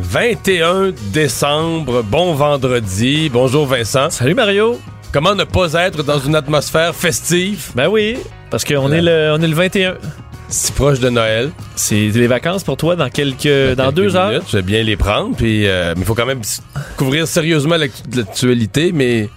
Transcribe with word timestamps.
21 0.00 0.92
décembre, 1.12 2.02
bon 2.02 2.34
vendredi. 2.34 3.30
Bonjour 3.32 3.66
Vincent. 3.66 4.10
Salut 4.10 4.34
Mario. 4.34 4.78
Comment 5.12 5.34
ne 5.34 5.44
pas 5.44 5.72
être 5.86 6.02
dans 6.02 6.18
une 6.18 6.34
atmosphère 6.34 6.94
festive? 6.94 7.70
Ben 7.74 7.88
oui, 7.88 8.16
parce 8.50 8.64
qu'on 8.64 8.92
est 8.92 9.00
le 9.00 9.32
on 9.36 9.40
est 9.40 9.46
le 9.48 9.54
21. 9.54 9.94
si 10.48 10.72
proche 10.72 11.00
de 11.00 11.08
Noël? 11.08 11.50
C'est 11.76 12.08
les 12.08 12.26
vacances 12.26 12.62
pour 12.62 12.76
toi 12.76 12.94
dans 12.96 13.08
quelques 13.08 13.46
dans 13.74 13.84
Quelques 13.86 13.94
deux 13.94 14.16
heures. 14.16 14.42
Je 14.48 14.58
vais 14.58 14.62
bien 14.62 14.82
les 14.82 14.96
prendre, 14.96 15.34
puis 15.34 15.66
euh, 15.66 15.94
mais 15.96 16.02
il 16.02 16.06
faut 16.06 16.14
quand 16.14 16.26
même 16.26 16.42
couvrir 16.96 17.26
sérieusement 17.26 17.76
l'actu- 17.76 18.02
l'actualité, 18.14 18.92
mais 18.92 19.30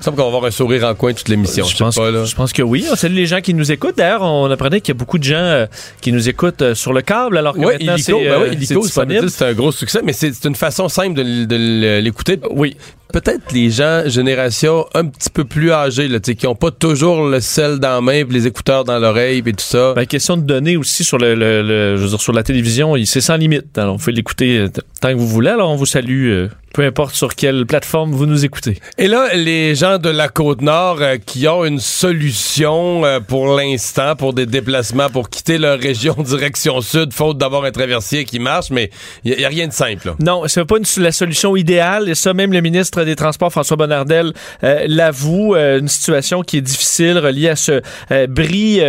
il 0.00 0.04
semble 0.04 0.16
qu'on 0.16 0.22
va 0.22 0.28
avoir 0.28 0.44
un 0.46 0.50
sourire 0.50 0.84
en 0.84 0.94
coin 0.94 1.12
toute 1.12 1.28
l'émission. 1.28 1.64
Je, 1.64 1.72
Je 1.72 1.78
pense, 1.78 1.94
sais 1.94 2.00
pas, 2.00 2.10
là. 2.10 2.24
je 2.24 2.34
pense 2.34 2.54
que 2.54 2.62
oui. 2.62 2.86
On 2.90 2.96
salue 2.96 3.14
les 3.14 3.26
gens 3.26 3.42
qui 3.42 3.52
nous 3.52 3.70
écoutent. 3.70 3.98
D'ailleurs, 3.98 4.22
on 4.22 4.50
apprenait 4.50 4.80
qu'il 4.80 4.94
y 4.94 4.96
a 4.96 4.98
beaucoup 4.98 5.18
de 5.18 5.24
gens 5.24 5.34
euh, 5.36 5.66
qui 6.00 6.10
nous 6.10 6.26
écoutent 6.26 6.62
euh, 6.62 6.74
sur 6.74 6.94
le 6.94 7.02
câble, 7.02 7.36
alors 7.36 7.54
que 7.54 7.58
Ouais, 7.60 7.76
maintenant 7.76 7.96
c'est 7.98 8.12
ben 8.12 8.18
euh, 8.26 8.40
ouais, 8.50 8.58
c'est 8.60 8.74
que 9.06 9.28
c'est 9.28 9.44
un 9.44 9.52
gros 9.52 9.72
succès, 9.72 10.00
mais 10.02 10.14
c'est 10.14 10.44
une 10.46 10.54
façon 10.54 10.88
simple 10.88 11.14
de, 11.14 12.00
l'écouter. 12.00 12.40
Oui, 12.50 12.76
Peut-être 13.12 13.52
les 13.52 13.70
gens, 13.70 14.02
génération 14.06 14.86
un 14.94 15.06
petit 15.06 15.30
peu 15.30 15.44
plus 15.44 15.72
âgée, 15.72 16.08
là, 16.08 16.18
qui 16.20 16.46
ont 16.46 16.54
pas 16.54 16.70
toujours 16.70 17.26
le 17.28 17.40
sel 17.40 17.78
dans 17.78 17.94
la 17.96 18.00
main, 18.00 18.24
les 18.28 18.46
écouteurs 18.46 18.84
dans 18.84 18.98
l'oreille, 18.98 19.42
puis 19.42 19.52
tout 19.52 19.64
ça. 19.64 19.94
ben, 19.94 20.06
question 20.06 20.36
de 20.36 20.42
données 20.42 20.76
aussi 20.76 21.04
sur 21.04 21.18
le, 21.18 21.34
le- 21.34 21.62
le- 21.62 21.96
je 21.96 22.02
veux 22.02 22.08
dire, 22.08 22.20
sur 22.20 22.32
la 22.32 22.42
télévision, 22.42 22.94
c'est 23.04 23.20
sans 23.20 23.36
limite. 23.36 23.76
Alors, 23.78 23.94
vous 23.94 23.98
pouvez 24.00 24.12
l'écouter 24.12 24.58
euh, 24.58 24.68
tant 25.00 25.08
que 25.10 25.14
vous 25.16 25.26
voulez. 25.28 25.50
Alors, 25.50 25.70
on 25.70 25.76
vous 25.76 25.86
salue, 25.86 26.28
euh, 26.30 26.48
peu 26.72 26.84
importe 26.84 27.14
sur 27.16 27.34
quelle 27.34 27.66
plateforme 27.66 28.12
vous 28.12 28.26
nous 28.26 28.44
écoutez. 28.44 28.78
Et 28.98 29.08
là, 29.08 29.34
les 29.34 29.74
gens 29.74 29.98
de 29.98 30.08
la 30.08 30.28
Côte-Nord 30.28 30.98
euh, 31.00 31.16
qui 31.24 31.48
ont 31.48 31.64
une 31.64 31.80
solution 31.80 33.04
euh, 33.04 33.20
pour 33.20 33.56
l'instant 33.56 34.14
pour 34.16 34.32
des 34.34 34.46
déplacements, 34.46 35.08
pour 35.10 35.28
quitter 35.30 35.58
leur 35.58 35.78
région 35.78 36.14
direction 36.18 36.80
sud, 36.80 37.12
faute 37.12 37.38
d'avoir 37.38 37.64
un 37.64 37.70
traversier 37.72 38.24
qui 38.24 38.38
marche, 38.38 38.70
mais 38.70 38.90
il 39.24 39.36
n'y 39.36 39.44
a, 39.44 39.48
rien 39.48 39.66
de 39.68 39.72
simple. 39.72 40.08
là. 40.08 40.14
Non, 40.20 40.42
c'est 40.46 40.64
pas 40.64 40.76
une- 40.78 41.02
la 41.02 41.12
solution 41.12 41.56
idéale. 41.56 42.08
Et 42.08 42.14
ça, 42.14 42.34
même 42.34 42.52
le 42.52 42.60
ministre 42.60 42.99
des 43.04 43.16
Transports, 43.16 43.50
François 43.50 43.76
Bonnardel, 43.76 44.32
euh, 44.64 44.84
l'avoue. 44.86 45.54
euh, 45.54 45.78
une 45.80 45.88
situation 45.88 46.42
qui 46.42 46.58
est 46.58 46.60
difficile 46.60 47.18
reliée 47.18 47.48
à 47.48 47.56
ce 47.56 47.80
euh, 48.10 48.26
bris 48.26 48.80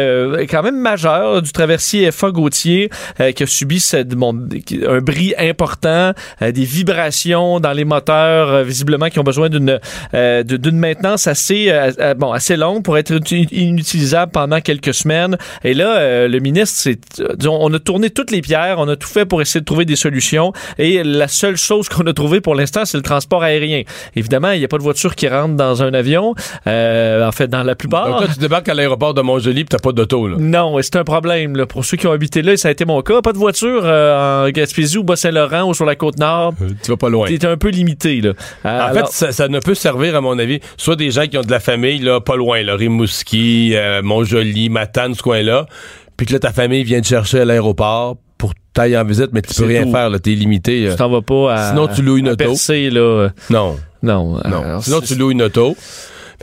quand 0.50 0.64
même 0.64 0.80
majeur 0.80 1.42
du 1.42 1.52
traversier 1.52 2.12
FA 2.12 2.32
Gauthier 2.32 2.90
euh, 3.20 3.32
qui 3.32 3.44
a 3.44 3.48
subi 3.48 3.84
un 3.94 5.00
bris 5.00 5.34
important, 5.38 6.14
des 6.42 6.66
vibrations 6.66 7.60
dans 7.60 7.72
les 7.72 7.86
moteurs, 7.86 8.64
visiblement 8.64 9.10
qui 9.10 9.20
ont 9.20 9.24
besoin 9.24 9.50
d'une 9.50 9.80
maintenance 10.74 11.28
assez 11.28 11.70
longue 12.58 12.84
pour 12.84 12.98
être 12.98 13.12
uti- 13.14 13.48
inutilisable 13.52 14.32
pendant 14.32 14.62
quelques 14.62 14.94
semaines. 14.94 15.38
Et 15.64 15.74
là, 15.74 16.28
le 16.28 16.40
ministre, 16.40 16.90
on 17.48 17.74
a 17.74 17.80
tourné 17.80 18.10
toutes 18.10 18.32
les 18.32 18.42
pierres, 18.42 18.76
on 18.80 18.88
a 18.88 18.96
tout 18.96 19.08
fait 19.08 19.26
pour 19.26 19.42
essayer 19.42 19.62
de 19.62 19.66
trouver 19.66 19.86
des 19.86 19.96
solutions. 19.96 20.54
Et 20.78 21.04
la 21.04 21.28
seule 21.28 21.58
chose 21.58 21.90
qu'on 21.90 22.06
a 22.08 22.14
trouvé 22.14 22.42
pour 22.42 22.56
l'instant, 22.56 22.86
c'est 22.86 22.98
le 22.98 23.04
transport 23.04 23.44
aérien. 23.44 23.84
Évidemment, 24.16 24.52
il 24.52 24.60
n'y 24.60 24.66
a 24.66 24.68
pas 24.68 24.78
de 24.78 24.84
voiture 24.84 25.16
qui 25.16 25.28
rentre 25.28 25.56
dans 25.56 25.84
un 25.84 25.94
avion. 25.94 26.34
Euh, 26.68 27.28
en 27.28 27.32
fait, 27.32 27.48
dans 27.48 27.64
la 27.64 27.76
plupart. 27.76 28.10
Donc 28.10 28.22
là, 28.22 28.28
tu 28.34 28.40
débarques 28.40 28.70
à 28.70 28.74
l'aéroport 28.74 29.14
de 29.14 29.22
Montjoli, 29.22 29.64
puis 29.64 29.70
t'as 29.70 29.80
pas 29.80 29.92
d'auto. 29.92 30.28
là. 30.28 30.36
Non, 30.40 30.78
c'est 30.82 30.96
un 30.96 31.04
problème 31.04 31.56
là, 31.56 31.66
pour 31.66 31.84
ceux 31.86 31.98
qui 31.98 32.08
ont 32.08 32.12
habité 32.12 32.42
là. 32.42 32.54
et 32.54 32.58
Ça 32.58 32.68
a 32.68 32.72
été 32.72 32.86
mon 32.86 33.02
cas. 33.02 33.22
Pas 33.22 33.34
de 33.34 33.38
voiture 33.38 33.82
euh, 33.84 34.48
en 34.48 34.50
Gaspésie 34.50 34.98
ou 34.98 35.04
Bas-Saint-Laurent 35.04 35.64
ou 35.70 35.74
sur 35.74 35.86
la 35.86 35.96
côte 35.96 36.18
nord. 36.20 36.54
Euh, 36.62 36.70
Tu 36.84 36.92
vas 36.92 36.98
pas 36.98 37.10
loin. 37.10 37.28
T'es 37.28 37.46
un 37.46 37.58
peu 37.58 37.70
limité 37.70 38.22
là. 38.22 38.32
En 38.64 38.70
Alors- 38.70 39.08
fait, 39.08 39.14
ça, 39.14 39.32
ça 39.32 39.48
ne 39.48 39.60
peut 39.60 39.76
servir, 39.76 40.16
à 40.16 40.22
mon 40.22 40.38
avis, 40.40 40.60
soit 40.78 40.96
des 40.96 41.12
gens 41.12 41.28
qui 41.28 41.38
ont 41.38 41.42
de 41.42 41.52
la 41.52 41.60
famille, 41.60 42.00
là, 42.00 42.20
pas 42.22 42.36
loin, 42.36 42.62
là, 42.64 42.76
Rimouski, 42.76 43.72
euh, 43.76 44.02
Montjoli, 44.02 44.70
Matane, 44.70 45.14
ce 45.14 45.22
coin-là, 45.22 45.66
puis 46.18 46.26
que 46.26 46.34
là, 46.34 46.40
ta 46.40 46.52
famille 46.52 46.84
vient 46.84 47.02
te 47.02 47.08
chercher 47.08 47.42
à 47.42 47.46
l'aéroport 47.46 48.18
pour 48.38 48.54
t'ailler 48.74 48.98
en 48.98 49.04
visite, 49.06 49.30
mais 49.34 49.42
tu 49.42 49.54
peux 49.54 49.66
rien 49.68 49.84
tout. 49.84 49.92
faire, 49.92 50.10
là, 50.10 50.20
t'es 50.20 50.32
limité. 50.32 50.88
euh. 50.88 50.92
tu 50.92 50.98
t'en 50.98 51.10
vas 51.10 51.22
pas 51.22 51.54
à. 51.54 51.70
Sinon, 51.70 51.88
tu 51.88 52.02
loues 52.02 52.18
une 52.18 52.30
auto. 52.30 52.38
Percer, 52.38 52.90
là. 52.90 53.30
Non, 53.50 53.78
Non. 54.04 54.34
non. 54.46 54.64
Alors, 54.64 54.84
Sinon, 54.84 55.02
tu 55.02 55.16
loues 55.16 55.32
une 55.32 55.44
auto. 55.44 55.76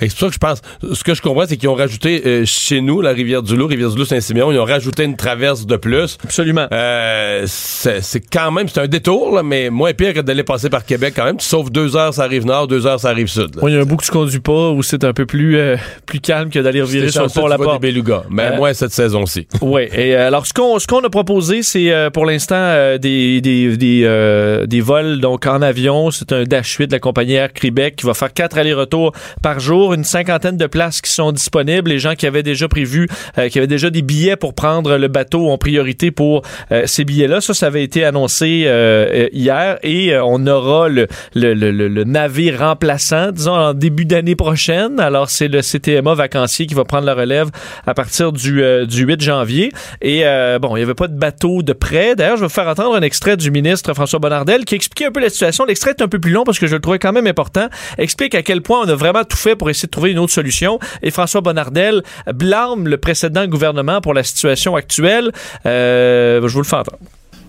C'est 0.01 0.09
pour 0.09 0.19
ça 0.19 0.27
que 0.29 0.33
je 0.35 0.39
pense, 0.39 0.63
ce 0.95 1.05
que 1.05 1.15
je 1.15 1.23
comprends, 1.23 1.45
c'est 1.47 1.57
qu'ils 1.57 1.69
ont 1.69 1.75
rajouté 1.75 2.23
euh, 2.27 2.45
chez 2.45 2.81
nous, 2.81 3.01
la 3.01 3.11
Rivière-du-Loup, 3.11 3.67
Rivière-du-Loup-Saint-Siméon, 3.67 4.53
ils 4.53 4.59
ont 4.59 4.65
rajouté 4.65 5.05
une 5.05 5.17
traverse 5.17 5.67
de 5.67 5.77
plus. 5.77 6.19
Absolument. 6.25 6.67
Euh, 6.73 7.45
c'est 7.47 8.21
quand 8.33 8.51
même, 8.51 8.69
c'est 8.69 8.81
un 8.81 8.87
détour, 8.89 9.35
là, 9.35 9.43
mais 9.43 9.71
moins 9.71 9.93
pire 9.93 10.15
que 10.15 10.21
d'aller 10.21 10.43
passer 10.45 10.71
par 10.71 10.85
Québec 10.85 11.15
quand 11.17 11.25
même. 11.25 11.37
Tu 11.37 11.47
sauves 11.47 11.71
deux 11.71 11.97
heures, 11.97 12.15
ça 12.15 12.23
arrive 12.25 12.47
nord, 12.47 12.67
deux 12.67 12.87
heures, 12.87 13.01
ça 13.01 13.11
arrive 13.11 13.27
sud. 13.29 13.51
il 13.63 13.75
y 13.75 13.77
a 13.77 13.81
un 13.81 13.85
bout 13.85 13.97
que 13.97 14.05
tu 14.05 14.11
conduis 14.11 14.41
pas 14.41 14.71
où 14.71 14.83
c'est 14.83 15.05
un 15.05 15.13
peu 15.13 15.27
plus, 15.27 15.57
euh, 15.57 15.77
plus 16.07 16.21
calme 16.21 16.51
que 16.51 16.59
d'aller 16.59 16.83
revirer 16.83 17.09
sur 17.11 17.23
le 17.23 17.29
pont 17.29 17.47
la 17.47 17.57
porte. 17.59 17.83
Mais 18.31 18.49
Euh, 18.53 18.57
moins 18.57 18.73
cette 18.75 18.93
saison-ci. 18.93 19.47
Oui. 19.61 19.83
Et 19.93 20.15
euh, 20.17 20.29
alors, 20.29 20.47
ce 20.47 20.55
qu'on 20.55 20.79
ce 20.79 20.87
qu'on 20.87 21.01
a 21.05 21.11
proposé, 21.11 21.63
c'est 21.63 21.93
euh, 21.93 22.11
pour 22.11 22.25
l'instant 22.25 22.55
euh, 22.57 22.97
des 22.99 23.41
des 23.41 23.77
des, 23.77 24.03
euh, 24.05 24.67
des 24.67 24.81
vols 24.81 25.21
donc 25.21 25.47
en 25.47 25.61
avion. 25.63 26.11
C'est 26.11 26.33
un 26.33 26.45
Dash 26.45 26.77
8 26.77 26.87
de 26.89 26.93
la 26.93 27.01
compagnie 27.01 27.35
Air 27.35 27.53
Québec 27.53 27.97
qui 27.97 28.07
va 28.07 28.15
faire 28.15 28.33
quatre 28.33 28.57
allers-retours 28.57 29.13
par 29.43 29.61
jour, 29.61 29.88
une 29.95 30.05
cinquantaine 30.05 30.57
de 30.57 30.67
places 30.67 31.01
qui 31.01 31.11
sont 31.11 31.33
disponibles. 31.33 31.91
Les 31.91 31.99
gens 31.99 32.15
qui 32.15 32.27
avaient 32.27 32.43
déjà 32.43 32.69
prévu, 32.69 33.09
euh, 33.39 33.49
qui 33.49 33.59
avaient 33.59 33.67
déjà 33.67 33.91
des 33.91 34.03
billets 34.03 34.37
pour 34.37 34.55
prendre 34.55 34.97
le 34.97 35.09
bateau 35.09 35.51
ont 35.51 35.59
priorité 35.59 36.11
pour 36.11 36.43
euh, 36.73 36.83
ces 36.87 37.05
billets-là. 37.05 37.41
Ça, 37.41 37.55
ça 37.55 37.67
avait 37.67 37.85
été 37.85 38.05
annoncé 38.05 38.65
euh, 38.67 39.29
hier 39.33 39.79
et 39.83 40.17
on 40.19 40.47
aura 40.47 40.89
le 40.89 41.07
le, 41.35 41.55
le, 41.55 41.71
le, 41.71 42.05
navire 42.05 42.61
remplaçant, 42.61 43.33
disons 43.33 43.55
en 43.55 43.75
début 43.75 44.05
d'année 44.05 44.37
prochaine. 44.37 45.01
Alors, 45.01 45.31
c'est 45.31 45.49
le 45.49 45.61
CTMA 45.61 46.15
vacancier 46.15 46.67
qui 46.67 46.75
va 46.75 46.85
prendre 46.85 47.05
la 47.05 47.15
relève 47.15 47.49
à 47.87 47.95
partir 47.95 48.33
du, 48.33 48.63
du 48.87 49.05
8 49.05 49.21
janvier. 49.21 49.73
Et 50.01 50.25
bon, 50.61 50.77
il 50.77 50.81
n'y 50.81 50.83
avait 50.83 50.95
pas 50.95 51.09
de 51.09 51.17
bateau 51.19 51.63
de 51.63 51.73
près. 51.73 52.17
D'ailleurs, 52.17 52.37
je 52.37 52.43
vais 52.43 52.47
vous 52.47 52.53
faire 52.53 52.69
entendre 52.69 52.95
un 52.95 53.03
extrait 53.03 53.37
du 53.37 53.51
ministre 53.51 53.95
François 53.95 54.19
Bonnardel 54.19 54.65
qui 54.65 54.75
expliquait 54.75 55.07
un 55.07 55.13
peu 55.13 55.21
la 55.21 55.31
situation. 55.31 55.65
L'extrait 55.65 55.91
est 55.91 56.03
un 56.03 56.09
peu 56.09 56.19
plus 56.19 56.33
long 56.33 56.45
parce 56.45 56.59
que 56.59 56.67
je 56.67 56.75
le 56.75 56.81
trouvais 56.81 56.99
quand 56.99 57.13
même 57.13 57.27
important. 57.27 57.69
Explique 57.99 58.35
à 58.35 58.43
quel 58.43 58.63
point 58.63 58.81
on 58.85 58.89
a 58.89 58.95
vraiment 58.95 59.25
tout 59.25 59.37
fait 59.37 59.57
pour 59.57 59.71
essayer 59.71 59.78
de 59.87 59.91
trouver 59.91 60.11
une 60.11 60.19
autre 60.19 60.33
solution. 60.33 60.79
Et 61.03 61.11
François 61.11 61.41
Bonnardel 61.41 62.03
blâme 62.33 62.89
le 62.89 62.99
précédent 62.99 63.47
gouvernement 63.47 64.01
pour 64.01 64.15
la 64.15 64.25
situation 64.25 64.77
actuelle. 64.77 65.33
Euh, 65.67 66.41
je 66.43 66.53
vous 66.53 66.61
le 66.61 66.65
fais 66.65 66.77
entendre. 66.77 66.99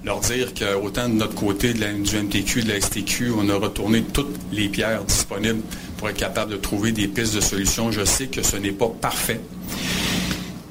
leur 0.04 0.20
dire 0.20 0.54
qu'autant 0.54 1.10
de 1.10 1.16
notre 1.16 1.36
côté 1.36 1.74
de 1.74 1.82
la, 1.82 1.92
du 1.92 2.18
MTQ, 2.18 2.64
de 2.64 2.70
la 2.70 2.82
STQ, 2.82 3.32
on 3.38 3.50
a 3.50 3.56
retourné 3.56 4.04
toutes 4.14 4.36
les 4.52 4.70
pierres 4.70 5.04
disponibles 5.04 5.62
pour 5.98 6.10
être 6.10 6.18
capable 6.18 6.52
de 6.52 6.58
trouver 6.58 6.92
des 6.92 7.08
pistes 7.08 7.36
de 7.36 7.42
solutions. 7.42 7.92
Je 7.92 8.06
sais 8.06 8.28
que 8.28 8.42
ce 8.42 8.58
n'est 8.58 8.72
pas 8.72 8.90
parfait. 9.02 9.42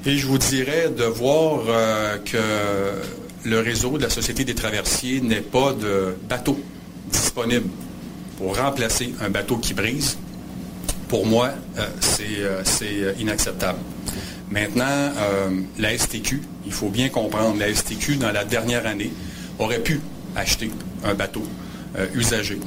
Et 0.05 0.17
je 0.17 0.25
vous 0.25 0.37
dirais 0.37 0.89
de 0.97 1.03
voir 1.03 1.61
euh, 1.67 2.17
que 2.19 2.37
le 3.45 3.59
réseau 3.59 3.97
de 3.97 4.03
la 4.03 4.09
Société 4.09 4.43
des 4.43 4.55
traversiers 4.55 5.21
n'est 5.21 5.41
pas 5.41 5.73
de 5.73 6.15
bateau 6.27 6.59
disponible 7.11 7.67
pour 8.37 8.57
remplacer 8.57 9.13
un 9.21 9.29
bateau 9.29 9.57
qui 9.57 9.73
brise. 9.73 10.17
Pour 11.09 11.25
moi, 11.25 11.49
euh, 11.79 11.87
c'est 11.99 12.37
euh, 12.37 12.61
euh, 12.83 13.13
inacceptable. 13.19 13.79
Maintenant, 14.51 15.11
la 15.77 15.95
STQ, 15.95 16.41
il 16.65 16.71
faut 16.71 16.89
bien 16.89 17.09
comprendre, 17.09 17.59
la 17.59 17.71
STQ, 17.71 18.15
dans 18.15 18.31
la 18.31 18.45
dernière 18.45 18.87
année, 18.87 19.11
aurait 19.59 19.79
pu 19.79 20.01
acheter 20.35 20.71
un 21.03 21.13
bateau 21.13 21.43
usagé. 22.15 22.57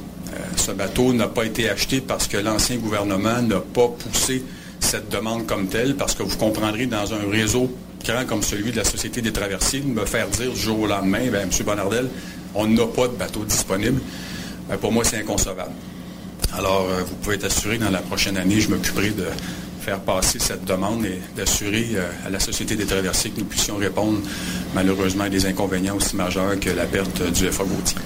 Ce 0.55 0.71
bateau 0.71 1.11
n'a 1.11 1.27
pas 1.27 1.43
été 1.43 1.69
acheté 1.69 1.99
parce 1.99 2.29
que 2.29 2.37
l'ancien 2.37 2.77
gouvernement 2.77 3.41
n'a 3.41 3.59
pas 3.59 3.89
poussé 3.89 4.45
cette 4.79 5.09
demande 5.09 5.45
comme 5.45 5.67
telle, 5.67 5.97
parce 5.97 6.15
que 6.15 6.23
vous 6.23 6.37
comprendrez, 6.37 6.85
dans 6.85 7.13
un 7.13 7.29
réseau 7.29 7.69
grand 8.05 8.25
comme 8.25 8.43
celui 8.43 8.71
de 8.71 8.77
la 8.77 8.85
Société 8.85 9.21
des 9.21 9.33
traversiers, 9.33 9.81
me 9.81 10.05
faire 10.05 10.29
dire 10.29 10.53
du 10.53 10.59
jour 10.59 10.79
au 10.79 10.87
lendemain, 10.87 11.29
ben, 11.29 11.49
M. 11.49 11.65
Bonardel, 11.65 12.07
on 12.55 12.65
n'a 12.65 12.85
pas 12.85 13.09
de 13.09 13.15
bateau 13.17 13.43
disponible, 13.43 13.99
pour 14.79 14.93
moi, 14.93 15.03
c'est 15.03 15.17
inconcevable. 15.17 15.73
Alors, 16.55 16.87
euh, 16.87 17.03
vous 17.03 17.15
pouvez 17.15 17.35
être 17.35 17.45
assuré 17.45 17.79
dans 17.79 17.89
la 17.89 17.99
prochaine 17.99 18.37
année, 18.37 18.59
je 18.59 18.69
m'occuperai 18.69 19.09
de 19.09 19.25
faire 19.81 19.99
passer 19.99 20.37
cette 20.37 20.65
demande 20.65 21.03
et 21.05 21.19
d'assurer 21.35 21.87
euh, 21.95 22.07
à 22.25 22.29
la 22.29 22.39
Société 22.39 22.75
des 22.75 22.85
traversiers 22.85 23.31
que 23.31 23.39
nous 23.39 23.45
puissions 23.45 23.77
répondre 23.77 24.19
malheureusement 24.75 25.23
à 25.23 25.29
des 25.29 25.45
inconvénients 25.47 25.95
aussi 25.95 26.15
majeurs 26.15 26.59
que 26.59 26.69
la 26.69 26.85
perte 26.85 27.23
du 27.31 27.47
FA 27.47 27.63
Gauthier. 27.63 27.97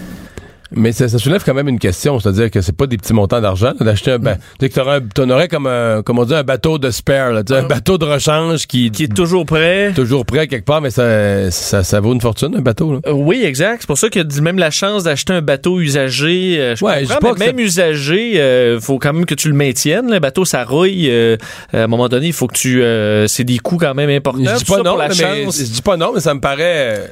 Mais 0.72 0.92
ça, 0.92 1.08
ça 1.08 1.18
soulève 1.18 1.44
quand 1.46 1.54
même 1.54 1.68
une 1.70 1.80
question, 1.80 2.20
c'est-à-dire 2.20 2.52
que 2.52 2.62
c'est 2.62 2.76
pas 2.76 2.88
des 2.88 2.98
petits 2.98 3.14
montants 3.14 3.40
d'argent 3.42 3.74
d'acheter 3.80 4.12
un, 4.12 4.20
ba- 4.20 4.36
tu 4.36 4.42
sais, 4.62 4.70
que 4.70 4.74
t'aurais 4.76 4.96
un- 4.98 5.02
t'en 5.02 5.30
aurais 5.30 5.48
comme 5.48 5.68
un, 5.68 6.02
comme 6.04 6.20
on 6.20 6.26
dit, 6.26 6.34
un 6.36 6.44
bateau 6.44 6.78
de 6.78 6.92
spare, 6.92 7.32
là, 7.32 7.44
tu 7.44 7.54
un 7.54 7.64
bateau 7.64 7.98
de 7.98 8.06
rechange 8.06 8.68
qui, 8.68 8.92
Qui 8.92 9.04
est 9.06 9.14
toujours 9.14 9.46
prêt. 9.46 9.94
toujours 9.96 10.26
prêt 10.26 10.48
quelque 10.48 10.66
part, 10.66 10.82
mais 10.82 10.90
ça, 10.90 11.50
ça, 11.52 11.84
ça 11.84 12.00
vaut 12.00 12.14
une 12.14 12.22
fortune 12.22 12.54
un 12.56 12.62
bateau. 12.62 12.94
Là. 12.94 13.00
Euh, 13.08 13.12
Oui, 13.12 13.44
exact. 13.44 13.78
C'est 13.82 13.88
pour 13.88 13.98
ça 13.98 14.08
a 14.14 14.42
même 14.42 14.60
la 14.60 14.72
chance 14.72 15.04
d'acheter 15.04 15.34
un 15.34 15.42
bateau 15.42 15.80
usagé. 15.80 16.58
euh, 16.60 16.76
je 16.76 16.84
Ouais, 16.84 17.02
comprends, 17.04 17.20
pas 17.20 17.34
mais 17.40 17.46
que 17.52 17.56
même 17.56 17.60
usagé, 17.66 18.40
euh, 18.42 18.80
faut 18.80 19.00
quand 19.00 19.14
même 19.14 19.26
que 19.26 19.36
tu 19.36 19.48
le 19.48 19.54
maintiennes. 19.56 20.12
Le 20.12 20.20
bateau, 20.20 20.46
ça 20.46 20.64
rouille. 20.64 21.10
euh, 21.10 21.38
à 21.74 21.84
un 21.84 21.88
moment 21.88 22.10
donné, 22.10 22.28
il 22.28 22.34
faut 22.34 22.48
que 22.48 22.56
tu... 22.58 22.82
euh, 22.84 23.28
c'est 23.28 23.44
des 23.44 23.58
coûts 23.60 23.78
quand 23.78 23.94
même 23.94 24.10
importants. 24.10 24.44
Je 24.44 24.56
dis 24.58 24.66
pas 24.66 24.82
non, 24.84 24.98
mais 24.98 25.10
je 25.14 25.64
dis 25.64 25.82
pas 25.82 25.98
non, 25.98 26.12
mais 26.14 26.20
ça 26.22 26.34
me 26.34 26.40
paraît, 26.40 27.12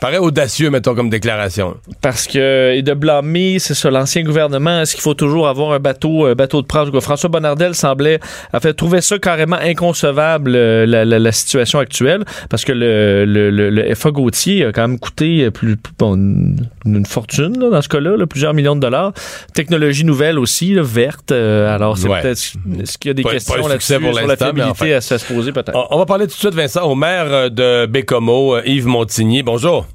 paraît 0.00 0.18
audacieux, 0.18 0.70
mettons 0.70 0.94
comme 0.94 1.10
déclaration. 1.10 1.76
Parce 2.00 2.26
que, 2.26 2.72
et 2.74 2.82
de 2.82 2.94
blâmer, 2.94 3.58
c'est 3.58 3.74
ça, 3.74 3.90
l'ancien 3.90 4.22
gouvernement, 4.22 4.82
est-ce 4.82 4.94
qu'il 4.94 5.02
faut 5.02 5.14
toujours 5.14 5.48
avoir 5.48 5.72
un 5.72 5.78
bateau, 5.78 6.26
un 6.26 6.34
bateau 6.34 6.62
de 6.62 6.66
presse? 6.66 6.88
François 7.00 7.28
Bonnardel 7.28 7.74
semblait, 7.74 8.20
a 8.52 8.60
fait 8.60 8.74
trouver 8.74 9.00
ça 9.00 9.18
carrément 9.18 9.56
inconcevable, 9.56 10.52
euh, 10.54 10.86
la, 10.86 11.32
situation 11.32 11.78
actuelle, 11.78 12.24
parce 12.50 12.64
que 12.64 12.72
le, 12.72 13.24
le, 13.24 13.50
le, 13.50 13.70
le 13.70 13.94
FA 13.94 14.10
Gauthier 14.10 14.64
a 14.66 14.72
quand 14.72 14.86
même 14.86 14.98
coûté 14.98 15.50
plus, 15.50 15.76
plus- 15.76 15.92
bon, 15.98 16.56
une, 16.86 16.96
une 16.96 17.06
fortune, 17.06 17.58
là, 17.58 17.68
dans 17.70 17.82
ce 17.82 17.88
cas-là, 17.88 18.16
là, 18.16 18.26
plusieurs 18.26 18.54
millions 18.54 18.76
de 18.76 18.80
dollars. 18.80 19.12
Technologie 19.54 20.04
nouvelle 20.04 20.38
aussi, 20.38 20.72
là, 20.74 20.82
verte, 20.82 21.32
euh, 21.32 21.74
alors 21.74 21.98
c'est 21.98 22.08
Ouais. 22.08 22.22
peut-être, 22.22 22.38
est-ce 22.80 22.98
qu'il 22.98 23.08
y 23.08 23.10
a 23.10 23.14
des 23.14 23.22
Pas- 23.22 23.30
questions 23.32 23.66
là-dessus 23.66 24.00
pour 24.00 24.14
sur 24.16 24.26
la 24.26 24.36
fiabilité 24.36 24.70
enfin. 24.70 24.90
à 24.92 25.00
se 25.00 25.18
se 25.18 25.32
poser 25.32 25.52
peut-être? 25.52 25.74
On, 25.74 25.96
on 25.96 25.98
va 25.98 26.06
parler 26.06 26.26
tout 26.26 26.32
de 26.34 26.38
suite, 26.38 26.54
Vincent, 26.54 26.82
au 26.88 26.94
maire 26.94 27.26
euh, 27.28 27.48
de 27.48 27.86
Bécomo, 27.86 28.56
euh, 28.56 28.62
Yves 28.64 28.86
Montigny. 28.86 29.42
Bonjour. 29.42 29.86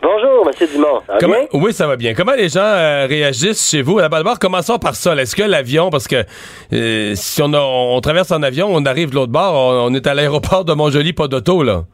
Bonjour, 0.00 0.46
M. 0.48 0.68
Dumont. 0.72 1.00
Ça 1.06 1.12
va 1.14 1.18
Comment- 1.18 1.34
bien? 1.34 1.60
oui, 1.60 1.72
ça 1.72 1.86
va 1.88 1.96
bien. 1.96 2.14
Comment 2.14 2.34
les 2.34 2.48
gens 2.48 2.60
euh, 2.62 3.06
réagissent 3.08 3.68
chez 3.68 3.82
vous? 3.82 3.98
D'abord, 4.00 4.38
commençons 4.38 4.78
par 4.78 4.94
ça. 4.94 5.16
Est-ce 5.16 5.34
que 5.34 5.42
l'avion, 5.42 5.90
parce 5.90 6.06
que 6.06 6.24
euh, 6.72 7.12
si 7.16 7.42
on, 7.42 7.52
a- 7.52 7.58
on 7.60 8.00
traverse 8.00 8.30
en 8.30 8.42
avion, 8.44 8.68
on 8.70 8.84
arrive 8.86 9.10
de 9.10 9.16
l'autre 9.16 9.32
bord, 9.32 9.54
on, 9.54 9.90
on 9.90 9.94
est 9.94 10.06
à 10.06 10.14
l'aéroport 10.14 10.64
de 10.64 10.72
Montjoli, 10.72 11.12
pas 11.14 11.26
d'auto, 11.26 11.64
là? 11.64 11.84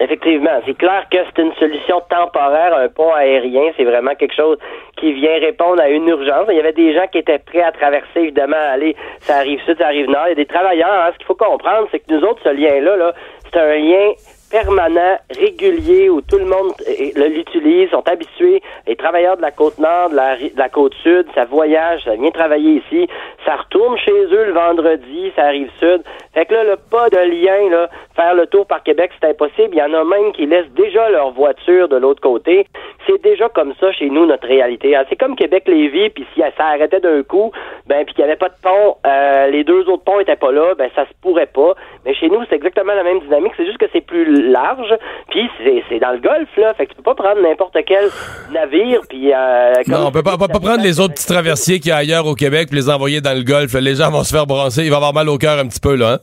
Effectivement, 0.00 0.60
c'est 0.66 0.76
clair 0.76 1.06
que 1.10 1.18
c'est 1.24 1.42
une 1.42 1.54
solution 1.54 2.02
temporaire, 2.10 2.76
un 2.76 2.88
pont 2.88 3.12
aérien, 3.12 3.70
c'est 3.76 3.84
vraiment 3.84 4.14
quelque 4.16 4.34
chose 4.34 4.58
qui 4.96 5.12
vient 5.12 5.38
répondre 5.38 5.80
à 5.80 5.88
une 5.88 6.08
urgence. 6.08 6.46
Il 6.50 6.56
y 6.56 6.60
avait 6.60 6.72
des 6.72 6.92
gens 6.94 7.06
qui 7.12 7.18
étaient 7.18 7.38
prêts 7.38 7.62
à 7.62 7.70
traverser, 7.70 8.20
évidemment, 8.20 8.56
aller, 8.56 8.96
ça 9.20 9.36
arrive 9.36 9.60
sud, 9.64 9.78
ça 9.78 9.86
arrive 9.86 10.08
nord. 10.08 10.24
Il 10.26 10.30
y 10.30 10.32
a 10.32 10.34
des 10.34 10.46
travailleurs, 10.46 10.90
hein. 10.90 11.10
ce 11.12 11.18
qu'il 11.18 11.26
faut 11.26 11.36
comprendre, 11.36 11.86
c'est 11.92 12.00
que 12.00 12.12
nous 12.12 12.22
autres, 12.24 12.40
ce 12.42 12.48
lien-là, 12.48 12.96
là, 12.96 13.14
c'est 13.52 13.60
un 13.60 13.76
lien 13.76 14.12
permanent, 14.54 15.18
régulier, 15.36 16.08
où 16.08 16.20
tout 16.20 16.38
le 16.38 16.44
monde 16.44 16.72
euh, 16.88 17.28
l'utilise, 17.28 17.90
sont 17.90 18.06
habitués. 18.08 18.62
Les 18.86 18.94
travailleurs 18.94 19.36
de 19.36 19.42
la 19.42 19.50
côte 19.50 19.78
nord, 19.78 20.10
de 20.10 20.14
la, 20.14 20.34
ri- 20.34 20.52
de 20.54 20.58
la 20.58 20.68
côte 20.68 20.94
sud, 21.02 21.26
ça 21.34 21.44
voyage, 21.44 22.02
ça 22.04 22.14
vient 22.14 22.30
travailler 22.30 22.80
ici, 22.86 23.08
ça 23.44 23.56
retourne 23.56 23.98
chez 23.98 24.12
eux 24.12 24.44
le 24.46 24.52
vendredi, 24.52 25.32
ça 25.34 25.46
arrive 25.46 25.68
sud. 25.80 26.02
Fait 26.34 26.46
que 26.46 26.54
là, 26.54 26.62
le 26.62 26.76
pas 26.76 27.08
de 27.10 27.18
lien, 27.18 27.68
là, 27.68 27.88
faire 28.14 28.34
le 28.36 28.46
tour 28.46 28.64
par 28.66 28.84
Québec, 28.84 29.10
c'est 29.20 29.28
impossible. 29.30 29.70
Il 29.72 29.78
y 29.78 29.82
en 29.82 29.92
a 29.92 30.04
même 30.04 30.30
qui 30.32 30.46
laissent 30.46 30.70
déjà 30.76 31.08
leur 31.10 31.32
voiture 31.32 31.88
de 31.88 31.96
l'autre 31.96 32.20
côté. 32.22 32.68
C'est 33.08 33.20
déjà 33.22 33.48
comme 33.48 33.74
ça 33.80 33.90
chez 33.92 34.08
nous, 34.08 34.24
notre 34.24 34.46
réalité. 34.46 34.94
Ah, 34.94 35.04
C'est 35.10 35.16
comme 35.16 35.34
Québec-Lévis, 35.34 36.10
puis 36.10 36.24
si 36.32 36.40
ça 36.56 36.64
arrêtait 36.66 37.00
d'un 37.00 37.22
coup, 37.24 37.50
ben, 37.86 38.04
puis 38.04 38.14
qu'il 38.14 38.24
n'y 38.24 38.30
avait 38.30 38.38
pas 38.38 38.48
de 38.50 38.54
pont, 38.62 38.96
euh, 39.04 39.48
les 39.48 39.64
deux 39.64 39.88
autres 39.88 40.04
ponts 40.04 40.20
étaient 40.20 40.36
pas 40.36 40.52
là, 40.52 40.74
ben, 40.78 40.88
ça 40.94 41.04
se 41.06 41.12
pourrait 41.20 41.46
pas. 41.52 41.74
Mais 42.06 42.14
chez 42.14 42.28
nous, 42.28 42.40
c'est 42.48 42.54
exactement 42.54 42.94
la 42.94 43.02
même 43.02 43.20
dynamique, 43.20 43.52
c'est 43.56 43.66
juste 43.66 43.78
que 43.78 43.86
c'est 43.92 44.00
plus 44.00 44.24
large, 44.50 44.94
puis 45.30 45.48
c'est 45.88 45.98
dans 45.98 46.12
le 46.12 46.18
golfe, 46.18 46.56
là. 46.56 46.74
Fait 46.74 46.86
que 46.86 46.90
tu 46.90 46.96
peux 46.96 47.02
pas 47.02 47.14
prendre 47.14 47.40
n'importe 47.42 47.76
quel 47.86 48.08
navire, 48.52 49.00
puis... 49.08 49.32
Euh, 49.32 49.72
Non, 49.88 50.06
on 50.06 50.10
peut 50.12 50.22
pas, 50.22 50.34
on 50.34 50.38
peut 50.38 50.48
pas 50.48 50.60
prendre 50.60 50.82
les 50.82 51.00
autres 51.00 51.14
petits 51.14 51.26
traversiers 51.26 51.80
qu'il 51.80 51.88
y 51.90 51.92
a 51.92 51.96
ailleurs 51.96 52.26
au 52.26 52.34
Québec 52.34 52.68
puis 52.70 52.78
les 52.78 52.90
envoyer 52.90 53.20
dans 53.20 53.36
le 53.36 53.42
golfe. 53.44 53.74
Les 53.74 53.94
gens 53.96 54.10
vont 54.10 54.22
se 54.24 54.34
faire 54.34 54.46
brasser. 54.46 54.84
Il 54.84 54.90
va 54.90 54.96
avoir 54.96 55.14
mal 55.14 55.28
au 55.28 55.38
cœur 55.38 55.58
un 55.58 55.66
petit 55.66 55.80
peu, 55.80 55.96
là. 55.96 56.14
hein? 56.14 56.18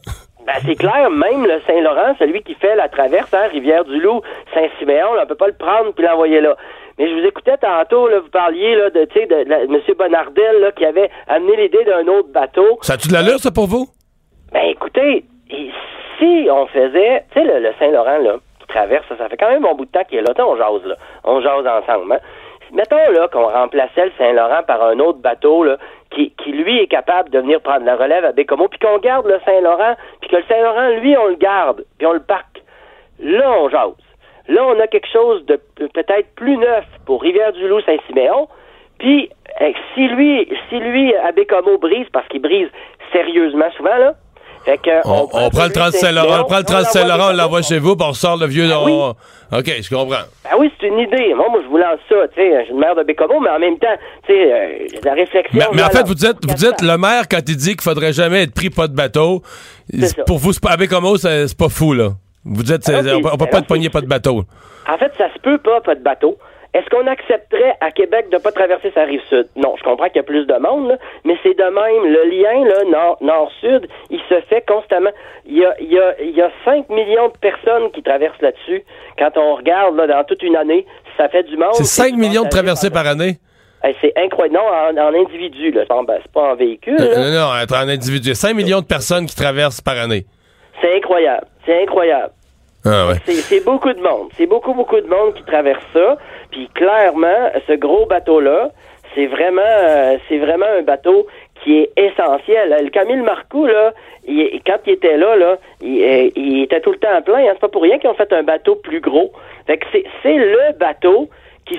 Ben, 0.47 0.53
c'est 0.65 0.75
clair, 0.75 1.09
même 1.11 1.45
le 1.45 1.61
Saint-Laurent, 1.67 2.15
celui 2.17 2.41
qui 2.41 2.55
fait 2.55 2.75
la 2.75 2.89
traverse, 2.89 3.31
hein, 3.33 3.47
Rivière-du-Loup, 3.51 4.21
Saint-Siméon, 4.53 5.07
on 5.21 5.27
peut 5.27 5.35
pas 5.35 5.47
le 5.47 5.53
prendre 5.53 5.93
puis 5.93 6.03
l'envoyer 6.03 6.41
là. 6.41 6.55
Mais 6.97 7.07
je 7.09 7.13
vous 7.13 7.25
écoutais 7.27 7.57
tantôt, 7.57 8.07
là, 8.07 8.19
vous 8.19 8.29
parliez 8.29 8.75
là, 8.75 8.89
de, 8.89 9.05
tu 9.05 9.19
sais, 9.19 9.25
de, 9.27 9.47
la- 9.49 9.61
M. 9.63 9.79
Bonardel 9.97 10.59
là, 10.61 10.71
qui 10.71 10.83
avait 10.85 11.09
amené 11.27 11.55
l'idée 11.57 11.83
d'un 11.85 12.05
autre 12.11 12.29
bateau. 12.33 12.79
Ça 12.81 12.93
a-tu 12.93 13.07
de 13.07 13.13
l'allure, 13.13 13.39
ça, 13.39 13.51
pour 13.51 13.67
vous? 13.67 13.87
Ben 14.51 14.63
écoutez, 14.69 15.23
si 16.21 16.47
on 16.51 16.67
faisait, 16.67 17.25
tu 17.33 17.41
sais, 17.41 17.59
le, 17.59 17.73
Saint-Laurent, 17.79 18.19
là, 18.19 18.35
qui 18.59 18.67
traverse, 18.67 19.05
ça, 19.17 19.27
fait 19.27 19.37
quand 19.37 19.49
même 19.49 19.65
un 19.65 19.73
bout 19.73 19.85
de 19.85 19.91
temps 19.91 20.03
qu'il 20.03 20.19
est 20.19 20.21
là, 20.21 20.33
on 20.45 20.55
jase, 20.55 20.85
là. 20.85 20.95
On 21.23 21.41
jase 21.41 21.65
ensemble, 21.65 22.13
hein. 22.13 22.19
Mettons, 22.73 23.11
là, 23.11 23.27
qu'on 23.27 23.47
remplaçait 23.49 24.05
le 24.05 24.11
Saint-Laurent 24.17 24.63
par 24.65 24.81
un 24.81 24.97
autre 24.99 25.19
bateau, 25.19 25.65
là, 25.65 25.77
qui, 26.11 26.31
lui, 26.47 26.79
est 26.79 26.87
capable 26.87 27.29
de 27.29 27.39
venir 27.39 27.59
prendre 27.61 27.85
la 27.85 27.95
relève 27.95 28.23
à 28.23 28.31
Bécomo, 28.31 28.67
puis 28.67 28.79
qu'on 28.79 28.97
garde 28.99 29.25
le 29.25 29.39
Saint-Laurent, 29.45 29.95
puis 30.21 30.29
que 30.29 30.37
le 30.37 30.43
Saint-Laurent, 30.47 30.89
lui, 30.99 31.17
on 31.17 31.27
le 31.27 31.35
garde, 31.35 31.83
puis 31.97 32.07
on 32.07 32.13
le 32.13 32.21
parque. 32.21 32.61
Là, 33.19 33.51
on 33.59 33.69
jase. 33.69 33.91
Là, 34.47 34.65
on 34.65 34.79
a 34.79 34.87
quelque 34.87 35.07
chose 35.11 35.45
de 35.45 35.59
pe- 35.75 35.87
peut-être 35.87 36.33
plus 36.35 36.57
neuf 36.57 36.85
pour 37.05 37.21
Rivière-du-Loup, 37.21 37.81
Saint-Siméon, 37.81 38.47
puis 38.99 39.29
euh, 39.61 39.71
si 39.93 40.07
lui, 40.07 40.47
si 40.69 40.79
lui, 40.79 41.13
à 41.15 41.31
Bécomo, 41.31 41.77
brise, 41.77 42.07
parce 42.13 42.27
qu'il 42.29 42.41
brise 42.41 42.69
sérieusement 43.11 43.69
souvent, 43.71 43.97
là, 43.97 44.13
fait 44.65 44.77
que 44.77 44.89
On, 45.07 45.27
on 45.33 45.49
prend 45.49 45.65
le 45.65 45.71
30 45.71 45.93
Saint-Laurent, 45.93 46.41
on 46.41 46.45
prend 46.45 46.57
le 46.59 46.63
30 46.63 46.85
Saint-Laurent, 46.85 47.29
on 47.31 47.33
l'envoie 47.35 47.61
chez 47.61 47.79
vous, 47.79 47.95
puis 47.95 48.05
on 48.05 48.11
ressort 48.11 48.37
le 48.37 48.45
vieux. 48.47 48.69
Ah 48.71 48.83
oui. 48.83 48.91
on- 48.93 49.15
OK, 49.57 49.65
je 49.81 49.89
comprends. 49.93 50.23
Ben 50.45 50.51
oui, 50.59 50.71
c'est 50.79 50.87
une 50.87 50.99
idée. 50.99 51.33
Moi, 51.35 51.47
moi, 51.49 51.59
je 51.61 51.67
vous 51.67 51.77
lance 51.77 51.99
ça, 52.07 52.15
tu 52.33 52.35
sais, 52.41 52.59
je 52.59 52.63
suis 52.65 52.73
une 52.73 52.79
mère 52.79 52.95
de 52.95 53.03
Bécomo, 53.03 53.39
mais 53.41 53.49
en 53.49 53.59
même 53.59 53.77
temps, 53.79 53.87
tu 54.25 54.33
sais, 54.33 54.53
euh, 54.53 54.67
la 55.03 55.13
réflexion... 55.13 55.51
Mais, 55.59 55.65
mais 55.73 55.83
en 55.83 55.89
fait, 55.89 56.07
vous 56.07 56.13
dites, 56.15 56.37
vous 56.47 56.53
dites, 56.55 56.81
le 56.81 56.97
maire, 56.97 57.23
quand 57.29 57.39
il 57.45 57.57
dit 57.57 57.71
qu'il 57.71 57.81
faudrait 57.81 58.13
jamais 58.13 58.43
être 58.43 58.53
pris 58.53 58.69
pas 58.69 58.87
de 58.87 58.95
bateau, 58.95 59.41
pour 60.25 60.37
vous, 60.37 60.53
pas, 60.53 60.69
avec 60.71 60.91
Homo, 60.93 61.17
c'est 61.17 61.57
pas 61.57 61.67
fou, 61.69 61.93
là. 61.93 62.11
Vous 62.45 62.63
dites, 62.63 62.77
Ah, 62.87 63.01
c'est- 63.03 63.11
on, 63.13 63.21
peut- 63.21 63.29
on 63.33 63.37
peut 63.37 63.45
pas 63.47 63.57
ah, 63.57 63.59
être 63.59 63.67
pogné 63.67 63.89
pas 63.89 64.01
de 64.01 64.07
bateau. 64.07 64.45
En 64.89 64.97
fait, 64.97 65.11
ça 65.17 65.25
se 65.33 65.39
peut 65.39 65.57
pas, 65.57 65.81
pas 65.81 65.95
de 65.95 66.01
bateau. 66.01 66.37
Est-ce 66.73 66.89
qu'on 66.89 67.05
accepterait 67.05 67.75
à 67.81 67.91
Québec 67.91 68.27
de 68.31 68.37
pas 68.37 68.51
traverser 68.53 68.91
sa 68.95 69.03
rive 69.03 69.19
sud? 69.27 69.45
Non, 69.57 69.75
je 69.77 69.83
comprends 69.83 70.07
qu'il 70.07 70.15
y 70.17 70.19
a 70.19 70.23
plus 70.23 70.45
de 70.45 70.53
monde, 70.55 70.87
là, 70.87 70.97
mais 71.25 71.35
c'est 71.43 71.53
de 71.53 71.63
même. 71.63 72.13
Le 72.13 72.23
lien, 72.31 72.65
là, 72.65 72.83
nord- 72.89 73.17
nord-sud, 73.19 73.87
il 74.09 74.21
se 74.29 74.39
fait 74.47 74.65
constamment. 74.65 75.09
Il 75.45 75.57
y 75.57 75.65
a, 75.65 75.75
il 75.81 75.91
y, 75.91 75.99
a, 75.99 76.15
il 76.21 76.31
y 76.35 76.41
a 76.41 76.49
5 76.63 76.87
millions 76.89 77.27
de 77.27 77.37
personnes 77.41 77.91
qui 77.91 78.01
traversent 78.01 78.41
là-dessus. 78.41 78.83
Quand 79.19 79.31
on 79.35 79.55
regarde, 79.55 79.97
là, 79.97 80.07
dans 80.07 80.23
toute 80.23 80.41
une 80.43 80.55
année, 80.55 80.85
ça 81.17 81.27
fait 81.27 81.43
du 81.43 81.57
monde. 81.57 81.73
C'est 81.73 81.83
5 81.83 82.13
Et 82.13 82.15
millions 82.15 82.43
de 82.43 82.49
traversées 82.49 82.89
par 82.89 83.05
année? 83.05 83.35
Hey, 83.83 83.93
c'est 83.99 84.13
incroyable. 84.15 84.55
Non, 84.55 85.01
en, 85.01 85.07
en 85.09 85.13
individu, 85.19 85.71
là. 85.71 85.81
C'est 85.81 85.87
pas 85.89 85.95
en- 85.97 86.05
C'est 86.07 86.31
pas 86.31 86.51
en 86.53 86.55
véhicule, 86.55 86.95
Euh, 87.01 87.15
là. 87.15 87.31
Non, 87.31 87.49
non, 87.49 87.61
être 87.61 87.75
en 87.75 87.89
individu. 87.89 88.33
5 88.33 88.55
millions 88.55 88.79
de 88.79 88.85
personnes 88.85 89.25
qui 89.25 89.35
traversent 89.35 89.81
par 89.81 89.97
année. 89.97 90.25
C'est 90.81 90.95
incroyable. 90.95 91.47
C'est 91.65 91.81
incroyable. 91.83 92.31
Ah 92.83 93.07
ouais. 93.09 93.15
C'est 93.27 93.63
beaucoup 93.63 93.93
de 93.93 93.99
monde. 94.01 94.29
C'est 94.37 94.47
beaucoup, 94.47 94.73
beaucoup 94.73 94.99
de 94.99 95.05
monde 95.07 95.35
qui 95.35 95.43
traverse 95.43 95.83
ça. 95.93 96.17
Puis 96.51 96.69
clairement, 96.73 97.49
ce 97.67 97.73
gros 97.73 98.05
bateau-là, 98.05 98.71
c'est 99.15 99.27
vraiment, 99.27 99.61
euh, 99.61 100.17
c'est 100.27 100.37
vraiment 100.37 100.65
un 100.77 100.83
bateau 100.83 101.27
qui 101.63 101.79
est 101.79 101.91
essentiel. 101.97 102.75
Le 102.81 102.89
Camille 102.89 103.21
Marcoux, 103.21 103.65
là, 103.65 103.93
quand 104.65 104.77
il 104.85 104.93
était 104.93 105.17
là, 105.17 105.35
là, 105.35 105.57
il, 105.81 106.03
euh, 106.03 106.63
était 106.63 106.81
tout 106.81 106.91
le 106.91 106.97
temps 106.97 107.21
plein. 107.23 107.39
Hein. 107.39 107.51
C'est 107.53 107.59
pas 107.59 107.67
pour 107.69 107.83
rien 107.83 107.99
qu'ils 107.99 108.09
ont 108.09 108.15
fait 108.15 108.31
un 108.33 108.43
bateau 108.43 108.75
plus 108.75 108.99
gros. 108.99 109.31
Fait 109.67 109.77
que 109.77 109.85
c'est 110.23 110.37
le 110.37 110.77
bateau 110.77 111.29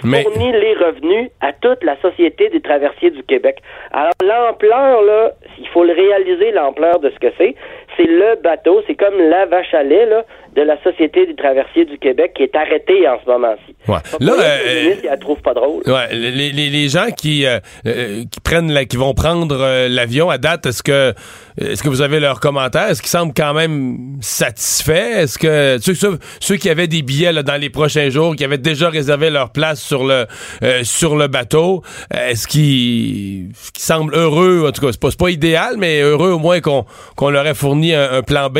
qui 0.01 0.07
Mais- 0.07 0.23
fournit 0.23 0.53
les 0.53 0.75
revenus 0.75 1.31
à 1.41 1.53
toute 1.53 1.83
la 1.85 2.01
Société 2.01 2.49
des 2.51 2.61
traversiers 2.61 3.11
du 3.11 3.23
Québec. 3.23 3.59
Alors 3.93 4.13
l'ampleur, 4.23 5.03
là, 5.03 5.33
il 5.59 5.69
faut 5.69 5.85
le 5.85 5.93
réaliser, 5.93 6.51
l'ampleur 6.53 6.99
de 7.01 7.11
ce 7.11 7.19
que 7.19 7.33
c'est. 7.39 7.55
C'est 7.97 8.05
le 8.07 8.41
bateau, 8.43 8.83
c'est 8.87 8.95
comme 8.95 9.19
la 9.19 9.45
vache 9.47 9.75
à 9.75 9.83
lait 9.83 10.07
là, 10.07 10.25
de 10.57 10.63
la 10.63 10.83
Société 10.83 11.27
des 11.27 11.35
traversiers 11.35 11.85
du 11.85 11.99
Québec 11.99 12.33
qui 12.35 12.43
est 12.43 12.57
arrêtée 12.57 13.07
en 13.07 13.19
ce 13.25 13.31
moment-ci. 13.31 13.75
Ouais. 13.89 13.99
Là, 14.21 14.33
euh, 14.39 14.95
la 15.05 15.17
trouve 15.19 15.41
pas 15.43 15.53
drôle. 15.55 15.83
Ouais, 15.87 16.09
les, 16.13 16.51
les, 16.51 16.71
les 16.71 16.89
gens 16.89 17.09
qui, 17.17 17.47
euh, 17.47 17.59
euh, 17.87 18.23
qui 18.31 18.41
prennent 18.41 18.73
la, 18.73 18.85
qui 18.87 18.97
vont 18.97 19.13
prendre 19.15 19.57
euh, 19.61 19.89
l'avion 19.91 20.31
à 20.31 20.39
date, 20.39 20.67
est-ce 20.67 20.83
que 20.83 21.13
est-ce 21.61 21.83
que 21.83 21.89
vous 21.91 22.01
avez 22.01 22.19
leurs 22.19 22.41
commentaires? 22.41 22.89
Est-ce 22.89 23.03
qu'ils 23.03 23.11
semblent 23.11 23.35
quand 23.37 23.53
même 23.53 23.97
satisfaits? 24.23 25.21
Est-ce 25.23 25.39
que 25.39 25.77
ceux, 25.81 25.95
ceux, 25.95 26.19
ceux 26.41 26.57
qui 26.57 26.71
avaient 26.71 26.87
des 26.89 27.03
billets 27.03 27.33
là, 27.33 27.43
dans 27.43 27.61
les 27.61 27.69
prochains 27.71 28.09
jours, 28.09 28.35
qui 28.37 28.45
avaient 28.45 28.57
déjà 28.59 28.89
réservé 28.89 29.29
leur 29.31 29.53
place 29.53 29.82
sur 29.83 30.05
le 30.05 30.27
euh, 30.62 30.83
sur 30.85 31.17
le 31.17 31.27
bateau, 31.29 31.83
euh, 32.15 32.31
est-ce 32.31 32.47
qu'ils 32.49 33.49
qu'ils 33.73 33.83
semblent 33.83 34.15
heureux? 34.15 34.65
En 34.69 34.73
tout 34.73 34.81
cas, 34.81 34.93
c'est 34.93 35.01
pas, 35.01 35.11
c'est 35.11 35.19
pas 35.21 35.31
idéal, 35.31 35.75
mais 35.79 36.01
heureux 36.01 36.31
au 36.33 36.39
moins 36.39 36.61
qu'on 36.61 37.31
leur 37.31 37.47
ait 37.47 37.55
fourni 37.55 37.95
un, 37.95 38.12
un 38.12 38.23
plan 38.23 38.49
B? 38.49 38.59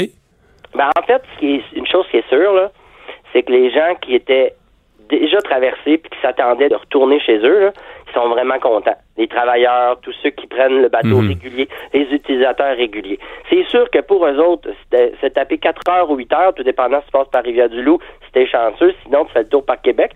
Ben, 0.75 0.89
en 0.99 1.03
fait, 1.03 1.23
ce 1.35 1.41
qui 1.41 1.55
est, 1.57 1.63
une 1.77 1.87
chose 1.87 2.07
qui 2.11 2.17
est 2.19 2.29
sûre, 2.29 2.53
là, 2.55 2.71
c'est 3.33 3.43
que 3.43 3.53
les 3.53 3.71
gens 3.71 3.95
qui 4.01 4.15
étaient 4.15 4.55
déjà 5.11 5.39
traversés 5.43 5.99
puis 5.99 6.11
qui 6.11 6.19
s'attendaient 6.23 6.71
de 6.71 6.75
retourner 6.77 7.21
chez 7.21 7.37
eux, 7.39 7.61
là, 7.67 7.73
ils 8.09 8.15
sont 8.15 8.29
vraiment 8.31 8.59
contents. 8.59 8.97
Les 9.19 9.29
travailleurs, 9.29 9.99
tous 10.01 10.15
ceux 10.23 10.31
qui 10.31 10.47
prennent 10.47 10.81
le 10.81 10.89
bateau 10.89 11.21
Mhm. 11.21 11.29
régulier, 11.29 11.69
les 11.93 12.03
utilisateurs 12.11 12.75
réguliers. 12.77 13.19
C'est 13.51 13.65
sûr 13.69 13.91
que 13.91 13.99
pour 14.01 14.27
eux 14.27 14.39
autres, 14.39 14.71
c'était- 14.85 15.13
se 15.21 15.27
taper 15.27 15.59
4 15.59 15.83
heures 15.91 16.11
ou 16.11 16.17
8 16.17 16.33
heures, 16.33 16.55
tout 16.55 16.63
dépendant 16.63 17.01
si 17.01 17.07
tu 17.07 17.13
passes 17.13 17.29
par 17.31 17.43
Rivière-du-Loup, 17.45 17.99
si 18.25 18.33
t'es 18.33 18.47
chanceux, 18.47 18.95
sinon 19.05 19.27
tu 19.27 19.33
fais 19.33 19.41
le 19.43 19.49
tour 19.49 19.65
par 19.67 19.81
Québec. 19.83 20.13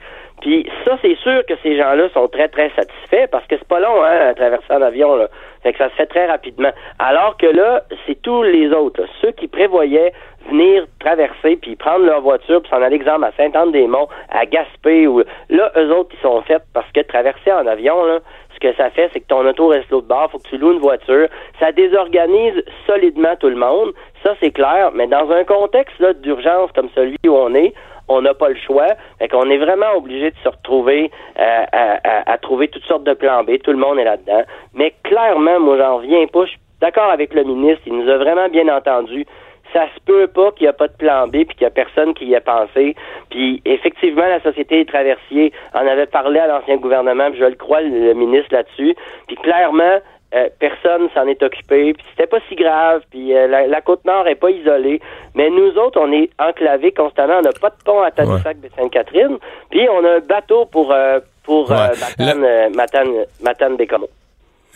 Puis 0.46 0.64
ça, 0.84 0.96
c'est 1.02 1.16
sûr 1.16 1.44
que 1.46 1.54
ces 1.64 1.76
gens-là 1.76 2.08
sont 2.10 2.28
très, 2.28 2.46
très 2.46 2.70
satisfaits 2.70 3.26
parce 3.32 3.44
que 3.48 3.56
c'est 3.58 3.66
pas 3.66 3.80
long, 3.80 4.04
hein, 4.04 4.28
à 4.28 4.32
traverser 4.32 4.72
en 4.72 4.80
avion, 4.80 5.16
là. 5.16 5.26
Fait 5.64 5.72
que 5.72 5.78
ça 5.78 5.90
se 5.90 5.94
fait 5.96 6.06
très 6.06 6.26
rapidement. 6.26 6.70
Alors 7.00 7.36
que 7.36 7.46
là, 7.46 7.82
c'est 8.06 8.22
tous 8.22 8.44
les 8.44 8.70
autres, 8.70 9.00
là. 9.00 9.08
ceux 9.20 9.32
qui 9.32 9.48
prévoyaient 9.48 10.12
venir 10.48 10.86
traverser 11.00 11.56
puis 11.56 11.74
prendre 11.74 12.06
leur 12.06 12.20
voiture 12.20 12.62
puis 12.62 12.70
s'en 12.70 12.80
aller, 12.80 12.94
exemple, 12.94 13.24
à 13.24 13.32
Saint-Anne-des-Monts, 13.36 14.06
à 14.30 14.46
Gaspé, 14.46 15.08
ou 15.08 15.24
là, 15.48 15.72
eux 15.76 15.92
autres, 15.92 16.14
ils 16.16 16.22
sont 16.22 16.40
faits 16.42 16.62
parce 16.72 16.86
que 16.92 17.00
traverser 17.00 17.50
en 17.50 17.66
avion, 17.66 18.04
là, 18.04 18.20
ce 18.54 18.60
que 18.60 18.72
ça 18.76 18.90
fait, 18.90 19.10
c'est 19.12 19.18
que 19.18 19.26
ton 19.26 19.44
auto 19.44 19.66
reste 19.66 19.90
l'autre 19.90 20.06
bord, 20.06 20.30
faut 20.30 20.38
que 20.38 20.48
tu 20.48 20.58
loues 20.58 20.74
une 20.74 20.78
voiture. 20.78 21.26
Ça 21.58 21.72
désorganise 21.72 22.62
solidement 22.86 23.34
tout 23.40 23.48
le 23.48 23.56
monde. 23.56 23.92
Ça, 24.22 24.36
c'est 24.40 24.52
clair. 24.52 24.92
Mais 24.94 25.08
dans 25.08 25.28
un 25.32 25.42
contexte 25.42 26.00
d'urgence 26.22 26.70
comme 26.72 26.88
celui 26.94 27.18
où 27.26 27.32
on 27.32 27.52
est, 27.56 27.74
on 28.08 28.22
n'a 28.22 28.34
pas 28.34 28.48
le 28.48 28.56
choix. 28.56 28.88
Fait 29.18 29.28
qu'on 29.28 29.50
est 29.50 29.58
vraiment 29.58 29.94
obligé 29.96 30.30
de 30.30 30.36
se 30.42 30.48
retrouver 30.48 31.10
euh, 31.38 31.64
à, 31.72 32.32
à, 32.32 32.38
trouver 32.38 32.68
toutes 32.68 32.84
sortes 32.84 33.04
de 33.04 33.14
plans 33.14 33.44
B. 33.44 33.58
Tout 33.62 33.72
le 33.72 33.78
monde 33.78 33.98
est 33.98 34.04
là-dedans. 34.04 34.42
Mais 34.74 34.94
clairement, 35.02 35.60
moi, 35.60 35.78
j'en 35.78 35.96
reviens 35.98 36.26
pas. 36.26 36.44
Je 36.44 36.50
suis 36.50 36.60
d'accord 36.80 37.10
avec 37.10 37.34
le 37.34 37.44
ministre. 37.44 37.82
Il 37.86 37.96
nous 37.96 38.08
a 38.08 38.16
vraiment 38.16 38.48
bien 38.48 38.68
entendu 38.68 39.26
ça 39.72 39.86
se 39.94 40.00
peut 40.04 40.26
pas 40.26 40.52
qu'il 40.52 40.64
n'y 40.64 40.68
a 40.68 40.72
pas 40.72 40.88
de 40.88 40.96
plan 40.96 41.26
B 41.26 41.44
puis 41.44 41.54
qu'il 41.56 41.60
n'y 41.60 41.66
a 41.66 41.70
personne 41.70 42.14
qui 42.14 42.26
y 42.26 42.36
a 42.36 42.40
pensé. 42.40 42.94
Puis 43.30 43.62
effectivement, 43.64 44.26
la 44.26 44.40
société 44.40 44.76
des 44.76 44.86
traversiers 44.86 45.52
en 45.74 45.86
avait 45.86 46.06
parlé 46.06 46.38
à 46.40 46.46
l'ancien 46.46 46.76
gouvernement, 46.76 47.30
puis 47.30 47.40
je 47.40 47.44
le 47.44 47.54
crois, 47.54 47.80
le, 47.80 48.14
ministre 48.14 48.48
là-dessus. 48.52 48.94
Puis 49.26 49.36
clairement, 49.36 49.98
euh, 50.34 50.48
personne 50.58 51.08
s'en 51.14 51.26
est 51.28 51.40
occupé, 51.42 51.92
puis 51.94 52.04
c'était 52.10 52.26
pas 52.26 52.38
si 52.48 52.56
grave, 52.56 53.02
puis 53.10 53.32
euh, 53.32 53.46
la, 53.46 53.80
côte 53.80 54.04
nord 54.04 54.26
est 54.26 54.34
pas 54.34 54.50
isolée, 54.50 55.00
mais 55.34 55.48
nous 55.50 55.78
autres, 55.78 56.00
on 56.00 56.10
est 56.12 56.30
enclavés 56.38 56.90
constamment, 56.92 57.38
on 57.38 57.42
n'a 57.42 57.52
pas 57.52 57.70
de 57.70 57.76
pont 57.84 58.02
à 58.02 58.10
Tadoussac 58.10 58.60
de 58.60 58.68
Sainte-Catherine, 58.76 59.38
puis 59.70 59.88
on 59.88 60.04
a 60.04 60.16
un 60.16 60.20
bateau 60.20 60.66
pour 60.66 60.92
euh, 60.92 61.20
pour 61.44 61.70
Matane, 61.70 62.72
Matane, 62.74 63.24
Matane 63.40 63.76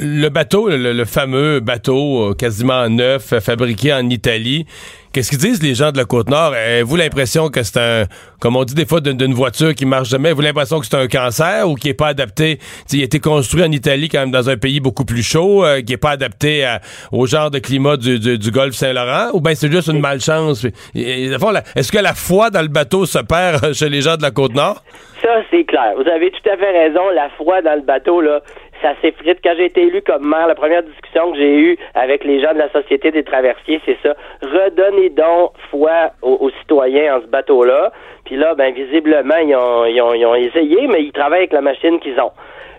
le 0.02 0.28
bateau, 0.30 0.68
le, 0.70 1.04
fameux 1.04 1.60
bateau 1.60 2.32
quasiment 2.38 2.88
neuf, 2.88 3.34
fabriqué 3.40 3.92
en 3.92 4.08
Italie, 4.08 4.66
qu'est-ce 5.12 5.30
qu'ils 5.30 5.38
disent 5.38 5.62
les 5.62 5.74
gens 5.74 5.92
de 5.92 5.96
la 5.96 6.04
Côte-Nord? 6.04 6.52
Avez-vous 6.54 6.96
l'impression 6.96 7.48
que 7.48 7.62
c'est 7.62 7.78
un, 7.78 8.04
comme 8.40 8.56
on 8.56 8.64
dit 8.64 8.74
des 8.74 8.86
fois 8.86 9.00
d'une 9.00 9.34
voiture 9.34 9.74
qui 9.74 9.86
marche 9.86 10.08
jamais, 10.08 10.28
avez-vous 10.28 10.42
l'impression 10.42 10.80
que 10.80 10.86
c'est 10.86 10.96
un 10.96 11.06
cancer 11.06 11.68
ou 11.68 11.74
qui 11.74 11.88
est 11.88 11.94
pas 11.94 12.08
adapté? 12.08 12.58
il 12.92 13.00
a 13.00 13.04
été 13.04 13.20
construit 13.20 13.62
en 13.62 13.70
Italie 13.70 14.08
quand 14.08 14.20
même 14.20 14.30
dans 14.30 14.48
un 14.48 14.56
pays 14.56 14.80
beaucoup 14.80 15.04
plus 15.04 15.22
chaud, 15.22 15.64
euh, 15.64 15.80
qui 15.80 15.92
est 15.92 15.96
pas 15.96 16.10
adapté 16.10 16.66
au 17.12 17.26
genre 17.26 17.50
de 17.50 17.58
climat 17.58 17.96
du, 17.96 18.18
du, 18.18 18.50
golfe 18.50 18.74
Saint-Laurent, 18.74 19.30
ou 19.32 19.40
bien 19.40 19.54
c'est 19.54 19.70
juste 19.70 19.88
une 19.88 20.00
malchance? 20.00 20.66
Est-ce 20.94 21.92
que 21.92 21.98
la 21.98 22.14
foi 22.14 22.50
dans 22.50 22.62
le 22.62 22.68
bateau 22.68 23.06
se 23.06 23.18
perd 23.18 23.72
chez 23.74 23.88
les 23.88 24.00
gens 24.02 24.16
de 24.16 24.22
la 24.22 24.30
Côte-Nord? 24.30 24.82
Ça, 25.22 25.42
c'est 25.50 25.64
clair. 25.64 25.92
Vous 25.96 26.08
avez 26.08 26.30
tout 26.30 26.48
à 26.50 26.56
fait 26.56 26.70
raison. 26.70 27.10
La 27.14 27.28
foi 27.30 27.60
dans 27.60 27.74
le 27.74 27.82
bateau, 27.82 28.20
là, 28.20 28.40
ça 28.82 28.94
s'effrite. 29.00 29.38
Quand 29.42 29.54
j'ai 29.56 29.66
été 29.66 29.82
élu 29.82 30.02
comme 30.02 30.28
maire, 30.28 30.46
la 30.46 30.54
première 30.54 30.82
discussion 30.82 31.32
que 31.32 31.38
j'ai 31.38 31.56
eue 31.56 31.78
avec 31.94 32.24
les 32.24 32.40
gens 32.40 32.52
de 32.52 32.58
la 32.58 32.70
Société 32.70 33.10
des 33.10 33.22
traversiers, 33.22 33.80
c'est 33.84 33.98
ça. 34.02 34.14
Redonnez 34.42 35.10
donc 35.10 35.52
foi 35.70 36.10
aux, 36.22 36.50
citoyens 36.60 37.16
en 37.16 37.20
ce 37.20 37.26
bateau-là. 37.26 37.92
Puis 38.24 38.36
là, 38.36 38.54
ben 38.54 38.72
visiblement, 38.72 39.36
ils 39.36 39.54
ont, 39.54 39.84
ils, 39.86 40.00
ont, 40.00 40.14
ils 40.14 40.26
ont 40.26 40.34
essayé, 40.34 40.86
mais 40.86 41.02
ils 41.02 41.12
travaillent 41.12 41.40
avec 41.40 41.52
la 41.52 41.62
machine 41.62 41.98
qu'ils 42.00 42.18
ont. 42.20 42.32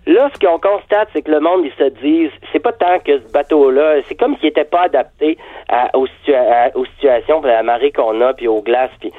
Là, 0.07 0.29
ce 0.33 0.39
qu'on 0.39 0.59
constate, 0.59 1.09
c'est 1.13 1.21
que 1.21 1.29
le 1.29 1.39
monde, 1.39 1.63
ils 1.63 1.73
se 1.73 1.89
disent, 2.01 2.31
c'est 2.51 2.59
pas 2.59 2.73
tant 2.73 2.97
que 2.99 3.19
ce 3.19 3.31
bateau-là, 3.31 4.01
c'est 4.07 4.15
comme 4.15 4.35
s'il 4.37 4.47
n'était 4.47 4.65
pas 4.65 4.83
adapté 4.83 5.37
aux, 5.93 6.07
situations, 6.95 7.43
à 7.43 7.47
la 7.47 7.63
marée 7.63 7.91
qu'on 7.91 8.19
a, 8.21 8.33
puis 8.33 8.47
aux 8.47 8.61
glaces, 8.61 8.91
puis 8.99 9.11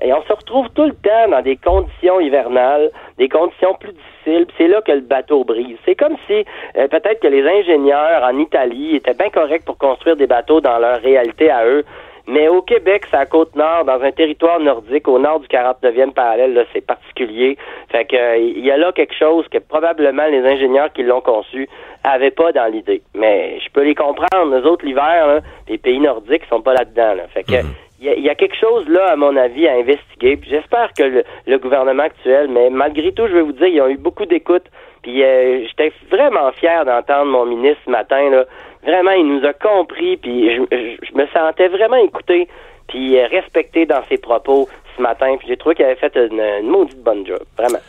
et 0.00 0.12
on 0.12 0.22
se 0.22 0.32
retrouve 0.32 0.68
tout 0.70 0.84
le 0.84 0.94
temps 0.94 1.28
dans 1.30 1.42
des 1.42 1.56
conditions 1.56 2.20
hivernales, 2.20 2.90
des 3.18 3.28
conditions 3.28 3.74
plus 3.74 3.92
difficiles, 3.92 4.46
c'est 4.58 4.68
là 4.68 4.80
que 4.82 4.92
le 4.92 5.00
bateau 5.00 5.44
brise. 5.44 5.76
C'est 5.84 5.94
comme 5.94 6.16
si 6.26 6.44
euh, 6.76 6.88
peut-être 6.88 7.20
que 7.20 7.28
les 7.28 7.42
ingénieurs 7.42 8.22
en 8.22 8.38
Italie 8.38 8.96
étaient 8.96 9.14
bien 9.14 9.30
corrects 9.30 9.64
pour 9.64 9.78
construire 9.78 10.16
des 10.16 10.26
bateaux 10.26 10.60
dans 10.60 10.78
leur 10.78 11.00
réalité 11.00 11.50
à 11.50 11.66
eux, 11.66 11.84
mais 12.28 12.48
au 12.48 12.60
Québec, 12.60 13.04
c'est 13.08 13.16
à 13.16 13.26
Côte-Nord, 13.26 13.84
dans 13.84 14.00
un 14.02 14.10
territoire 14.10 14.58
nordique, 14.58 15.06
au 15.06 15.18
nord 15.18 15.40
du 15.40 15.46
49e 15.46 16.12
parallèle, 16.12 16.54
là, 16.54 16.64
c'est 16.72 16.84
particulier. 16.84 17.56
Fait 17.90 18.04
que 18.04 18.38
il 18.40 18.64
y 18.64 18.70
a 18.70 18.76
là 18.76 18.90
quelque 18.92 19.14
chose 19.14 19.46
que 19.48 19.58
probablement 19.58 20.26
les 20.26 20.44
ingénieurs 20.44 20.92
qui 20.92 21.04
l'ont 21.04 21.20
conçu 21.20 21.68
avaient 22.02 22.32
pas 22.32 22.50
dans 22.50 22.66
l'idée. 22.66 23.02
Mais 23.14 23.60
je 23.60 23.70
peux 23.70 23.82
les 23.82 23.94
comprendre. 23.94 24.46
Nous 24.46 24.66
autres, 24.66 24.84
l'hiver, 24.84 25.40
les 25.68 25.78
pays 25.78 26.00
nordiques 26.00 26.42
sont 26.48 26.62
pas 26.62 26.74
là-dedans. 26.74 27.14
Fait 27.32 27.44
que 27.44 27.62
mhm. 27.62 27.70
il 28.00 28.24
y, 28.24 28.28
a 28.28 28.34
quelque 28.34 28.56
chose 28.56 28.88
là, 28.88 29.12
à 29.12 29.16
mon 29.16 29.36
avis, 29.36 29.68
à 29.68 29.74
investiguer. 29.74 30.38
J'espère 30.48 30.90
que 30.98 31.24
le, 31.46 31.58
gouvernement 31.58 32.04
actuel, 32.04 32.48
mais 32.48 32.70
malgré 32.70 33.12
tout, 33.12 33.26
je 33.28 33.34
vais 33.34 33.42
vous 33.42 33.52
dire, 33.52 33.68
ils 33.68 33.80
ont 33.80 33.88
eu 33.88 33.98
beaucoup 33.98 34.26
d'écoute. 34.26 34.64
Puis 35.02 35.22
euh, 35.22 35.64
j'étais 35.68 35.92
vraiment 36.10 36.50
fier 36.52 36.84
d'entendre 36.84 37.30
mon 37.30 37.46
ministre 37.46 37.80
ce 37.84 37.90
matin 37.90 38.28
là, 38.30 38.44
vraiment, 38.86 39.12
il 39.12 39.26
nous 39.26 39.46
a 39.46 39.52
compris, 39.52 40.16
puis 40.16 40.54
je, 40.54 41.14
me 41.14 41.26
sentais 41.28 41.68
vraiment 41.68 41.96
écouté, 41.96 42.48
puis 42.88 43.18
euh, 43.18 43.26
respecté 43.26 43.86
dans 43.86 44.02
ses 44.08 44.18
propos 44.18 44.68
ce 44.96 45.02
matin, 45.02 45.36
puis 45.38 45.48
j'ai 45.48 45.56
trouvé 45.56 45.74
qu'il 45.74 45.84
avait 45.84 45.96
fait 45.96 46.14
une, 46.16 46.68
maudite 46.68 47.02
bonne 47.02 47.26
job, 47.26 47.42
vraiment. 47.58 47.80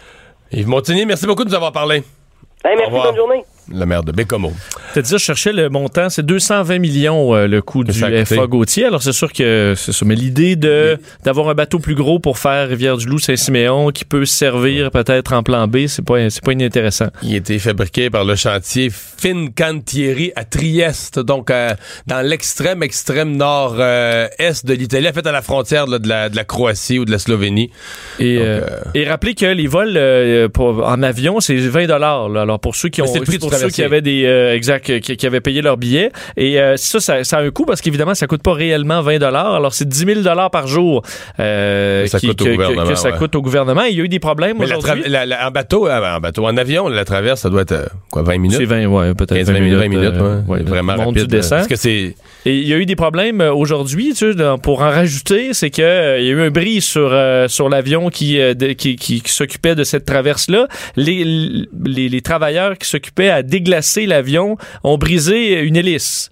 Yves 0.52 0.68
Montigny, 0.68 1.06
merci 1.06 1.28
beaucoup 1.28 1.44
de 1.44 1.50
nous 1.50 1.56
avoir 1.56 1.72
parlé. 1.72 2.02
merci, 2.64 2.92
bonne 2.92 3.16
journée 3.16 3.44
le 3.74 3.86
maire 3.86 4.04
de 4.04 4.12
Bécomo. 4.12 4.54
C'est-à-dire, 4.94 5.18
je 5.18 5.24
cherchais 5.24 5.54
le 5.54 5.70
montant, 5.70 6.10
c'est 6.10 6.26
220 6.26 6.80
millions 6.80 7.36
euh, 7.36 7.48
le 7.48 7.62
coût 7.62 7.84
du 7.84 7.94
FA 7.94 8.48
Gauthier. 8.48 8.86
Alors, 8.86 9.04
c'est 9.04 9.12
sûr 9.14 9.32
que 9.32 9.74
c'est 9.76 9.92
ça. 9.92 10.06
Mais 10.06 10.16
l'idée 10.16 10.56
de 10.56 10.98
d'avoir 11.24 11.50
un 11.50 11.54
bateau 11.54 11.80
plus 11.80 11.96
gros 11.96 12.20
pour 12.20 12.38
faire 12.38 12.70
Rivière-du-Loup, 12.70 13.20
Saint-Siméon, 13.20 13.92
qui 13.92 14.06
peut 14.06 14.26
servir 14.26 14.92
peut-être 14.92 15.34
en 15.34 15.44
plan 15.44 15.68
B, 15.68 15.88
c'est 15.88 16.04
pas, 16.04 16.30
c'est 16.30 16.44
pas 16.44 16.54
inintéressant. 16.54 17.08
Il 17.24 17.34
a 17.34 17.38
été 17.38 17.60
fabriqué 17.60 18.10
par 18.10 18.24
le 18.24 18.36
chantier 18.36 18.90
Fincantieri 18.92 20.32
à 20.36 20.46
Trieste, 20.46 21.20
donc 21.20 21.52
euh, 21.52 21.74
dans 22.08 22.22
l'extrême, 22.22 22.84
extrême 22.84 23.36
nord-est 23.36 23.82
euh, 23.82 24.68
de 24.68 24.74
l'Italie, 24.74 25.10
en 25.10 25.14
fait 25.14 25.28
à 25.28 25.32
la 25.32 25.42
frontière 25.42 25.88
de, 25.88 26.08
la, 26.08 26.30
de 26.30 26.36
la 26.36 26.44
Croatie 26.44 27.00
ou 27.00 27.06
de 27.06 27.12
la 27.12 27.20
Slovénie. 27.20 27.72
Et, 28.20 28.40
et 28.94 29.08
rappelez 29.08 29.36
que 29.36 29.46
les 29.46 29.68
vols 29.68 30.50
pour, 30.52 30.86
en 30.88 31.04
avion, 31.04 31.40
c'est 31.40 31.56
20 31.56 31.88
dollars. 31.88 32.26
Alors, 32.36 32.60
pour 32.60 32.76
ceux 32.76 32.90
qui 32.90 33.02
ont 33.02 33.08
ceux 33.58 33.70
qui 33.70 33.84
avaient 33.84 34.02
des 34.02 34.26
euh, 34.26 34.56
exact 34.56 35.00
qui, 35.00 35.26
avaient 35.26 35.42
payé 35.42 35.62
leur 35.62 35.78
billet. 35.78 36.12
Et 36.36 36.60
euh, 36.60 36.78
ça, 36.78 37.24
ça, 37.24 37.38
a 37.38 37.42
un 37.42 37.50
coût 37.52 37.66
parce 37.66 37.82
qu'évidemment 37.82 38.16
ça 38.16 38.28
coûte 38.28 38.42
pas 38.42 38.54
réellement 38.54 39.02
20 39.02 39.20
dollars. 39.20 39.56
Alors 39.56 39.74
c'est 39.74 39.88
10 39.88 40.06
000 40.06 40.22
dollars 40.22 40.52
par 40.52 40.68
jour 40.68 41.04
euh, 41.40 42.06
ça 42.08 42.20
coûte 42.20 42.38
que, 42.38 42.96
ça 42.96 43.12
coûte 43.14 43.36
au 43.36 43.42
gouvernement. 43.42 43.84
Il 43.84 43.96
y 43.96 44.02
a 44.02 44.04
eu 44.04 44.10
des 44.10 44.20
problèmes 44.20 44.60
aujourd'hui. 44.60 45.04
en 45.16 45.52
bateau 45.52 45.90
en 45.90 46.20
bateau 46.20 46.46
en 46.46 46.58
avion 46.58 46.88
la 46.88 47.06
traverse 47.06 47.42
ça 47.42 47.50
doit 47.50 47.62
être 47.62 47.90
quoi 48.10 48.24
20 48.24 48.38
minutes? 48.38 48.58
C'est 48.58 48.66
20 48.66 48.86
ouais 48.86 49.14
peut-être 49.14 49.48
20 49.48 49.60
minutes 49.60 49.78
20 49.78 49.88
minutes 49.88 50.14
ouais, 50.48 50.64
vraiment 50.64 50.96
rapide 50.96 51.30
parce 51.30 51.68
que 51.68 51.76
c'est 51.76 52.16
et 52.46 52.56
il 52.56 52.68
y 52.68 52.74
a 52.74 52.78
eu 52.78 52.86
des 52.86 52.96
problèmes 52.96 53.42
aujourd'hui 53.42 54.14
tu 54.16 54.34
sais, 54.34 54.44
pour 54.62 54.82
en 54.82 54.90
rajouter 54.90 55.54
c'est 55.54 55.70
que 55.70 56.20
il 56.20 56.26
y 56.26 56.30
a 56.30 56.34
eu 56.34 56.42
un 56.42 56.50
bris 56.50 56.82
sur 56.82 57.16
sur 57.48 57.70
l'avion 57.70 58.10
qui, 58.10 58.40
qui, 58.78 58.96
qui, 58.96 59.22
s'occupait 59.26 59.76
de 59.76 59.84
cette 59.84 60.06
traverse 60.06 60.50
là 60.50 60.68
les, 60.96 61.24
les, 61.86 62.10
les 62.10 62.22
travailleurs 62.22 62.78
qui 62.78 62.88
s'occupaient 62.88 63.30
à 63.30 63.44
déglacer 63.48 64.06
l'avion 64.06 64.58
ont 64.84 64.98
brisé 64.98 65.62
une 65.62 65.76
hélice. 65.76 66.32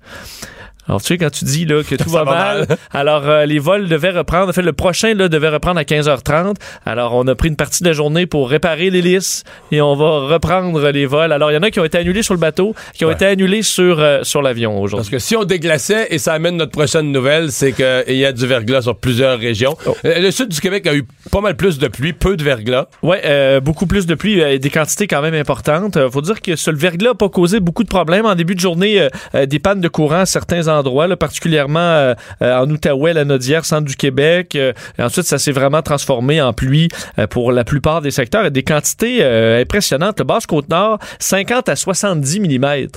Alors, 0.88 1.01
tu 1.01 1.08
sais, 1.08 1.18
quand 1.18 1.32
tu 1.32 1.46
dis 1.46 1.65
là, 1.65 1.84
que 1.84 1.96
tout 2.04 2.10
va, 2.10 2.24
mal, 2.24 2.68
alors 2.92 3.27
euh, 3.27 3.46
les 3.46 3.60
vols 3.60 3.88
devaient 3.88 4.12
reprendre. 4.12 4.50
En 4.50 4.54
fait, 4.54 4.62
le 4.62 4.74
prochain 4.74 5.13
là, 5.13 5.27
devait 5.27 5.50
reprendre 5.50 5.80
à 5.80 5.84
15h30. 5.84 6.56
Alors, 6.86 7.15
on 7.15 7.27
a 7.27 7.36
pris 7.36 7.50
une 7.50 7.56
partie 7.56 7.84
de 7.84 7.88
la 7.88 7.94
journée 7.94 8.25
pour 8.27 8.50
réparer 8.50 8.89
l'hélice 8.89 9.44
et 9.72 9.82
on 9.82 9.96
va 9.96 10.27
reprendre 10.27 10.89
les 10.89 11.06
vols. 11.06 11.32
Alors, 11.32 11.51
il 11.51 11.56
y 11.56 11.58
en 11.58 11.63
a 11.63 11.72
qui 11.72 11.80
ont 11.80 11.86
été 11.86 11.98
annulés 11.98 12.24
sur 12.24 12.34
le 12.34 12.39
bateau, 12.39 12.75
qui 12.94 13.06
ont 13.06 13.12
été 13.12 13.25
annulés 13.25 13.63
sur, 13.63 14.00
euh, 14.00 14.20
sur 14.24 14.42
l'avion 14.42 14.80
aujourd'hui. 14.80 15.10
Parce 15.10 15.10
que 15.10 15.20
si 15.27 15.36
on 15.36 15.44
déglaçait, 15.44 16.08
et 16.12 16.20
ça 16.20 16.34
amène 16.34 16.58
notre 16.58 16.72
prochaine 16.72 17.12
nouvelle, 17.12 17.51
c'est 17.51 17.72
qu'il 17.72 18.15
y 18.15 18.25
a 18.25 18.32
du 18.32 18.46
verglas 18.46 18.84
sur 18.84 18.96
plusieurs 18.96 19.39
régions. 19.39 19.77
Oh. 19.86 19.96
Euh, 20.06 20.20
le 20.20 20.32
sud 20.32 20.50
du 20.50 20.62
Québec 20.62 20.86
a 20.88 20.94
eu 20.94 21.06
pas 21.32 21.42
mal 21.42 21.56
plus 21.56 21.80
de 21.80 21.88
pluie, 21.88 22.13
peu 22.13 22.38
de 22.38 22.44
verglas. 22.44 22.88
Oui, 23.01 23.18
beaucoup 23.62 23.88
plus 23.88 24.06
de 24.06 24.15
pluie 24.15 24.39
et 24.39 24.60
des 24.60 24.70
quantités 24.70 25.08
quand 25.08 25.22
même 25.22 25.34
importantes. 25.34 25.98
faut 26.10 26.22
dire 26.22 26.42
que 26.42 26.56
ce, 26.56 26.70
le 26.70 26.77
verglas 26.77 27.10
n'a 27.10 27.15
pas 27.15 27.30
causé 27.30 27.60
beaucoup 27.60 27.84
de 27.84 27.89
problèmes. 27.89 28.25
En 28.25 28.36
début 28.36 28.56
de 28.56 28.60
journée, 28.60 29.08
des 29.34 29.60
pannes 29.60 29.82
de 29.82 29.88
courant 29.88 30.20
à 30.20 30.25
certains 30.25 30.68
endroits, 30.68 30.75
particulièrement 31.17 31.79
euh, 31.79 32.13
euh, 32.41 32.58
en 32.58 32.70
Outaouais, 32.70 33.13
la 33.13 33.25
Nodière, 33.25 33.65
centre 33.65 33.86
du 33.86 33.96
Québec. 33.96 34.55
Euh, 34.55 34.74
ensuite, 35.00 35.25
ça 35.25 35.38
s'est 35.38 35.51
vraiment 35.51 35.82
transformé 35.82 36.41
en 36.41 36.53
pluie 36.53 36.89
pour 37.29 37.51
la 37.51 37.63
plupart 37.63 38.01
des 38.01 38.12
secteurs 38.12 38.46
et 38.46 38.51
des 38.51 38.63
quantités 38.63 39.24
impressionnantes. 39.24 40.20
Le 40.20 40.25
Basse-Côte-Nord, 40.25 41.00
50 41.20 41.70
à 41.70 41.75
70 41.75 42.39
mm 42.39 42.88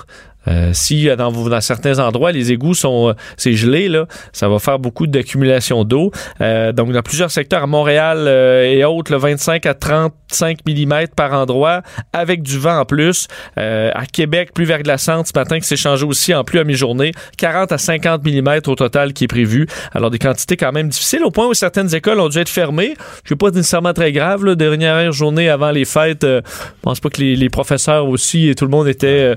Euh, 0.48 0.70
si 0.72 1.08
euh, 1.08 1.16
dans, 1.16 1.30
dans 1.30 1.60
certains 1.60 1.98
endroits, 1.98 2.32
les 2.32 2.52
égouts 2.52 2.74
sont 2.74 3.14
c'est 3.36 3.52
gelé, 3.52 3.88
là, 3.88 4.06
ça 4.32 4.48
va 4.48 4.58
faire 4.58 4.78
beaucoup 4.78 5.06
d'accumulation 5.06 5.84
d'eau. 5.84 6.10
donc, 6.40 6.92
dans 6.92 7.02
plusieurs 7.02 7.30
secteurs, 7.30 7.62
à 7.62 7.66
Montréal 7.66 8.28
et 8.28 8.84
autres, 8.84 9.12
le 9.12 9.18
25 9.18 9.66
à 9.66 9.74
35 9.74 10.58
mm 10.66 11.08
par 11.14 11.32
endroit, 11.32 11.82
avec 12.12 12.42
du 12.42 12.58
vent 12.58 12.80
en 12.80 12.84
plus. 12.84 13.28
à 13.56 14.06
Québec, 14.12 14.52
plus 14.54 14.64
verglaçante 14.64 15.28
ce 15.28 15.32
matin, 15.34 15.58
qui 15.58 15.66
s'est 15.66 15.76
changé 15.76 16.04
aussi 16.04 16.34
en 16.34 16.44
plus 16.44 16.58
à 16.58 16.64
mi-journée. 16.64 17.12
40 17.36 17.72
à 17.72 17.78
50 17.78 18.24
mm 18.24 18.60
au 18.66 18.74
total 18.74 19.12
qui 19.12 19.24
est 19.24 19.28
prévu. 19.28 19.66
Alors, 19.92 20.10
des 20.10 20.18
quantités 20.18 20.56
quand 20.56 20.72
même 20.72 20.88
difficiles, 20.88 21.24
au 21.24 21.30
point 21.30 21.46
où 21.46 21.54
certaines 21.54 21.94
écoles 21.94 22.20
ont 22.20 22.28
dû 22.28 22.38
être 22.38 22.48
fermées. 22.48 22.94
Je 23.24 23.34
pas 23.34 23.50
nécessairement 23.50 23.92
très 23.92 24.12
grave, 24.12 24.44
là, 24.44 24.54
dernière 24.54 25.12
journée 25.12 25.48
avant 25.48 25.70
les 25.70 25.84
fêtes. 25.84 26.24
je 26.24 26.40
pense 26.82 27.00
pas 27.00 27.08
que 27.08 27.20
les, 27.20 27.36
les, 27.36 27.48
professeurs 27.48 28.08
aussi 28.08 28.48
et 28.48 28.54
tout 28.54 28.64
le 28.64 28.70
monde 28.70 28.88
était 28.88 29.34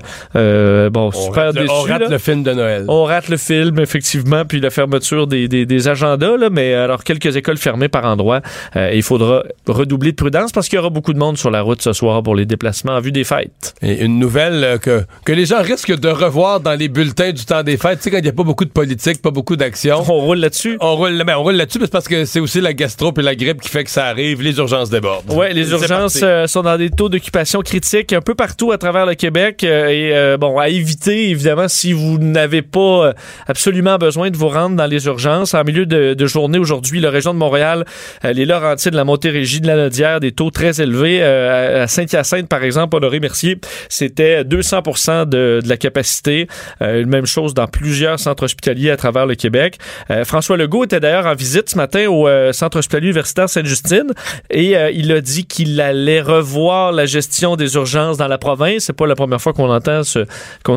super. 1.10 1.52
On 1.68 1.82
rate 1.82 2.08
le 2.08 2.18
film 2.18 2.42
de 2.42 2.52
Noël. 2.52 2.84
On 2.88 3.04
rate 3.04 3.28
le 3.28 3.36
film, 3.36 3.78
effectivement, 3.80 4.44
puis 4.44 4.60
la 4.60 4.70
fermeture 4.70 5.26
des, 5.26 5.48
des, 5.48 5.66
des 5.66 5.88
agendas, 5.88 6.36
là, 6.36 6.50
mais 6.50 6.74
alors 6.74 7.02
quelques 7.04 7.36
écoles 7.36 7.56
fermées 7.56 7.88
par 7.88 8.04
endroit. 8.04 8.40
Euh, 8.76 8.90
il 8.94 9.02
faudra 9.02 9.42
redoubler 9.66 10.12
de 10.12 10.16
prudence 10.16 10.52
parce 10.52 10.68
qu'il 10.68 10.76
y 10.76 10.80
aura 10.80 10.90
beaucoup 10.90 11.12
de 11.12 11.18
monde 11.18 11.36
sur 11.36 11.50
la 11.50 11.62
route 11.62 11.82
ce 11.82 11.92
soir 11.92 12.22
pour 12.22 12.34
les 12.34 12.46
déplacements 12.46 12.92
en 12.92 13.00
vue 13.00 13.12
des 13.12 13.24
fêtes. 13.24 13.74
Et 13.82 14.04
une 14.04 14.18
nouvelle 14.18 14.64
euh, 14.64 14.78
que, 14.78 15.02
que 15.24 15.32
les 15.32 15.46
gens 15.46 15.62
risquent 15.62 15.98
de 15.98 16.08
revoir 16.08 16.60
dans 16.60 16.74
les 16.74 16.88
bulletins 16.88 17.32
du 17.32 17.44
temps 17.44 17.62
des 17.62 17.76
fêtes. 17.76 17.98
Tu 17.98 18.04
sais, 18.04 18.10
quand 18.10 18.18
il 18.18 18.22
n'y 18.24 18.28
a 18.28 18.32
pas 18.32 18.42
beaucoup 18.44 18.64
de 18.64 18.70
politique, 18.70 19.22
pas 19.22 19.30
beaucoup 19.30 19.56
d'action. 19.56 20.02
On 20.08 20.20
roule 20.20 20.38
là-dessus. 20.38 20.76
On 20.80 20.96
roule, 20.96 21.22
ben, 21.24 21.36
on 21.36 21.42
roule 21.42 21.54
là-dessus, 21.54 21.78
parce 21.90 22.08
que 22.08 22.24
c'est 22.24 22.40
aussi 22.40 22.60
la 22.60 22.72
gastro 22.74 23.12
et 23.16 23.22
la 23.22 23.34
grippe 23.34 23.60
qui 23.60 23.68
fait 23.68 23.84
que 23.84 23.90
ça 23.90 24.06
arrive. 24.06 24.42
Les 24.42 24.56
urgences 24.58 24.90
débordent. 24.90 25.24
Oui, 25.30 25.46
les 25.52 25.70
urgences 25.70 26.20
euh, 26.22 26.46
sont 26.46 26.62
dans 26.62 26.76
des 26.76 26.90
taux 26.90 27.08
d'occupation 27.08 27.60
critiques 27.60 28.12
un 28.12 28.20
peu 28.20 28.34
partout 28.34 28.72
à 28.72 28.78
travers 28.78 29.06
le 29.06 29.14
Québec. 29.14 29.64
et 29.64 30.36
bon, 30.38 30.58
à 30.58 30.68
éviter, 30.68 30.81
évidemment, 30.82 31.68
si 31.68 31.92
vous 31.92 32.18
n'avez 32.18 32.62
pas 32.62 33.12
absolument 33.46 33.96
besoin 33.96 34.30
de 34.30 34.36
vous 34.36 34.48
rendre 34.48 34.76
dans 34.76 34.86
les 34.86 35.06
urgences. 35.06 35.54
En 35.54 35.64
milieu 35.64 35.86
de, 35.86 36.26
journée 36.26 36.58
aujourd'hui, 36.58 37.00
la 37.00 37.10
région 37.10 37.34
de 37.34 37.38
Montréal, 37.38 37.84
les 38.24 38.46
Laurentides, 38.46 38.94
la 38.94 39.04
Montérégie, 39.04 39.60
de 39.60 39.66
la 39.66 39.76
Nodière, 39.76 40.20
des 40.20 40.32
taux 40.32 40.50
très 40.50 40.80
élevés. 40.80 41.18
Euh, 41.22 41.84
à 41.84 41.86
Saint-Hyacinthe, 41.86 42.48
par 42.48 42.62
exemple, 42.62 42.96
Honoré 42.96 43.20
Mercier, 43.20 43.58
c'était 43.88 44.44
200 44.44 44.82
de, 45.26 45.60
de, 45.62 45.68
la 45.68 45.76
capacité. 45.76 46.46
Euh, 46.80 47.04
même 47.06 47.26
chose 47.26 47.54
dans 47.54 47.66
plusieurs 47.66 48.18
centres 48.18 48.44
hospitaliers 48.44 48.90
à 48.90 48.96
travers 48.96 49.26
le 49.26 49.34
Québec. 49.34 49.78
Euh, 50.10 50.24
François 50.24 50.56
Legault 50.56 50.84
était 50.84 51.00
d'ailleurs 51.00 51.26
en 51.26 51.34
visite 51.34 51.70
ce 51.70 51.76
matin 51.76 52.08
au 52.08 52.28
centre 52.52 52.78
hospitalier 52.78 53.08
universitaire 53.08 53.48
Sainte-Justine 53.48 54.12
et 54.50 54.74
il 54.94 55.12
a 55.12 55.20
dit 55.20 55.44
qu'il 55.44 55.80
allait 55.80 56.20
revoir 56.20 56.92
la 56.92 57.06
gestion 57.06 57.56
des 57.56 57.74
urgences 57.74 58.16
dans 58.16 58.28
la 58.28 58.38
province. 58.38 58.84
C'est 58.84 58.92
pas 58.92 59.06
la 59.06 59.14
première 59.14 59.40
fois 59.40 59.52
qu'on 59.52 59.70
entend 59.70 60.02
ce, 60.02 60.26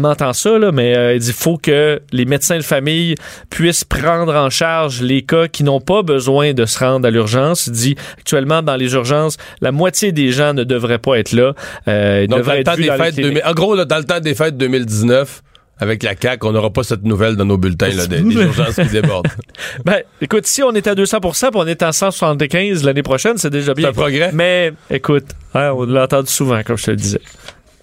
entend 0.03 0.33
ça, 0.33 0.57
là, 0.57 0.71
mais 0.71 1.15
il 1.15 1.19
dit 1.19 1.33
faut 1.33 1.57
que 1.57 2.01
les 2.11 2.25
médecins 2.25 2.57
de 2.57 2.63
famille 2.63 3.15
puissent 3.49 3.83
prendre 3.83 4.33
en 4.35 4.49
charge 4.49 5.01
les 5.01 5.21
cas 5.21 5.47
qui 5.47 5.63
n'ont 5.63 5.81
pas 5.81 6.01
besoin 6.01 6.53
de 6.53 6.65
se 6.65 6.79
rendre 6.79 7.07
à 7.07 7.11
l'urgence. 7.11 7.67
Il 7.67 7.73
dit 7.73 7.95
actuellement 8.17 8.61
dans 8.61 8.75
les 8.75 8.93
urgences, 8.93 9.37
la 9.61 9.71
moitié 9.71 10.11
des 10.11 10.31
gens 10.31 10.53
ne 10.53 10.63
devraient 10.63 10.99
pas 10.99 11.17
être 11.19 11.31
là. 11.31 11.53
Euh, 11.87 12.27
Donc, 12.27 12.43
dans 12.43 12.53
le 12.53 12.63
temps 12.63 12.75
des 12.75 12.91
fêtes, 12.91 13.45
en 13.45 13.53
gros, 13.53 13.85
dans 13.85 13.97
le 13.97 14.03
temps 14.03 14.19
des 14.19 14.35
fêtes 14.35 14.57
2019, 14.57 15.41
avec 15.77 16.03
la 16.03 16.15
CAQ, 16.15 16.47
on 16.47 16.51
n'aura 16.53 16.69
pas 16.69 16.83
cette 16.83 17.03
nouvelle 17.03 17.35
dans 17.35 17.45
nos 17.45 17.57
bulletins, 17.57 17.89
là, 17.89 18.07
des, 18.07 18.19
urgences 18.21 18.75
qui 18.75 18.87
débordent. 18.87 19.27
ben, 19.85 20.01
écoute, 20.21 20.47
si 20.47 20.63
on 20.63 20.71
est 20.71 20.87
à 20.87 20.95
200% 20.95 21.49
puis 21.49 21.49
on 21.55 21.67
est 21.67 21.83
à 21.83 21.91
175 21.91 22.83
l'année 22.83 23.03
prochaine, 23.03 23.37
c'est 23.37 23.49
déjà 23.49 23.73
bien. 23.73 23.91
C'est 23.91 23.99
un 23.99 24.01
progrès. 24.01 24.31
Mais, 24.33 24.71
écoute, 24.89 25.25
hein, 25.53 25.71
on 25.75 25.85
l'a 25.85 26.03
entendu 26.03 26.31
souvent, 26.31 26.61
comme 26.63 26.77
je 26.77 26.85
te 26.85 26.91
le 26.91 26.97
disais. 26.97 27.21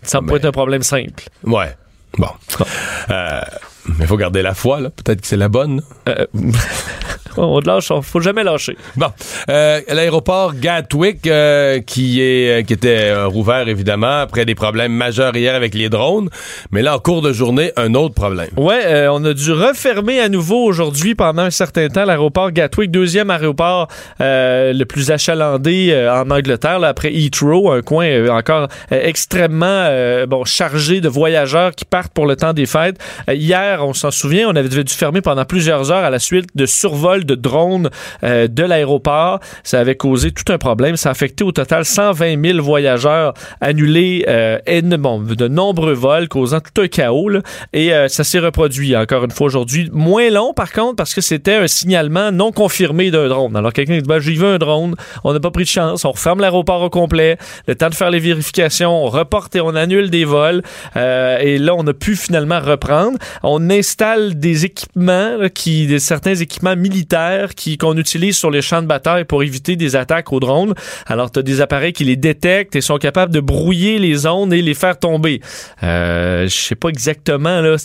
Ça 0.02 0.20
peut 0.20 0.36
être 0.36 0.46
un 0.46 0.52
problème 0.52 0.82
simple. 0.82 1.24
Ouais. 1.44 1.74
Bon. 2.18 2.28
Euh, 3.10 3.40
mais 3.86 4.04
il 4.04 4.06
faut 4.06 4.16
garder 4.16 4.42
la 4.42 4.54
foi, 4.54 4.80
là. 4.80 4.90
Peut-être 4.90 5.20
que 5.22 5.26
c'est 5.26 5.36
la 5.36 5.48
bonne. 5.48 5.82
On 7.36 7.60
ne 7.60 7.66
lâche, 7.66 7.92
faut 8.02 8.20
jamais 8.20 8.44
lâcher. 8.44 8.76
Bon, 8.96 9.06
euh, 9.48 9.80
l'aéroport 9.88 10.54
Gatwick 10.54 11.26
euh, 11.26 11.80
qui 11.80 12.20
est 12.20 12.60
euh, 12.60 12.62
qui 12.62 12.72
était 12.72 13.14
rouvert 13.24 13.68
évidemment 13.68 14.20
après 14.20 14.44
des 14.44 14.54
problèmes 14.54 14.92
majeurs 14.92 15.36
hier 15.36 15.54
avec 15.54 15.74
les 15.74 15.88
drones, 15.88 16.28
mais 16.70 16.82
là 16.82 16.96
en 16.96 16.98
cours 16.98 17.22
de 17.22 17.32
journée 17.32 17.72
un 17.76 17.94
autre 17.94 18.14
problème. 18.14 18.48
Ouais, 18.56 19.06
on 19.08 19.24
a 19.24 19.34
dû 19.34 19.52
refermer 19.52 20.20
à 20.20 20.28
nouveau 20.28 20.64
aujourd'hui 20.64 21.14
pendant 21.14 21.42
un 21.42 21.50
certain 21.50 21.88
temps 21.88 22.04
l'aéroport 22.04 22.52
Gatwick, 22.52 22.90
deuxième 22.90 23.30
aéroport 23.30 23.88
le 24.20 24.84
plus 24.84 25.10
achalandé 25.10 25.94
en 26.10 26.30
Angleterre 26.30 26.82
après 26.84 27.12
Heathrow, 27.12 27.70
un 27.70 27.82
coin 27.82 28.28
encore 28.30 28.68
extrêmement 28.90 29.88
bon 30.26 30.44
chargé 30.44 31.00
de 31.00 31.08
voyageurs 31.08 31.72
qui 31.72 31.84
partent 31.84 32.12
pour 32.12 32.26
le 32.26 32.36
temps 32.36 32.52
des 32.52 32.66
fêtes. 32.66 32.98
hier, 33.28 33.84
on 33.86 33.92
s'en 33.92 34.10
souvient, 34.10 34.48
on 34.48 34.56
avait 34.56 34.68
dû 34.68 34.94
fermer 34.94 35.20
pendant 35.20 35.44
plusieurs 35.44 35.90
heures 35.90 36.04
à 36.04 36.10
la 36.10 36.18
suite 36.18 36.48
de 36.54 36.66
survols 36.66 37.21
de 37.24 37.34
drones 37.34 37.90
euh, 38.24 38.48
de 38.48 38.62
l'aéroport. 38.62 39.40
Ça 39.64 39.80
avait 39.80 39.96
causé 39.96 40.32
tout 40.32 40.50
un 40.52 40.58
problème. 40.58 40.96
Ça 40.96 41.10
a 41.10 41.12
affecté 41.12 41.44
au 41.44 41.52
total 41.52 41.84
120 41.84 42.42
000 42.44 42.62
voyageurs 42.62 43.34
annulés 43.60 44.24
euh, 44.28 44.58
de 44.66 45.48
nombreux 45.48 45.92
vols, 45.92 46.28
causant 46.28 46.60
tout 46.60 46.82
un 46.82 46.88
chaos. 46.88 47.30
Et 47.72 47.92
euh, 47.92 48.08
ça 48.08 48.24
s'est 48.24 48.38
reproduit 48.38 48.96
encore 48.96 49.24
une 49.24 49.30
fois 49.30 49.46
aujourd'hui. 49.46 49.90
Moins 49.92 50.30
long, 50.30 50.52
par 50.54 50.72
contre, 50.72 50.96
parce 50.96 51.14
que 51.14 51.20
c'était 51.20 51.54
un 51.54 51.66
signalement 51.66 52.32
non 52.32 52.52
confirmé 52.52 53.10
d'un 53.10 53.28
drone. 53.28 53.56
Alors 53.56 53.72
quelqu'un 53.72 53.98
dit, 53.98 54.08
ben, 54.08 54.18
j'y 54.18 54.34
veux 54.34 54.54
un 54.54 54.58
drone, 54.58 54.94
on 55.24 55.32
n'a 55.32 55.40
pas 55.40 55.50
pris 55.50 55.64
de 55.64 55.68
chance, 55.68 56.04
on 56.04 56.12
referme 56.12 56.40
l'aéroport 56.40 56.82
au 56.82 56.90
complet, 56.90 57.38
le 57.66 57.74
temps 57.74 57.88
de 57.88 57.94
faire 57.94 58.10
les 58.10 58.18
vérifications, 58.18 59.04
on 59.04 59.08
reporte 59.08 59.54
et 59.56 59.60
on 59.60 59.74
annule 59.74 60.10
des 60.10 60.24
vols. 60.24 60.62
et 60.96 61.58
là, 61.58 61.74
on 61.76 61.86
a 61.86 61.94
pu 61.94 62.16
finalement 62.16 62.60
reprendre. 62.60 63.18
On 63.42 63.70
installe 63.70 64.38
des 64.38 64.64
équipements, 64.64 65.36
qui, 65.54 65.86
des, 65.86 65.98
certains 65.98 66.34
équipements 66.34 66.76
militaires 66.76 67.11
qui 67.54 67.78
qu'on 67.78 67.96
utilise 67.96 68.36
sur 68.36 68.50
les 68.50 68.62
champs 68.62 68.82
de 68.82 68.86
bataille 68.86 69.24
pour 69.24 69.42
éviter 69.42 69.76
des 69.76 69.96
attaques 69.96 70.32
aux 70.32 70.40
drones. 70.40 70.74
Alors, 71.06 71.30
tu 71.30 71.38
as 71.38 71.42
des 71.42 71.60
appareils 71.60 71.92
qui 71.92 72.04
les 72.04 72.16
détectent 72.16 72.76
et 72.76 72.80
sont 72.80 72.98
capables 72.98 73.32
de 73.32 73.40
brouiller 73.40 73.98
les 73.98 74.26
ondes 74.26 74.52
et 74.52 74.62
les 74.62 74.74
faire 74.74 74.98
tomber. 74.98 75.40
Euh, 75.82 76.44
je 76.44 76.54
sais 76.54 76.74
pas 76.74 76.88
exactement 76.88 77.60
là 77.60 77.76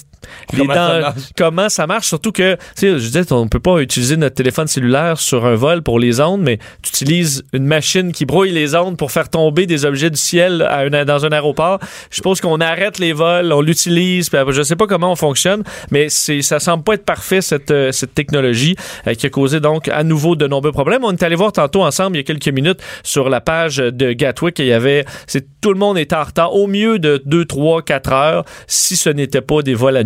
comment, 0.50 0.74
ça 0.74 1.00
marche? 1.00 1.22
comment 1.38 1.70
ça 1.70 1.88
marche? 1.88 2.08
Surtout 2.08 2.32
que, 2.32 2.56
tu 2.56 2.60
sais, 2.76 3.00
je 3.00 3.06
disais, 3.06 3.32
on 3.32 3.48
peut 3.48 3.60
pas 3.60 3.80
utiliser 3.80 4.18
notre 4.18 4.36
téléphone 4.36 4.68
cellulaire 4.68 5.20
sur 5.20 5.46
un 5.46 5.56
vol 5.56 5.82
pour 5.82 6.00
les 6.00 6.20
ondes, 6.20 6.42
mais 6.42 6.58
tu 6.82 6.90
utilises 6.90 7.44
une 7.54 7.66
machine 7.66 8.12
qui 8.12 8.26
brouille 8.26 8.52
les 8.52 8.76
ondes 8.76 8.98
pour 8.98 9.12
faire 9.12 9.30
tomber 9.30 9.66
des 9.66 9.86
objets 9.86 10.10
du 10.10 10.18
ciel 10.18 10.62
à 10.62 10.88
dans 11.06 11.26
un 11.26 11.32
aéroport. 11.32 11.80
Je 12.10 12.16
suppose 12.16 12.42
qu'on 12.42 12.60
arrête 12.60 13.00
les 13.00 13.14
vols, 13.14 13.52
on 13.52 13.62
l'utilise. 13.62 14.30
Je 14.32 14.62
sais 14.62 14.76
pas 14.76 14.88
comment 14.88 15.12
on 15.12 15.16
fonctionne, 15.16 15.64
mais 15.92 16.10
ça 16.10 16.60
semble 16.60 16.84
pas 16.84 16.94
être 16.94 17.06
parfait 17.06 17.42
cette, 17.42 17.72
euh, 17.72 17.92
cette 17.92 18.14
technologie 18.14 18.76
euh, 19.08 19.14
qui 19.14 19.26
a 19.26 19.30
causé 19.30 19.60
donc 19.60 19.88
à 19.90 20.04
nouveau 20.04 20.36
de 20.36 20.48
nombreux 20.48 20.72
problèmes. 20.72 21.04
On 21.04 21.12
est 21.12 21.24
allé 21.24 21.36
voir 21.36 21.52
tantôt 21.52 21.84
ensemble 21.84 22.16
il 22.16 22.20
y 22.20 22.22
a 22.22 22.24
quelques 22.24 22.48
minutes 22.48 22.80
sur 23.04 23.30
la 23.30 23.42
page 23.42 23.78
de 23.78 24.14
Gatwick. 24.14 24.60
Il 24.60 24.66
y 24.66 24.74
avait, 24.74 25.06
c'est 25.26 25.46
tout 25.62 25.74
le 25.74 25.80
monde 25.80 25.98
était 25.98 26.16
en 26.16 26.24
retard 26.24 26.54
au 26.54 26.68
mieux 26.68 27.00
de 27.00 27.22
2, 27.26 27.46
3, 27.46 27.82
4 27.82 28.14
heures 28.14 28.46
si 28.68 28.96
ce 28.96 29.10
n'était 29.10 29.42
pas 29.42 29.62
des 29.62 29.74
vols 29.74 29.98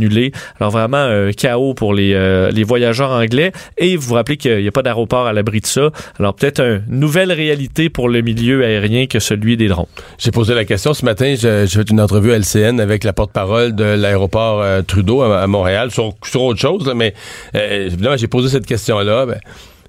Alors 0.60 0.72
vraiment 0.72 0.98
un 0.98 1.32
chaos 1.32 1.74
pour 1.74 1.94
les, 1.94 2.14
euh, 2.14 2.52
les 2.52 2.64
voyageurs 2.64 3.12
anglais. 3.12 3.52
Et 3.78 3.96
vous 3.96 4.10
vous 4.10 4.16
rappelez 4.16 4.38
qu'il 4.38 4.62
n'y 4.62 4.68
a 4.68 4.72
pas 4.72 4.84
d'aéroport 4.84 5.28
à 5.28 5.34
l'abri 5.34 5.62
de 5.62 5.66
ça. 5.66 5.90
Alors 6.20 6.34
peut-être 6.34 6.62
une 6.62 7.00
nouvelle 7.00 7.32
réalité 7.32 7.90
pour 7.90 8.10
le 8.10 8.22
milieu 8.22 8.64
aérien 8.64 9.06
que 9.08 9.20
celui 9.20 9.58
des 9.58 9.68
drones. 9.68 9.86
J'ai 10.18 10.32
posé 10.32 10.54
la 10.54 10.66
question 10.66 10.94
ce 10.94 11.06
matin. 11.06 11.36
J'ai 11.38 11.68
fait 11.68 11.90
une 11.90 12.02
entrevue 12.02 12.34
à 12.34 12.38
LCN 12.38 12.80
avec 12.80 13.04
la 13.04 13.14
porte-parole 13.14 13.76
de 13.76 13.84
l'aéroport 13.84 14.62
euh, 14.62 14.82
Trudeau 14.82 15.22
à, 15.22 15.48
Montréal 15.48 15.92
sur, 15.92 16.14
sur 16.24 16.44
autre 16.44 16.60
chose. 16.60 16.92
mais 16.96 17.14
euh, 17.56 17.88
évidemment, 17.88 18.18
j'ai 18.18 18.28
posé 18.28 18.50
cette 18.50 18.66
question-là. 18.66 19.26
Ben, 19.26 19.40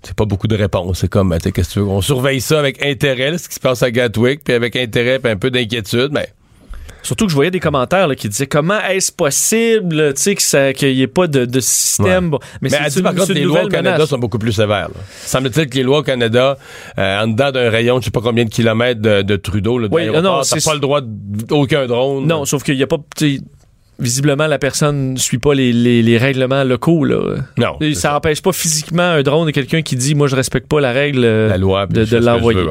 c'est 0.02 0.16
pas 0.16 0.24
beaucoup 0.24 0.48
de 0.48 0.56
réponses. 0.56 0.98
C'est 0.98 1.08
comme, 1.08 1.30
ben, 1.30 1.38
qu'est-ce 1.38 1.68
que 1.68 1.72
tu 1.74 1.78
veux? 1.80 1.86
On 1.86 2.00
surveille 2.00 2.40
ça 2.40 2.58
avec 2.58 2.84
intérêt, 2.84 3.38
ce 3.38 3.48
qui 3.48 3.54
se 3.54 3.60
passe 3.60 3.82
à 3.82 3.90
Gatwick, 3.90 4.42
puis 4.44 4.54
avec 4.54 4.76
intérêt, 4.76 5.18
puis 5.18 5.30
un 5.30 5.36
peu 5.36 5.50
d'inquiétude, 5.50 6.10
mais. 6.12 6.28
Surtout 7.02 7.24
que 7.26 7.30
je 7.30 7.34
voyais 7.34 7.50
des 7.50 7.60
commentaires 7.60 8.08
qui 8.16 8.28
disaient 8.28 8.46
comment 8.46 8.80
est-ce 8.80 9.12
possible 9.12 10.14
qu'il 10.14 10.94
n'y 10.94 11.02
ait 11.02 11.06
pas 11.06 11.26
de, 11.26 11.60
système? 11.60 12.30
Mais, 12.60 12.70
mais 12.70 12.90
dit, 12.90 13.02
par 13.02 13.14
contre, 13.14 13.32
les 13.32 13.44
lois 13.44 13.64
au 13.64 13.68
Canada 13.68 14.06
sont 14.06 14.18
beaucoup 14.18 14.38
plus 14.38 14.52
sévères. 14.52 14.90
Semble-t-il 15.24 15.68
que 15.68 15.76
les 15.76 15.82
lois 15.82 15.98
au 15.98 16.02
Canada, 16.02 16.56
euh, 16.98 17.22
en 17.22 17.28
dedans 17.28 17.50
d'un 17.50 17.70
rayon 17.70 17.96
de 17.96 18.02
je 18.02 18.06
sais 18.06 18.10
pas 18.10 18.20
combien 18.20 18.44
de 18.44 18.50
kilomètres 18.50 19.00
de, 19.00 19.36
Trudeau, 19.42 19.78
là, 19.78 19.88
oui, 19.90 20.06
non, 20.06 20.42
t'as 20.42 20.60
pas 20.60 20.74
le 20.74 20.80
droit 20.80 21.00
d'aucun 21.02 21.86
drone. 21.86 22.26
Non, 22.26 22.44
sauf 22.44 22.62
qu'il 22.62 22.76
n'y 22.76 22.82
a 22.82 22.86
pas 22.86 22.98
visiblement, 23.98 24.46
la 24.46 24.58
personne 24.58 25.14
ne 25.14 25.18
suit 25.18 25.38
pas 25.38 25.54
les, 25.54 25.72
les, 25.72 26.18
règlements 26.18 26.64
locaux. 26.64 27.04
Là. 27.04 27.36
Non. 27.56 27.78
ça 27.94 28.12
n'empêche 28.12 28.42
pas 28.42 28.52
physiquement 28.52 29.02
un 29.02 29.22
drone 29.22 29.46
de 29.46 29.52
quelqu'un 29.52 29.82
qui 29.82 29.96
dit 29.96 30.14
Moi, 30.14 30.26
je 30.26 30.36
respecte 30.36 30.68
pas 30.68 30.80
la 30.80 30.92
règle 30.92 31.22
la 31.22 31.58
loi, 31.58 31.86
de, 31.86 32.16
l'envoyer. 32.16 32.64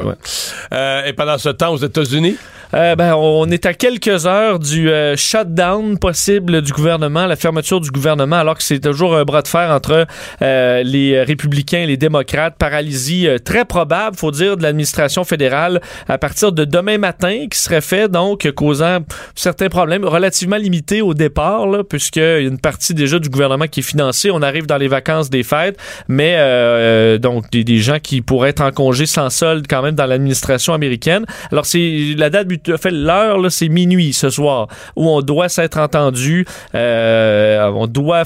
Euh, 0.72 1.04
et 1.04 1.12
pendant 1.12 1.38
ce 1.38 1.48
temps, 1.48 1.72
aux 1.72 1.78
États-Unis? 1.78 2.36
Euh, 2.74 2.96
ben, 2.96 3.14
on 3.14 3.50
est 3.50 3.66
à 3.66 3.74
quelques 3.74 4.26
heures 4.26 4.58
du 4.58 4.88
euh, 4.88 5.14
shutdown 5.14 5.98
possible 5.98 6.62
du 6.62 6.72
gouvernement, 6.72 7.26
la 7.26 7.36
fermeture 7.36 7.80
du 7.80 7.90
gouvernement, 7.90 8.36
alors 8.36 8.56
que 8.56 8.62
c'est 8.62 8.80
toujours 8.80 9.14
un 9.14 9.24
bras 9.24 9.42
de 9.42 9.48
fer 9.48 9.70
entre 9.70 10.06
euh, 10.40 10.82
les 10.82 11.22
républicains 11.22 11.80
et 11.80 11.86
les 11.86 11.98
démocrates. 11.98 12.56
Paralysie 12.56 13.28
euh, 13.28 13.38
très 13.38 13.66
probable, 13.66 14.16
faut 14.16 14.30
dire, 14.30 14.56
de 14.56 14.62
l'administration 14.62 15.24
fédérale 15.24 15.82
à 16.08 16.16
partir 16.16 16.52
de 16.52 16.64
demain 16.64 16.96
matin, 16.96 17.46
qui 17.50 17.58
serait 17.58 17.82
fait, 17.82 18.10
donc, 18.10 18.50
causant 18.52 19.00
certains 19.34 19.68
problèmes 19.68 20.06
relativement 20.06 20.56
limités 20.56 21.02
au 21.02 21.12
départ, 21.12 21.66
là, 21.66 21.82
a 21.82 22.38
une 22.38 22.58
partie 22.58 22.94
déjà 22.94 23.18
du 23.18 23.28
gouvernement 23.28 23.66
qui 23.66 23.80
est 23.80 23.82
financée. 23.82 24.30
On 24.30 24.40
arrive 24.40 24.66
dans 24.66 24.78
les 24.78 24.88
vacances 24.88 25.28
des 25.28 25.42
fêtes, 25.42 25.78
mais 26.08 27.18
donc 27.18 27.50
des, 27.50 27.64
des 27.64 27.78
gens 27.78 27.98
qui 27.98 28.22
pourraient 28.22 28.50
être 28.50 28.62
en 28.62 28.70
congé 28.70 29.06
sans 29.06 29.30
solde 29.30 29.66
quand 29.68 29.82
même 29.82 29.94
dans 29.94 30.06
l'administration 30.06 30.74
américaine. 30.74 31.24
Alors, 31.50 31.66
c'est 31.66 32.14
la 32.16 32.30
date, 32.30 32.48
but- 32.64 32.76
fait 32.76 32.90
l'heure, 32.90 33.38
là, 33.38 33.50
c'est 33.50 33.68
minuit 33.68 34.12
ce 34.12 34.30
soir, 34.30 34.68
où 34.96 35.08
on 35.08 35.20
doit 35.20 35.48
s'être 35.48 35.78
entendu. 35.78 36.46
Euh, 36.74 37.70
on 37.74 37.86
doit 37.86 38.24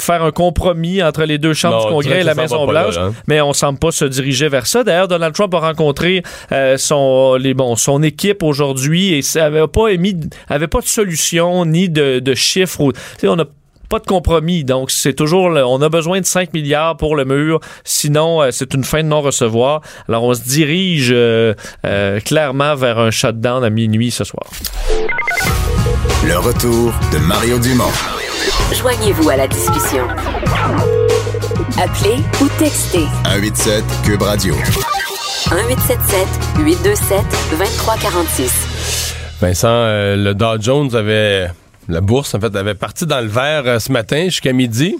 faire 0.00 0.22
un 0.22 0.30
compromis 0.30 1.02
entre 1.02 1.24
les 1.24 1.38
deux 1.38 1.52
chambres 1.52 1.76
Non, 1.76 1.86
du 1.86 1.92
Congrès 1.92 2.20
et 2.20 2.24
la 2.24 2.34
Maison-Blanche, 2.34 2.96
hein. 2.96 3.12
mais 3.26 3.40
on 3.40 3.52
semble 3.52 3.78
pas 3.78 3.90
se 3.90 4.04
diriger 4.04 4.48
vers 4.48 4.66
ça. 4.66 4.82
D'ailleurs, 4.82 5.08
Donald 5.08 5.34
Trump 5.34 5.52
a 5.54 5.58
rencontré 5.58 6.22
euh, 6.52 6.76
son, 6.78 7.36
les, 7.36 7.54
bon, 7.54 7.76
son 7.76 8.02
équipe 8.02 8.42
aujourd'hui 8.42 9.14
et 9.14 9.22
ça 9.22 9.46
avait 9.46 9.66
pas 9.68 9.88
émis, 9.88 10.16
avait 10.48 10.68
pas 10.68 10.80
de 10.80 10.86
solution 10.86 11.64
ni 11.66 11.88
de, 11.88 12.18
de 12.18 12.34
chiffres. 12.34 12.92
tu 13.18 13.28
on 13.28 13.38
a 13.38 13.44
pas 13.90 13.98
de 13.98 14.06
compromis. 14.06 14.64
Donc, 14.64 14.90
c'est 14.90 15.12
toujours, 15.12 15.50
le- 15.50 15.64
on 15.66 15.82
a 15.82 15.88
besoin 15.90 16.20
de 16.20 16.24
5 16.24 16.54
milliards 16.54 16.96
pour 16.96 17.16
le 17.16 17.24
mur. 17.26 17.60
Sinon, 17.84 18.40
euh, 18.40 18.50
c'est 18.52 18.72
une 18.72 18.84
fin 18.84 19.02
de 19.02 19.08
non-recevoir. 19.08 19.82
Alors, 20.08 20.24
on 20.24 20.32
se 20.32 20.40
dirige 20.42 21.10
euh, 21.12 21.52
euh, 21.84 22.20
clairement 22.20 22.74
vers 22.76 22.98
un 22.98 23.10
shutdown 23.10 23.62
à 23.64 23.68
minuit 23.70 24.10
ce 24.10 24.24
soir. 24.24 24.46
Le 26.26 26.38
retour 26.38 26.92
de 27.12 27.18
Mario 27.18 27.58
Dumont. 27.58 27.84
Joignez-vous 28.72 29.28
à 29.28 29.36
la 29.36 29.48
discussion. 29.48 30.06
Appelez 31.82 32.16
ou 32.40 32.48
textez 32.58 33.06
187 33.24 33.84
Cube 34.04 34.22
Radio. 34.22 34.54
1877 35.50 36.26
827 36.58 37.18
2346. 37.50 39.14
Vincent, 39.40 39.68
euh, 39.68 40.16
le 40.16 40.34
Dow 40.34 40.60
Jones 40.60 40.94
avait. 40.94 41.48
La 41.90 42.00
bourse, 42.00 42.34
en 42.34 42.40
fait, 42.40 42.54
avait 42.56 42.74
parti 42.74 43.04
dans 43.06 43.20
le 43.20 43.26
vert 43.26 43.62
euh, 43.66 43.78
ce 43.78 43.90
matin 43.90 44.24
jusqu'à 44.24 44.52
midi, 44.52 44.96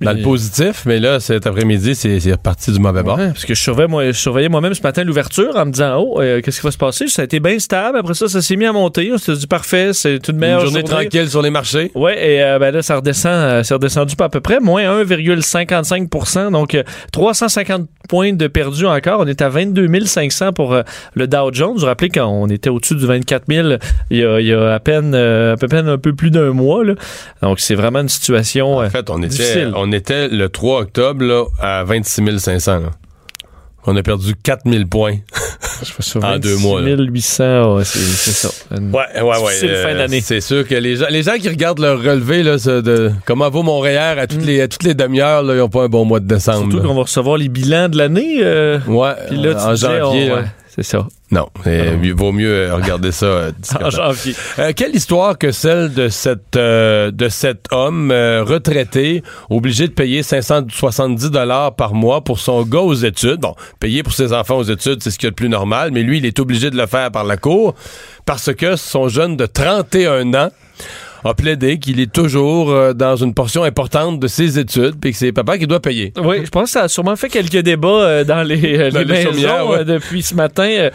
dans 0.00 0.12
Mais- 0.12 0.18
le 0.18 0.22
positif, 0.24 0.82
mais 0.86 0.98
là, 0.98 1.20
cet 1.20 1.46
après-midi, 1.46 1.94
c'est 1.94 2.18
reparti 2.32 2.72
du 2.72 2.78
mauvais 2.80 3.02
bord. 3.02 3.16
Parce 3.18 3.44
que 3.44 3.54
je 3.54 3.60
surveillais, 3.60 3.88
moi, 3.88 4.06
je 4.06 4.12
surveillais 4.12 4.48
moi-même 4.48 4.74
ce 4.74 4.82
matin 4.82 5.04
l'ouverture 5.04 5.56
en 5.56 5.66
me 5.66 5.70
disant 5.72 5.96
Oh, 5.98 6.20
euh, 6.20 6.40
qu'est-ce 6.40 6.60
qui 6.60 6.66
va 6.66 6.70
se 6.70 6.78
passer? 6.78 7.06
Ça 7.08 7.22
a 7.22 7.24
été 7.26 7.38
bien 7.40 7.58
stable. 7.58 7.98
Après 7.98 8.14
ça, 8.14 8.28
ça 8.28 8.40
s'est 8.40 8.56
mis 8.56 8.64
à 8.66 8.72
monter. 8.72 9.10
On 9.12 9.18
s'est 9.18 9.34
dit 9.34 9.46
parfait, 9.46 9.92
c'est 9.92 10.26
une 10.28 10.34
Une 10.34 10.40
meilleure 10.40 10.60
journée 10.60 10.82
tranquille 10.82 11.28
sur 11.28 11.42
les 11.42 11.50
marchés. 11.50 11.90
Ouais, 11.94 12.16
et 12.36 12.42
euh, 12.42 12.58
ben 12.58 12.72
là, 12.72 12.82
ça 12.82 12.96
redescend, 12.96 13.62
c'est 13.64 13.74
redescendu 13.74 14.16
pas 14.16 14.24
à 14.24 14.28
peu 14.28 14.40
près, 14.40 14.60
moins 14.60 14.82
1,55% 15.04 16.50
donc 16.52 16.74
euh, 16.74 16.82
350 17.12 17.88
points 18.08 18.32
de 18.32 18.46
perdu 18.46 18.86
encore. 18.86 19.20
On 19.20 19.26
est 19.26 19.42
à 19.42 19.48
22 19.48 19.88
500 20.04 20.52
pour 20.52 20.76
le 21.14 21.26
Dow 21.26 21.52
Jones. 21.52 21.74
Vous 21.74 21.80
vous 21.80 21.86
rappelez 21.86 22.08
quand 22.10 22.26
on 22.26 22.48
était 22.48 22.70
au-dessus 22.70 22.94
du 22.94 23.06
24 23.06 23.44
000 23.48 23.68
il 24.10 24.18
y 24.18 24.24
a, 24.24 24.40
il 24.40 24.46
y 24.46 24.52
a 24.52 24.74
à 24.74 24.80
peine, 24.80 25.14
à 25.14 25.56
peu 25.56 25.68
peine 25.68 25.88
un 25.88 25.98
peu 25.98 26.12
plus 26.14 26.21
d'un 26.30 26.52
mois. 26.52 26.84
Là. 26.84 26.94
Donc 27.42 27.60
c'est 27.60 27.74
vraiment 27.74 28.00
une 28.00 28.08
situation. 28.08 28.80
euh, 28.80 28.86
En 28.86 28.90
fait, 28.90 29.10
on 29.10 29.18
était, 29.18 29.28
difficile. 29.28 29.72
on 29.76 29.90
était 29.92 30.28
le 30.28 30.48
3 30.48 30.80
octobre 30.82 31.24
là, 31.24 31.44
à 31.60 31.84
26 31.84 32.38
500. 32.38 32.78
là. 32.80 32.90
On 33.84 33.96
a 33.96 34.02
perdu 34.04 34.34
4000 34.40 34.86
points. 34.86 35.16
en 36.22 36.38
deux 36.38 36.56
mois, 36.58 36.80
là. 36.80 36.94
800, 36.96 37.74
ouais, 37.74 37.84
c'est 37.84 37.98
c'est 37.98 38.30
ça. 38.30 38.48
Une- 38.76 38.92
Ouais, 38.94 39.00
ouais, 39.20 39.22
ouais. 39.22 39.38
Difficile 39.48 39.74
fin 39.82 39.94
d'année. 39.96 40.20
C'est 40.20 40.40
sûr 40.40 40.66
que 40.68 40.76
les 40.76 40.94
gens, 40.94 41.06
les 41.10 41.24
gens 41.24 41.36
qui 41.36 41.48
regardent 41.48 41.80
leur 41.80 41.98
relevé, 42.00 42.44
là, 42.44 42.56
de 42.58 43.10
comment 43.26 43.50
vaut 43.50 43.64
Montréal 43.64 44.20
à 44.20 44.28
toutes 44.28 44.44
les, 44.44 44.60
à 44.60 44.68
toutes 44.68 44.84
les 44.84 44.94
demi-heures, 44.94 45.42
ils 45.42 45.56
n'ont 45.58 45.68
pas 45.68 45.82
un 45.82 45.88
bon 45.88 46.04
mois 46.04 46.20
de 46.20 46.26
décembre. 46.28 46.66
Mm. 46.66 46.70
Surtout 46.70 46.86
qu'on 46.86 46.94
va 46.94 47.02
recevoir 47.02 47.36
les 47.38 47.48
bilans 47.48 47.88
de 47.88 47.98
l'année. 47.98 48.36
euh, 48.42 48.78
Ouais, 48.86 49.14
là, 49.32 49.54
tu 49.54 49.60
en 49.60 49.74
janvier. 49.74 50.30
on- 50.30 50.36
là. 50.36 50.42
ouais, 50.42 50.46
c'est 50.74 50.82
ça. 50.82 51.06
Non, 51.30 51.48
euh, 51.66 51.96
mieux- 51.98 52.14
vaut 52.14 52.32
mieux 52.32 52.50
euh, 52.68 52.74
regarder 52.74 53.12
ça 53.12 53.26
euh, 53.26 53.52
En 53.82 53.90
janvier. 53.90 54.34
Euh, 54.58 54.72
quelle 54.74 54.94
histoire 54.94 55.36
que 55.36 55.50
celle 55.52 55.92
de 55.92 56.08
cet 56.08 56.56
euh, 56.56 57.10
de 57.10 57.28
cet 57.28 57.66
homme 57.72 58.10
retraité 58.10 59.22
obligé 59.50 59.86
de 59.88 59.92
payer 59.92 60.22
570 60.22 61.30
dollars 61.30 61.74
par 61.74 61.94
mois 61.94 62.22
pour 62.22 62.38
son 62.38 62.62
gars 62.64 62.80
aux 62.80 62.94
études? 62.94 63.40
Bon, 63.40 63.54
payer 63.80 64.02
pour 64.02 64.12
ses 64.14 64.32
enfants 64.32 64.56
aux 64.56 64.62
études, 64.64 65.02
c'est 65.02 65.10
ce 65.10 65.18
qu'il 65.18 65.26
y 65.26 65.28
a 65.28 65.30
de 65.30 65.34
plus 65.36 65.48
normal, 65.48 65.90
mais 65.92 66.02
lui, 66.02 66.18
il 66.18 66.26
est 66.26 66.38
obligé 66.38 66.70
de 66.70 66.76
le 66.76 66.86
faire 66.86 67.10
par 67.10 67.24
la 67.24 67.36
cour 67.36 67.74
parce 68.24 68.52
que 68.54 68.76
son 68.76 69.08
jeune 69.08 69.36
de 69.36 69.46
31 69.46 70.32
ans 70.34 70.50
a 71.24 71.34
plaidé 71.34 71.78
qu'il 71.78 72.00
est 72.00 72.12
toujours 72.12 72.70
euh, 72.70 72.92
dans 72.92 73.16
une 73.16 73.34
portion 73.34 73.62
importante 73.62 74.20
de 74.20 74.26
ses 74.26 74.58
études 74.58 74.96
puis 75.00 75.12
que 75.12 75.18
c'est 75.18 75.32
papa 75.32 75.58
qui 75.58 75.66
doit 75.66 75.80
payer. 75.80 76.12
Oui, 76.22 76.44
je 76.44 76.50
pense 76.50 76.64
que 76.64 76.70
ça 76.70 76.82
a 76.82 76.88
sûrement 76.88 77.16
fait 77.16 77.28
quelques 77.28 77.58
débats 77.58 77.88
euh, 77.88 78.24
dans 78.24 78.42
les, 78.42 78.78
euh, 78.78 78.90
Dans 78.90 79.00
les 79.00 79.04
les 79.04 79.24
maisons 79.24 79.70
ouais. 79.70 79.78
euh, 79.78 79.84
depuis 79.84 80.22
ce 80.22 80.34
matin, 80.34 80.88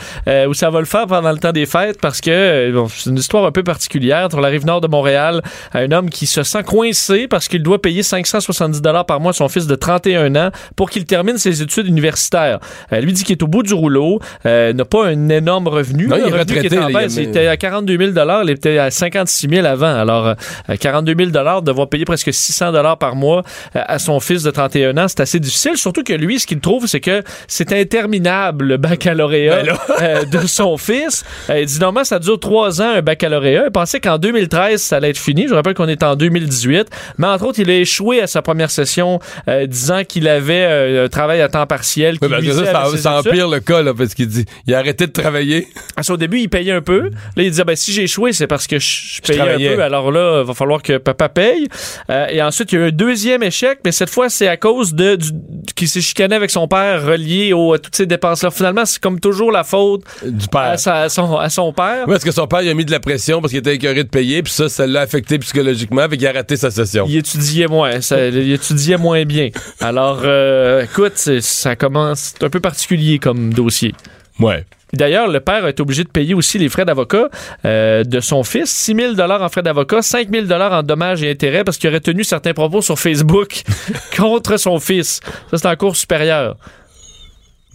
où 0.48 0.54
ça 0.54 0.70
va 0.70 0.80
le 0.80 0.86
faire 0.86 1.08
pendant 1.08 1.32
le 1.32 1.38
temps 1.38 1.52
des 1.52 1.66
fêtes, 1.66 2.00
parce 2.02 2.22
que 2.22 2.72
bon, 2.72 2.88
c'est 2.88 3.10
une 3.10 3.18
histoire 3.18 3.46
un 3.46 3.52
peu 3.52 3.64
particulière. 3.64 4.28
Sur 4.30 4.42
la 4.42 4.50
rive 4.50 4.66
nord 4.66 4.82
de 4.82 4.88
Montréal, 4.88 5.42
un 5.74 5.92
homme 5.92 6.10
qui 6.10 6.26
se 6.26 6.44
sent 6.44 6.64
coincé 6.64 7.28
parce 7.28 7.48
qu'il 7.48 7.64
doit 7.64 7.82
payer 7.82 8.04
570 8.04 8.82
dollars 8.82 9.06
par 9.06 9.20
mois 9.20 9.32
à 9.32 9.34
son 9.34 9.48
fils 9.48 9.68
de 9.68 9.76
31 9.76 10.36
ans 10.36 10.50
pour 10.76 10.90
qu'il 10.90 11.06
termine 11.06 11.38
ses 11.38 11.62
études 11.62 11.88
universitaires. 11.88 12.60
Euh, 12.94 13.00
lui 13.02 13.14
dit 13.14 13.24
qu'il 13.24 13.34
est 13.34 13.44
au 13.44 13.48
bout 13.48 13.64
du 13.64 13.74
rouleau, 13.74 14.20
euh, 14.46 14.74
n'a 14.74 14.86
pas 14.86 15.08
un 15.08 15.30
énorme 15.30 15.68
revenu. 15.68 16.08
Non, 16.08 16.18
il 16.18 16.22
est 16.22 16.26
revenu 16.26 16.46
qui 16.46 16.54
retraité, 16.56 16.78
en 16.80 16.88
là, 16.88 17.00
baisse, 17.02 17.16
il 17.18 17.24
était 17.24 17.48
à 17.48 17.58
42 17.58 17.98
000 17.98 18.12
dollars, 18.12 18.44
il 18.44 18.50
était 18.52 18.78
à 18.78 18.92
56 18.92 19.50
000 19.50 19.66
avant. 19.66 19.94
Alors, 19.94 20.17
euh, 20.26 20.76
42 20.80 21.16
000 21.18 21.30
dollars, 21.32 21.62
devoir 21.62 21.88
payer 21.90 22.06
presque 22.06 22.34
600 22.34 22.72
dollars 22.72 22.98
par 22.98 23.16
mois 23.16 23.44
euh, 23.76 23.82
à 23.86 24.00
son 24.00 24.20
fils 24.20 24.44
de 24.44 24.52
31 24.52 24.98
ans, 24.98 25.08
c'est 25.08 25.22
assez 25.22 25.40
difficile. 25.40 25.78
Surtout 25.78 26.04
que 26.04 26.14
lui, 26.14 26.40
ce 26.40 26.48
qu'il 26.48 26.60
trouve, 26.60 26.88
c'est 26.88 27.00
que 27.00 27.24
c'est 27.48 27.74
interminable 27.74 28.66
le 28.66 28.78
baccalauréat 28.78 29.64
Ben 29.64 29.76
euh, 30.02 30.26
de 30.26 30.46
son 30.48 30.78
fils. 30.78 31.24
Euh, 31.50 31.62
il 31.62 31.66
dit 31.66 31.80
normalement, 31.80 32.06
ça 32.06 32.20
dure 32.20 32.40
trois 32.40 32.82
ans 32.82 32.92
un 32.96 33.02
baccalauréat. 33.02 33.66
Il 33.68 33.72
pensait 33.72 34.00
qu'en 34.00 34.18
2013, 34.18 34.82
ça 34.82 34.98
allait 34.98 35.10
être 35.10 35.18
fini. 35.18 35.48
Je 35.48 35.54
rappelle 35.54 35.74
qu'on 35.74 35.88
est 35.88 36.04
en 36.04 36.16
2018. 36.16 36.90
Mais 37.18 37.28
entre 37.28 37.46
autres, 37.46 37.60
il 37.60 37.70
a 37.70 37.76
échoué 37.76 38.22
à 38.22 38.28
sa 38.28 38.42
première 38.42 38.72
session, 38.72 39.20
euh, 39.48 39.66
disant 39.66 40.04
qu'il 40.04 40.28
avait 40.28 40.66
euh, 40.68 41.06
un 41.06 41.10
travail 41.10 41.42
à 41.42 41.50
temps 41.50 41.66
partiel. 41.66 42.18
Oui, 42.22 42.30
parce 42.30 42.44
que 42.44 42.52
ça, 42.52 42.86
ça, 42.98 43.20
empire 43.20 43.48
le 43.48 43.60
cas, 43.60 43.82
là, 43.82 43.94
parce 43.94 44.14
qu'il 44.14 44.28
dit 44.28 44.46
il 44.66 44.74
a 44.74 44.80
arrêté 44.80 45.08
de 45.08 45.12
travailler. 45.12 45.68
Parce 45.96 46.08
qu'au 46.08 46.18
début, 46.18 46.40
il 46.40 46.50
payait 46.50 46.72
un 46.72 46.82
peu. 46.82 47.10
Là, 47.36 47.44
il 47.44 47.50
disait, 47.50 47.64
ben, 47.64 47.76
si 47.76 47.94
j'ai 47.94 48.04
échoué, 48.04 48.34
c'est 48.34 48.48
parce 48.48 48.68
que 48.68 48.80
je, 48.80 49.16
je 49.16 49.22
payais 49.22 49.42
un 49.42 49.76
peu. 49.76 49.84
Alors 49.84 50.07
là, 50.12 50.42
il 50.42 50.48
va 50.48 50.54
falloir 50.54 50.82
que 50.82 50.98
papa 50.98 51.30
paye. 51.30 51.68
Euh, 52.10 52.28
et 52.30 52.42
ensuite, 52.42 52.72
il 52.72 52.76
y 52.80 52.82
a 52.82 52.86
eu 52.86 52.88
un 52.90 52.92
deuxième 52.92 53.44
échec, 53.44 53.80
mais 53.86 53.92
cette 53.92 54.10
fois, 54.10 54.30
c'est 54.30 54.48
à 54.48 54.58
cause 54.58 54.94
de 54.94 55.16
du, 55.16 55.30
qui 55.76 55.88
s'est 55.88 56.02
chicané 56.02 56.36
avec 56.36 56.50
son 56.52 56.68
père 56.68 57.06
relié 57.06 57.54
au, 57.54 57.74
à 57.74 57.80
toutes 57.80 57.96
ces 57.96 58.06
dépenses-là. 58.06 58.52
Finalement, 58.52 58.86
c'est 58.86 59.02
comme 59.02 59.20
toujours 59.20 59.52
la 59.52 59.64
faute 59.64 60.02
Du 60.26 60.48
père. 60.48 60.62
à, 60.62 60.78
sa- 60.78 61.02
à 61.04 61.10
son, 61.10 61.36
à 61.38 61.50
son 61.50 61.74
père. 61.74 62.06
Oui, 62.08 62.14
parce 62.14 62.24
que 62.24 62.32
son 62.32 62.48
père, 62.48 62.62
il 62.62 62.70
a 62.70 62.74
mis 62.74 62.86
de 62.86 62.92
la 62.92 63.00
pression 63.00 63.42
parce 63.42 63.52
qu'il 63.52 63.60
était 63.60 63.76
écœuré 63.76 64.04
de 64.04 64.10
payer, 64.10 64.42
puis 64.44 64.52
ça, 64.54 64.70
ça 64.70 64.88
l'a 64.88 65.02
affecté 65.02 65.38
psychologiquement, 65.40 66.08
fait 66.10 66.18
qu'il 66.18 66.28
a 66.28 66.32
raté 66.34 66.56
sa 66.58 66.72
session. 66.72 67.06
Il 67.08 67.18
étudiait 67.18 67.68
moins, 67.68 68.02
ça- 68.02 68.28
il 68.28 68.52
étudiait 68.52 68.98
moins 68.98 69.24
bien. 69.26 69.50
Alors, 69.82 70.22
euh, 70.24 70.84
écoute, 70.84 71.18
ça 71.18 71.76
commence, 71.76 72.34
c'est 72.38 72.44
un 72.46 72.50
peu 72.50 72.60
particulier 72.60 73.20
comme 73.20 73.54
dossier. 73.54 73.94
Ouais. 74.40 74.66
D'ailleurs, 74.94 75.28
le 75.28 75.40
père 75.40 75.66
a 75.66 75.70
été 75.70 75.82
obligé 75.82 76.04
de 76.04 76.10
payer 76.10 76.34
aussi 76.34 76.58
les 76.58 76.70
frais 76.70 76.86
d'avocat 76.86 77.30
euh, 77.66 78.04
de 78.04 78.20
son 78.20 78.44
fils. 78.44 78.70
6 78.70 79.16
000 79.18 79.20
en 79.20 79.50
frais 79.50 79.64
d'avocat, 79.64 80.02
5 80.02 80.30
000 80.32 80.50
en 80.52 80.84
dommages 80.84 81.24
et 81.24 81.32
intérêts 81.32 81.64
parce 81.64 81.78
qu'il 81.78 81.90
aurait 81.90 82.00
tenu 82.00 82.24
certains 82.24 82.54
propos 82.54 82.82
sur 82.82 82.98
Facebook 82.98 83.64
contre 84.18 84.58
son 84.58 84.80
fils. 84.80 85.20
Ça, 85.52 85.58
c'est 85.58 85.68
en 85.68 85.76
cours 85.76 85.96
supérieur. 85.96 86.56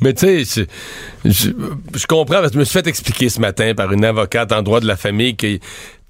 Mais 0.00 0.14
tu 0.14 0.44
sais, 0.44 0.66
je 1.24 2.06
comprends 2.08 2.40
parce 2.40 2.48
que 2.48 2.54
je 2.54 2.58
me 2.58 2.64
suis 2.64 2.72
fait 2.72 2.86
expliquer 2.88 3.28
ce 3.28 3.40
matin 3.40 3.72
par 3.74 3.92
une 3.92 4.04
avocate 4.04 4.50
en 4.50 4.62
droit 4.62 4.80
de 4.80 4.86
la 4.86 4.96
famille 4.96 5.36
que 5.36 5.58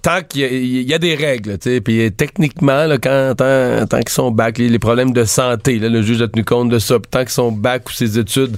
tant 0.03 0.21
qu'il 0.23 0.43
y, 0.43 0.83
y 0.83 0.95
a 0.95 0.99
des 0.99 1.15
règles, 1.15 1.59
tu 1.59 1.71
sais, 1.71 1.81
puis 1.81 2.11
techniquement, 2.12 2.87
là, 2.87 2.99
quand, 2.99 3.35
tant, 3.37 3.87
tant 3.87 4.01
qu'ils 4.01 4.09
sont 4.09 4.33
bac, 4.33 4.59
les, 4.59 4.79
problèmes 4.81 5.12
de 5.12 5.25
santé, 5.25 5.79
là, 5.79 5.88
le 5.88 6.03
juge 6.03 6.21
a 6.23 6.29
tenu 6.29 6.45
compte 6.45 6.69
de 6.69 6.81
ça, 6.81 6.99
puis 6.99 7.09
tant 7.09 7.21
qu'ils 7.21 7.31
sont 7.31 7.53
bac 7.53 7.88
ou 7.88 7.93
ses 7.93 8.19
études 8.19 8.57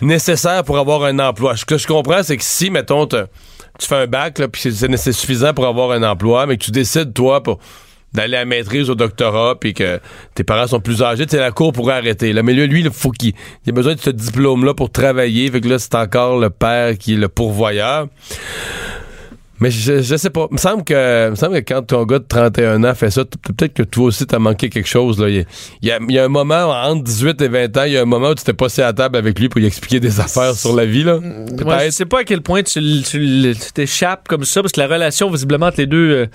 nécessaires 0.00 0.64
pour 0.64 0.78
avoir 0.78 1.04
un 1.04 1.18
emploi. 1.20 1.56
Ce 1.56 1.64
que 1.64 1.78
je 1.78 1.86
comprends, 1.86 2.24
c'est 2.24 2.36
que 2.36 2.44
si, 2.44 2.70
mettons, 2.70 3.06
tu 3.06 3.16
fais 3.80 3.94
un 3.94 4.06
bac, 4.08 4.40
là, 4.40 4.48
puis 4.48 4.60
c'est- 4.60 5.12
suffisant 5.12 5.54
pour 5.54 5.66
avoir 5.66 5.92
un 5.92 6.02
emploi, 6.02 6.46
mais 6.46 6.56
que 6.56 6.64
tu 6.64 6.72
décides, 6.72 7.14
toi, 7.14 7.42
pour 7.42 7.60
d'aller 8.12 8.36
à 8.36 8.44
maîtrise 8.44 8.90
au 8.90 8.94
doctorat 8.94 9.58
puis 9.58 9.72
que 9.72 9.98
tes 10.34 10.44
parents 10.44 10.66
sont 10.66 10.80
plus 10.80 11.02
âgés, 11.02 11.24
c'est 11.28 11.38
la 11.38 11.50
cour 11.50 11.72
pourrait 11.72 11.94
arrêter. 11.94 12.34
Là. 12.34 12.42
Mais 12.42 12.52
là, 12.52 12.66
lui, 12.66 12.80
il 12.80 12.90
faut 12.90 13.10
qu'il 13.10 13.32
il 13.64 13.70
a 13.70 13.72
besoin 13.72 13.94
de 13.94 14.00
ce 14.00 14.10
diplôme-là 14.10 14.74
pour 14.74 14.90
travailler. 14.90 15.50
Fait 15.50 15.60
que 15.60 15.68
là, 15.68 15.78
c'est 15.78 15.94
encore 15.94 16.38
le 16.38 16.50
père 16.50 16.98
qui 16.98 17.14
est 17.14 17.16
le 17.16 17.28
pourvoyeur. 17.28 18.08
Mais 19.62 19.70
je, 19.70 20.02
je 20.02 20.16
sais 20.16 20.30
pas. 20.30 20.48
Il 20.50 20.54
me 20.54 20.58
semble 20.58 20.82
que, 20.82 21.30
me 21.30 21.34
semble 21.36 21.62
que 21.62 21.72
quand 21.72 21.82
ton 21.82 22.04
gars 22.04 22.18
de 22.18 22.24
31 22.28 22.82
ans 22.82 22.94
fait 22.94 23.10
ça, 23.10 23.24
peut-être 23.24 23.74
que 23.74 23.84
toi 23.84 24.06
aussi 24.06 24.26
t'as 24.26 24.40
manqué 24.40 24.68
quelque 24.68 24.88
chose. 24.88 25.20
Là. 25.20 25.28
Il, 25.28 25.46
y 25.82 25.90
a, 25.92 25.98
il 26.08 26.14
y 26.14 26.18
a- 26.18 26.24
un 26.24 26.28
moment, 26.28 26.70
entre 26.70 27.04
18 27.04 27.40
et 27.42 27.48
20 27.48 27.76
ans, 27.76 27.84
il 27.84 27.92
y 27.92 27.96
a 27.96 28.02
un 28.02 28.06
moment 28.06 28.30
où 28.30 28.34
tu 28.34 28.42
t'es 28.42 28.52
passé 28.52 28.82
à 28.82 28.86
la 28.86 28.92
table 28.92 29.16
avec 29.16 29.38
lui 29.38 29.48
pour 29.48 29.60
lui 29.60 29.66
expliquer 29.68 30.00
des 30.00 30.18
affaires 30.18 30.54
sur 30.56 30.74
la 30.74 30.84
vie. 30.84 31.04
Là. 31.04 31.18
Moi, 31.20 31.78
je 31.86 31.90
sais 31.90 32.06
pas 32.06 32.20
à 32.20 32.24
quel 32.24 32.42
point 32.42 32.62
tu 32.64 32.80
t'échappes 33.74 34.26
comme 34.28 34.44
ça, 34.44 34.62
parce 34.62 34.72
que 34.72 34.80
la 34.80 34.88
relation, 34.88 35.30
visiblement, 35.30 35.66
entre 35.66 35.78
les 35.78 35.86
deux, 35.86 36.10
euh, 36.10 36.26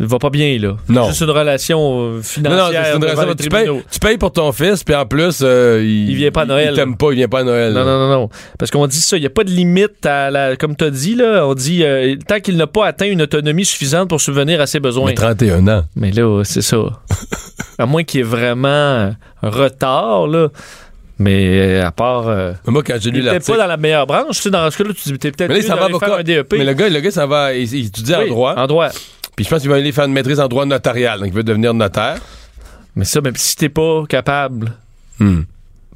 va 0.00 0.18
pas 0.18 0.30
bien, 0.30 0.58
là. 0.58 0.76
Non. 0.88 1.08
Juste 1.08 1.20
une 1.20 1.30
relation 1.30 1.78
euh, 1.78 2.10
Non, 2.10 2.16
non, 2.16 2.22
financière. 2.22 2.86
c'est 2.86 2.96
une 2.96 3.04
les 3.04 3.10
Tu 3.36 3.48
payes, 3.48 3.50
tribunaux. 3.64 3.82
tu 3.90 3.98
payes 4.00 4.18
pour 4.18 4.32
ton 4.32 4.50
fils, 4.50 4.82
puis 4.82 4.94
en 4.94 5.06
plus, 5.06 5.40
euh, 5.42 5.80
il, 5.84 6.10
Il 6.10 6.16
vient 6.16 6.30
pas 6.30 6.42
à 6.42 6.46
Noël. 6.46 6.70
Il 6.72 6.76
t'aime 6.76 6.96
pas, 6.96 7.10
il 7.12 7.16
vient 7.16 7.28
pas 7.28 7.40
à 7.40 7.44
Noël. 7.44 7.72
Non, 7.72 7.84
non, 7.84 7.98
non, 7.98 8.08
non. 8.08 8.28
Parce 8.58 8.70
qu'on 8.70 8.86
dit 8.86 9.00
ça, 9.00 9.16
il 9.16 9.20
n'y 9.20 9.26
a 9.26 9.30
pas 9.30 9.44
de 9.44 9.50
limite 9.50 10.04
à 10.06 10.30
la. 10.30 10.56
Comme 10.56 10.74
tu 10.76 10.84
as 10.84 10.90
dit, 10.90 11.14
là, 11.14 11.46
on 11.46 11.54
dit 11.54 11.84
euh, 11.84 12.16
tant 12.26 12.40
qu'il 12.40 12.56
n'a 12.56 12.66
pas 12.66 12.86
atteint 12.86 13.06
une 13.06 13.22
autonomie 13.22 13.64
suffisante 13.64 14.08
pour 14.08 14.20
subvenir 14.20 14.60
à 14.60 14.66
ses 14.66 14.80
besoins. 14.80 15.06
Mais 15.06 15.14
31 15.14 15.68
ans. 15.68 15.84
Mais 15.94 16.10
là, 16.10 16.42
c'est 16.44 16.62
ça. 16.62 16.78
à 17.78 17.86
moins 17.86 18.02
qu'il 18.02 18.18
y 18.18 18.20
ait 18.22 18.26
vraiment 18.26 18.68
un 19.42 19.50
retard, 19.50 20.26
là. 20.26 20.48
Mais 21.18 21.78
euh, 21.80 21.86
à 21.86 21.92
part. 21.92 22.26
euh, 22.28 22.52
Moi, 22.66 22.82
quand 22.82 22.94
j'ai 22.98 23.10
il 23.10 23.16
lu 23.16 23.20
l'article. 23.20 23.52
pas 23.52 23.58
dans 23.58 23.66
la 23.68 23.76
meilleure 23.76 24.06
branche. 24.06 24.36
Tu 24.36 24.42
sais, 24.42 24.50
dans 24.50 24.68
ce 24.70 24.78
cas-là, 24.78 24.90
tu 24.94 25.08
dis 25.10 25.18
peut-être 25.18 25.40
Mais 25.42 25.48
là, 25.48 25.56
il 25.58 25.62
s'en 25.62 25.74
va 25.76 25.86
faire 25.86 25.88
avocat. 25.90 26.16
un 26.18 26.22
DEP. 26.24 26.54
Mais 26.58 26.64
le 26.64 26.72
gars, 26.72 26.88
le 26.88 27.00
gars, 27.00 27.10
ça 27.12 27.26
va, 27.26 27.54
il, 27.54 27.72
il 27.72 27.86
étudie 27.86 28.14
en 28.14 28.20
Oui, 28.22 28.28
droit. 28.30 28.54
En 28.56 28.66
droit. 28.66 28.88
Puis 29.36 29.44
je 29.44 29.50
pense 29.50 29.60
qu'il 29.60 29.70
va 29.70 29.76
aller 29.76 29.92
faire 29.92 30.04
une 30.04 30.12
maîtrise 30.12 30.40
en 30.40 30.48
droit 30.48 30.66
notarial. 30.66 31.18
Donc, 31.18 31.28
il 31.28 31.34
veut 31.34 31.42
devenir 31.44 31.72
notaire. 31.74 32.18
Mais 32.96 33.04
ça, 33.04 33.20
même 33.20 33.36
si 33.36 33.56
t'es 33.56 33.68
pas 33.68 34.04
capable, 34.08 34.72
Hmm. 35.18 35.42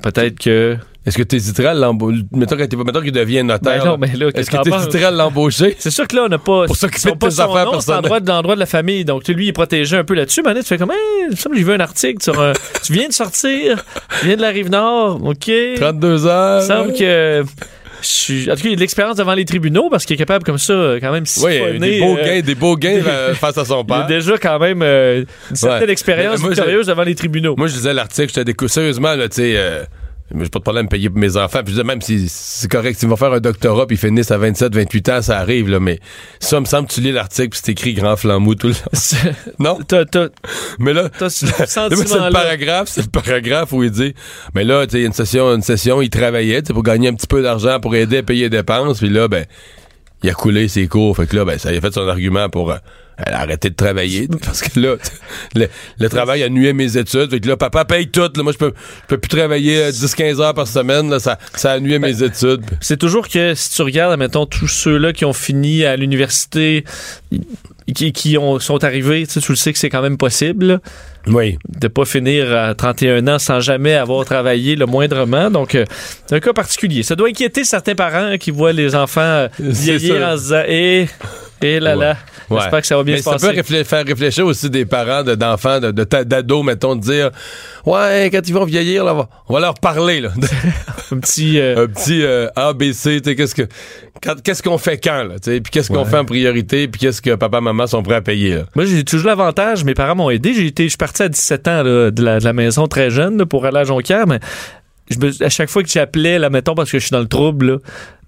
peut-être 0.03 0.39
que. 0.39 0.77
Est-ce 1.05 1.17
que 1.19 1.23
tu 1.23 1.37
hésiterais 1.37 1.69
à 1.69 1.75
l'embaucher? 1.75 2.23
Mettons, 2.33 2.57
qu'il 2.57 3.13
devient 3.13 3.45
notaire. 3.45 3.79
Ben 3.79 3.85
non, 3.85 3.91
là. 3.93 3.97
mais 4.01 4.09
là, 4.17 4.29
Est-ce 4.35 4.51
que 4.51 4.61
tu 4.63 4.75
hésiterais 4.75 5.05
à 5.05 5.11
l'embaucher? 5.13 5.77
C'est 5.79 5.91
sûr 5.93 6.09
que 6.09 6.17
là, 6.17 6.25
on 6.25 6.29
n'a 6.29 6.39
pas. 6.39 6.67
Pour 6.67 6.77
s'occuper 6.77 7.13
de 7.13 7.17
pas 7.17 7.29
tes 7.29 7.41
affaires 7.41 7.65
c'est 7.65 7.71
personnelles. 7.71 8.03
droit, 8.03 8.21
dans 8.21 8.37
le 8.39 8.43
droit 8.43 8.55
de 8.57 8.61
la 8.61 8.67
famille. 8.67 9.05
Donc, 9.05 9.27
lui, 9.29 9.47
il 9.47 9.49
est 9.51 9.53
protégé 9.53 9.97
un 9.97 10.03
peu 10.05 10.15
là-dessus. 10.15 10.43
Mais 10.45 10.53
là, 10.53 10.63
tu 10.63 10.67
fais 10.69 10.79
comme, 10.79 10.91
hey, 10.91 11.29
il 11.31 11.37
j'ai 11.37 11.63
vu 11.63 11.73
un 11.73 11.79
article 11.81 12.21
sur 12.23 12.41
un. 12.41 12.53
tu 12.85 12.93
viens 12.93 13.07
de 13.09 13.13
sortir, 13.13 13.85
tu 14.21 14.27
viens 14.27 14.37
de 14.37 14.43
la 14.43 14.49
rive 14.49 14.69
nord, 14.69 15.23
OK? 15.25 15.51
32 15.77 16.27
heures. 16.27 16.63
Il 16.63 16.63
me 16.63 16.67
semble 16.77 16.93
que. 16.95 17.45
Je 18.03 18.07
suis... 18.07 18.51
En 18.51 18.55
tout 18.55 18.63
cas, 18.63 18.69
il 18.69 18.73
a 18.73 18.77
de 18.77 18.81
l'expérience 18.81 19.17
devant 19.17 19.35
les 19.35 19.45
tribunaux 19.45 19.89
parce 19.91 20.05
qu'il 20.05 20.15
est 20.15 20.19
capable 20.19 20.45
comme 20.45 20.59
ça, 20.59 20.73
euh, 20.73 20.99
quand 21.01 21.13
même, 21.13 21.25
Oui, 21.39 21.53
siphonner, 21.53 21.79
des 21.91 22.01
beaux 22.01 22.17
euh, 22.19 22.25
gains, 22.25 22.41
des 22.41 22.55
beaux 22.55 22.77
gains 22.77 23.03
euh, 23.07 23.35
face 23.35 23.59
à 23.59 23.65
son 23.65 23.85
Il 23.89 23.93
a 23.93 23.99
père. 23.99 24.07
déjà 24.07 24.39
quand 24.39 24.59
même 24.59 24.83
euh, 24.83 25.25
une 25.51 25.57
certaine 25.57 25.87
Ouais. 25.87 25.93
expérience 25.93 26.41
victorieuse 26.43 26.87
devant 26.87 27.03
les 27.05 27.15
tribunaux. 27.15 27.55
Moi, 27.57 27.67
je 27.69 27.75
disais 27.75 27.93
l'article, 27.95 28.29
j'étais 28.29 28.45
décou... 28.45 28.69
Sérieusement, 28.69 29.15
là, 29.15 29.29
tu 29.29 29.37
sais, 29.37 29.55
euh, 29.57 29.85
j'ai 30.35 30.49
pas 30.49 30.59
de 30.59 30.65
problème 30.65 30.87
de 30.87 30.91
payer 30.91 31.09
pour 31.09 31.19
mes 31.19 31.37
enfants. 31.37 31.61
Puis 31.65 31.75
je 31.75 31.83
même 31.83 32.01
si 32.01 32.29
c'est 32.29 32.71
correct, 32.71 32.99
s'ils 32.99 33.09
vont 33.09 33.17
faire 33.17 33.33
un 33.33 33.41
doctorat 33.41 33.87
puis 33.87 33.97
ils 33.97 33.99
finissent 33.99 34.31
à 34.31 34.39
27, 34.39 34.75
28 34.75 35.09
ans, 35.11 35.23
ça 35.23 35.39
arrive, 35.39 35.69
là. 35.69 35.79
Mais 35.79 36.01
ça, 36.41 36.59
me 36.61 36.65
semble, 36.65 36.89
que 36.89 36.95
tu 36.95 37.01
lis 37.01 37.13
l'article 37.13 37.51
puis 37.51 37.61
c'est 37.63 37.73
écrit 37.73 37.95
grand 37.95 38.17
flambeau 38.17 38.55
tout 38.55 38.69
le 38.69 38.75
temps. 38.75 38.91
Non? 39.59 39.79
Mais 40.79 40.93
là, 40.93 41.11
c'est 41.29 41.47
le 41.47 42.33
paragraphe, 42.33 42.89
c'est 42.89 43.03
le 43.03 43.11
paragraphe 43.11 43.73
où 43.73 43.83
il 43.83 43.91
dit, 43.91 44.15
mais 44.55 44.65
là, 44.65 44.87
tu 44.87 44.93
sais, 44.93 45.05
une 45.05 45.13
session, 45.13 45.55
une 45.55 45.63
session, 45.63 46.03
il 46.03 46.11
travaillait, 46.11 46.63
pour 46.63 46.83
gagner 46.83 47.09
un 47.09 47.15
petit 47.15 47.27
peu 47.27 47.43
d'argent 47.43 47.81
pour 47.81 47.95
aider 47.95 48.19
à 48.19 48.23
payer 48.23 48.45
les 48.45 48.51
dépenses, 48.51 48.99
puis 48.99 49.09
là, 49.09 49.29
ben, 49.29 49.47
il 50.23 50.31
a 50.31 50.35
coulé 50.35 50.69
ses 50.69 50.89
cours, 50.89 51.17
fait 51.17 51.27
que 51.27 51.37
là, 51.37 51.45
ben, 51.45 51.59
ça 51.59 51.71
a 51.71 51.81
fait 51.81 51.93
son 51.93 52.09
argument 52.09 52.49
pour 52.49 52.73
euh, 52.73 52.77
arrêter 53.19 53.71
de 53.71 53.75
travailler, 53.75 54.29
parce 54.45 54.63
que 54.63 54.79
là, 54.79 54.97
le, 55.55 55.69
le 55.99 56.09
travail 56.09 56.43
a 56.43 56.49
nué 56.49 56.73
mes 56.73 56.97
études, 56.97 57.31
fait 57.31 57.41
que 57.41 57.49
là, 57.49 57.57
papa 57.57 57.85
paye 57.85 58.09
tout, 58.09 58.31
là, 58.37 58.43
moi, 58.43 58.53
je 58.53 58.59
peux, 58.59 58.73
je 59.03 59.07
peux 59.09 59.19
plus 59.19 59.29
travailler 59.29 59.85
euh, 59.85 59.91
10-15 59.91 60.41
heures 60.41 60.55
par 60.55 60.67
semaine, 60.69 61.11
là, 61.11 61.19
ça, 61.19 61.39
ça 61.55 61.73
a 61.73 61.81
nué 61.81 61.99
mes 61.99 62.23
études. 62.23 62.65
C'est 62.81 62.99
toujours 62.99 63.29
que 63.29 63.55
si 63.55 63.71
tu 63.71 63.83
regardes, 63.83 64.19
mettons, 64.19 64.47
tous 64.47 64.69
ceux-là 64.69 65.13
qui 65.13 65.25
ont 65.25 65.33
fini 65.33 65.85
à 65.85 65.97
l'université, 65.97 66.85
qui, 67.95 68.13
qui 68.13 68.37
ont, 68.39 68.59
sont 68.59 68.83
arrivés, 68.85 69.27
tu 69.27 69.35
sais, 69.35 69.41
tu 69.41 69.53
le 69.53 69.57
sais 69.57 69.73
que 69.73 69.79
c'est 69.79 69.91
quand 69.91 70.03
même 70.03 70.19
possible, 70.19 70.67
là, 70.67 70.79
Oui. 71.27 71.59
de 71.69 71.89
pas 71.89 72.05
finir 72.05 72.53
à 72.57 72.75
31 72.75 73.27
ans 73.29 73.39
sans 73.39 73.61
jamais 73.61 73.95
avoir 73.95 74.25
travaillé 74.25 74.77
le 74.77 74.87
moindrement. 74.87 75.51
Donc, 75.51 75.75
euh, 75.75 75.85
c'est 76.27 76.35
un 76.37 76.41
cas 76.41 76.53
particulier. 76.53 77.03
Ça 77.03 77.15
doit 77.15 77.29
inquiéter 77.29 77.65
certains 77.65 77.95
parents 77.95 78.37
qui 78.39 78.51
voient 78.51 78.73
les 78.73 78.95
enfants 78.95 79.21
euh, 79.21 79.49
vieillir 79.59 80.17
en 80.27 80.37
se 80.37 80.43
disant 80.43 80.63
«Eh, 80.69 81.07
eh 81.63 81.81
là 81.81 81.95
là, 81.95 82.17
Ouais. 82.51 82.61
j'espère 82.61 82.81
que 82.81 82.87
ça 82.87 82.97
va 82.97 83.03
bien 83.03 83.15
Mais 83.15 83.19
se 83.19 83.25
ça 83.25 83.33
passer. 83.33 83.49
peut 83.49 83.55
réflé- 83.61 83.85
faire 83.85 84.05
réfléchir 84.07 84.47
aussi 84.47 84.71
des 84.71 84.85
parents 84.87 85.23
de- 85.23 85.35
d'enfants, 85.35 85.81
de, 85.81 85.91
d'ados, 85.91 86.65
mettons, 86.65 86.95
de 86.97 87.01
dire 87.01 87.31
Ouais, 87.85 88.29
quand 88.33 88.41
ils 88.47 88.55
vont 88.55 88.65
vieillir, 88.65 89.05
là, 89.05 89.15
on 89.49 89.53
va- 89.55 89.61
leur 89.61 89.75
parler. 89.75 90.21
Là. 90.21 90.31
Un 91.13 91.19
petit... 91.19 91.59
euh, 91.61 91.85
un 91.85 91.87
petit 91.87 92.23
euh, 92.23 92.49
ABC, 92.57 93.21
tu 93.21 93.31
sais, 93.31 93.37
qu'est-ce 93.37 93.55
que 93.55 93.63
qu'est-ce 94.43 94.63
qu'on 94.63 94.79
fait 94.79 94.99
quand, 94.99 95.23
là, 95.25 95.35
tu 95.39 95.53
sais, 95.53 95.61
puis 95.61 95.71
qu'est-ce 95.71 95.89
qu'on 95.93 96.05
fait 96.05 96.17
en 96.19 96.25
priorité, 96.25 96.89
puis 96.89 96.99
qu'est-ce 97.01 97.23
que 97.23 97.35
papa, 97.37 97.61
maman 97.61 97.87
sont 97.87 98.03
prêts 98.03 98.17
à 98.17 98.21
payer. 98.23 98.55
Là. 98.57 98.63
Moi, 98.75 98.85
j'ai 98.87 99.05
toujours 99.05 99.29
l'avantage, 99.29 99.85
mes 99.85 99.95
parents 99.95 100.17
m'ont 100.17 100.31
aidé. 100.31 100.53
J'ai 100.55 100.67
été, 100.67 100.85
je 100.85 100.89
suis 100.91 100.97
parti 100.97 101.23
à 101.23 101.29
17 101.29 101.69
ans 101.69 101.83
là, 101.85 102.11
de, 102.11 102.23
la, 102.25 102.41
de 102.41 102.45
la 102.45 102.53
maison 102.53 102.89
très 102.89 103.11
jeune 103.11 103.37
là, 103.39 103.47
pour 103.47 103.67
aller 103.67 103.79
à 103.79 103.85
Jonquière, 103.85 104.27
mais 104.27 104.41
je 105.11 105.19
me- 105.19 105.45
à 105.45 105.49
chaque 105.49 105.71
fois 105.71 105.83
que 105.83 105.89
j'appelais, 105.89 106.39
là, 106.39 106.51
mettons, 106.51 106.75
parce 106.75 106.91
que 106.91 106.99
je 106.99 107.05
suis 107.05 107.13
dans 107.13 107.21
le 107.21 107.29
trouble, 107.29 107.67
là, 107.67 107.79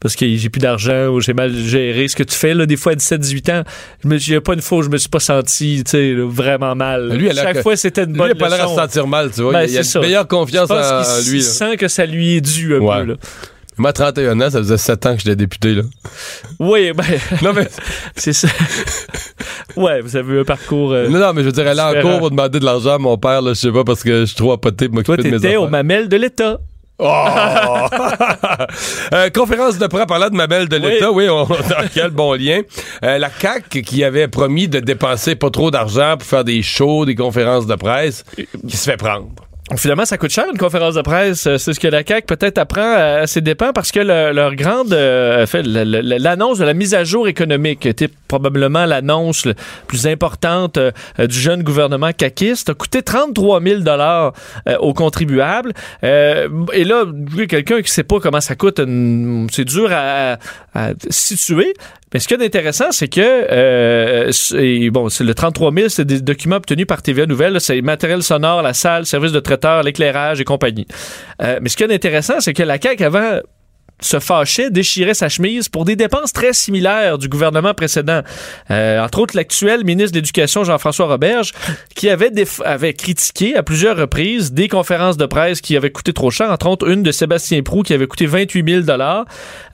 parce 0.00 0.14
que 0.14 0.26
j'ai 0.28 0.48
plus 0.48 0.60
d'argent 0.60 1.08
ou 1.08 1.20
j'ai 1.20 1.32
mal 1.32 1.52
géré 1.52 2.06
ce 2.06 2.14
que 2.14 2.22
tu 2.22 2.34
fais, 2.36 2.54
là, 2.54 2.66
des 2.66 2.76
fois 2.76 2.92
à 2.92 2.94
17-18 2.94 3.50
ans, 3.50 3.62
je 4.04 4.08
me, 4.08 4.16
il 4.16 4.34
a 4.36 4.40
pas 4.40 4.54
une 4.54 4.60
fois 4.62 4.78
où 4.78 4.82
je 4.82 4.88
me 4.88 4.96
suis 4.96 5.08
pas 5.08 5.18
senti, 5.20 5.82
tu 5.84 5.90
sais, 5.90 6.14
vraiment 6.14 6.74
mal. 6.76 7.10
Lui, 7.12 7.26
il 7.26 7.38
a 7.38 7.42
chaque 7.42 7.56
que- 7.56 7.62
fois, 7.62 7.74
c'était 7.76 8.04
une 8.04 8.12
Lui, 8.12 8.18
bonne 8.18 8.28
il 8.28 8.32
a 8.32 8.34
pas 8.36 8.48
l'air 8.48 8.64
à 8.64 8.68
se 8.68 8.74
sentir 8.76 9.06
mal, 9.08 9.30
tu 9.32 9.42
vois. 9.42 9.52
Ben, 9.52 9.62
il 9.68 9.76
a 9.76 9.82
c'est 9.82 9.90
ça. 9.90 9.98
une 9.98 10.04
meilleure 10.06 10.28
confiance 10.28 10.70
en, 10.70 11.30
lui. 11.30 11.38
là. 11.38 11.44
sent 11.44 11.76
que 11.76 11.88
ça 11.88 12.06
lui 12.06 12.36
est 12.36 12.40
dû 12.40 12.76
un 12.76 12.78
Ouais. 12.78 13.00
peu, 13.00 13.04
là. 13.10 13.14
Moi, 13.78 13.90
à 13.90 13.92
31 13.92 14.40
ans, 14.40 14.50
ça 14.50 14.58
faisait 14.58 14.76
7 14.78 15.06
ans 15.06 15.14
que 15.14 15.22
j'étais 15.22 15.36
député. 15.36 15.74
Là. 15.74 15.82
Oui, 16.58 16.92
ben, 16.92 17.04
Non, 17.42 17.52
mais, 17.54 17.68
c'est 18.16 18.32
ça. 18.32 18.48
ouais, 19.76 20.00
vous 20.00 20.16
avez 20.16 20.34
eu 20.34 20.40
un 20.40 20.44
parcours... 20.44 20.92
euh, 20.92 21.08
non, 21.08 21.18
non, 21.18 21.32
mais 21.32 21.42
je 21.42 21.46
veux 21.46 21.52
dire, 21.52 21.66
aller 21.66 21.80
en 21.80 22.00
cours 22.02 22.18
pour 22.18 22.30
demander 22.30 22.58
de 22.60 22.64
l'argent 22.64 22.94
à 22.94 22.98
mon 22.98 23.16
père, 23.16 23.42
là, 23.42 23.50
je 23.54 23.60
sais 23.60 23.72
pas, 23.72 23.84
parce 23.84 24.02
que 24.02 24.20
je 24.20 24.24
suis 24.26 24.36
trop 24.36 24.52
apoté 24.52 24.86
pour 24.88 24.96
m'occuper 24.96 25.16
de 25.18 25.22
mes 25.22 25.30
t'étais 25.36 25.46
affaires. 25.48 25.62
au 25.62 25.68
mamelle 25.68 26.08
de 26.08 26.16
l'État. 26.16 26.58
Oh! 26.98 27.06
Euh, 29.14 29.30
conférence 29.30 29.78
de 29.78 29.86
presse 29.86 30.04
parlant 30.06 30.28
de 30.28 30.34
ma 30.34 30.46
belle 30.46 30.68
de 30.68 30.76
l'État, 30.76 31.10
oui, 31.10 31.28
on, 31.30 31.46
quel 31.94 32.10
bon 32.10 32.34
lien. 32.34 32.60
Euh, 33.04 33.16
la 33.18 33.30
CAC 33.30 33.68
qui 33.82 34.04
avait 34.04 34.28
promis 34.28 34.68
de 34.68 34.80
dépenser 34.80 35.34
pas 35.34 35.50
trop 35.50 35.70
d'argent 35.70 36.16
pour 36.18 36.28
faire 36.28 36.44
des 36.44 36.62
shows, 36.62 37.06
des 37.06 37.14
conférences 37.14 37.66
de 37.66 37.74
presse, 37.76 38.24
qui 38.68 38.76
se 38.76 38.90
fait 38.90 38.96
prendre. 38.98 39.28
Finalement, 39.76 40.06
ça 40.06 40.16
coûte 40.16 40.30
cher 40.30 40.46
une 40.50 40.56
conférence 40.56 40.94
de 40.94 41.02
presse. 41.02 41.46
Euh, 41.46 41.58
C'est 41.58 41.74
ce 41.74 41.80
que 41.80 41.88
la 41.88 42.02
CAQ 42.02 42.26
peut-être 42.26 42.56
apprend 42.56 42.94
à, 42.96 43.26
ses 43.26 43.42
dépens 43.42 43.72
parce 43.74 43.92
que 43.92 44.00
le- 44.00 44.32
leur 44.32 44.54
grande 44.54 44.94
euh, 44.94 45.44
fait, 45.46 45.62
l'annonce 45.62 46.58
de 46.58 46.64
la 46.64 46.72
mise 46.72 46.94
à 46.94 47.04
jour 47.04 47.28
économique 47.28 47.84
était 47.84 48.08
probablement 48.28 48.86
l'annonce 48.86 49.44
la 49.44 49.52
plus 49.86 50.06
importante 50.06 50.78
euh, 50.78 50.90
du 51.18 51.38
jeune 51.38 51.62
gouvernement 51.62 52.12
caquiste 52.12 52.70
a 52.70 52.74
coûté 52.74 53.02
33 53.02 53.60
000 53.62 53.80
dollars 53.80 54.32
euh, 54.68 54.76
aux 54.78 54.94
contribuables. 54.94 55.72
Et 56.02 56.84
là, 56.84 57.04
quelqu'un 57.48 57.82
qui 57.82 57.90
sait 57.92 58.04
pas 58.04 58.20
comment 58.20 58.40
ça 58.40 58.54
coûte, 58.56 58.80
c'est 59.50 59.64
dur 59.64 59.90
à, 59.92 60.38
à 60.74 60.90
situer. 61.10 61.74
Mais 62.12 62.20
ce 62.20 62.28
qui 62.28 62.34
est 62.34 62.44
intéressant, 62.44 62.90
c'est 62.90 63.08
que 63.08 63.20
euh, 63.20 64.90
bon, 64.90 65.08
c'est 65.08 65.24
le 65.24 65.34
33 65.34 65.72
000, 65.72 65.88
c'est 65.88 66.04
des 66.04 66.20
documents 66.20 66.56
obtenus 66.56 66.86
par 66.86 67.02
TVA 67.02 67.26
Nouvelle. 67.26 67.60
C'est 67.60 67.80
matériel 67.82 68.22
sonore, 68.22 68.62
la 68.62 68.74
salle, 68.74 69.06
service 69.06 69.32
de 69.32 69.40
traiteur, 69.40 69.82
l'éclairage 69.82 70.40
et 70.40 70.44
compagnie. 70.44 70.86
Euh, 71.42 71.58
mais 71.60 71.68
ce 71.68 71.76
qui 71.76 71.82
est 71.82 71.92
intéressant, 71.92 72.40
c'est 72.40 72.54
que 72.54 72.62
la 72.62 72.80
CAQ 72.80 73.04
avant 73.04 73.40
se 74.00 74.20
fâchait, 74.20 74.70
déchirait 74.70 75.14
sa 75.14 75.28
chemise 75.28 75.68
pour 75.68 75.84
des 75.84 75.96
dépenses 75.96 76.32
très 76.32 76.52
similaires 76.52 77.18
du 77.18 77.28
gouvernement 77.28 77.74
précédent. 77.74 78.22
Euh, 78.70 79.02
entre 79.02 79.20
autres, 79.20 79.36
l'actuel 79.36 79.84
ministre 79.84 80.12
de 80.12 80.18
l'Éducation, 80.18 80.64
Jean-François 80.64 81.06
Roberge, 81.06 81.52
qui 81.94 82.08
avait, 82.08 82.30
avait 82.64 82.94
critiqué 82.94 83.56
à 83.56 83.62
plusieurs 83.62 83.96
reprises 83.96 84.52
des 84.52 84.68
conférences 84.68 85.16
de 85.16 85.26
presse 85.26 85.60
qui 85.60 85.76
avaient 85.76 85.90
coûté 85.90 86.12
trop 86.12 86.30
cher, 86.30 86.50
entre 86.50 86.68
autres 86.68 86.88
une 86.88 87.02
de 87.02 87.10
Sébastien 87.10 87.62
Prou 87.62 87.82
qui 87.82 87.92
avait 87.92 88.06
coûté 88.06 88.26
28 88.26 88.84
000 88.86 88.98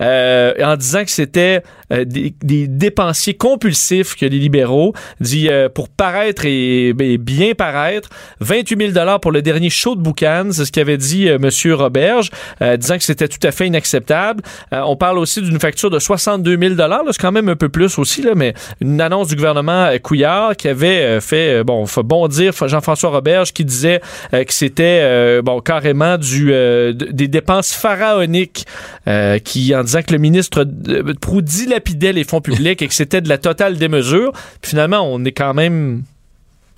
euh, 0.00 0.52
en 0.62 0.76
disant 0.76 1.04
que 1.04 1.10
c'était 1.10 1.62
des, 2.04 2.34
des 2.42 2.66
dépensiers 2.66 3.34
compulsifs 3.34 4.16
que 4.16 4.26
les 4.26 4.38
libéraux 4.38 4.92
dit 5.20 5.48
euh, 5.48 5.68
pour 5.68 5.88
paraître 5.88 6.44
et, 6.44 6.88
et 6.88 7.18
bien 7.18 7.54
paraître. 7.54 8.08
28 8.40 8.92
000 8.94 9.18
pour 9.20 9.32
le 9.32 9.42
dernier 9.42 9.70
show 9.70 9.94
de 9.94 10.00
Boucan 10.00 10.48
c'est 10.50 10.64
ce 10.64 10.72
qu'avait 10.72 10.96
dit 10.96 11.28
euh, 11.28 11.38
Monsieur 11.38 11.74
Roberge 11.74 12.30
euh, 12.62 12.76
disant 12.76 12.96
que 12.98 13.04
c'était 13.04 13.28
tout 13.28 13.44
à 13.46 13.52
fait 13.52 13.66
inacceptable. 13.66 14.42
Euh, 14.72 14.82
on 14.86 14.96
parle 14.96 15.18
aussi 15.18 15.42
d'une 15.42 15.60
facture 15.60 15.90
de 15.90 15.98
62 15.98 16.58
000 16.58 16.74
là, 16.74 17.02
c'est 17.10 17.20
quand 17.20 17.32
même 17.32 17.48
un 17.48 17.56
peu 17.56 17.68
plus 17.68 17.98
aussi 17.98 18.22
là, 18.22 18.32
mais 18.34 18.54
une 18.80 19.00
annonce 19.00 19.28
du 19.28 19.36
gouvernement 19.36 19.84
euh, 19.84 19.98
Couillard 19.98 20.56
qui 20.56 20.68
avait 20.68 21.02
euh, 21.02 21.20
fait 21.20 21.60
euh, 21.60 21.64
bon 21.64 21.86
faut 21.86 22.02
bondir 22.02 22.52
Jean-François 22.66 23.10
Roberge 23.10 23.52
qui 23.52 23.64
disait 23.64 24.00
euh, 24.32 24.44
que 24.44 24.52
c'était 24.52 25.00
euh, 25.02 25.42
bon 25.42 25.60
carrément 25.60 26.18
du 26.18 26.52
euh, 26.52 26.92
des 26.92 27.28
dépenses 27.28 27.72
pharaoniques 27.72 28.66
euh, 29.08 29.38
qui 29.38 29.74
en 29.74 29.82
disant 29.82 30.02
que 30.02 30.12
le 30.12 30.18
ministre 30.18 30.66
euh, 30.88 31.14
Proux 31.20 31.42
les 31.92 32.24
fonds 32.24 32.40
publics 32.40 32.82
et 32.82 32.88
que 32.88 32.94
c'était 32.94 33.20
de 33.20 33.28
la 33.28 33.38
totale 33.38 33.76
démesure. 33.76 34.32
Puis 34.60 34.70
finalement, 34.70 35.00
on 35.00 35.24
est 35.24 35.32
quand 35.32 35.54
même 35.54 36.02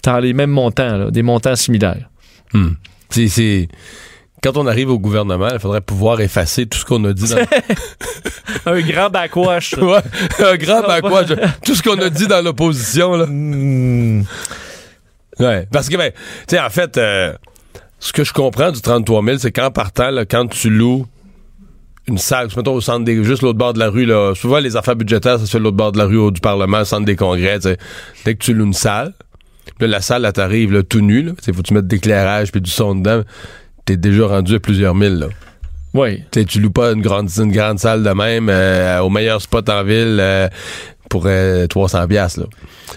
dans 0.04 0.18
les 0.18 0.32
mêmes 0.32 0.50
montants, 0.50 0.96
là, 0.96 1.10
des 1.10 1.22
montants 1.22 1.56
similaires. 1.56 2.08
Hmm. 2.52 2.70
C'est, 3.10 3.68
quand 4.42 4.56
on 4.56 4.66
arrive 4.66 4.90
au 4.90 4.98
gouvernement, 4.98 5.48
il 5.52 5.58
faudrait 5.58 5.80
pouvoir 5.80 6.20
effacer 6.20 6.66
tout 6.66 6.78
ce 6.78 6.84
qu'on 6.84 7.04
a 7.04 7.12
dit 7.12 7.28
dans... 7.28 7.38
Un 8.72 8.80
grand 8.80 9.10
backwash. 9.10 9.74
ouais, 9.78 10.00
un 10.40 10.56
grand 10.56 10.82
backwash. 10.82 11.28
Tout 11.64 11.74
ce 11.76 11.82
qu'on 11.82 12.00
a 12.00 12.10
dit 12.10 12.26
dans 12.26 12.42
l'opposition, 12.42 13.14
là. 13.14 13.26
Hmm. 13.26 14.24
Ouais, 15.38 15.68
parce 15.70 15.88
que, 15.88 15.96
ben, 15.96 16.10
tu 16.12 16.56
sais, 16.56 16.60
en 16.60 16.70
fait, 16.70 16.96
euh, 16.96 17.32
ce 18.00 18.12
que 18.12 18.24
je 18.24 18.32
comprends 18.32 18.72
du 18.72 18.80
33 18.80 19.24
000, 19.24 19.38
c'est 19.38 19.52
qu'en 19.52 19.70
partant, 19.70 20.10
là, 20.10 20.24
quand 20.24 20.48
tu 20.48 20.70
loues 20.70 21.06
une 22.08 22.18
salle, 22.18 22.48
mettons 22.56 22.74
au 22.74 22.80
centre 22.80 23.04
des, 23.04 23.22
juste 23.24 23.42
l'autre 23.42 23.58
bord 23.58 23.72
de 23.72 23.78
la 23.78 23.88
rue, 23.88 24.04
là, 24.04 24.34
souvent 24.34 24.58
les 24.58 24.76
affaires 24.76 24.96
budgétaires, 24.96 25.38
ça 25.38 25.46
se 25.46 25.50
fait 25.50 25.58
l'autre 25.58 25.76
bord 25.76 25.92
de 25.92 25.98
la 25.98 26.04
rue, 26.04 26.18
au, 26.18 26.30
du 26.30 26.40
Parlement, 26.40 26.80
au 26.80 26.84
centre 26.84 27.04
des 27.04 27.16
congrès, 27.16 27.56
tu 27.56 27.68
sais. 27.68 27.78
Dès 28.24 28.34
que 28.34 28.44
tu 28.44 28.54
loues 28.54 28.66
une 28.66 28.72
salle, 28.72 29.12
là, 29.80 29.86
la 29.86 30.00
salle, 30.00 30.22
là, 30.22 30.32
t'arrives, 30.32 30.72
là, 30.72 30.82
tout 30.82 31.00
nu, 31.00 31.22
là, 31.22 31.32
faut 31.40 31.52
que 31.52 31.62
tu 31.62 31.74
mettes 31.74 31.86
d'éclairage 31.86 32.52
puis 32.52 32.60
du 32.60 32.70
son 32.70 32.94
dedans, 32.94 33.22
t'es 33.84 33.96
déjà 33.96 34.26
rendu 34.26 34.54
à 34.54 34.60
plusieurs 34.60 34.94
mille, 34.94 35.18
là. 35.18 35.28
Oui. 35.94 36.22
Tu 36.30 36.60
loues 36.60 36.70
pas 36.70 36.92
une 36.92 37.00
grande, 37.00 37.30
une 37.38 37.52
grande 37.52 37.78
salle 37.78 38.02
de 38.02 38.10
même 38.10 38.48
euh, 38.50 39.00
au 39.00 39.08
meilleur 39.08 39.40
spot 39.40 39.66
en 39.70 39.82
ville 39.82 40.18
euh, 40.20 40.46
pour 41.08 41.24
euh, 41.26 41.66
300 41.66 42.06
pièces 42.08 42.36
là. 42.36 42.44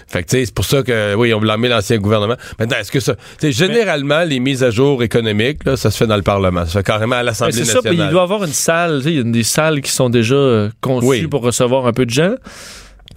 Fait 0.08 0.22
que 0.22 0.30
c'est 0.30 0.52
pour 0.54 0.64
ça 0.64 0.82
que 0.82 1.14
oui, 1.14 1.32
on 1.34 1.40
blâmait 1.40 1.68
l'ancien 1.68 1.98
gouvernement. 1.98 2.36
Maintenant, 2.58 2.76
est-ce 2.78 2.90
que 2.92 3.00
ça 3.00 3.14
généralement 3.42 4.22
les 4.24 4.40
mises 4.40 4.62
à 4.64 4.70
jour 4.70 5.02
économiques 5.02 5.64
là, 5.64 5.76
ça 5.76 5.90
se 5.90 5.96
fait 5.96 6.06
dans 6.06 6.16
le 6.16 6.22
parlement, 6.22 6.60
ça 6.60 6.66
se 6.66 6.78
fait 6.78 6.84
carrément 6.84 7.16
à 7.16 7.22
l'Assemblée 7.22 7.52
c'est 7.52 7.64
ça, 7.64 7.74
nationale. 7.74 7.96
puis 7.96 8.06
il 8.06 8.10
doit 8.10 8.20
y 8.20 8.24
avoir 8.24 8.44
une 8.44 8.52
salle, 8.52 9.02
il 9.04 9.12
y 9.16 9.18
a 9.18 9.22
des 9.22 9.42
salles 9.42 9.80
qui 9.80 9.90
sont 9.90 10.10
déjà 10.10 10.34
euh, 10.34 10.70
conçues 10.80 11.06
Oui. 11.06 11.26
pour 11.26 11.42
recevoir 11.42 11.86
un 11.86 11.92
peu 11.92 12.06
de 12.06 12.10
gens. 12.10 12.34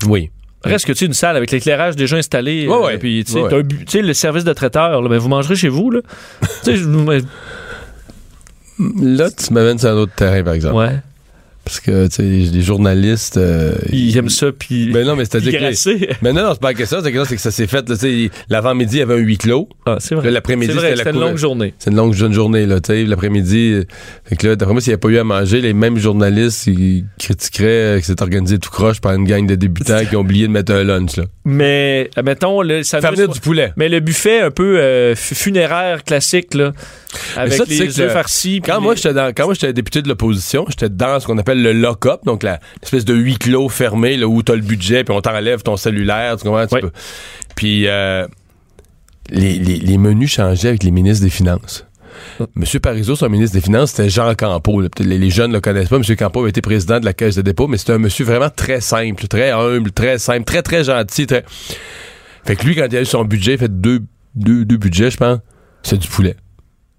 Oui. 0.07 0.29
Reste 0.63 0.85
que 0.85 0.93
tu 0.93 1.05
une 1.05 1.13
salle 1.13 1.35
avec 1.35 1.51
l'éclairage 1.51 1.95
déjà 1.97 2.15
installé, 2.15 2.67
Ouais, 2.67 2.73
euh, 2.73 2.85
ouais. 2.85 2.97
puis 2.97 3.23
tu 3.25 3.33
sais, 3.33 3.41
Ouais, 3.41 4.01
le 4.01 4.13
service 4.13 4.45
de 4.45 4.53
traiteur, 4.53 5.01
là, 5.01 5.09
ben, 5.09 5.17
vous 5.17 5.27
mangerez 5.27 5.55
chez 5.57 5.67
vous, 5.67 5.91
là. 5.91 5.99
Là, 8.79 9.29
tu 9.29 9.53
m'amènes 9.53 9.77
sur 9.77 9.89
un 9.89 9.93
autre 9.95 10.13
terrain 10.15 10.43
par 10.43 10.53
exemple. 10.53 10.75
ouais. 10.75 10.99
Parce 11.65 11.79
que 11.79 12.07
tu 12.07 12.15
sais 12.15 12.23
les 12.23 12.61
journalistes 12.61 13.37
euh, 13.37 13.73
Ils 13.91 14.17
aiment 14.17 14.27
ça, 14.29 14.47
puis 14.51 14.91
Ben 14.91 15.05
non, 15.07 15.15
mais 15.15 15.23
c'est-à-dire 15.23 15.53
que. 15.53 16.15
Mais 16.21 16.33
non, 16.33 16.43
non, 16.43 16.49
c'est 16.53 16.59
pas 16.61 16.69
la 16.69 16.73
question, 16.73 16.99
c'est 17.01 17.11
que, 17.11 17.23
c'est 17.25 17.35
que 17.35 17.41
ça 17.41 17.51
s'est 17.51 17.67
fait, 17.67 17.87
là, 17.87 17.95
tu 17.95 18.25
sais, 18.27 18.31
l'avant-midi, 18.49 18.97
il 18.97 18.99
y 18.99 19.01
avait 19.01 19.13
un 19.13 19.17
huis 19.17 19.37
clos. 19.37 19.69
Ah, 19.85 19.95
c'est 19.99 20.15
vrai. 20.15 20.29
L'après-midi, 20.29 20.73
C'est 20.73 20.77
vrai, 20.77 20.89
c'était 20.89 20.97
la 20.97 21.03
c'était 21.05 21.17
une 21.17 21.25
longue 21.25 21.37
journée. 21.37 21.73
C'est 21.79 21.89
une 21.91 21.95
longue 21.95 22.13
jeune 22.13 22.33
journée, 22.33 22.65
là, 22.65 22.81
tu 22.81 22.91
sais. 22.91 23.05
L'après-midi, 23.05 23.71
euh, 23.75 23.83
fait 24.25 24.35
que 24.35 24.47
là, 24.47 24.55
d'après 24.57 24.73
moi, 24.73 24.81
s'il 24.81 24.89
n'y 24.91 24.93
avait 24.95 24.99
pas 24.99 25.07
eu 25.09 25.17
à 25.17 25.23
manger, 25.23 25.61
les 25.61 25.73
mêmes 25.73 25.97
journalistes, 25.97 26.67
ils 26.67 27.05
critiqueraient 27.17 27.65
euh, 27.67 27.99
que 28.01 28.05
c'est 28.05 28.21
organisé 28.21 28.59
tout 28.59 28.69
croche 28.69 28.99
par 28.99 29.13
une 29.13 29.23
gang 29.25 29.47
de 29.47 29.55
débutants 29.55 30.03
qui 30.09 30.15
ont 30.17 30.21
oublié 30.21 30.47
de 30.47 30.51
mettre 30.51 30.73
un 30.73 30.83
lunch, 30.83 31.15
là. 31.15 31.23
Mais, 31.45 32.09
admettons, 32.17 32.61
le, 32.61 32.83
ça 32.83 32.99
Faire 32.99 33.11
venir 33.13 33.29
du 33.29 33.39
poulet. 33.39 33.71
Mais 33.77 33.87
le 33.89 33.99
buffet 34.01 34.41
un 34.41 34.51
peu 34.51 34.79
euh, 34.79 35.15
fu- 35.15 35.35
funéraire 35.35 36.03
classique, 36.03 36.53
là, 36.55 36.71
avec 37.35 37.53
ça, 37.53 37.65
tu 37.65 37.75
sais 37.75 37.85
les 37.85 37.93
que 37.93 38.09
farcis. 38.09 38.61
Quand 38.63 38.81
moi, 38.81 38.95
j'étais 38.95 39.13
dans, 39.13 39.31
quand 39.33 39.45
moi, 39.45 39.53
j'étais 39.53 39.73
député 39.73 40.01
de 40.01 40.07
l'opposition, 40.07 40.65
j'étais 40.69 40.89
dans 40.89 41.19
ce 41.19 41.25
qu'on 41.27 41.37
appelle 41.37 41.61
le 41.61 41.73
lock-up, 41.73 42.21
donc 42.25 42.43
la, 42.43 42.59
l'espèce 42.81 43.05
de 43.05 43.13
huis 43.13 43.37
clos 43.37 43.69
fermé, 43.69 44.17
là, 44.17 44.27
où 44.27 44.41
t'as 44.43 44.55
le 44.55 44.61
budget, 44.61 45.03
puis 45.03 45.13
on 45.15 45.21
t'enlève 45.21 45.61
ton 45.63 45.77
cellulaire, 45.77 46.37
tu 46.37 46.43
comprends? 46.43 46.67
Tu 46.67 46.75
Ouais. 46.75 46.81
peux- 46.81 46.91
Puis, 47.55 47.87
euh, 47.87 48.27
les, 49.29 49.57
les, 49.59 49.77
les 49.77 49.97
menus 49.97 50.31
changeaient 50.33 50.69
avec 50.69 50.83
les 50.83 50.91
ministres 50.91 51.23
des 51.23 51.29
Finances. 51.29 51.85
Monsieur 52.55 52.79
Parizeau, 52.79 53.15
son 53.15 53.27
ministre 53.29 53.55
des 53.55 53.61
Finances, 53.61 53.91
c'était 53.91 54.09
Jean 54.09 54.35
Campeau. 54.35 54.81
Les, 54.99 55.17
les 55.17 55.29
jeunes 55.29 55.49
ne 55.49 55.55
le 55.55 55.61
connaissent 55.61 55.89
pas. 55.89 55.97
Monsieur 55.97 56.15
Campeau 56.15 56.45
a 56.45 56.49
été 56.49 56.61
président 56.61 56.99
de 56.99 57.05
la 57.05 57.13
Caisse 57.13 57.35
de 57.35 57.41
dépôt, 57.41 57.67
mais 57.67 57.77
c'était 57.77 57.93
un 57.93 57.97
monsieur 57.97 58.23
vraiment 58.25 58.49
très 58.49 58.81
simple, 58.81 59.27
très 59.27 59.49
humble, 59.51 59.91
très 59.91 60.19
simple, 60.19 60.43
très, 60.43 60.61
très 60.61 60.83
gentil. 60.83 61.25
Très... 61.25 61.43
Fait 62.45 62.55
que 62.55 62.65
lui, 62.65 62.75
quand 62.75 62.85
il 62.91 62.97
a 62.97 63.01
eu 63.01 63.05
son 63.05 63.25
budget, 63.25 63.53
il 63.53 63.55
a 63.55 63.57
fait 63.59 63.81
deux, 63.81 64.01
deux, 64.35 64.63
deux 64.63 64.77
budgets, 64.77 65.09
je 65.09 65.17
pense. 65.17 65.39
C'est 65.81 65.97
du 65.97 66.07
poulet. 66.07 66.35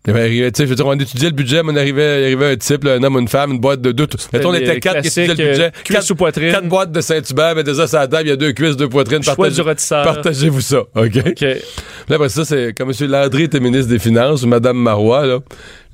Il 0.07 0.13
sais, 0.15 0.51
je 0.59 0.65
veux 0.65 0.75
dire, 0.75 0.87
on 0.87 0.93
étudiait 0.93 1.31
le 1.31 1.35
budget, 1.35 1.63
mais 1.63 1.73
on 1.73 1.77
arrivait, 1.77 2.21
il 2.21 2.25
arrivait 2.27 2.53
un 2.53 2.57
type, 2.57 2.85
là, 2.85 2.93
un 2.95 3.03
homme, 3.03 3.17
une 3.19 3.29
femme, 3.29 3.53
une 3.53 3.59
boîte 3.59 3.81
de 3.81 3.91
deux. 3.91 4.07
Mettons, 4.35 4.51
on 4.51 4.55
était 4.55 4.79
quatre 4.79 5.01
qui 5.01 5.07
étudiaient 5.09 5.29
le 5.29 5.35
budget. 5.35 5.63
euh, 5.65 5.71
cuisses 5.83 5.97
Quatre, 5.97 6.11
ou 6.11 6.15
poitrine. 6.15 6.53
quatre 6.53 6.69
boîtes 6.69 6.93
de 6.93 7.01
Saint-Hubert, 7.01 7.55
mettez 7.55 7.73
ça 7.73 7.87
sur 7.87 7.99
la 7.99 8.07
table, 8.07 8.27
il 8.27 8.29
y 8.29 8.33
a 8.33 8.37
deux 8.37 8.53
cuisses, 8.53 8.77
deux 8.77 8.89
poitrines. 8.89 9.21
Partagez-. 9.21 9.63
Partagez-vous 10.05 10.61
ça, 10.61 10.81
OK? 10.95 11.17
OK. 11.27 11.41
Là, 11.41 12.17
après 12.17 12.29
ça, 12.29 12.45
c'est 12.45 12.75
quand 12.77 12.87
M. 12.87 12.93
Landry 13.11 13.45
était 13.45 13.61
ministre 13.61 13.89
des 13.89 13.99
Finances, 13.99 14.45
Mme 14.45 14.77
Marois, 14.77 15.25
là. 15.25 15.39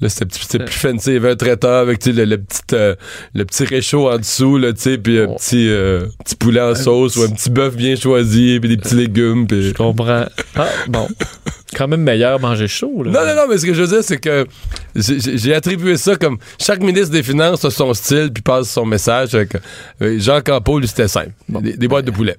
Là, 0.01 0.09
c'était 0.09 0.25
plus 0.65 0.73
fancy. 0.73 1.11
Il 1.11 1.13
y 1.15 1.17
avait 1.17 1.33
un 1.33 1.37
traiteur 1.37 1.81
avec, 1.81 2.05
le, 2.07 2.25
le 2.25 2.39
petit, 2.39 2.61
euh, 2.73 2.95
le 3.35 3.45
petit 3.45 3.65
réchaud 3.65 4.11
en 4.11 4.17
dessous, 4.17 4.57
là, 4.57 4.73
tu 4.73 4.81
sais, 4.81 4.99
puis 4.99 5.19
un 5.21 5.27
Oh. 5.29 5.35
petit, 5.37 5.69
euh, 5.69 6.07
petit 6.25 6.37
poulet 6.37 6.61
en 6.63 6.75
sauce, 6.75 7.17
ou 7.17 7.23
un 7.25 7.29
petit 7.29 7.51
bœuf 7.51 7.77
bien 7.77 7.97
choisi, 7.97 8.59
puis 8.61 8.71
des 8.71 8.77
petits 8.79 8.95
légumes. 8.95 9.47
Je 9.51 9.73
comprends. 9.75 10.25
Ah, 10.57 10.69
bon. 10.89 11.07
Quand 11.77 11.87
même 11.87 12.01
meilleur 12.03 12.41
manger 12.41 12.67
chaud, 12.67 13.03
là. 13.05 13.11
Non, 13.13 13.21
non, 13.27 13.35
non, 13.43 13.43
mais 13.49 13.59
ce 13.59 13.67
que 13.67 13.75
je 13.75 13.83
veux 13.83 13.89
dire, 13.89 14.03
c'est 14.03 14.19
que 14.19 14.47
j'ai- 14.97 15.55
attribué 15.55 15.97
ça 15.99 16.17
comme 16.17 16.39
chaque 16.59 16.81
ministre 16.81 17.11
des 17.11 17.23
Finances 17.23 17.65
a 17.65 17.71
son 17.71 17.93
style 17.95 18.31
puis 18.33 18.43
passe 18.43 18.71
son 18.71 18.87
message. 18.87 19.31
Fait 19.31 19.47
que, 19.47 19.59
euh, 20.03 20.19
Jean 20.19 20.41
Campeau, 20.41 20.79
lui, 20.81 20.89
c'était 20.89 21.09
simple. 21.09 21.31
Des, 21.49 21.77
des 21.77 21.89
boîtes 21.89 22.07
de 22.07 22.11
poulet. 22.11 22.37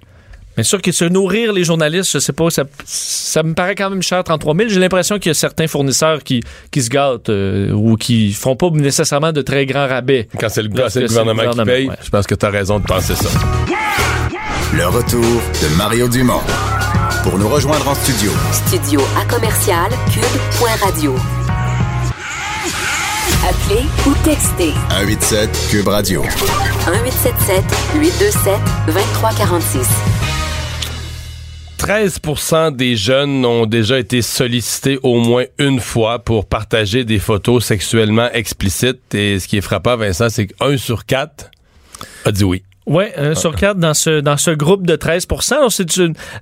Bien 0.55 0.63
sûr 0.63 0.81
que 0.81 0.91
se 0.91 1.05
nourrir 1.05 1.53
les 1.53 1.63
journalistes, 1.63 2.11
je 2.11 2.19
sais 2.19 2.33
pas, 2.33 2.49
ça, 2.49 2.63
ça 2.85 3.41
me 3.43 3.53
paraît 3.53 3.75
quand 3.75 3.89
même 3.89 4.01
cher, 4.01 4.23
33 4.23 4.55
000. 4.55 4.69
J'ai 4.69 4.79
l'impression 4.79 5.17
qu'il 5.17 5.29
y 5.29 5.31
a 5.31 5.33
certains 5.33 5.67
fournisseurs 5.67 6.23
qui, 6.23 6.41
qui 6.71 6.81
se 6.81 6.89
gâtent 6.89 7.29
euh, 7.29 7.71
ou 7.71 7.95
qui 7.95 8.33
font 8.33 8.55
pas 8.55 8.69
nécessairement 8.71 9.31
de 9.31 9.41
très 9.41 9.65
grands 9.65 9.87
rabais. 9.87 10.27
Quand 10.39 10.49
c'est 10.49 10.63
le, 10.63 10.69
le 10.69 11.07
gouvernement 11.07 11.51
qui 11.51 11.63
paye, 11.63 11.87
ouais. 11.89 11.95
je 12.03 12.09
pense 12.09 12.27
que 12.27 12.35
tu 12.35 12.45
as 12.45 12.49
raison 12.49 12.79
de 12.79 12.85
penser 12.85 13.15
ça. 13.15 13.29
Le 14.73 14.87
retour 14.87 15.21
de 15.23 15.77
Mario 15.77 16.07
Dumont. 16.07 16.41
Pour 17.23 17.37
nous 17.37 17.47
rejoindre 17.49 17.87
en 17.87 17.93
studio, 17.93 18.31
Studio 18.51 18.99
à 19.19 19.25
commercial 19.31 19.89
cube.radio. 20.11 21.15
Appelez 23.47 23.85
ou 24.07 24.13
textez 24.23 24.73
187 24.89 25.67
Cube 25.69 25.87
Radio. 25.87 26.21
1877 26.23 27.63
827 27.95 28.53
2346. 28.87 29.87
13% 31.81 32.75
des 32.75 32.95
jeunes 32.95 33.43
ont 33.43 33.65
déjà 33.65 33.97
été 33.97 34.21
sollicités 34.21 34.99
au 35.01 35.19
moins 35.19 35.45
une 35.57 35.79
fois 35.79 36.19
pour 36.19 36.45
partager 36.45 37.05
des 37.05 37.17
photos 37.17 37.65
sexuellement 37.65 38.29
explicites. 38.33 39.15
Et 39.15 39.39
ce 39.39 39.47
qui 39.47 39.57
est 39.57 39.61
frappant, 39.61 39.97
Vincent, 39.97 40.29
c'est 40.29 40.45
qu'un 40.45 40.77
sur 40.77 41.07
quatre 41.07 41.49
a 42.23 42.31
dit 42.31 42.43
oui. 42.43 42.61
Oui, 42.85 43.05
un 43.17 43.33
sur 43.33 43.55
quatre 43.55 43.79
dans 43.79 43.95
ce, 43.95 44.19
dans 44.21 44.37
ce 44.37 44.51
groupe 44.51 44.85
de 44.85 44.95
13% 44.95 45.53
Alors, 45.53 45.71
c'est 45.71 45.87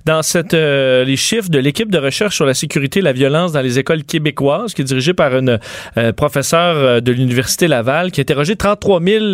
dans 0.04 0.22
cette, 0.22 0.52
euh, 0.52 1.04
les 1.04 1.16
chiffres 1.16 1.48
de 1.48 1.58
l'équipe 1.58 1.90
de 1.90 1.98
recherche 1.98 2.36
sur 2.36 2.44
la 2.44 2.54
sécurité 2.54 2.98
et 3.00 3.02
la 3.02 3.12
violence 3.14 3.52
dans 3.52 3.62
les 3.62 3.78
écoles 3.78 4.04
québécoises, 4.04 4.74
qui 4.74 4.82
est 4.82 4.84
dirigée 4.84 5.14
par 5.14 5.34
une 5.34 5.58
euh, 5.96 6.12
professeure 6.12 6.76
euh, 6.76 7.00
de 7.00 7.12
l'Université 7.12 7.66
Laval, 7.66 8.10
qui 8.10 8.20
a 8.20 8.22
interrogé 8.22 8.56
33 8.56 9.00
000 9.02 9.24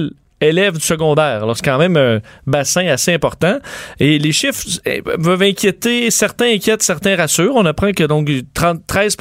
élèves 0.40 0.74
du 0.74 0.84
secondaire. 0.84 1.42
Alors, 1.42 1.56
c'est 1.56 1.64
quand 1.64 1.78
même 1.78 1.96
un 1.96 2.20
bassin 2.46 2.86
assez 2.86 3.12
important. 3.12 3.58
Et 4.00 4.18
les 4.18 4.32
chiffres 4.32 4.64
eh, 4.84 5.02
peuvent 5.02 5.42
inquiéter. 5.42 6.10
Certains 6.10 6.52
inquiètent, 6.52 6.82
certains 6.82 7.16
rassurent. 7.16 7.54
On 7.54 7.64
apprend 7.64 7.92
que 7.92 8.04
donc 8.04 8.30
30, 8.54 8.86
13 8.86 9.16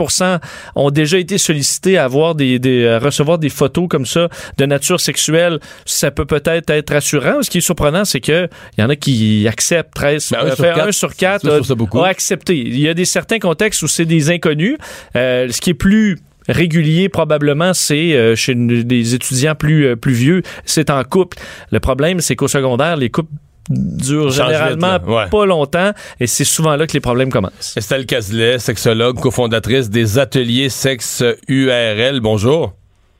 ont 0.75 0.91
déjà 0.91 1.17
été 1.17 1.37
sollicités 1.37 1.97
à 1.97 2.05
avoir 2.05 2.35
des, 2.35 2.59
des 2.59 2.87
à 2.87 2.99
recevoir 2.99 3.37
des 3.37 3.49
photos 3.49 3.87
comme 3.89 4.05
ça 4.05 4.29
de 4.57 4.65
nature 4.65 4.99
sexuelle. 4.99 5.59
Ça 5.85 6.11
peut 6.11 6.25
peut-être 6.25 6.69
être 6.69 6.93
rassurant. 6.93 7.41
Ce 7.41 7.49
qui 7.49 7.59
est 7.59 7.61
surprenant, 7.61 8.05
c'est 8.05 8.21
que 8.21 8.47
il 8.77 8.81
y 8.81 8.83
en 8.83 8.89
a 8.89 8.95
qui 8.95 9.47
acceptent 9.47 9.93
13. 9.93 10.31
Ben, 10.31 10.39
un 10.39 10.43
euh, 10.43 10.47
sur 10.55 10.57
fait 10.57 10.73
quatre, 10.73 10.87
un 10.87 10.91
sur 10.91 11.15
quatre 11.15 11.41
ça, 11.41 11.47
je 11.47 11.53
a, 11.53 11.55
trouve 11.57 11.67
ça 11.67 11.75
beaucoup. 11.75 11.99
a 12.01 12.07
accepté. 12.07 12.57
Il 12.57 12.79
y 12.79 12.89
a 12.89 12.93
des 12.93 13.05
certains 13.05 13.39
contextes 13.39 13.81
où 13.81 13.87
c'est 13.87 14.05
des 14.05 14.29
inconnus. 14.29 14.77
Euh, 15.15 15.49
ce 15.49 15.61
qui 15.61 15.71
est 15.71 15.75
plus 15.75 16.17
régulier 16.47 17.09
probablement 17.09 17.73
c'est 17.73 18.13
euh, 18.13 18.35
chez 18.35 18.55
des 18.55 19.15
étudiants 19.15 19.55
plus 19.55 19.87
euh, 19.87 19.95
plus 19.95 20.13
vieux 20.13 20.41
c'est 20.65 20.89
en 20.89 21.03
couple 21.03 21.37
le 21.71 21.79
problème 21.79 22.19
c'est 22.19 22.35
qu'au 22.35 22.47
secondaire 22.47 22.95
les 22.97 23.09
couples 23.09 23.31
vite, 23.69 24.29
généralement. 24.29 24.99
Ouais. 25.07 25.27
pas 25.29 25.45
longtemps 25.45 25.91
et 26.19 26.27
c'est 26.27 26.43
souvent 26.43 26.75
là 26.75 26.85
que 26.85 26.93
les 26.93 26.99
problèmes 26.99 27.31
commencent 27.31 27.75
Estelle 27.75 28.05
Cazelet, 28.05 28.59
sexologue, 28.59 29.19
cofondatrice 29.19 29.89
des 29.89 30.19
ateliers 30.19 30.69
sexe 30.69 31.23
URL. 31.47 32.19
Bonjour. 32.19 32.73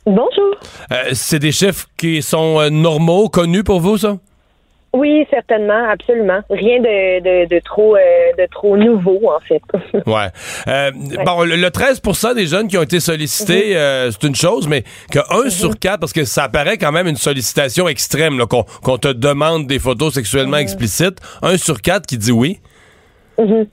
Bonjour. 0.06 0.56
Euh, 0.92 0.96
c'est 1.14 1.40
des 1.40 1.52
chiffres 1.52 1.88
qui 1.98 2.22
sont 2.22 2.70
normaux, 2.70 3.28
connus 3.28 3.64
pour 3.64 3.80
vous, 3.80 3.98
ça? 3.98 4.18
Oui, 4.95 5.27
certainement, 5.29 5.89
absolument. 5.89 6.39
Rien 6.49 6.79
de, 6.79 7.19
de, 7.19 7.49
de 7.53 7.60
trop 7.60 7.97
euh, 7.97 7.99
de 8.39 8.47
trop 8.49 8.77
nouveau, 8.77 9.19
en 9.29 9.39
fait. 9.41 9.62
Ouais. 10.08 10.27
Euh, 10.67 10.91
Bon, 11.25 11.43
le, 11.43 11.58
le 11.58 11.69
13 11.69 12.01
des 12.34 12.47
jeunes 12.47 12.69
qui 12.69 12.77
ont 12.77 12.81
été 12.84 13.01
sollicités, 13.01 13.75
euh, 13.75 14.10
c'est 14.12 14.25
une 14.25 14.36
chose, 14.36 14.69
mais 14.69 14.84
que 15.12 15.19
1 15.47 15.49
sur 15.49 15.77
4, 15.77 15.99
parce 15.99 16.13
que 16.13 16.23
ça 16.23 16.45
apparaît 16.45 16.77
quand 16.77 16.93
même 16.93 17.08
une 17.08 17.17
sollicitation 17.17 17.89
extrême, 17.89 18.38
là, 18.39 18.45
qu'on 18.45 18.97
te 18.97 19.10
demande 19.10 19.67
des 19.67 19.79
photos 19.79 20.13
sexuellement 20.13 20.58
explicites, 20.58 21.19
1 21.41 21.58
sur 21.58 21.81
4 21.81 22.05
qui 22.05 22.17
dit 22.17 22.31
oui. 22.31 22.62
Mhm. 23.38 23.67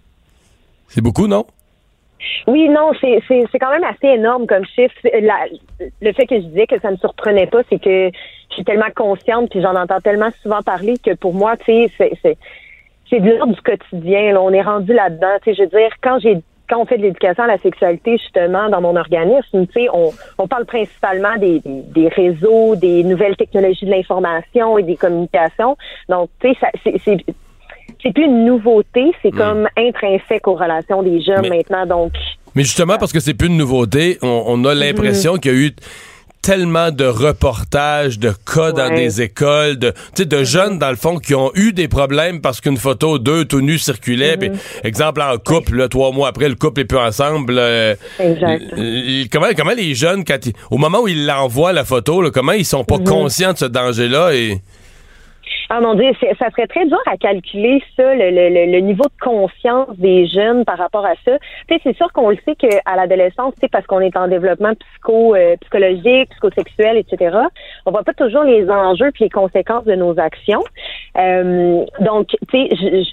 C'est 0.89 1.03
beaucoup, 1.03 1.29
non? 1.29 1.47
Oui, 2.47 2.69
non, 2.69 2.93
c'est 3.01 3.59
quand 3.59 3.71
même 3.71 3.85
assez 3.85 4.09
énorme 4.09 4.47
comme 4.47 4.65
chiffre. 4.65 4.95
Le 5.05 6.13
fait 6.13 6.27
que 6.27 6.37
je 6.37 6.47
disais 6.47 6.67
que 6.67 6.81
ça 6.81 6.91
me 6.91 6.97
surprenait 6.97 7.47
pas, 7.47 7.63
c'est 7.71 7.81
que 7.81 8.11
je 8.51 8.55
suis 8.55 8.65
tellement 8.65 8.91
consciente, 8.95 9.51
puis 9.51 9.63
j'en 9.63 9.75
entends 9.75 10.01
tellement 10.01 10.31
souvent 10.43 10.63
parler 10.63 10.99
que 10.99 11.15
pour 11.15 11.35
moi, 11.35 11.57
tu 11.57 11.89
sais, 11.97 12.13
c'est 12.23 12.37
c'est 13.11 13.21
de 13.21 13.31
l'ordre 13.31 13.55
du 13.55 13.61
quotidien. 13.61 14.37
On 14.37 14.53
est 14.53 14.63
rendu 14.63 14.95
là-dedans. 14.95 15.37
Tu 15.43 15.51
sais, 15.51 15.57
je 15.57 15.63
veux 15.63 15.79
dire, 15.79 15.91
quand 16.03 16.19
j'ai 16.19 16.39
quand 16.71 16.81
on 16.81 16.87
fait 16.87 16.97
de 16.97 17.03
l'éducation 17.03 17.45
à 17.45 17.49
la 17.49 17.59
sexualité, 17.59 18.17
justement, 18.17 18.71
dans 18.71 18.81
mon 18.81 18.97
organisme, 18.97 19.67
tu 19.67 19.73
sais, 19.75 19.89
on, 19.93 20.11
on 20.39 20.49
parle 20.49 20.65
principalement 20.65 21.37
des, 21.37 21.61
des, 21.65 22.09
réseaux, 22.09 22.77
des 22.77 23.05
nouvelles 23.05 23.37
technologies 23.37 23.85
de 23.85 23.91
l'information 23.91 24.79
et 24.79 24.83
des 24.83 24.97
communications. 24.97 25.77
Donc, 26.09 26.31
tu 26.41 26.55
sais, 26.55 26.99
c'est 27.05 27.17
c'est 28.03 28.13
plus 28.13 28.25
une 28.25 28.45
nouveauté, 28.45 29.13
c'est 29.23 29.31
comme 29.31 29.69
intrinsèque 29.77 30.47
aux 30.49 30.55
relations 30.55 31.03
des 31.03 31.21
jeunes 31.23 31.43
Mais- 31.43 31.51
maintenant. 31.69 31.87
Donc, 31.87 32.13
Mais 32.55 32.63
justement, 32.65 32.99
parce 32.99 33.13
que 33.13 33.21
c'est 33.21 33.35
plus 33.35 33.49
une 33.49 33.57
nouveauté, 33.57 34.19
on, 34.23 34.45
on 34.47 34.65
a 34.65 34.75
l'impression 34.75 35.37
qu'il 35.37 35.53
y 35.53 35.55
a 35.55 35.59
eu 35.59 35.73
tellement 36.43 36.91
de 36.91 37.05
reportages, 37.05 38.19
de 38.19 38.33
cas 38.53 38.73
dans 38.73 38.93
des 38.93 39.23
écoles, 39.23 39.77
de, 39.79 39.93
de 40.19 40.43
jeunes, 40.43 40.77
dans 40.81 40.91
le 40.91 40.97
fond, 40.97 41.19
qui 41.19 41.37
ont 41.37 41.53
eu 41.55 41.73
des 41.73 41.87
problèmes 41.87 42.41
parce 42.41 42.61
qu'une 42.61 42.77
photo 42.79 43.21
d'eux 43.21 43.45
tout 43.45 43.61
nus 43.61 43.79
circulait. 43.79 44.37
puis, 44.37 44.51
exemple, 44.83 45.23
en 45.23 45.39
couple, 45.39 45.77
là, 45.77 45.89
trois 45.89 46.11
mois 46.11 46.27
après, 46.27 46.49
le 46.49 46.57
couple 46.57 46.81
est 46.81 46.85
plus 46.85 46.99
ensemble. 46.99 47.55
euh, 47.59 47.95
Exact. 48.19 48.61
comment, 49.31 49.47
comment 49.57 49.71
les 49.77 49.95
jeunes, 49.95 50.25
quand 50.25 50.45
ils- 50.45 50.53
au 50.73 50.79
moment 50.79 51.03
où 51.03 51.07
ils 51.09 51.27
l'envoient, 51.27 51.73
la 51.73 51.85
photo, 51.85 52.21
là, 52.23 52.31
comment 52.33 52.53
ils 52.53 52.65
sont 52.65 52.83
pas 52.85 52.99
conscients 52.99 53.53
de 53.53 53.59
ce 53.59 53.67
danger-là 53.67 54.35
et... 54.35 54.61
Ah 55.69 55.81
mon 55.81 55.95
Dieu, 55.95 56.11
ça 56.39 56.51
serait 56.51 56.67
très 56.67 56.87
dur 56.87 56.99
à 57.07 57.17
calculer 57.17 57.83
ça, 57.97 58.15
le, 58.15 58.31
le- 58.31 58.71
le- 58.71 58.81
niveau 58.81 59.05
de 59.05 59.21
conscience 59.25 59.89
des 59.99 60.27
jeunes 60.27 60.65
par 60.65 60.77
rapport 60.79 61.07
à 61.07 61.15
ça. 61.25 61.39
Tu 61.69 61.75
sais, 61.75 61.81
c'est 61.85 61.97
sûr 61.97 62.13
qu'on 62.13 62.31
le 62.31 62.39
sait 62.45 62.55
qu'à 62.57 62.97
l'adolescence, 62.97 63.55
tu 63.61 63.69
parce 63.69 63.87
qu'on 63.87 64.01
est 64.01 64.17
en 64.17 64.29
développement 64.29 64.73
psycho, 64.75 65.35
euh, 65.35 65.57
psychologique, 65.61 66.31
psychosexuel, 66.31 66.97
etc. 66.99 67.37
On 67.87 67.91
voit 67.91 68.03
pas 68.03 68.13
toujours 68.15 68.43
les 68.45 68.69
enjeux 68.69 69.11
puis 69.13 69.25
les 69.25 69.31
conséquences 69.31 69.85
de 69.85 69.95
nos 69.95 70.19
actions. 70.19 70.63
Euh, 71.17 71.85
donc, 72.01 72.29
tu 72.29 72.37
sais, 72.51 72.69
je- 72.77 73.11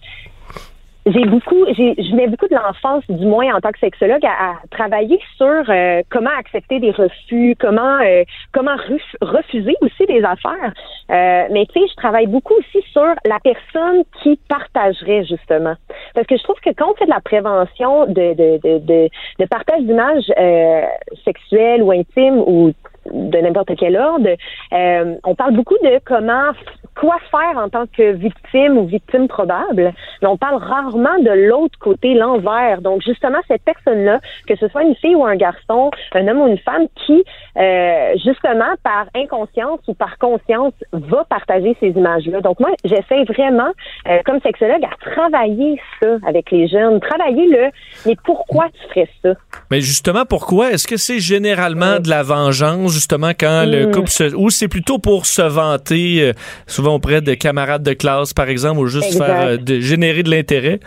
j'ai 1.05 1.25
beaucoup, 1.25 1.65
je 1.67 2.15
mets 2.15 2.27
beaucoup 2.27 2.47
de 2.47 2.55
l'enfance, 2.55 3.03
du 3.09 3.25
moins 3.25 3.55
en 3.55 3.61
tant 3.61 3.71
que 3.71 3.79
sexologue, 3.79 4.23
à, 4.25 4.51
à 4.51 4.55
travailler 4.69 5.19
sur 5.37 5.63
euh, 5.69 6.01
comment 6.09 6.29
accepter 6.37 6.79
des 6.79 6.91
refus, 6.91 7.55
comment 7.59 7.99
euh, 8.01 8.23
comment 8.51 8.75
ref- 8.75 9.15
refuser 9.21 9.75
aussi 9.81 10.05
des 10.05 10.23
affaires. 10.23 10.73
Euh, 11.09 11.47
mais 11.51 11.65
tu 11.67 11.79
sais, 11.79 11.87
je 11.89 11.95
travaille 11.95 12.27
beaucoup 12.27 12.53
aussi 12.53 12.85
sur 12.91 13.07
la 13.25 13.39
personne 13.43 14.03
qui 14.21 14.39
partagerait 14.49 15.23
justement, 15.23 15.75
parce 16.13 16.27
que 16.27 16.37
je 16.37 16.43
trouve 16.43 16.59
que 16.59 16.71
quand 16.71 16.91
on 16.91 16.95
fait 16.95 17.05
de 17.05 17.09
la 17.11 17.21
prévention 17.21 18.05
de 18.05 18.33
de 18.33 18.59
de 18.61 18.79
de, 18.79 19.09
de 19.39 19.45
partage 19.45 19.81
d'images 19.81 20.31
euh, 20.37 20.81
sexuelles 21.25 21.81
ou 21.81 21.91
intimes 21.91 22.39
ou 22.45 22.73
de 23.11 23.37
n'importe 23.39 23.71
quel 23.77 23.95
ordre, 23.97 24.29
euh, 24.73 25.15
on 25.23 25.33
parle 25.33 25.55
beaucoup 25.55 25.77
de 25.81 25.99
comment 26.05 26.51
quoi 26.99 27.17
faire 27.31 27.57
en 27.57 27.69
tant 27.69 27.85
que 27.87 28.11
victime 28.11 28.77
ou 28.77 28.85
victime 28.85 29.27
probable, 29.27 29.93
mais 30.21 30.27
on 30.27 30.37
parle 30.37 30.61
rarement 30.61 31.17
de 31.19 31.47
l'autre 31.47 31.77
côté, 31.79 32.13
l'envers. 32.13 32.81
Donc, 32.81 33.01
justement, 33.01 33.37
cette 33.47 33.63
personne-là, 33.63 34.19
que 34.47 34.55
ce 34.57 34.67
soit 34.67 34.83
une 34.83 34.95
fille 34.95 35.15
ou 35.15 35.25
un 35.25 35.35
garçon, 35.35 35.91
un 36.13 36.27
homme 36.27 36.41
ou 36.41 36.47
une 36.47 36.57
femme, 36.57 36.87
qui, 37.05 37.23
euh, 37.57 38.13
justement, 38.23 38.73
par 38.83 39.05
inconscience 39.15 39.79
ou 39.87 39.93
par 39.93 40.17
conscience, 40.17 40.73
va 40.91 41.23
partager 41.25 41.75
ces 41.79 41.89
images-là. 41.89 42.41
Donc, 42.41 42.59
moi, 42.59 42.71
j'essaie 42.83 43.23
vraiment, 43.23 43.71
euh, 44.07 44.19
comme 44.25 44.41
sexologue, 44.41 44.83
à 44.83 45.11
travailler 45.11 45.79
ça 46.01 46.17
avec 46.27 46.51
les 46.51 46.67
jeunes. 46.67 46.99
Travailler 46.99 47.47
le, 47.47 47.69
mais 48.05 48.15
pourquoi 48.25 48.65
tu 48.73 48.89
ferais 48.89 49.09
ça? 49.23 49.39
Mais 49.71 49.81
justement, 49.81 50.25
pourquoi? 50.27 50.71
Est-ce 50.71 50.87
que 50.87 50.97
c'est 50.97 51.19
généralement 51.19 51.99
de 51.99 52.09
la 52.09 52.23
vengeance, 52.23 52.91
justement, 52.93 53.31
quand 53.39 53.65
le 53.65 53.85
Mm. 53.87 53.91
couple 53.91 54.09
se... 54.09 54.35
Ou 54.35 54.49
c'est 54.49 54.67
plutôt 54.67 54.99
pour 54.99 55.25
se 55.25 55.41
vanter, 55.41 56.21
euh, 56.21 56.33
souvent 56.67 56.88
auprès 56.95 57.21
de 57.21 57.33
camarades 57.33 57.83
de 57.83 57.93
classe, 57.93 58.33
par 58.33 58.49
exemple, 58.49 58.79
ou 58.79 58.87
juste 58.87 59.07
Exact. 59.07 59.25
faire 59.25 59.47
euh, 59.47 59.57
de, 59.57 59.79
générer 59.79 60.23
de 60.23 60.29
l'intérêt? 60.29 60.79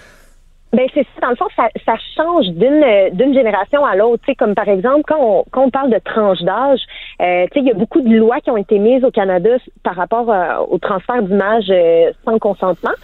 Ben 0.72 0.86
c'est 0.94 1.07
ça. 1.14 1.20
Dans 1.20 1.30
le 1.30 1.36
fond, 1.36 1.48
ça, 1.55 1.68
ça 1.84 1.94
change 2.16 2.46
d'une 2.46 2.82
euh, 2.82 3.11
d'une 3.11 3.34
génération 3.34 3.84
à 3.84 3.94
l'autre. 3.94 4.22
Tu 4.24 4.32
sais, 4.32 4.34
comme 4.34 4.55
par 4.55 4.68
exemple, 4.68 5.03
quand 5.07 5.18
on, 5.20 5.44
quand 5.50 5.64
on 5.64 5.70
parle 5.70 5.90
de 5.90 5.98
tranche 5.98 6.40
d'âge, 6.40 6.80
euh, 7.20 7.44
tu 7.53 7.59
sais, 7.59 7.61
il 7.61 7.66
y 7.66 7.70
a 7.70 7.74
beaucoup 7.74 8.00
de 8.00 8.16
lois 8.16 8.40
qui 8.40 8.50
ont 8.50 8.57
été 8.57 8.78
mises 8.78 9.05
au 9.05 9.11
Canada 9.11 9.50
par 9.82 9.96
rapport 9.96 10.30
euh, 10.30 10.64
au 10.70 10.78
transfert 10.78 11.22
d'images 11.22 11.68
euh, 11.68 12.11
sans 12.24 12.38
consentement. 12.38 12.94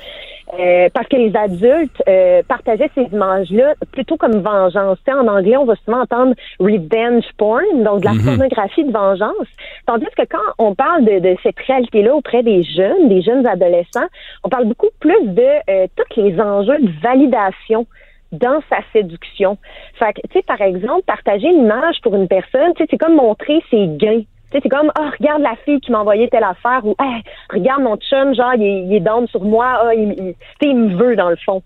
Euh, 0.55 0.89
parce 0.95 1.07
que 1.09 1.17
les 1.17 1.37
adultes 1.37 2.03
euh, 2.09 2.43
partageaient 2.49 2.91
ces 2.95 3.05
images-là 3.13 3.75
plutôt 3.93 4.17
comme 4.17 4.41
vengeance. 4.41 4.99
Tu 5.05 5.13
sais, 5.13 5.19
en 5.19 5.29
anglais, 5.29 5.57
on 5.59 5.67
va 5.67 5.75
souvent 5.85 6.01
entendre 6.01 6.35
revenge 6.59 7.25
porn, 7.37 7.83
donc 7.85 8.01
de 8.01 8.07
la 8.07 8.13
pornographie 8.25 8.85
de 8.85 8.93
vengeance. 8.93 9.47
Tandis 9.87 10.07
que 10.17 10.23
quand 10.23 10.39
on 10.59 10.75
parle 10.75 11.05
de, 11.05 11.19
de 11.19 11.37
cette 11.43 11.59
réalité-là 11.59 12.15
auprès 12.15 12.43
des 12.43 12.63
jeunes, 12.63 13.09
des 13.09 13.21
jeunes 13.21 13.47
adolescents, 13.47 14.09
on 14.43 14.49
parle 14.49 14.65
beaucoup 14.65 14.89
plus 15.01 15.23
de 15.23 15.43
euh, 15.69 15.87
tous 15.97 16.21
les 16.21 16.41
enjeux 16.41 16.79
de 16.79 16.91
validation 17.03 17.87
dans 18.33 18.61
sa 18.71 18.79
séduction. 18.93 19.59
Fait 19.99 20.15
que, 20.15 20.21
tu 20.29 20.39
sais, 20.39 20.43
par 20.43 20.61
exemple, 20.61 21.03
partager 21.07 21.49
une 21.49 21.65
image 21.65 22.01
pour 22.03 22.15
une 22.15 22.29
personne, 22.29 22.73
tu 22.75 22.83
sais, 22.83 22.89
c'est 22.91 22.99
comme 22.99 23.17
montrer 23.17 23.63
ses 23.71 23.87
gains. 23.87 24.23
C'est 24.53 24.67
comme, 24.69 24.91
oh, 24.99 25.05
regarde 25.19 25.43
la 25.43 25.57
fille 25.65 25.81
qui 25.81 25.93
m'a 25.93 26.01
envoyé 26.01 26.29
telle 26.29 26.45
affaire 26.45 26.81
ou, 26.85 26.95
hey, 27.01 27.23
regarde 27.51 27.83
mon 27.83 27.97
chum, 27.97 28.35
genre, 28.35 28.55
il 28.55 28.93
est, 28.95 29.01
down 29.01 29.27
sur 29.29 29.45
moi, 29.45 29.81
ah, 29.85 29.95
il, 29.95 30.13
il, 30.19 30.35
il 30.63 30.77
me 30.77 30.97
veut 30.97 31.17
dans 31.17 31.29
le 31.29 31.37
fond. 31.37 31.63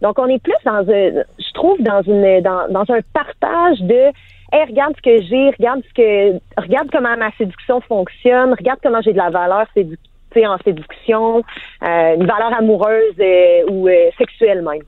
Donc, 0.00 0.18
on 0.18 0.26
est 0.26 0.42
plus 0.42 0.54
dans 0.64 0.78
un, 0.78 0.84
je 0.86 1.52
trouve, 1.54 1.80
dans 1.80 2.02
une, 2.02 2.40
dans, 2.40 2.68
dans 2.70 2.90
un 2.92 3.00
partage 3.12 3.80
de, 3.80 4.10
hey, 4.52 4.64
regarde 4.66 4.94
ce 4.96 5.02
que 5.02 5.22
j'ai, 5.22 5.50
regarde 5.50 5.82
ce 5.88 5.94
que, 5.94 6.60
regarde 6.60 6.88
comment 6.90 7.16
ma 7.16 7.30
séduction 7.32 7.80
fonctionne, 7.82 8.54
regarde 8.58 8.80
comment 8.82 9.00
j'ai 9.02 9.12
de 9.12 9.18
la 9.18 9.30
valeur 9.30 9.66
sédu- 9.76 9.98
en 10.34 10.56
séduction, 10.64 11.42
euh, 11.82 12.14
une 12.14 12.26
valeur 12.26 12.54
amoureuse 12.58 13.14
euh, 13.20 13.64
ou 13.70 13.88
euh, 13.88 14.10
sexuelle 14.16 14.62
même. 14.62 14.82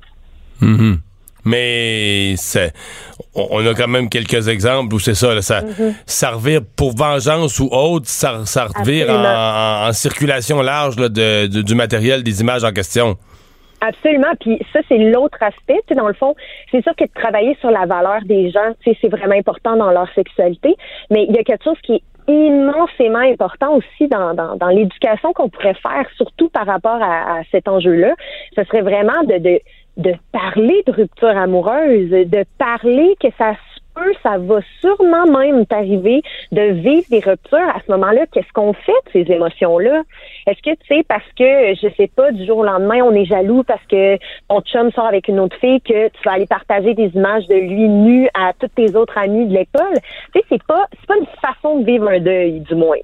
Mhm. 0.63 0.99
Mais 1.45 2.35
on, 3.35 3.67
a 3.67 3.75
quand 3.75 3.89
même 3.89 4.09
quelques 4.09 4.49
exemples 4.49 4.95
où 4.95 4.99
c'est 4.99 5.15
ça, 5.15 5.35
là, 5.35 5.43
ça, 5.43 5.63
ça 6.07 6.31
revire 6.31 6.61
pour 6.77 6.95
vengeance 6.97 7.59
ou 7.61 7.69
autre, 7.73 8.07
ça, 8.09 8.45
ça 8.47 8.67
revire 8.67 9.09
en, 9.11 9.15
Absolument. 9.15 9.29
en- 9.29 9.89
en 9.89 9.93
circulation 9.93 10.63
large 10.63 10.97
là, 10.99 11.09
de, 11.09 11.47
de- 11.47 11.63
du 11.63 11.75
matériel, 11.75 12.23
des 12.23 12.41
images 12.41 12.65
en 12.65 12.73
question. 12.73 13.17
Absolument. 13.81 14.33
Puis 14.41 14.59
ça, 14.73 14.81
c'est 14.89 14.97
l'autre 14.97 15.37
aspect. 15.43 15.81
Dans 15.95 16.09
le 16.09 16.15
fond, 16.15 16.35
c'est 16.71 16.83
sûr 16.83 16.95
que 16.97 17.05
de 17.05 17.11
travailler 17.15 17.55
sur 17.61 17.71
la 17.71 17.85
valeur 17.85 18.21
des 18.25 18.51
gens, 18.51 18.73
c'est 18.85 19.09
vraiment 19.09 19.35
important 19.35 19.77
dans 19.77 19.91
leur 19.91 20.09
sexualité. 20.15 20.75
Mais 21.11 21.27
il 21.29 21.35
y 21.35 21.39
a 21.39 21.43
quelque 21.45 21.65
chose 21.65 21.77
qui 21.83 21.95
est 21.97 22.03
immensément 22.27 23.19
important 23.19 23.75
aussi 23.77 24.09
dans, 24.09 24.33
dans, 24.33 24.57
dans 24.57 24.69
l'éducation 24.69 25.35
qu'on 25.35 25.51
pourrait 25.51 25.75
faire, 25.83 26.07
surtout 26.17 26.49
par 26.49 26.65
rapport 26.65 26.99
à, 27.03 27.41
à 27.41 27.43
cet 27.51 27.69
enjeu-là. 27.69 28.15
Ce 28.57 28.65
serait 28.65 28.81
vraiment 28.81 29.23
de, 29.29 29.37
de, 29.37 29.61
de 29.97 30.15
parler 30.33 30.83
de 30.87 30.93
rupture 30.93 31.37
amoureuse, 31.37 32.11
de 32.11 32.45
parler 32.59 33.15
que 33.21 33.29
ça 33.39 33.53
se 33.55 33.81
peut, 33.95 34.13
ça 34.23 34.39
va 34.39 34.61
sûrement 34.81 35.27
même 35.27 35.67
t'arriver 35.67 36.23
de 36.53 36.73
vivre 36.73 37.07
des 37.11 37.21
ruptures. 37.21 37.59
À 37.59 37.81
ce 37.87 37.93
moment-là, 37.93 38.27
qu'est-ce 38.33 38.53
qu'on 38.53 38.73
fait 38.73 38.93
de 39.07 39.11
ces 39.13 39.33
émotions-là? 39.33 40.03
Est-ce 40.47 40.61
que, 40.63 40.77
tu 40.77 40.87
sais, 40.89 41.05
parce 41.07 41.27
que, 41.39 41.75
je 41.75 41.89
sais 41.97 42.09
pas, 42.09 42.33
du 42.33 42.45
jour 42.45 42.59
au 42.59 42.65
lendemain, 42.65 43.03
on 43.05 43.13
est 43.13 43.25
jaloux 43.25 43.63
parce 43.63 43.85
que 43.87 44.19
ton 44.49 44.61
chum 44.63 44.91
sort 44.91 45.07
avec 45.07 45.29
une 45.29 45.39
autre 45.39 45.57
fille, 45.59 45.81
que 45.81 46.09
tu 46.09 46.23
vas 46.25 46.33
aller 46.33 46.47
partager 46.47 46.95
des 46.95 47.11
images 47.15 47.47
de 47.47 47.55
lui 47.55 47.89
nu 47.89 48.29
à 48.35 48.53
toutes 48.59 48.75
tes 48.75 48.97
autres 48.97 49.17
amies 49.17 49.47
de 49.47 49.55
l'école? 49.55 49.99
Tu 50.35 50.41
sais, 50.41 50.45
c'est 50.49 50.63
pas, 50.65 50.87
c'est 50.91 51.07
pas 51.07 51.17
une 51.17 51.27
façon 51.41 51.79
de 51.79 51.87
vivre 51.87 52.09
un 52.09 52.19
deuil, 52.19 52.61
du 52.61 52.75
moins. 52.75 52.99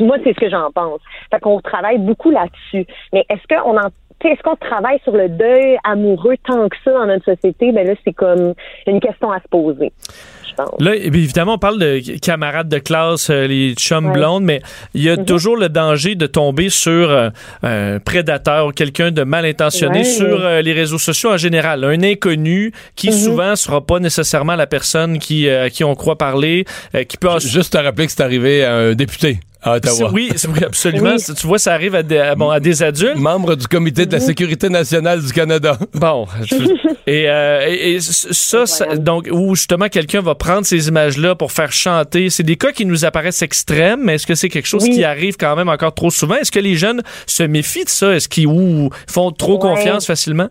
Moi, 0.00 0.16
c'est 0.24 0.34
ce 0.34 0.40
que 0.40 0.50
j'en 0.50 0.70
pense. 0.72 1.00
Fait 1.30 1.40
qu'on 1.40 1.60
travaille 1.60 1.98
beaucoup 1.98 2.30
là-dessus. 2.30 2.86
Mais 3.12 3.24
est-ce 3.28 3.46
qu'on 3.48 3.76
en 3.76 3.88
est-ce 4.24 4.42
qu'on 4.42 4.56
travaille 4.56 4.98
sur 5.04 5.12
le 5.12 5.28
deuil 5.28 5.78
amoureux 5.84 6.36
tant 6.46 6.68
que 6.68 6.76
ça 6.84 6.92
dans 6.92 7.06
notre 7.06 7.24
société? 7.24 7.72
Ben 7.72 7.86
là, 7.86 7.94
c'est 8.04 8.12
comme 8.12 8.54
une 8.86 9.00
question 9.00 9.30
à 9.30 9.38
se 9.40 9.48
poser, 9.48 9.92
je 10.48 10.54
pense. 10.54 10.80
Là, 10.80 10.92
eh 10.96 11.06
évidemment, 11.06 11.54
on 11.54 11.58
parle 11.58 11.78
de 11.78 12.00
camarades 12.18 12.68
de 12.68 12.78
classe, 12.78 13.30
euh, 13.30 13.46
les 13.46 13.74
chums 13.74 14.06
Ouais. 14.06 14.12
blondes, 14.12 14.44
mais 14.44 14.60
il 14.94 15.02
y 15.02 15.10
a 15.10 15.16
Mhm. 15.16 15.24
toujours 15.24 15.56
le 15.56 15.68
danger 15.68 16.14
de 16.16 16.26
tomber 16.26 16.68
sur 16.68 17.10
euh, 17.10 17.30
un 17.62 17.98
prédateur 18.00 18.66
ou 18.66 18.70
quelqu'un 18.72 19.10
de 19.10 19.22
mal 19.22 19.44
intentionné 19.44 19.98
Ouais. 20.00 20.04
sur 20.04 20.44
euh, 20.44 20.62
les 20.62 20.72
réseaux 20.72 20.98
sociaux 20.98 21.30
en 21.32 21.36
général. 21.36 21.84
Un 21.84 22.02
inconnu 22.02 22.72
qui 22.96 23.08
Mhm. 23.08 23.12
souvent 23.14 23.56
sera 23.56 23.80
pas 23.84 24.00
nécessairement 24.00 24.56
la 24.56 24.66
personne 24.66 25.18
qui, 25.18 25.48
euh, 25.48 25.64
à 25.66 25.70
qui 25.70 25.84
on 25.84 25.94
croit 25.94 26.16
parler, 26.18 26.64
euh, 26.94 27.04
qui 27.04 27.16
peut... 27.16 27.28
Juste 27.38 27.72
te 27.74 27.78
rappeler 27.78 28.06
que 28.06 28.12
c'est 28.12 28.22
arrivé 28.22 28.64
à 28.64 28.74
un 28.74 28.94
député 28.94 29.38
à 29.62 29.74
Ottawa. 29.76 30.10
Oui, 30.12 30.30
absolument. 30.64 31.14
Oui. 31.16 31.34
Tu 31.36 31.46
vois, 31.46 31.58
ça 31.58 31.72
arrive 31.74 31.94
à 31.94 32.02
des, 32.02 32.18
à, 32.18 32.34
bon, 32.36 32.48
à 32.50 32.60
des 32.60 32.82
adultes. 32.82 33.16
Membre 33.16 33.56
du 33.56 33.66
comité 33.66 34.06
de 34.06 34.12
la 34.12 34.20
sécurité 34.20 34.68
nationale 34.68 35.22
du 35.22 35.32
Canada. 35.32 35.76
Bon, 35.94 36.26
et, 37.06 37.28
euh, 37.28 37.66
et, 37.68 37.94
et 37.94 38.00
ça, 38.00 38.66
ça- 38.66 38.96
donc 38.96 39.28
où 39.30 39.54
justement 39.56 39.88
quelqu'un 39.88 40.20
va 40.20 40.34
prendre 40.34 40.64
ces 40.64 40.88
images-là 40.88 41.34
pour 41.34 41.50
faire 41.52 41.72
chanter. 41.72 42.30
C'est 42.30 42.42
des 42.44 42.56
cas 42.56 42.72
qui 42.72 42.86
nous 42.86 43.04
apparaissent 43.04 43.42
extrêmes, 43.42 44.00
mais 44.04 44.14
est-ce 44.14 44.26
que 44.26 44.34
c'est 44.34 44.48
quelque 44.48 44.68
chose 44.68 44.84
Oui. 44.84 44.90
qui 44.90 45.04
arrive 45.04 45.36
quand 45.36 45.56
même 45.56 45.68
encore 45.68 45.94
trop 45.94 46.10
souvent? 46.10 46.36
Est-ce 46.36 46.52
que 46.52 46.60
les 46.60 46.76
jeunes 46.76 47.02
se 47.26 47.42
méfient 47.42 47.84
de 47.84 47.88
ça? 47.90 48.14
Est-ce 48.14 48.28
qu'ils 48.28 48.46
ou 48.46 48.90
font 49.10 49.30
trop 49.32 49.54
Ouais. 49.54 49.58
confiance 49.74 50.06
facilement? 50.06 50.48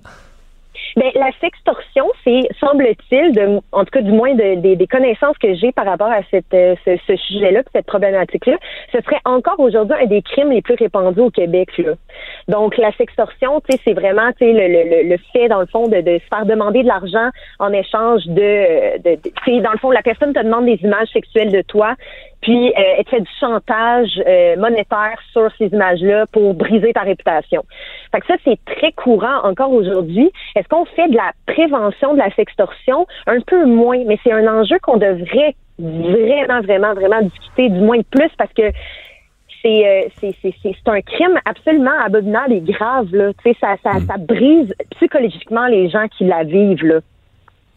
Ben, 0.97 1.11
la 1.13 1.29
sextorsion, 1.39 2.05
c'est, 2.23 2.41
semble-t-il, 2.59 3.31
de, 3.31 3.59
en 3.71 3.85
tout 3.85 3.91
cas 3.91 4.01
du 4.01 4.11
moins 4.11 4.33
de- 4.33 4.55
des- 4.55 4.87
connaissances 4.87 5.37
que 5.37 5.53
j'ai 5.53 5.71
par 5.71 5.85
rapport 5.85 6.09
à 6.11 6.21
cette, 6.31 6.51
euh, 6.55 6.75
ce, 6.85 6.97
ce 7.07 7.15
sujet-là, 7.15 7.61
cette 7.71 7.85
problématique-là, 7.85 8.57
ce 8.91 8.99
serait 9.01 9.19
encore 9.25 9.59
aujourd'hui 9.59 9.95
un 10.01 10.07
des 10.07 10.23
crimes 10.23 10.51
les 10.51 10.63
plus 10.63 10.73
répandus 10.73 11.19
au 11.19 11.29
Québec. 11.29 11.69
Là. 11.77 11.93
Donc 12.47 12.77
la 12.77 12.91
sextorsion, 12.93 13.61
c'est 13.69 13.93
vraiment 13.93 14.31
le, 14.41 14.47
le, 15.03 15.09
le- 15.09 15.17
fait, 15.33 15.47
dans 15.49 15.59
le 15.59 15.67
fond, 15.67 15.87
de, 15.87 16.01
de 16.01 16.17
se 16.17 16.27
faire 16.33 16.45
demander 16.47 16.81
de 16.81 16.87
l'argent 16.87 17.29
en 17.59 17.71
échange 17.73 18.25
de, 18.25 18.97
de, 18.99 19.15
de- 19.21 19.61
dans 19.61 19.71
le 19.71 19.77
fond, 19.77 19.91
la 19.91 20.01
personne 20.01 20.33
te 20.33 20.39
demande 20.43 20.65
des 20.65 20.79
images 20.83 21.09
sexuelles 21.13 21.51
de 21.51 21.61
toi, 21.61 21.93
puis 22.41 22.69
euh, 22.69 22.81
elle 22.97 23.03
te 23.03 23.09
fait 23.09 23.21
du 23.21 23.29
chantage 23.39 24.21
euh, 24.25 24.55
monétaire 24.57 25.19
sur 25.31 25.49
ces 25.57 25.67
images-là 25.67 26.25
pour 26.31 26.53
briser 26.53 26.93
ta 26.93 27.01
réputation. 27.01 27.63
Fait 28.11 28.21
que 28.21 28.27
ça, 28.27 28.35
c'est 28.45 28.57
très 28.65 28.91
courant 28.93 29.41
encore 29.43 29.71
aujourd'hui. 29.71 30.31
Est-ce 30.55 30.67
qu'on 30.67 30.85
fait 30.95 31.07
de 31.09 31.15
la 31.15 31.31
prévention 31.45 32.13
de 32.13 32.19
la 32.19 32.29
sextorsion? 32.35 33.05
Un 33.27 33.39
peu 33.41 33.65
moins, 33.65 34.03
mais 34.05 34.17
c'est 34.23 34.31
un 34.31 34.47
enjeu 34.47 34.77
qu'on 34.81 34.97
devrait 34.97 35.55
vraiment, 35.79 36.61
vraiment, 36.61 36.93
vraiment 36.93 37.21
discuter, 37.21 37.69
du 37.69 37.79
moins 37.79 37.99
plus, 38.11 38.29
parce 38.37 38.51
que 38.53 38.71
c'est 39.61 39.87
euh, 39.87 40.07
c'est 40.19 40.35
c'est 40.41 40.53
c'est 40.61 40.75
c'est 40.83 40.91
un 40.91 41.01
crime 41.01 41.39
absolument 41.45 41.91
abominable 42.05 42.53
et 42.53 42.61
grave 42.61 43.07
là. 43.13 43.31
Tu 43.43 43.51
sais, 43.51 43.57
ça 43.59 43.75
ça 43.83 43.93
ça 44.07 44.15
brise 44.17 44.73
psychologiquement 44.95 45.65
les 45.67 45.89
gens 45.89 46.07
qui 46.15 46.25
la 46.25 46.43
vivent 46.43 46.85
là. 46.85 46.99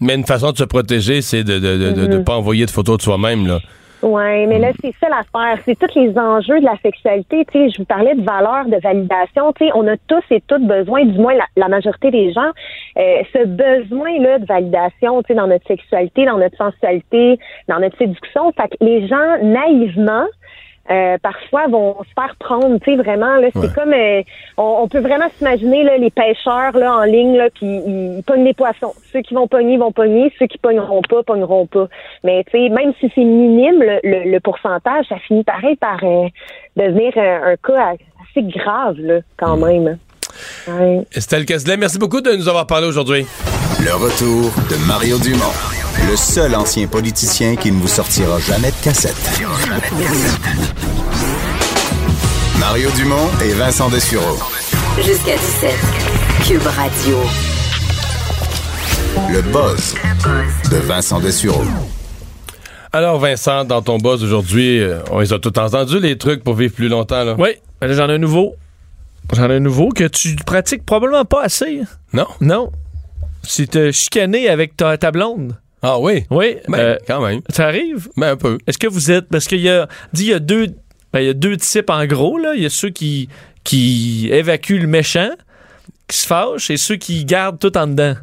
Mais 0.00 0.14
une 0.14 0.24
façon 0.24 0.52
de 0.52 0.56
se 0.56 0.64
protéger, 0.64 1.20
c'est 1.22 1.44
de 1.44 1.54
ne 1.54 1.58
de, 1.58 1.92
de, 1.92 2.06
de 2.06 2.16
Mhm. 2.18 2.24
pas 2.24 2.36
envoyer 2.36 2.64
de 2.64 2.70
photos 2.70 2.96
de 2.98 3.02
soi-même. 3.02 3.46
là. 3.46 3.58
Ouais, 4.02 4.46
mais 4.46 4.58
là 4.58 4.72
c'est 4.80 4.94
ça 4.98 5.08
l'affaire, 5.10 5.62
c'est 5.64 5.78
tous 5.78 5.94
les 5.94 6.16
enjeux 6.18 6.58
de 6.60 6.64
la 6.64 6.76
sexualité. 6.78 7.44
Tu 7.52 7.58
sais, 7.58 7.70
je 7.70 7.78
vous 7.78 7.84
parlais 7.84 8.14
de 8.14 8.22
valeur, 8.22 8.64
de 8.64 8.78
validation. 8.82 9.52
Tu 9.52 9.66
sais, 9.66 9.70
on 9.74 9.86
a 9.86 9.96
tous 10.08 10.22
et 10.30 10.40
toutes 10.46 10.66
besoin, 10.66 11.04
du 11.04 11.18
moins 11.18 11.34
la, 11.34 11.44
la 11.56 11.68
majorité 11.68 12.10
des 12.10 12.32
gens, 12.32 12.50
euh, 12.96 13.22
ce 13.32 13.44
besoin 13.44 14.18
là 14.20 14.38
de 14.38 14.46
validation. 14.46 15.22
Tu 15.22 15.28
sais, 15.28 15.34
dans 15.34 15.46
notre 15.46 15.66
sexualité, 15.66 16.24
dans 16.24 16.38
notre 16.38 16.56
sensualité, 16.56 17.38
dans 17.68 17.78
notre 17.78 17.98
séduction. 17.98 18.52
Fait 18.52 18.68
que 18.68 18.76
les 18.80 19.06
gens 19.06 19.42
naïvement 19.42 20.24
euh, 20.90 21.18
parfois 21.22 21.66
vont 21.68 21.96
se 22.02 22.10
faire 22.14 22.34
prendre, 22.38 22.78
tu 22.78 22.90
sais 22.90 22.96
vraiment 22.96 23.36
là, 23.36 23.48
c'est 23.52 23.58
Ouais. 23.60 23.68
comme 23.74 23.92
euh, 23.92 24.22
on, 24.56 24.78
on 24.82 24.88
peut 24.88 25.00
vraiment 25.00 25.26
s'imaginer 25.36 25.84
là 25.84 25.96
les 25.98 26.10
pêcheurs 26.10 26.76
là 26.76 26.94
en 26.96 27.02
ligne 27.02 27.36
là 27.36 27.48
puis 27.54 27.66
ils, 27.66 28.16
ils 28.18 28.22
pognent 28.24 28.44
des 28.44 28.54
poissons. 28.54 28.92
Ceux 29.12 29.20
qui 29.20 29.34
vont 29.34 29.46
pogner 29.46 29.76
vont 29.76 29.92
pogner, 29.92 30.32
ceux 30.38 30.46
qui 30.46 30.58
pogneront 30.58 31.02
pas 31.02 31.22
pogneront 31.22 31.66
pas. 31.66 31.86
Mais 32.24 32.42
tu 32.44 32.52
sais 32.52 32.68
même 32.70 32.92
si 32.98 33.10
c'est 33.14 33.24
minime 33.24 33.80
le, 33.82 34.00
le, 34.02 34.30
le 34.30 34.40
pourcentage, 34.40 35.06
ça 35.08 35.16
finit 35.26 35.44
pareil 35.44 35.76
par 35.76 35.98
euh, 36.02 36.26
devenir 36.76 37.12
un, 37.18 37.52
un 37.52 37.56
cas 37.56 37.92
assez 38.30 38.42
grave 38.42 38.96
là 38.98 39.18
quand 39.36 39.56
même. 39.58 39.98
Ouais. 40.68 41.02
Estelle 41.14 41.44
Kessler, 41.44 41.76
merci 41.76 41.98
beaucoup 41.98 42.20
de 42.20 42.32
nous 42.32 42.48
avoir 42.48 42.66
parlé 42.66 42.86
aujourd'hui. 42.86 43.26
Le 43.80 43.92
retour 43.94 44.50
de 44.70 44.86
Mario 44.88 45.18
Dumont, 45.18 45.54
le 46.08 46.16
seul 46.16 46.54
ancien 46.54 46.86
politicien 46.86 47.56
qui 47.56 47.70
ne 47.70 47.80
vous 47.80 47.88
sortira 47.88 48.38
jamais 48.40 48.70
de 48.70 48.76
cassette. 48.82 49.16
Mario 52.58 52.90
Dumont 52.96 53.28
et 53.44 53.52
Vincent 53.54 53.88
Dessureau. 53.88 54.38
Jusqu'à 54.96 55.36
17. 55.36 55.70
Cube 56.46 56.66
Radio. 56.66 57.18
Le 59.32 59.42
buzz 59.42 59.94
de 60.70 60.76
Vincent 60.76 61.20
Dessureau. 61.20 61.64
Alors 62.92 63.18
Vincent, 63.18 63.64
dans 63.64 63.82
ton 63.82 63.98
buzz 63.98 64.24
aujourd'hui, 64.24 64.80
euh, 64.80 64.98
on 65.12 65.20
les 65.20 65.32
a 65.32 65.38
tout 65.38 65.56
entendus, 65.58 66.00
les 66.00 66.18
trucs 66.18 66.42
pour 66.42 66.54
vivre 66.54 66.74
plus 66.74 66.88
longtemps. 66.88 67.22
Là. 67.22 67.36
Oui, 67.38 67.50
là, 67.80 67.92
j'en 67.92 68.08
ai 68.08 68.14
un 68.14 68.18
nouveau. 68.18 68.56
J'en 69.32 69.48
ai 69.48 69.54
un 69.54 69.60
nouveau 69.60 69.90
que 69.90 70.04
tu 70.04 70.34
pratiques 70.44 70.84
probablement 70.84 71.24
pas 71.24 71.42
assez. 71.44 71.82
Non? 72.12 72.26
Non. 72.40 72.72
Si 73.44 73.68
te 73.68 73.92
chicaner 73.92 74.48
avec 74.48 74.76
ta, 74.76 74.98
ta 74.98 75.12
blonde. 75.12 75.56
Ah 75.82 75.98
oui? 75.98 76.24
Oui. 76.30 76.56
Ben, 76.68 76.78
euh, 76.78 76.96
quand 77.06 77.26
même. 77.26 77.40
ça 77.48 77.66
arrive? 77.66 78.08
Ben, 78.16 78.32
un 78.32 78.36
peu. 78.36 78.58
Est-ce 78.66 78.78
que 78.78 78.86
vous 78.86 79.10
êtes. 79.10 79.28
Parce 79.28 79.46
qu'il 79.46 79.60
y 79.60 79.68
a. 79.70 79.88
Dit, 80.12 80.24
il 80.24 80.28
y 80.28 80.34
a 80.34 80.38
deux. 80.38 80.66
ben, 81.12 81.20
il 81.20 81.26
y 81.26 81.30
a 81.30 81.34
deux 81.34 81.56
types 81.56 81.90
en 81.90 82.04
gros, 82.06 82.38
là. 82.38 82.52
Il 82.54 82.62
y 82.62 82.66
a 82.66 82.70
ceux 82.70 82.90
qui, 82.90 83.28
qui 83.64 84.28
évacuent 84.30 84.78
le 84.80 84.86
méchant, 84.86 85.30
qui 86.06 86.18
se 86.18 86.26
fâchent, 86.26 86.70
et 86.70 86.76
ceux 86.76 86.96
qui 86.96 87.24
gardent 87.24 87.58
tout 87.58 87.76
en 87.78 87.86
dedans. 87.86 88.14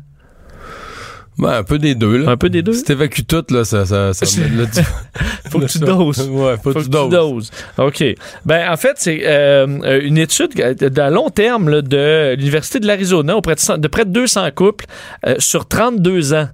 Ben, 1.39 1.51
un 1.51 1.63
peu 1.63 1.77
des 1.77 1.93
deux. 1.93 2.17
Là. 2.17 2.31
Un 2.31 2.37
peu 2.37 2.49
des 2.49 2.63
deux? 2.63 2.73
Si 2.73 2.83
t'évacues 2.83 3.23
tout, 3.23 3.45
là, 3.51 3.63
ça... 3.63 3.85
ça, 3.85 4.11
ça 4.11 4.25
là, 4.55 4.65
tu- 4.65 4.81
Faut 5.51 5.59
que 5.59 5.65
tu 5.65 5.77
doses. 5.79 6.27
Ouais, 6.29 6.55
faut, 6.63 6.73
que 6.73 6.79
tu 6.79 6.89
doses. 6.89 7.09
doses. 7.11 7.51
OK. 7.77 8.03
Ben, 8.43 8.71
en 8.71 8.75
fait, 8.75 8.93
c'est 8.97 9.21
euh, 9.23 10.01
une 10.01 10.17
étude 10.17 10.59
à 10.97 11.09
long 11.11 11.29
terme 11.29 11.69
là, 11.69 11.81
de 11.83 12.33
l'Université 12.35 12.79
de 12.79 12.87
l'Arizona 12.87 13.37
auprès 13.37 13.53
de 13.55 13.87
près 13.87 14.05
de 14.05 14.09
200 14.11 14.49
couples 14.55 14.85
euh, 15.27 15.35
sur 15.37 15.67
32 15.67 16.33
ans 16.33 16.49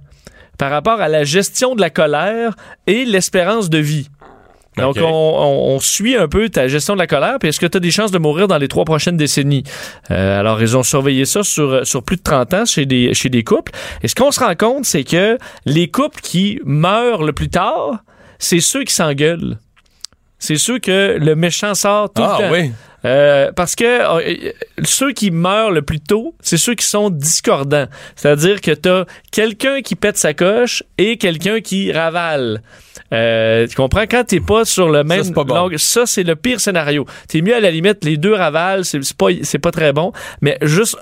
par 0.58 0.70
rapport 0.70 1.00
à 1.00 1.08
la 1.08 1.24
gestion 1.24 1.74
de 1.74 1.80
la 1.80 1.90
colère 1.90 2.54
et 2.86 3.04
l'espérance 3.04 3.70
de 3.70 3.78
vie. 3.78 4.08
Donc, 4.76 4.96
OK. 4.96 5.02
on, 5.04 5.08
on- 5.08 5.74
on 5.76 5.78
suit 5.80 6.16
un 6.16 6.26
peu 6.26 6.48
ta 6.48 6.66
gestion 6.66 6.94
de 6.94 6.98
la 6.98 7.06
colère, 7.06 7.36
puis 7.38 7.48
est-ce 7.48 7.60
que 7.60 7.66
tu 7.66 7.76
as 7.76 7.80
des 7.80 7.92
chances 7.92 8.10
de 8.10 8.18
mourir 8.18 8.48
dans 8.48 8.58
les 8.58 8.66
trois 8.66 8.84
prochaines 8.84 9.16
décennies? 9.16 9.62
Euh, 10.10 10.40
alors, 10.40 10.60
ils 10.60 10.76
ont 10.76 10.82
surveillé 10.82 11.26
ça 11.26 11.44
sur, 11.44 11.86
sur 11.86 12.02
plus 12.02 12.16
de 12.16 12.22
30 12.22 12.54
ans 12.54 12.64
chez 12.64 12.84
des, 12.84 13.14
chez 13.14 13.28
des 13.28 13.44
couples. 13.44 13.70
Et 14.02 14.08
ce 14.08 14.16
qu'on 14.16 14.32
se 14.32 14.40
rend 14.40 14.54
compte, 14.56 14.84
c'est 14.84 15.04
que 15.04 15.38
les 15.64 15.88
couples 15.92 16.20
qui 16.20 16.60
meurent 16.64 17.22
le 17.22 17.32
plus 17.32 17.50
tard, 17.50 17.98
c'est 18.40 18.58
ceux 18.58 18.82
qui 18.82 18.92
s'engueulent. 18.92 19.58
C'est 20.40 20.56
ceux 20.56 20.80
que 20.80 21.18
le 21.20 21.36
méchant 21.36 21.74
sort 21.74 22.12
tout 22.12 22.22
Ah 22.22 22.36
le 22.40 22.44
temps. 22.48 22.52
oui? 22.52 22.72
Euh, 23.04 23.52
parce 23.52 23.74
que 23.76 23.84
euh, 23.84 24.52
ceux 24.82 25.12
qui 25.12 25.30
meurent 25.30 25.70
le 25.70 25.82
plus 25.82 26.00
tôt, 26.00 26.34
c'est 26.40 26.56
ceux 26.56 26.74
qui 26.74 26.86
sont 26.86 27.10
discordants. 27.10 27.86
C'est-à-dire 28.16 28.60
que 28.60 28.70
tu 28.70 28.88
as 28.88 29.04
quelqu'un 29.30 29.82
qui 29.82 29.94
pète 29.94 30.16
sa 30.16 30.32
coche 30.34 30.82
et 30.96 31.16
quelqu'un 31.18 31.60
qui 31.60 31.92
ravale. 31.92 32.62
Euh, 33.12 33.66
tu 33.66 33.76
comprends? 33.76 34.04
Quand 34.10 34.24
t'es 34.24 34.40
pas 34.40 34.64
sur 34.64 34.88
le 34.88 35.04
même 35.04 35.22
c'est 35.24 35.34
pas 35.34 35.44
bon. 35.44 35.70
ça, 35.76 36.06
c'est 36.06 36.22
le 36.22 36.34
pire 36.36 36.60
scénario. 36.60 37.04
T'es 37.28 37.42
mieux 37.42 37.54
à 37.54 37.60
la 37.60 37.70
limite, 37.70 38.04
les 38.04 38.16
deux 38.16 38.34
ravalent, 38.34 38.82
c'est 38.84 39.02
c'est 39.04 39.16
pas, 39.16 39.26
c'est 39.42 39.58
pas 39.58 39.70
très 39.70 39.92
bon, 39.92 40.12
mais 40.40 40.56
juste 40.62 40.96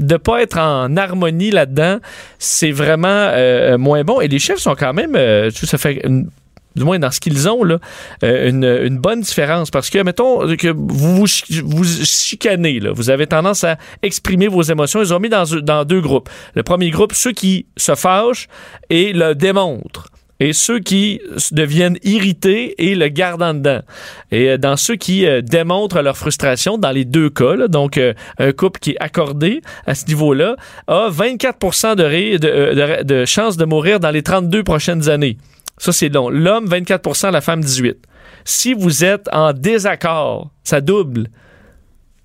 de 0.00 0.16
pas 0.16 0.42
être 0.42 0.58
en 0.58 0.96
harmonie 0.96 1.52
là-dedans, 1.52 1.98
c'est 2.40 2.72
vraiment 2.72 3.06
euh, 3.08 3.78
moins 3.78 4.02
bon. 4.02 4.20
Et 4.20 4.26
les 4.26 4.40
chefs 4.40 4.58
sont 4.58 4.74
quand 4.74 4.92
même, 4.92 5.14
euh, 5.14 5.50
ça 5.52 5.78
fait 5.78 6.00
une- 6.04 6.28
du 6.74 6.84
moins 6.84 6.98
dans 6.98 7.10
ce 7.10 7.20
qu'ils 7.20 7.48
ont, 7.48 7.64
là, 7.64 7.78
euh, 8.22 8.86
une, 8.86 8.98
bonne 8.98 9.20
différence. 9.20 9.70
Parce 9.70 9.90
que, 9.90 9.98
mettons, 10.02 10.40
que 10.56 10.68
vous 10.68 11.16
vous, 11.16 11.26
chi- 11.26 11.60
vous 11.64 11.84
chicanez, 11.84 12.80
là, 12.80 12.92
vous 12.92 13.10
avez 13.10 13.26
tendance 13.26 13.64
à 13.64 13.76
exprimer 14.02 14.48
vos 14.48 14.62
émotions. 14.62 15.00
Ils 15.02 15.14
ont 15.14 15.20
mis 15.20 15.28
dans, 15.28 15.84
deux 15.84 16.00
groupes. 16.00 16.28
Le 16.54 16.62
premier 16.62 16.90
groupe, 16.90 17.12
ceux 17.12 17.32
qui 17.32 17.66
se 17.76 17.94
fâchent 17.94 18.48
et 18.90 19.12
le 19.12 19.34
démontrent. 19.34 20.08
Et 20.40 20.52
ceux 20.52 20.80
qui 20.80 21.20
deviennent 21.52 21.96
irrités 22.02 22.74
et 22.84 22.96
le 22.96 23.06
gardent 23.06 23.42
en 23.42 23.54
dedans. 23.54 23.80
Et 24.32 24.50
euh, 24.50 24.58
dans 24.58 24.76
ceux 24.76 24.96
qui 24.96 25.26
euh, 25.26 25.40
démontrent 25.42 26.02
leur 26.02 26.16
frustration, 26.16 26.76
dans 26.76 26.90
les 26.90 27.04
deux 27.04 27.30
cas, 27.30 27.54
là, 27.54 27.68
donc 27.68 28.00
un 28.38 28.52
couple 28.52 28.80
qui 28.80 28.90
est 28.92 28.96
accordé 28.98 29.60
à 29.86 29.94
ce 29.94 30.06
niveau-là, 30.06 30.56
a 30.88 31.08
24 31.08 31.94
de, 31.94 32.36
de, 32.36 32.98
de, 32.98 33.02
de 33.04 33.24
chances 33.24 33.56
de 33.56 33.64
mourir 33.64 34.00
dans 34.00 34.10
les 34.10 34.22
32 34.22 34.64
prochaines 34.64 35.08
années. 35.08 35.38
Ça, 35.78 35.92
c'est 35.92 36.08
long. 36.08 36.28
L'homme, 36.30 36.66
24% 36.66 37.30
la 37.30 37.40
femme, 37.40 37.62
18 37.62 37.96
Si 38.44 38.74
vous 38.74 39.04
êtes 39.04 39.28
en 39.32 39.52
désaccord, 39.52 40.50
ça 40.62 40.80
double. 40.80 41.28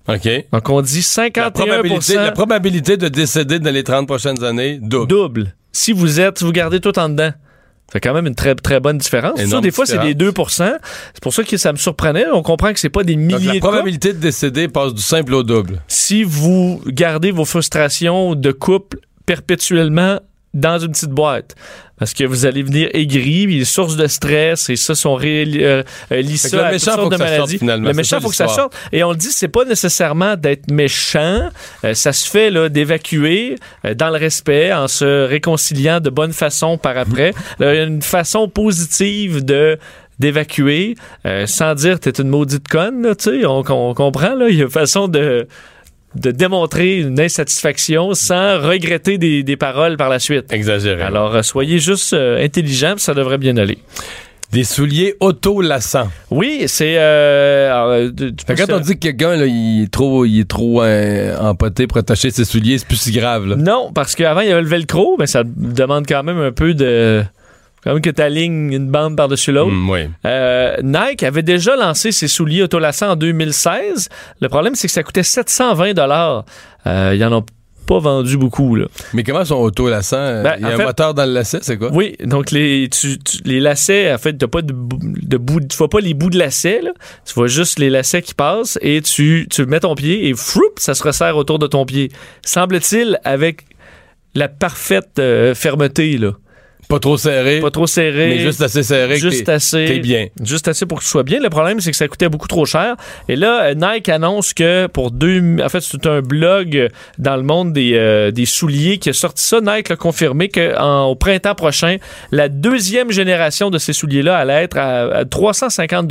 OK. 0.08 0.28
Donc, 0.52 0.68
on 0.70 0.82
dit 0.82 1.02
51 1.02 1.44
La 1.44 1.50
probabilité, 1.50 2.14
la 2.14 2.32
probabilité 2.32 2.96
de 2.96 3.08
décéder 3.08 3.58
dans 3.58 3.70
les 3.72 3.84
30 3.84 4.06
prochaines 4.06 4.42
années, 4.42 4.78
double. 4.80 5.06
double. 5.08 5.54
Si 5.72 5.92
vous 5.92 6.18
êtes, 6.20 6.42
vous 6.42 6.52
gardez 6.52 6.80
tout 6.80 6.98
en 6.98 7.08
dedans. 7.08 7.32
C'est 7.92 8.00
quand 8.00 8.14
même 8.14 8.26
une 8.28 8.36
très, 8.36 8.54
très 8.54 8.78
bonne 8.78 8.98
différence. 8.98 9.40
Ça, 9.44 9.60
des 9.60 9.72
fois, 9.72 9.84
c'est 9.84 9.98
des 9.98 10.14
différence. 10.14 10.58
2% 10.60 10.78
C'est 11.14 11.22
pour 11.22 11.34
ça 11.34 11.42
que 11.42 11.56
ça 11.56 11.72
me 11.72 11.76
surprenait. 11.76 12.26
On 12.32 12.42
comprend 12.42 12.72
que 12.72 12.78
c'est 12.78 12.88
pas 12.88 13.02
des 13.02 13.14
Donc, 13.16 13.24
milliers 13.24 13.46
la 13.46 13.54
de 13.54 13.58
cas. 13.58 13.66
probabilité 13.68 14.12
de 14.12 14.18
décéder 14.18 14.68
passe 14.68 14.94
du 14.94 15.02
simple 15.02 15.34
au 15.34 15.42
double. 15.42 15.82
Si 15.88 16.22
vous 16.22 16.80
gardez 16.86 17.32
vos 17.32 17.44
frustrations 17.44 18.36
de 18.36 18.52
couple 18.52 18.98
perpétuellement 19.26 20.20
dans 20.54 20.78
une 20.78 20.92
petite 20.92 21.10
boîte, 21.10 21.56
parce 22.00 22.14
que 22.14 22.24
vous 22.24 22.46
allez 22.46 22.62
venir 22.62 22.88
aigri, 22.94 23.46
puis 23.46 23.58
les 23.58 23.64
sources 23.64 23.94
de 23.94 24.06
stress, 24.06 24.70
et 24.70 24.76
ça 24.76 24.94
sont 24.94 25.14
ré, 25.14 25.44
euh, 25.56 25.82
euh, 26.10 26.22
que 26.22 26.36
ça 26.36 26.56
le 26.56 26.62
à 26.62 26.64
toutes 26.64 26.72
méchant, 26.72 26.94
sortes 26.96 27.12
de 27.12 27.16
que 27.16 27.22
ça 27.22 27.26
sorte, 27.26 27.38
maladies. 27.38 27.58
finalement. 27.58 27.88
Le 27.88 27.94
méchant, 27.94 28.20
faut 28.20 28.30
que 28.30 28.34
ça 28.34 28.48
sorte. 28.48 28.74
Et 28.90 29.04
on 29.04 29.10
le 29.10 29.16
dit, 29.16 29.30
c'est 29.30 29.48
pas 29.48 29.64
nécessairement 29.66 30.34
d'être 30.36 30.70
méchant. 30.70 31.50
Euh, 31.84 31.92
ça 31.94 32.12
se 32.12 32.28
fait 32.28 32.50
là 32.50 32.68
d'évacuer 32.70 33.56
euh, 33.84 33.94
dans 33.94 34.08
le 34.08 34.16
respect, 34.16 34.72
en 34.72 34.88
se 34.88 35.26
réconciliant 35.28 36.00
de 36.00 36.08
bonne 36.10 36.32
façon 36.32 36.78
par 36.78 36.96
après. 36.96 37.34
Là, 37.58 37.74
Il 37.74 37.76
y 37.76 37.80
a 37.80 37.84
une 37.84 38.02
façon 38.02 38.48
positive 38.48 39.44
de 39.44 39.78
d'évacuer 40.18 40.96
euh, 41.26 41.46
sans 41.46 41.74
dire 41.74 41.98
t'es 41.98 42.10
une 42.10 42.28
maudite 42.28 42.68
conne 42.68 43.02
là, 43.02 43.14
tu 43.14 43.30
sais 43.40 43.46
on, 43.46 43.60
on 43.70 43.94
comprend 43.94 44.34
là 44.34 44.50
il 44.50 44.56
y 44.56 44.60
a 44.60 44.64
une 44.64 44.70
façon 44.70 45.08
de 45.08 45.48
de 46.14 46.30
démontrer 46.30 46.98
une 46.98 47.20
insatisfaction 47.20 48.14
sans 48.14 48.58
regretter 48.60 49.16
des, 49.18 49.42
des 49.42 49.56
paroles 49.56 49.96
par 49.96 50.08
la 50.08 50.18
suite. 50.18 50.52
Exagéré. 50.52 51.02
Alors, 51.02 51.34
euh, 51.36 51.42
soyez 51.42 51.78
juste 51.78 52.12
euh, 52.12 52.44
intelligents, 52.44 52.94
puis 52.94 53.04
ça 53.04 53.14
devrait 53.14 53.38
bien 53.38 53.56
aller. 53.56 53.78
Des 54.50 54.64
souliers 54.64 55.14
auto-lassants. 55.20 56.08
Oui, 56.32 56.64
c'est... 56.66 56.96
Euh, 56.98 57.72
alors, 57.72 57.90
euh, 57.90 58.10
tu 58.10 58.32
Fait 58.44 58.56
quand 58.56 58.72
on 58.74 58.80
dit 58.80 58.94
que 58.94 58.98
quelqu'un, 58.98 59.36
là, 59.36 59.46
il 59.46 59.84
est 59.84 59.92
trop, 59.92 60.24
il 60.24 60.40
est 60.40 60.48
trop 60.48 60.82
euh, 60.82 61.38
empoté 61.38 61.86
pour 61.86 61.98
attacher 61.98 62.32
ses 62.32 62.44
souliers, 62.44 62.78
c'est 62.78 62.88
plus 62.88 63.00
si 63.00 63.12
grave, 63.12 63.46
là. 63.46 63.54
Non, 63.54 63.92
parce 63.94 64.16
qu'avant, 64.16 64.40
il 64.40 64.48
y 64.48 64.52
avait 64.52 64.62
le 64.62 64.66
velcro, 64.66 65.14
mais 65.20 65.28
ça 65.28 65.44
demande 65.44 66.04
quand 66.08 66.24
même 66.24 66.40
un 66.40 66.50
peu 66.50 66.74
de... 66.74 67.22
Quand 67.82 67.92
même 67.94 68.02
que 68.02 68.10
tu 68.10 68.20
alignes 68.22 68.72
une 68.72 68.90
bande 68.90 69.16
par-dessus 69.16 69.52
l'autre. 69.52 69.72
Mm, 69.72 69.90
oui. 69.90 70.00
Euh, 70.26 70.76
Nike 70.82 71.22
avait 71.22 71.42
déjà 71.42 71.76
lancé 71.76 72.12
ses 72.12 72.28
souliers 72.28 72.62
autolassants 72.62 73.10
en 73.12 73.16
2016. 73.16 74.08
Le 74.40 74.48
problème, 74.48 74.74
c'est 74.74 74.86
que 74.88 74.92
ça 74.92 75.02
coûtait 75.02 75.22
720 75.22 75.94
dollars. 75.94 76.44
Euh, 76.86 77.12
ils 77.16 77.24
en 77.24 77.32
ont 77.32 77.44
pas 77.86 77.98
vendu 77.98 78.36
beaucoup, 78.36 78.76
là. 78.76 78.86
Mais 79.14 79.24
comment 79.24 79.44
sont 79.44 79.56
auto-lassants? 79.56 80.42
Ben, 80.44 80.54
il 80.58 80.62
y 80.62 80.64
a 80.70 80.74
un 80.74 80.76
fait- 80.76 80.84
moteur 80.84 81.12
dans 81.14 81.24
le 81.24 81.32
lacet, 81.32 81.58
c'est 81.62 81.76
quoi? 81.76 81.90
Oui, 81.92 82.14
donc 82.22 82.52
les, 82.52 82.88
tu- 82.88 83.18
tu- 83.18 83.38
les 83.44 83.58
lacets, 83.58 84.12
en 84.14 84.18
fait, 84.18 84.34
t'as 84.34 84.46
pas 84.46 84.62
de, 84.62 84.72
de 84.72 85.36
bout, 85.38 85.60
tu 85.60 85.76
vois 85.76 85.88
pas 85.90 85.98
les 85.98 86.14
bouts 86.14 86.30
de 86.30 86.38
lacets, 86.38 86.82
là. 86.82 86.92
Tu 87.26 87.34
vois 87.34 87.48
juste 87.48 87.80
les 87.80 87.90
lacets 87.90 88.22
qui 88.22 88.34
passent 88.34 88.78
et 88.82 89.02
tu, 89.02 89.48
tu 89.50 89.66
mets 89.66 89.80
ton 89.80 89.96
pied 89.96 90.28
et 90.28 90.34
froup, 90.34 90.74
ça 90.76 90.94
se 90.94 91.02
resserre 91.02 91.36
autour 91.36 91.58
de 91.58 91.66
ton 91.66 91.84
pied. 91.84 92.12
Semble-t-il 92.44 93.18
avec 93.24 93.64
la 94.36 94.46
parfaite 94.48 95.18
euh, 95.18 95.54
fermeté, 95.56 96.16
là. 96.16 96.32
Pas 96.90 96.98
trop 96.98 97.16
serré, 97.16 97.60
Pas 97.60 97.70
trop 97.70 97.86
serré. 97.86 98.28
mais 98.28 98.38
juste 98.40 98.60
assez 98.60 98.82
serré. 98.82 99.16
Juste 99.16 99.48
assez. 99.48 99.84
T'es 99.86 99.98
bien. 100.00 100.26
Juste 100.44 100.66
assez 100.68 100.86
pour 100.86 100.98
que 100.98 101.04
tu 101.04 101.08
sois 101.08 101.22
bien. 101.22 101.40
Le 101.40 101.48
problème, 101.48 101.80
c'est 101.80 101.92
que 101.92 101.96
ça 101.96 102.08
coûtait 102.08 102.28
beaucoup 102.28 102.48
trop 102.48 102.66
cher. 102.66 102.96
Et 103.28 103.36
là, 103.36 103.62
euh, 103.66 103.74
Nike 103.74 104.08
annonce 104.08 104.52
que 104.52 104.88
pour 104.88 105.12
deux. 105.12 105.56
En 105.62 105.68
fait, 105.68 105.80
c'est 105.80 106.06
un 106.06 106.20
blog 106.20 106.88
dans 107.18 107.36
le 107.36 107.42
monde 107.42 107.72
des, 107.72 107.92
euh, 107.94 108.32
des 108.32 108.44
souliers 108.44 108.98
qui 108.98 109.08
a 109.08 109.12
sorti 109.12 109.44
ça. 109.44 109.60
Nike 109.60 109.92
a 109.92 109.96
confirmé 109.96 110.48
qu'au 110.48 111.14
printemps 111.14 111.54
prochain, 111.54 111.96
la 112.32 112.48
deuxième 112.48 113.12
génération 113.12 113.70
de 113.70 113.78
ces 113.78 113.92
souliers-là 113.92 114.36
allait 114.36 114.64
être 114.64 114.76
à, 114.76 115.02
à 115.18 115.24
350 115.24 116.10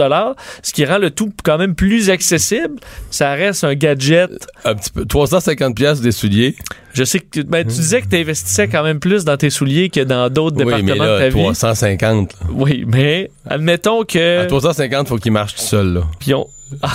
ce 0.63 0.73
qui 0.73 0.85
rend 0.85 0.97
le 0.97 1.11
tout 1.11 1.31
quand 1.43 1.57
même 1.57 1.75
plus 1.75 2.09
accessible. 2.09 2.79
Ça 3.11 3.33
reste 3.33 3.63
un 3.63 3.75
gadget. 3.75 4.29
Un 4.65 4.75
petit 4.75 4.91
peu. 4.91 5.05
350 5.05 5.75
pièces 5.75 6.01
des 6.01 6.11
souliers. 6.11 6.55
Je 6.93 7.03
sais 7.03 7.19
que 7.19 7.41
ben, 7.41 7.63
tu 7.63 7.69
disais 7.75 8.01
que 8.01 8.07
tu 8.07 8.17
investissais 8.17 8.67
quand 8.67 8.83
même 8.83 8.99
plus 8.99 9.23
dans 9.25 9.37
tes 9.37 9.49
souliers 9.49 9.89
que 9.89 10.01
dans 10.01 10.29
d'autres 10.29 10.57
Oui, 10.57 10.65
départements 10.65 10.87
mais 10.87 11.09
de 11.11 11.17
ta 11.17 11.19
là, 11.19 11.29
vie. 11.29 11.41
350. 11.41 12.33
là. 12.33 12.39
Oui, 12.51 12.83
mais 12.87 13.29
admettons 13.47 14.03
que. 14.03 14.39
À 14.39 14.45
350, 14.45 15.07
faut 15.07 15.17
qu'il 15.17 15.31
marche 15.31 15.55
tout 15.55 15.61
seul, 15.61 15.93
là. 15.93 16.01
Puis 16.19 16.33
on... 16.33 16.47
Ah, 16.83 16.91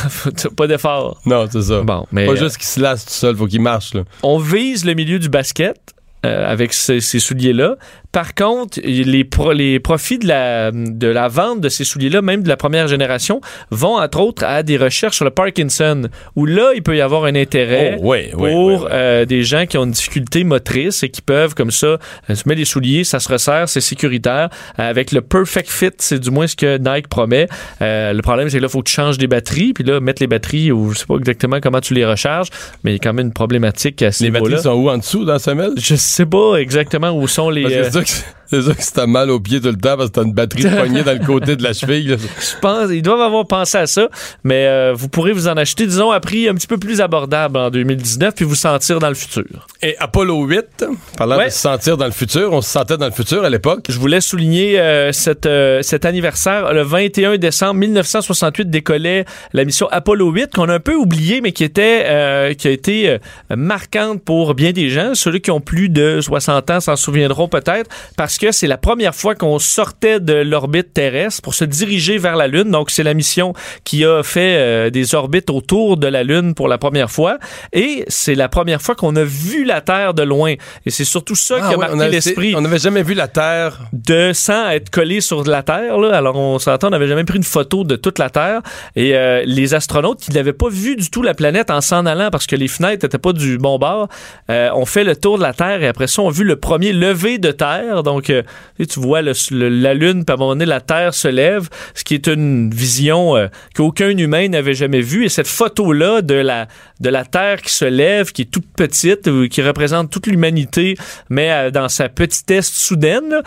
pas 0.56 0.68
d'effort. 0.68 1.20
Non, 1.26 1.48
c'est 1.50 1.62
ça. 1.62 1.80
Bon, 1.82 2.06
mais 2.12 2.26
Pas 2.26 2.32
euh, 2.32 2.36
juste 2.36 2.58
qu'il 2.58 2.66
se 2.66 2.78
lasse 2.78 3.04
tout 3.06 3.10
seul, 3.12 3.34
faut 3.34 3.46
qu'il 3.48 3.60
marche, 3.60 3.94
là. 3.94 4.02
on 4.22 4.38
vise 4.38 4.84
le 4.84 4.94
milieu 4.94 5.18
du 5.18 5.28
basket 5.28 5.76
euh, 6.24 6.48
avec 6.48 6.72
ces, 6.72 7.00
ces 7.00 7.18
souliers-là. 7.18 7.74
Par 8.14 8.34
contre, 8.36 8.78
les, 8.84 9.24
pro- 9.24 9.52
les 9.52 9.80
profits 9.80 10.20
de 10.20 10.28
la, 10.28 10.70
de 10.72 11.08
la 11.08 11.26
vente 11.26 11.60
de 11.60 11.68
ces 11.68 11.82
souliers-là, 11.82 12.22
même 12.22 12.44
de 12.44 12.48
la 12.48 12.56
première 12.56 12.86
génération, 12.86 13.40
vont 13.72 13.96
entre 13.98 14.20
autres 14.20 14.44
à 14.44 14.62
des 14.62 14.76
recherches 14.76 15.16
sur 15.16 15.24
le 15.24 15.32
Parkinson, 15.32 16.02
où 16.36 16.46
là, 16.46 16.70
il 16.76 16.82
peut 16.84 16.96
y 16.96 17.00
avoir 17.00 17.24
un 17.24 17.34
intérêt 17.34 17.96
Oh, 17.98 18.10
oui, 18.12 18.28
pour 18.30 18.42
oui, 18.42 18.50
oui, 18.54 18.74
oui. 18.82 18.86
euh, 18.92 19.24
des 19.24 19.42
gens 19.42 19.66
qui 19.66 19.76
ont 19.78 19.84
une 19.84 19.90
difficulté 19.90 20.44
motrice 20.44 21.02
et 21.02 21.08
qui 21.08 21.22
peuvent, 21.22 21.54
comme 21.54 21.72
ça, 21.72 21.86
euh, 21.86 21.98
se 22.34 22.48
mettre 22.48 22.60
les 22.60 22.64
souliers, 22.64 23.02
ça 23.02 23.18
se 23.18 23.28
resserre, 23.28 23.68
c'est 23.68 23.80
sécuritaire. 23.80 24.48
Avec 24.78 25.10
le 25.10 25.20
Perfect 25.20 25.68
Fit, 25.68 25.90
c'est 25.98 26.20
du 26.20 26.30
moins 26.30 26.46
ce 26.46 26.54
que 26.54 26.78
Nike 26.78 27.08
promet. 27.08 27.48
Euh, 27.82 28.12
le 28.12 28.22
problème, 28.22 28.48
c'est 28.48 28.58
que 28.58 28.62
là, 28.62 28.68
il 28.68 28.72
faut 28.72 28.82
que 28.82 28.88
tu 28.90 28.94
changes 28.94 29.18
des 29.18 29.26
batteries, 29.26 29.72
puis 29.72 29.82
là, 29.82 29.98
mettre 29.98 30.22
les 30.22 30.28
batteries, 30.28 30.70
ou 30.70 30.92
je 30.92 31.00
sais 31.00 31.06
pas 31.06 31.16
exactement 31.16 31.58
comment 31.60 31.80
tu 31.80 31.94
les 31.94 32.06
recharges, 32.06 32.48
mais 32.84 32.92
il 32.92 32.94
y 32.94 32.96
a 32.96 33.00
quand 33.00 33.12
même 33.12 33.26
une 33.26 33.32
problématique 33.32 34.00
à 34.02 34.12
ce 34.12 34.22
Les 34.22 34.30
niveau-là. 34.30 34.56
batteries 34.56 34.62
sont 34.62 34.74
où 34.78 34.88
en 34.88 34.98
dessous 34.98 35.24
dans 35.24 35.32
la 35.32 35.38
semelle? 35.40 35.72
Je 35.78 35.96
sais 35.96 36.26
pas 36.26 36.56
exactement 36.58 37.10
où 37.10 37.26
sont 37.26 37.50
les. 37.50 37.64
Parce 38.04 38.20
que 38.20 38.26
euh, 38.26 38.43
c'est 38.46 38.62
sûr 38.62 38.76
que 38.76 38.82
si 38.82 38.92
t'as 38.92 39.06
mal 39.06 39.30
au 39.30 39.40
pied 39.40 39.60
tout 39.60 39.68
le 39.68 39.76
temps 39.76 39.96
parce 39.96 40.10
que 40.10 40.14
t'as 40.14 40.22
une 40.24 40.32
batterie 40.32 40.62
de 40.64 40.68
poignée 40.76 41.02
dans 41.02 41.12
le 41.18 41.24
côté 41.24 41.56
de 41.56 41.62
la 41.62 41.72
cheville. 41.72 42.06
là. 42.08 42.16
je 42.18 42.58
pense, 42.60 42.90
ils 42.90 43.02
doivent 43.02 43.20
avoir 43.20 43.46
pensé 43.46 43.78
à 43.78 43.86
ça, 43.86 44.08
mais 44.44 44.66
euh, 44.66 44.92
vous 44.94 45.08
pourrez 45.08 45.32
vous 45.32 45.48
en 45.48 45.56
acheter, 45.56 45.86
disons, 45.86 46.10
à 46.10 46.20
prix 46.20 46.48
un 46.48 46.54
petit 46.54 46.66
peu 46.66 46.78
plus 46.78 47.00
abordable 47.00 47.56
en 47.58 47.70
2019, 47.70 48.34
puis 48.34 48.44
vous 48.44 48.54
sentir 48.54 48.98
dans 48.98 49.08
le 49.08 49.14
futur. 49.14 49.44
Et 49.82 49.96
Apollo 49.98 50.44
8, 50.44 50.84
parlant 51.16 51.36
Ouais. 51.38 51.46
de 51.46 51.50
se 51.50 51.58
sentir 51.58 51.96
dans 51.96 52.06
le 52.06 52.12
futur, 52.12 52.52
on 52.52 52.60
se 52.62 52.70
sentait 52.70 52.96
dans 52.96 53.06
le 53.06 53.12
futur 53.12 53.44
à 53.44 53.50
l'époque. 53.50 53.86
Je 53.88 53.98
voulais 53.98 54.20
souligner 54.20 54.78
euh, 54.78 55.12
cette, 55.12 55.46
euh, 55.46 55.82
cet 55.82 56.04
anniversaire. 56.04 56.72
Le 56.72 56.82
21 56.82 57.36
décembre 57.38 57.74
1968 57.74 58.70
décollait 58.70 59.24
la 59.52 59.64
mission 59.64 59.88
Apollo 59.90 60.30
8 60.30 60.54
qu'on 60.54 60.68
a 60.68 60.74
un 60.74 60.80
peu 60.80 60.94
oublié, 60.94 61.40
mais 61.40 61.52
qui 61.52 61.64
était 61.64 62.54
qui 62.58 62.68
a 62.68 62.70
été 62.70 63.18
marquante 63.54 64.22
pour 64.22 64.54
bien 64.54 64.72
des 64.72 64.88
gens. 64.90 65.14
Ceux 65.14 65.38
qui 65.38 65.50
ont 65.50 65.60
plus 65.60 65.88
de 65.88 66.20
60 66.20 66.70
ans 66.70 66.80
s'en 66.80 66.96
souviendront 66.96 67.48
peut-être 67.48 67.90
parce 68.16 68.33
que 68.38 68.52
c'est 68.52 68.66
la 68.66 68.78
première 68.78 69.14
fois 69.14 69.34
qu'on 69.34 69.58
sortait 69.58 70.20
de 70.20 70.34
l'orbite 70.34 70.92
terrestre 70.92 71.42
pour 71.42 71.54
se 71.54 71.64
diriger 71.64 72.18
vers 72.18 72.36
la 72.36 72.48
Lune. 72.48 72.70
Donc 72.70 72.90
c'est 72.90 73.02
la 73.02 73.14
mission 73.14 73.54
qui 73.84 74.04
a 74.04 74.22
fait 74.22 74.56
euh, 74.56 74.90
des 74.90 75.14
orbites 75.14 75.50
autour 75.50 75.96
de 75.96 76.06
la 76.06 76.22
Lune 76.22 76.54
pour 76.54 76.68
la 76.68 76.78
première 76.78 77.10
fois 77.10 77.38
et 77.72 78.04
c'est 78.08 78.34
la 78.34 78.48
première 78.48 78.80
fois 78.80 78.94
qu'on 78.94 79.16
a 79.16 79.24
vu 79.24 79.64
la 79.64 79.80
Terre 79.80 80.14
de 80.14 80.22
loin. 80.22 80.54
Et 80.86 80.90
c'est 80.90 81.04
surtout 81.04 81.34
ça 81.34 81.56
Ah 81.60 81.68
qui 81.68 81.74
a 81.74 81.76
marqué 81.76 82.08
l'esprit 82.08 82.54
On 82.56 82.60
n'avait 82.60 82.78
jamais 82.78 83.02
vu 83.02 83.14
la 83.14 83.28
Terre. 83.28 83.80
de 83.92 84.32
sans 84.32 84.70
être 84.70 84.90
collé 84.90 85.20
sur 85.20 85.44
la 85.44 85.62
Terre. 85.62 85.98
Là. 85.98 86.16
Alors, 86.16 86.36
on 86.36 86.58
s'entend, 86.58 86.88
on 86.88 86.90
n'avait 86.90 87.08
jamais 87.08 87.24
pris 87.24 87.38
une 87.38 87.44
photo 87.44 87.84
de 87.84 87.96
toute 87.96 88.18
la 88.18 88.30
Terre. 88.30 88.60
Et 88.96 89.14
euh, 89.14 89.42
les 89.46 89.74
astronautes 89.74 90.20
qui 90.20 90.30
n'avaient 90.32 90.52
pas 90.52 90.68
vu 90.68 90.96
du 90.96 91.10
tout 91.10 91.22
la 91.22 91.34
planète 91.34 91.70
en 91.70 91.80
s'en 91.80 92.06
allant 92.06 92.30
parce 92.30 92.46
que 92.46 92.56
les 92.56 92.68
fenêtres 92.68 93.04
n'étaient 93.04 93.18
pas 93.18 93.32
du 93.32 93.58
bon 93.58 93.78
bord, 93.78 94.08
euh, 94.50 94.70
ont 94.72 94.86
fait 94.86 95.04
le 95.04 95.16
tour 95.16 95.38
de 95.38 95.42
la 95.42 95.52
Terre 95.52 95.82
et 95.82 95.88
après 95.88 96.06
ça, 96.06 96.22
ont 96.22 96.30
vu 96.30 96.44
le 96.44 96.56
premier 96.56 96.92
lever 96.92 97.38
de 97.38 97.50
Terre. 97.50 98.02
Donc, 98.02 98.23
euh, 98.30 98.42
tu 98.88 99.00
vois 99.00 99.22
le- 99.22 99.32
le- 99.50 99.68
la 99.68 99.94
Lune, 99.94 100.24
puis 100.24 100.32
à 100.32 100.34
un 100.34 100.36
moment 100.38 100.52
donné, 100.52 100.64
la 100.66 100.80
Terre 100.80 101.14
se 101.14 101.28
lève, 101.28 101.68
ce 101.94 102.04
qui 102.04 102.14
est 102.14 102.26
une 102.26 102.70
vision 102.70 103.36
euh, 103.36 103.48
qu'aucun 103.74 104.10
humain 104.16 104.48
n'avait 104.48 104.74
jamais 104.74 105.00
vue. 105.00 105.24
Et 105.24 105.28
cette 105.28 105.46
photo-là 105.46 106.22
de 106.22 106.34
la, 106.34 106.68
de 107.00 107.08
la 107.08 107.24
Terre 107.24 107.62
qui 107.62 107.72
se 107.72 107.84
lève, 107.84 108.32
qui 108.32 108.42
est 108.42 108.50
toute 108.50 108.66
petite, 108.76 109.28
euh, 109.28 109.48
qui 109.48 109.62
représente 109.62 110.10
toute 110.10 110.26
l'humanité, 110.26 110.96
mais 111.28 111.50
euh, 111.50 111.70
dans 111.70 111.88
sa 111.88 112.08
petitesse 112.08 112.70
soudaine, 112.70 113.42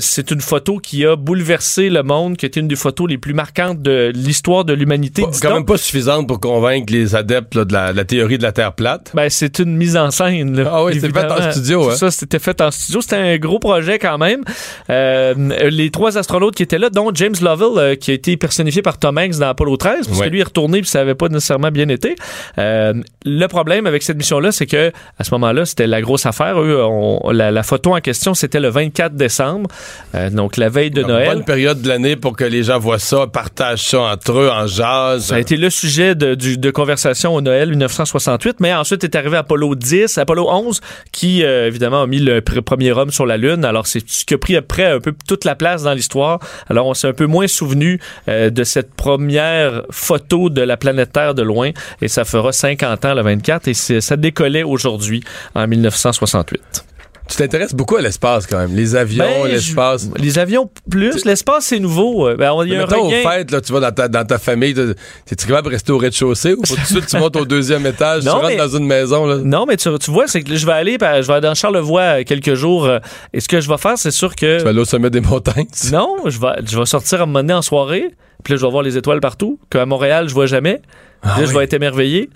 c'est 0.00 0.30
une 0.30 0.40
photo 0.40 0.78
qui 0.78 1.04
a 1.04 1.16
bouleversé 1.16 1.90
le 1.90 2.02
monde, 2.02 2.36
qui 2.36 2.46
est 2.46 2.56
une 2.56 2.68
des 2.68 2.76
photos 2.76 3.08
les 3.08 3.18
plus 3.18 3.34
marquantes 3.34 3.80
de 3.82 4.10
l'histoire 4.14 4.64
de 4.64 4.72
l'humanité. 4.72 5.22
Dit-on. 5.22 5.48
quand 5.48 5.54
même 5.54 5.64
pas 5.64 5.76
suffisante 5.76 6.26
pour 6.26 6.40
convaincre 6.40 6.92
les 6.92 7.14
adeptes 7.14 7.54
là, 7.54 7.64
de, 7.64 7.72
la, 7.72 7.92
de 7.92 7.96
la 7.96 8.04
théorie 8.04 8.38
de 8.38 8.42
la 8.42 8.52
Terre 8.52 8.72
plate. 8.74 9.12
Ben, 9.14 9.28
c'est 9.30 9.58
une 9.58 9.76
mise 9.76 9.96
en 9.96 10.10
scène. 10.10 10.56
Là, 10.56 10.70
Ah 10.74 10.84
oui, 10.84 10.98
c'est 11.00 11.12
fait 11.12 11.30
en 11.30 11.50
studio, 11.52 11.84
Tout 11.84 11.90
hein. 11.90 11.96
Ça, 11.96 12.10
c'était 12.10 12.38
fait 12.38 12.60
en 12.60 12.70
studio. 12.70 13.00
C'était 13.00 13.16
un 13.16 13.36
gros 13.38 13.58
projet 13.58 13.98
quand 14.06 14.18
même. 14.18 14.42
Euh, 14.90 15.34
les 15.70 15.90
trois 15.90 16.18
astronautes 16.18 16.54
qui 16.54 16.62
étaient 16.62 16.78
là, 16.78 16.90
dont 16.90 17.10
James 17.14 17.34
Lovell, 17.40 17.78
euh, 17.78 17.94
qui 17.96 18.10
a 18.10 18.14
été 18.14 18.36
personnifié 18.36 18.82
par 18.82 18.98
Tom 18.98 19.18
Hanks 19.18 19.38
dans 19.38 19.48
Apollo 19.48 19.76
13, 19.76 20.06
parce 20.06 20.18
Ouais. 20.20 20.26
que 20.26 20.30
lui 20.30 20.40
est 20.40 20.44
retourné 20.44 20.80
puis 20.80 20.88
ça 20.90 21.00
avait 21.00 21.14
pas 21.14 21.28
nécessairement 21.28 21.70
bien 21.70 21.88
été. 21.88 22.14
Euh, 22.58 22.92
le 23.24 23.46
problème 23.46 23.86
avec 23.86 24.02
cette 24.02 24.16
mission-là, 24.16 24.52
c'est 24.52 24.66
que 24.66 24.92
à 25.18 25.24
ce 25.24 25.30
moment-là, 25.32 25.64
c'était 25.64 25.86
la 25.86 26.00
grosse 26.00 26.26
affaire. 26.26 26.60
Eux, 26.60 26.82
on- 26.84 27.30
la, 27.30 27.50
la 27.50 27.62
photo 27.62 27.94
en 27.94 28.00
question, 28.00 28.34
c'était 28.34 28.60
le 28.60 28.68
24 28.68 29.14
décembre, 29.14 29.68
euh, 30.14 30.30
donc 30.30 30.56
la 30.56 30.68
veille 30.68 30.90
de 30.90 31.02
Une 31.02 31.08
Noël. 31.08 31.28
bonne 31.28 31.44
période 31.44 31.80
de 31.82 31.88
l'année 31.88 32.16
pour 32.16 32.36
que 32.36 32.44
les 32.44 32.62
gens 32.62 32.78
voient 32.78 32.98
ça, 32.98 33.26
partagent 33.26 33.84
ça 33.88 34.00
entre 34.00 34.32
eux, 34.38 34.50
en 34.50 34.66
jazz. 34.66 35.24
Ça 35.26 35.36
a 35.36 35.38
été 35.38 35.56
le 35.56 35.70
sujet 35.70 36.14
de, 36.14 36.34
du- 36.34 36.58
de 36.58 36.70
conversation 36.70 37.34
au 37.34 37.40
Noël 37.40 37.70
1968, 37.70 38.56
mais 38.60 38.72
ensuite 38.74 39.04
est 39.04 39.14
arrivé 39.16 39.36
Apollo 39.36 39.74
10, 39.74 40.18
Apollo 40.18 40.46
11, 40.50 40.80
qui 41.12 41.42
euh, 41.44 41.66
évidemment 41.66 42.02
a 42.02 42.06
mis 42.06 42.18
le 42.20 42.40
pr- 42.40 42.60
premier 42.62 42.92
homme 42.92 43.10
sur 43.10 43.26
la 43.26 43.36
Lune. 43.36 43.64
Alors 43.64 43.86
c'est 43.86 43.95
ce 44.06 44.24
qui 44.24 44.34
a 44.34 44.38
pris 44.38 44.56
après 44.56 44.84
un 44.84 45.00
peu 45.00 45.14
toute 45.28 45.44
la 45.44 45.54
place 45.54 45.82
dans 45.84 45.92
l'histoire. 45.94 46.40
Alors 46.68 46.86
on 46.86 46.94
s'est 46.94 47.08
un 47.08 47.12
peu 47.12 47.26
moins 47.26 47.46
souvenu 47.46 48.00
euh, 48.28 48.50
de 48.50 48.64
cette 48.64 48.94
première 48.94 49.82
photo 49.90 50.50
de 50.50 50.62
la 50.62 50.76
planète 50.76 51.12
Terre 51.12 51.34
de 51.34 51.42
loin, 51.42 51.70
et 52.02 52.08
ça 52.08 52.24
fera 52.24 52.52
50 52.52 53.04
ans 53.04 53.14
le 53.14 53.22
24, 53.22 53.68
et 53.68 53.74
c'est- 53.74 54.00
ça 54.00 54.16
décollait 54.16 54.62
aujourd'hui 54.62 55.22
en 55.54 55.66
1968. 55.66 56.84
Tu 57.28 57.36
t'intéresses 57.36 57.74
beaucoup 57.74 57.96
à 57.96 58.00
l'espace 58.02 58.46
quand 58.46 58.58
même. 58.58 58.74
Les 58.76 58.94
avions, 58.94 59.24
Ben, 59.42 59.48
l'espace. 59.48 60.08
Les 60.16 60.38
avions 60.38 60.70
plus, 60.88 61.24
l'espace 61.24 61.66
c'est 61.66 61.80
nouveau. 61.80 62.28
Euh, 62.28 62.36
Ben, 62.36 62.52
on- 62.52 62.62
y 62.62 62.70
Mais 62.70 62.76
a 62.76 62.78
un 62.78 62.86
mettons, 62.86 63.00
aux 63.02 63.08
regain. 63.08 63.28
fêtes, 63.30 63.50
là, 63.50 63.60
tu 63.60 63.72
vas 63.72 63.80
dans 63.80 63.90
ta, 63.90 64.06
dans 64.08 64.24
ta 64.24 64.38
famille, 64.38 64.74
t'es- 64.74 64.94
t'es-tu 65.24 65.46
capable 65.46 65.66
de 65.68 65.72
rester 65.72 65.90
au 65.92 65.98
rez-de-chaussée 65.98 66.52
ou 66.54 66.62
tout 66.62 66.76
de 66.76 66.80
suite 66.86 67.06
tu 67.06 67.16
montes 67.18 67.34
au 67.36 67.44
deuxième 67.44 67.84
étage, 67.86 68.22
Non, 68.24 68.30
tu 68.32 68.36
rentres 68.36 68.48
mais- 68.48 68.56
dans 68.56 68.68
une 68.78 68.86
maison, 68.86 69.26
là? 69.26 69.38
Non, 69.42 69.66
mais 69.66 69.76
tu, 69.76 69.88
tu 69.98 70.10
vois, 70.12 70.28
c'est 70.28 70.42
que 70.42 70.54
je 70.54 70.64
vais 70.66 70.72
aller, 70.72 70.98
par- 70.98 71.20
je 71.20 71.32
vais 71.32 71.40
dans 71.40 71.54
Charlevoix 71.54 72.00
euh, 72.20 72.22
quelques 72.24 72.54
jours. 72.54 72.86
euh, 72.86 72.98
et 73.32 73.40
ce 73.40 73.48
que 73.48 73.60
je 73.60 73.68
vais 73.68 73.78
faire, 73.78 73.98
c'est 73.98 74.10
sûr 74.12 74.36
que. 74.36 74.58
Tu 74.58 74.64
vas 74.64 74.70
aller 74.70 74.80
au 74.80 74.84
sommet 74.84 75.10
des 75.10 75.20
montagnes. 75.20 75.66
tu- 75.66 75.90
Non, 75.92 76.16
je 76.26 76.38
vais, 76.40 76.62
je 76.64 76.78
vais 76.78 76.86
sortir 76.86 77.20
à 77.20 77.22
un 77.24 77.26
moment 77.26 77.40
donné 77.40 77.54
en 77.54 77.62
soirée. 77.62 78.10
Puis 78.44 78.54
là, 78.54 78.58
je 78.60 78.64
vais 78.64 78.70
voir 78.70 78.84
les 78.84 78.96
étoiles 78.96 79.20
partout. 79.20 79.58
Qu'à 79.70 79.84
Montréal, 79.86 80.28
je 80.28 80.34
vois 80.34 80.46
jamais. 80.46 80.80
Puis 81.22 81.30
là, 81.40 81.46
je 81.46 81.52
vais 81.52 81.64
être 81.64 81.74
émerveillé. 81.74 82.30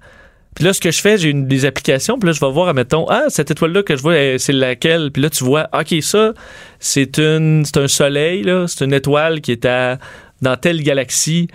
Puis 0.55 0.65
là, 0.65 0.73
ce 0.73 0.81
que 0.81 0.91
je 0.91 1.01
fais, 1.01 1.17
j'ai 1.17 1.31
une, 1.31 1.47
des 1.47 1.65
applications. 1.65 2.19
Puis 2.19 2.27
là, 2.27 2.33
je 2.33 2.41
vais 2.41 2.51
voir, 2.51 2.69
admettons, 2.69 3.07
ah, 3.09 3.25
cette 3.29 3.51
étoile-là 3.51 3.83
que 3.83 3.97
je 3.97 4.03
vois, 4.03 4.39
c'est 4.39 4.53
laquelle? 4.53 5.11
Puis 5.13 5.23
là, 5.23 5.31
tu 5.31 5.45
vois, 5.45 5.69
OK, 5.73 5.95
ça, 6.03 6.33
c'est 6.81 7.19
une, 7.19 7.65
c'est 7.65 7.79
un 7.79 7.89
soleil, 7.89 8.43
là. 8.43 8.67
C'est 8.67 8.85
une 8.85 8.93
étoile 8.93 9.41
qui 9.41 9.53
est 9.53 9.65
à, 9.65 9.99
dans 10.43 10.57
telle 10.57 10.83
galaxie. 10.83 11.49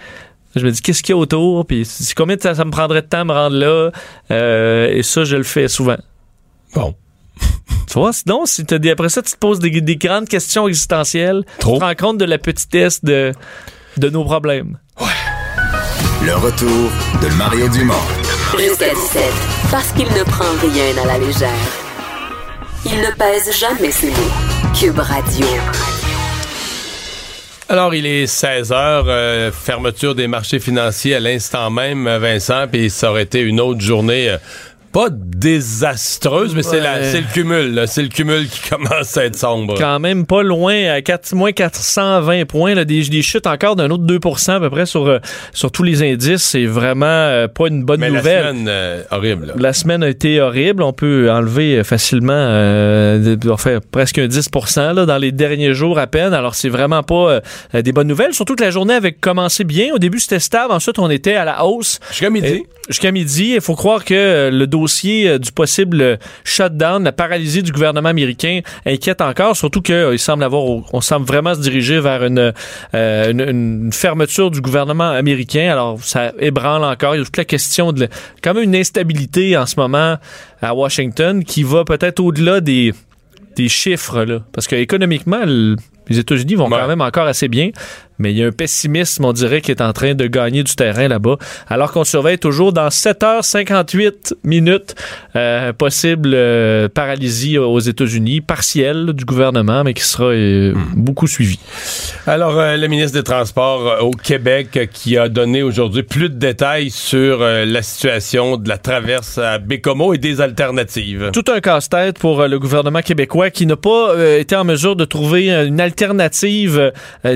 Je 0.55 0.65
me 0.65 0.71
dis, 0.71 0.81
qu'est-ce 0.81 1.03
qu'il 1.03 1.13
y 1.13 1.17
a 1.17 1.17
autour? 1.17 1.65
Puis 1.65 1.83
c'est 1.85 2.15
combien 2.15 2.37
de 2.37 2.41
temps 2.41 2.55
ça 2.55 2.63
me 2.63 2.71
prendrait 2.71 3.01
de 3.01 3.07
temps 3.07 3.21
à 3.21 3.25
me 3.25 3.33
rendre 3.33 3.57
là? 3.57 3.91
Euh, 4.31 4.87
et 4.89 5.03
ça, 5.03 5.25
je 5.25 5.35
le 5.35 5.43
fais 5.43 5.67
souvent. 5.67 5.97
Bon. 6.73 6.95
Tu 7.87 7.99
vois, 7.99 8.11
sinon, 8.11 8.45
si 8.45 8.65
t'as 8.65 8.77
des, 8.77 8.89
après 8.89 9.07
ça, 9.07 9.21
tu 9.21 9.31
te 9.31 9.37
poses 9.37 9.59
des, 9.59 9.79
des 9.79 9.95
grandes 9.95 10.27
questions 10.27 10.67
existentielles. 10.67 11.43
Trop. 11.59 11.73
Tu 11.73 11.79
te 11.79 11.85
rends 11.85 11.95
compte 11.95 12.17
de 12.17 12.25
la 12.25 12.37
petitesse 12.37 13.03
de, 13.05 13.31
de 13.97 14.09
nos 14.09 14.25
problèmes. 14.25 14.79
Le 16.25 16.35
retour 16.35 16.89
de 17.21 17.37
Mario 17.37 17.69
Dumont. 17.69 17.93
Jusqu'à 18.53 18.93
17. 18.93 19.23
Parce 19.71 19.91
qu'il 19.91 20.05
ne 20.07 20.23
prend 20.23 20.45
rien 20.61 21.03
à 21.03 21.05
la 21.07 21.17
légère. 21.17 21.49
Il 22.85 22.99
ne 22.99 23.11
pèse 23.11 23.51
jamais 23.59 23.91
ses 23.91 24.07
mots. 24.07 24.31
Cube 24.79 24.99
Radio. 24.99 25.45
Alors, 27.67 27.93
il 27.95 28.05
est 28.05 28.27
16 28.27 28.71
heures, 28.71 29.05
euh, 29.07 29.51
fermeture 29.51 30.13
des 30.15 30.27
marchés 30.27 30.59
financiers 30.59 31.15
à 31.15 31.19
l'instant 31.19 31.69
même, 31.71 32.07
Vincent, 32.17 32.65
puis 32.71 32.89
ça 32.91 33.09
aurait 33.09 33.23
été 33.23 33.41
une 33.41 33.59
autre 33.59 33.81
journée. 33.81 34.29
euh, 34.29 34.37
pas 34.95 35.09
désastreuse, 35.11 36.55
mais 36.55 36.63
c'est 36.63 36.79
Ouais. 36.79 37.11
le 37.21 37.33
cumul. 37.33 37.83
C'est 37.85 38.01
le 38.01 38.07
cumul 38.07 38.47
qui 38.47 38.69
commence 38.69 39.17
à 39.17 39.25
être 39.25 39.35
sombre. 39.35 39.75
Quand 39.77 39.99
même 39.99 40.25
pas 40.25 40.41
loin, 40.41 40.89
à 40.93 41.01
4, 41.01 41.33
moins 41.35 41.51
420 41.51 42.45
points, 42.45 42.75
là, 42.75 42.85
des, 42.85 43.01
des 43.03 43.21
chutes 43.21 43.45
encore 43.45 43.75
d'un 43.75 43.89
autre 43.91 44.05
2% 44.05 44.51
à 44.53 44.59
peu 44.61 44.69
près 44.69 44.85
sur, 44.85 45.05
euh, 45.07 45.19
sur 45.51 45.69
tous 45.69 45.83
les 45.83 46.01
indices. 46.01 46.43
C'est 46.43 46.65
vraiment 46.65 47.05
euh, 47.07 47.49
pas 47.49 47.67
une 47.67 47.83
bonne 47.83 47.99
mais 47.99 48.09
la 48.09 48.19
nouvelle. 48.19 48.43
semaine, 48.47 48.65
euh, 48.69 49.03
horrible. 49.11 49.47
là. 49.47 49.53
La 49.57 49.73
semaine 49.73 50.01
a 50.01 50.07
été 50.07 50.39
horrible. 50.39 50.81
On 50.81 50.93
peut 50.93 51.29
enlever 51.29 51.83
facilement 51.83 52.31
euh, 52.33 53.35
enfin, 53.49 53.79
presque 53.91 54.19
un 54.19 54.27
10 54.27 54.49
là, 54.77 55.05
dans 55.05 55.17
les 55.17 55.33
derniers 55.33 55.73
jours 55.73 55.99
à 55.99 56.07
peine. 56.07 56.33
Alors, 56.33 56.55
c'est 56.55 56.69
vraiment 56.69 57.03
pas 57.03 57.41
des 57.73 57.91
bonnes 57.91 58.07
nouvelles. 58.07 58.33
Surtout 58.33 58.55
que 58.55 58.63
la 58.63 58.71
journée 58.71 58.93
avait 58.93 59.11
commencé 59.11 59.65
bien. 59.65 59.93
Au 59.93 59.99
début, 59.99 60.21
c'était 60.21 60.39
stable. 60.39 60.71
Ensuite, 60.71 60.99
on 60.99 61.09
était 61.09 61.35
à 61.35 61.43
la 61.43 61.65
hausse. 61.65 61.99
Jusqu'à 62.11 62.29
midi. 62.29 62.63
Jusqu'à 62.87 63.11
midi, 63.11 63.53
il 63.55 63.61
faut 63.61 63.75
croire 63.75 64.05
que 64.05 64.49
le 64.53 64.67
dossier 64.67 64.84
euh, 65.27 65.37
du 65.37 65.51
possible 65.51 66.01
euh, 66.01 66.17
shutdown, 66.43 67.03
la 67.03 67.11
paralysie 67.11 67.63
du 67.63 67.71
gouvernement 67.71 68.09
américain 68.09 68.59
inquiète 68.85 69.21
encore, 69.21 69.55
surtout 69.55 69.81
qu'il 69.81 70.19
semble 70.19 70.43
avoir, 70.43 70.63
on 70.93 71.01
semble 71.01 71.25
vraiment 71.25 71.53
se 71.55 71.59
diriger 71.61 71.99
vers 71.99 72.23
une, 72.23 72.53
euh, 72.93 73.31
une, 73.31 73.41
une 73.41 73.93
fermeture 73.93 74.51
du 74.51 74.61
gouvernement 74.61 75.09
américain. 75.09 75.69
Alors, 75.71 75.99
ça 76.03 76.31
ébranle 76.39 76.83
encore. 76.83 77.15
Il 77.15 77.19
y 77.19 77.21
a 77.21 77.25
toute 77.25 77.37
la 77.37 77.45
question 77.45 77.91
de 77.91 78.07
quand 78.41 78.53
même 78.53 78.63
une 78.63 78.75
instabilité 78.75 79.57
en 79.57 79.65
ce 79.65 79.75
moment 79.79 80.17
à 80.61 80.73
Washington 80.73 81.43
qui 81.43 81.63
va 81.63 81.83
peut-être 81.83 82.19
au-delà 82.19 82.61
des 82.61 82.93
des 83.55 83.69
chiffres 83.69 84.23
là, 84.25 84.39
parce 84.51 84.67
que 84.67 84.75
économiquement 84.75 85.39
le- 85.45 85.77
les 86.09 86.19
États-Unis 86.19 86.55
vont 86.55 86.69
Ouais. 86.69 86.77
quand 86.77 86.87
même 86.87 86.99
encore 87.01 87.25
assez 87.25 87.47
bien, 87.47 87.69
mais 88.19 88.31
il 88.31 88.37
y 88.37 88.43
a 88.43 88.47
un 88.47 88.51
pessimisme, 88.51 89.25
on 89.25 89.33
dirait, 89.33 89.61
qui 89.61 89.71
est 89.71 89.81
en 89.81 89.93
train 89.93 90.13
de 90.13 90.27
gagner 90.27 90.63
du 90.63 90.75
terrain 90.75 91.07
là-bas. 91.07 91.37
Alors 91.67 91.91
qu'on 91.91 92.03
surveille 92.03 92.37
toujours 92.37 92.73
dans 92.73 92.87
7h58 92.87 94.33
minutes 94.43 94.95
euh, 95.35 95.73
possible 95.73 96.31
euh, 96.33 96.87
paralysie 96.87 97.57
aux 97.57 97.79
États-Unis, 97.79 98.41
partielle 98.41 99.13
du 99.13 99.25
gouvernement, 99.25 99.83
mais 99.83 99.93
qui 99.93 100.03
sera 100.03 100.25
euh, 100.25 100.73
beaucoup 100.95 101.27
suivie. 101.27 101.59
Alors, 102.27 102.57
euh, 102.59 102.77
le 102.77 102.87
ministre 102.87 103.17
des 103.17 103.23
Transports 103.23 104.03
au 104.03 104.11
Québec 104.11 104.89
qui 104.93 105.17
a 105.17 105.29
donné 105.29 105.63
aujourd'hui 105.63 106.03
plus 106.03 106.29
de 106.29 106.35
détails 106.35 106.89
sur 106.89 107.39
la 107.39 107.81
situation 107.81 108.57
de 108.57 108.69
la 108.69 108.77
traverse 108.77 109.37
à 109.37 109.57
Bécomo 109.57 110.13
et 110.13 110.17
des 110.17 110.41
alternatives. 110.41 111.29
Tout 111.33 111.45
un 111.51 111.59
casse-tête 111.59 112.19
pour 112.19 112.45
le 112.47 112.59
gouvernement 112.59 113.01
québécois 113.01 113.49
qui 113.49 113.65
n'a 113.65 113.75
pas 113.75 114.13
été 114.37 114.55
en 114.55 114.63
mesure 114.63 114.95
de 114.95 115.05
trouver 115.05 115.49
une 115.49 115.79
alternative 115.79 116.91
euh, 117.25 117.35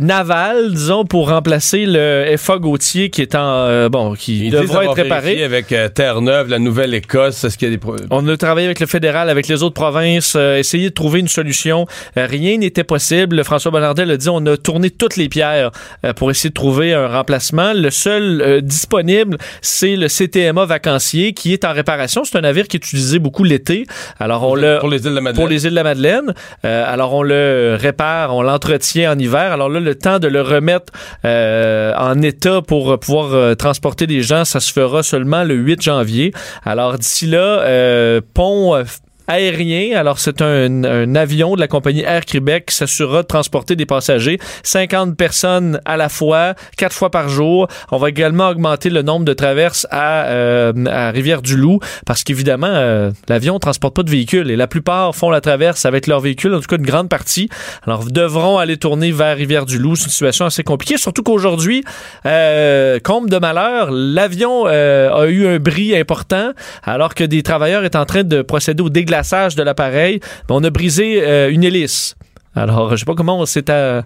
disons, 0.74 1.06
pour 1.06 1.30
remplacer 1.30 1.86
le 1.88 2.36
FA 2.38 2.58
Gauthier 2.58 3.10
qui 3.10 3.22
est 3.22 3.36
en 3.36 3.40
euh, 3.68 3.90
bon, 3.90 4.14
qui 4.16 4.46
Ils 4.48 4.52
devra 4.52 4.84
être 4.86 4.94
réparé. 4.94 5.44
avec 5.44 5.72
euh, 5.72 5.90
Terre-Neuve, 5.90 6.50
la 6.50 6.60
Nouvelle-Écosse. 6.60 7.44
Est-ce 7.44 7.58
qu'il 7.58 7.68
y 7.68 7.72
a 7.72 7.74
des 7.74 7.78
pro- 7.78 7.96
On 8.12 8.28
a 8.28 8.38
travaillé 8.38 8.66
avec 8.68 8.80
le 8.80 8.86
fédéral, 8.88 9.30
avec 9.30 9.48
les 9.48 9.64
autres 9.64 9.74
provinces, 9.76 10.34
euh, 10.36 10.58
essayé 10.58 10.90
de 10.90 10.94
trouver 10.94 11.20
une 11.20 11.28
solution. 11.28 11.86
Euh, 12.18 12.26
rien 12.30 12.58
n'était 12.58 12.84
possible. 12.84 13.44
François 13.44 13.72
Bonnardel 13.72 14.10
a 14.12 14.18
dit 14.18 14.30
on 14.30 14.46
a 14.46 14.58
tourné 14.58 14.90
toutes 14.90 15.16
les 15.18 15.30
pierres 15.30 15.72
pour 16.16 16.32
essayer 16.32 16.50
de 16.50 16.54
trouver 16.56 16.94
un 16.94 17.08
remplacement. 17.08 17.74
Le 17.74 17.90
seul 17.90 18.62
disponible, 18.64 19.38
c'est 19.62 19.96
le 19.96 20.08
CTMA 20.08 20.66
vacancier 20.66 21.34
qui 21.34 21.54
est 21.54 21.66
en 21.66 21.74
réparation. 21.74 22.24
C'est 22.24 22.38
un 22.38 22.42
navire 22.42 22.68
qui 22.68 22.78
est 22.78 22.86
utilisé 22.86 23.20
beaucoup 23.20 23.44
l'été. 23.44 23.86
Alors 24.20 24.44
on 24.48 24.56
l'a 24.56 24.78
pour 24.80 24.90
les 24.90 24.98
îles 24.98 25.04
de 25.12 25.16
la 25.16 25.22
Madeleine? 25.22 25.36
pour 25.42 25.48
les 25.50 25.64
îles 25.66 25.72
de 25.72 25.76
la 25.76 25.84
Madeleine. 25.84 26.34
Alors, 26.64 27.14
on 27.14 27.24
le 27.24 27.78
répare, 27.80 28.36
on 28.36 28.42
l'entretient 28.42 29.14
en 29.14 29.20
hiver. 29.20 29.52
Alors 29.52 29.70
là, 29.70 29.80
le 29.80 29.96
temps 29.96 30.20
de 30.20 30.28
le 30.28 30.42
remettre 30.60 30.94
euh, 31.26 31.94
en 31.96 32.22
état 32.22 32.62
pour 32.62 32.92
euh, 32.92 32.98
pouvoir 32.98 33.34
euh, 33.34 33.56
transporter 33.56 34.08
des 34.08 34.22
gens, 34.22 34.46
ça 34.46 34.60
se 34.60 34.72
fera 34.72 35.04
seulement 35.04 35.44
le 35.44 35.56
8 35.56 35.82
janvier. 35.82 36.34
Alors, 36.64 36.98
d'ici 36.98 37.26
là, 37.26 37.62
euh, 37.62 38.22
pont... 38.34 38.84
aérien. 39.30 39.98
Alors, 39.98 40.20
c'est 40.20 40.42
un, 40.42 40.84
un 40.84 41.16
avion 41.16 41.56
de 41.56 41.60
la 41.62 41.68
compagnie 41.68 42.02
Air 42.02 42.26
Québec 42.26 42.66
qui 42.68 42.76
s'assurera 42.76 43.22
de 43.22 43.28
transporter 43.28 43.76
des 43.76 43.86
passagers, 43.86 44.40
50 44.64 45.16
personnes 45.16 45.80
à 45.86 45.96
la 45.96 46.10
fois, 46.10 46.56
quatre 46.78 46.96
fois 46.96 47.12
par 47.12 47.30
jour. 47.30 47.68
On 47.92 47.98
va 47.98 48.10
également 48.10 48.50
augmenter 48.50 48.90
le 48.90 49.04
nombre 49.04 49.26
de 49.26 49.34
traverses 49.34 49.88
à, 49.92 50.26
euh, 50.26 50.74
à 50.88 51.12
Rivière-du-Loup 51.12 51.80
parce 52.06 52.24
qu'évidemment, 52.24 52.68
euh, 52.68 53.12
l'avion 53.30 53.54
ne 53.54 53.60
transporte 53.60 53.96
pas 53.96 54.04
de 54.04 54.10
véhicules 54.10 54.50
et 54.50 54.56
la 54.56 54.68
plupart 54.68 55.16
font 55.16 55.30
la 55.30 55.42
traverse 55.42 55.86
avec 55.86 56.08
leur 56.08 56.20
véhicule, 56.20 56.56
en 56.56 56.60
tout 56.60 56.68
cas 56.68 56.78
une 56.78 56.86
grande 56.86 57.08
partie. 57.08 57.50
Alors, 57.86 58.06
devront 58.06 58.58
aller 58.58 58.78
tourner 58.78 59.12
vers 59.12 59.38
Rivière-du-Loup. 59.38 59.96
C'est 59.96 60.06
une 60.06 60.12
situation 60.12 60.46
assez 60.46 60.64
compliquée, 60.64 60.98
surtout 60.98 61.22
qu'aujourd'hui, 61.22 61.84
euh, 62.26 63.00
comble 63.04 63.30
de 63.30 63.38
malheur, 63.38 63.92
l'avion 63.92 64.64
euh, 64.66 65.14
a 65.14 65.28
eu 65.28 65.48
un 65.48 65.60
bris 65.60 65.96
important 65.96 66.54
alors 66.84 67.14
que 67.14 67.24
des 67.24 67.44
travailleurs 67.44 67.84
étaient 67.84 67.98
en 67.98 68.06
train 68.06 68.24
de 68.24 68.42
procéder 68.42 68.82
au 68.82 68.90
déglaçage 68.90 69.19
de 69.56 69.64
l'appareil. 69.64 70.20
Ben, 70.48 70.56
on 70.56 70.64
a 70.64 70.70
brisé 70.70 71.22
euh, 71.24 71.52
une 71.52 71.64
hélice. 71.64 72.16
Alors, 72.56 72.92
je 72.92 72.98
sais 72.98 73.06
pas 73.06 73.16
comment 73.16 73.40
on 73.40 73.46
s'est 73.46 73.70
euh, 73.70 74.02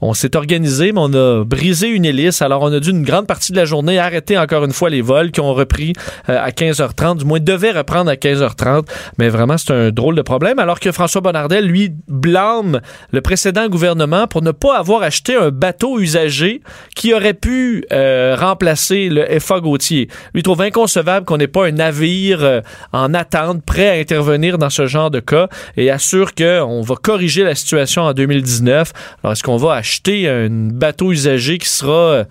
on 0.00 0.14
s'est 0.14 0.36
organisé, 0.36 0.92
mais 0.92 1.00
on 1.02 1.12
a 1.12 1.44
brisé 1.44 1.88
une 1.88 2.04
hélice. 2.04 2.42
Alors, 2.42 2.62
on 2.62 2.72
a 2.72 2.80
dû 2.80 2.90
une 2.90 3.02
grande 3.02 3.26
partie 3.26 3.52
de 3.52 3.56
la 3.56 3.64
journée 3.64 3.98
arrêter 3.98 4.38
encore 4.38 4.64
une 4.64 4.72
fois 4.72 4.90
les 4.90 5.00
vols 5.00 5.32
qui 5.32 5.40
ont 5.40 5.54
repris 5.54 5.92
euh, 6.28 6.38
à 6.40 6.50
15h30, 6.50 7.18
du 7.18 7.24
moins 7.24 7.40
devaient 7.40 7.72
reprendre 7.72 8.10
à 8.10 8.14
15h30. 8.14 8.86
Mais 9.18 9.28
vraiment, 9.28 9.58
c'est 9.58 9.72
un 9.72 9.90
drôle 9.90 10.14
de 10.14 10.22
problème. 10.22 10.58
Alors 10.58 10.78
que 10.78 10.92
François 10.92 11.20
Bonnardel, 11.20 11.66
lui, 11.66 11.92
blâme 12.06 12.80
le 13.10 13.20
précédent 13.20 13.68
gouvernement 13.68 14.26
pour 14.26 14.42
ne 14.42 14.52
pas 14.52 14.78
avoir 14.78 15.02
acheté 15.02 15.34
un 15.34 15.50
bateau 15.50 15.98
usagé 15.98 16.62
qui 16.94 17.12
aurait 17.12 17.34
pu 17.34 17.84
euh, 17.92 18.36
remplacer 18.38 19.08
le 19.08 19.26
FA 19.40 19.60
Gauthier. 19.60 20.08
Lui 20.34 20.42
trouve 20.42 20.62
inconcevable 20.62 21.26
qu'on 21.26 21.38
n'ait 21.38 21.48
pas 21.48 21.66
un 21.66 21.72
navire 21.72 22.42
euh, 22.42 22.60
en 22.92 23.14
attente, 23.14 23.64
prêt 23.64 23.88
à 23.88 24.00
intervenir 24.00 24.58
dans 24.58 24.70
ce 24.70 24.86
genre 24.86 25.10
de 25.10 25.20
cas 25.20 25.48
et 25.76 25.90
assure 25.90 26.34
qu'on 26.34 26.82
va 26.82 26.94
corriger 26.96 27.42
la 27.42 27.54
situation 27.54 28.02
en 28.02 28.12
2019. 28.12 28.92
Alors, 29.22 29.32
est-ce 29.32 29.42
qu'on 29.42 29.56
va 29.56 29.72
acheter 29.74 29.87
un 30.28 30.48
bateau 30.50 31.12
usagé 31.12 31.58
qui 31.58 31.68
sera 31.68 31.92
euh, 31.92 32.24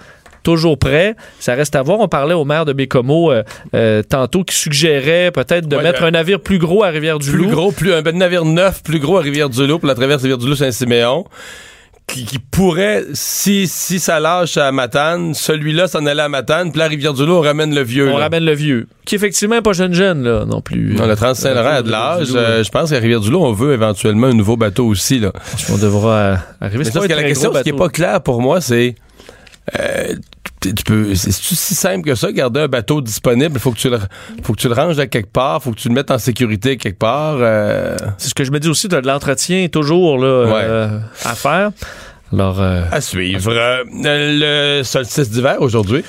toujours 0.43 0.77
prêt. 0.77 1.15
Ça 1.39 1.55
reste 1.55 1.75
à 1.75 1.81
voir. 1.81 1.99
On 1.99 2.07
parlait 2.07 2.33
au 2.33 2.45
maire 2.45 2.65
de 2.65 2.73
Bécomo 2.73 3.31
euh, 3.31 3.43
euh, 3.73 4.01
tantôt 4.01 4.43
qui 4.43 4.55
suggérait 4.55 5.31
peut-être 5.31 5.67
de 5.67 5.75
Ouais, 5.75 5.83
mettre 5.83 6.03
un 6.03 6.11
navire 6.11 6.39
plus 6.39 6.57
gros 6.57 6.83
à 6.83 6.87
Rivière-du-Loup. 6.87 7.43
plus 7.43 7.53
gros, 7.53 7.71
plus 7.71 7.93
un 7.93 8.01
ben, 8.01 8.17
navire 8.17 8.45
neuf, 8.45 8.81
plus 8.83 8.99
gros 8.99 9.17
à 9.17 9.21
Rivière-du-Loup 9.21 9.79
pour 9.79 9.87
la 9.87 9.95
traverse 9.95 10.21
Rivière-du-Loup-Saint-Siméon. 10.21 11.25
Qui, 12.07 12.23
qui 12.23 12.39
pourrait, 12.39 13.03
si, 13.13 13.67
si 13.67 13.99
ça 13.99 14.21
lâche 14.21 14.55
à 14.55 14.71
Matane, 14.71 15.33
celui-là 15.33 15.87
s'en 15.89 16.05
allait 16.05 16.21
à 16.21 16.29
Matane, 16.29 16.71
puis 16.71 16.79
la 16.79 16.87
Rivière-du-Loup, 16.87 17.33
on 17.33 17.41
ramène 17.41 17.75
le 17.75 17.81
vieux. 17.83 18.09
On 18.09 18.17
là. 18.17 18.23
ramène 18.23 18.45
le 18.45 18.53
vieux, 18.53 18.87
qui 19.05 19.15
effectivement 19.15 19.55
n'est 19.55 19.61
pas 19.61 19.73
jeune 19.73 19.93
jeune 19.93 20.23
là 20.23 20.45
non 20.45 20.61
plus. 20.61 20.95
Non, 20.95 21.05
le 21.05 21.17
Trans-Saint-Laurent 21.17 21.67
a 21.69 21.81
de 21.81 21.91
l'âge. 21.91 22.29
Euh, 22.33 22.63
je 22.63 22.69
pense 22.71 22.91
qu'à 22.91 22.99
Rivière-du-Loup, 22.99 23.43
on 23.43 23.51
veut 23.51 23.73
éventuellement 23.73 24.27
un 24.27 24.33
nouveau 24.33 24.55
bateau 24.55 24.85
aussi. 24.87 25.19
Là. 25.19 25.33
on 25.69 25.77
devra 25.77 26.13
euh, 26.15 26.35
arriver. 26.61 26.77
Mais 26.79 26.83
C'est 26.85 26.91
ça, 26.91 26.99
pas 26.99 27.03
ce 27.03 27.09
que 27.09 27.13
la 27.13 27.23
question, 27.23 27.53
ce 27.53 27.61
qui 27.63 27.71
n'est 27.73 27.77
pas 27.77 27.89
clair 27.89 28.21
pour 28.21 28.41
moi, 28.41 28.61
c'est. 28.61 28.95
euh, 29.77 30.15
tu 30.73 30.83
peux, 30.83 31.15
c'est 31.15 31.31
si 31.31 31.75
simple 31.75 32.09
que 32.09 32.15
ça, 32.15 32.31
garder 32.31 32.61
un 32.61 32.67
bateau 32.67 33.01
disponible? 33.01 33.53
Il 33.55 33.59
faut 33.59 33.71
que 33.71 33.77
tu 33.77 33.89
le, 33.89 33.99
faut 34.43 34.53
que 34.53 34.59
tu 34.59 34.67
le 34.67 34.73
ranges 34.73 34.99
à 34.99 35.07
quelque 35.07 35.31
part, 35.31 35.61
faut 35.61 35.71
que 35.71 35.79
tu 35.79 35.89
le 35.89 35.93
mettes 35.93 36.11
en 36.11 36.17
sécurité 36.17 36.77
quelque 36.77 36.99
part. 36.99 37.37
euh, 37.39 37.95
C'est 38.17 38.29
ce 38.29 38.33
que 38.35 38.43
je 38.43 38.51
me 38.51 38.59
dis 38.59 38.69
aussi, 38.69 38.87
tu 38.89 38.95
as 38.95 39.01
de 39.01 39.07
l'entretien 39.07 39.67
toujours 39.67 40.17
là, 40.17 40.27
euh, 40.27 40.99
à 41.25 41.35
faire. 41.35 41.71
Alors, 42.33 42.59
euh, 42.61 42.81
à 42.91 42.99
suivre. 42.99 43.53
Euh, 43.53 43.83
le 43.93 44.83
solstice 44.83 45.29
d'hiver 45.29 45.57
aujourd'hui. 45.61 46.03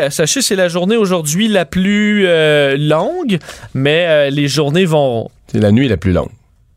euh, 0.00 0.08
sachez, 0.10 0.40
c'est 0.40 0.56
la 0.56 0.68
journée 0.68 0.96
aujourd'hui 0.96 1.48
la 1.48 1.66
plus 1.66 2.24
euh, 2.26 2.76
longue, 2.78 3.38
mais 3.74 4.30
les 4.30 4.48
journées 4.48 4.86
vont 4.86 5.28
C'est 5.52 5.60
la 5.60 5.70
nuit 5.70 5.88
la 5.88 5.98
plus 5.98 6.12
longue. 6.12 6.30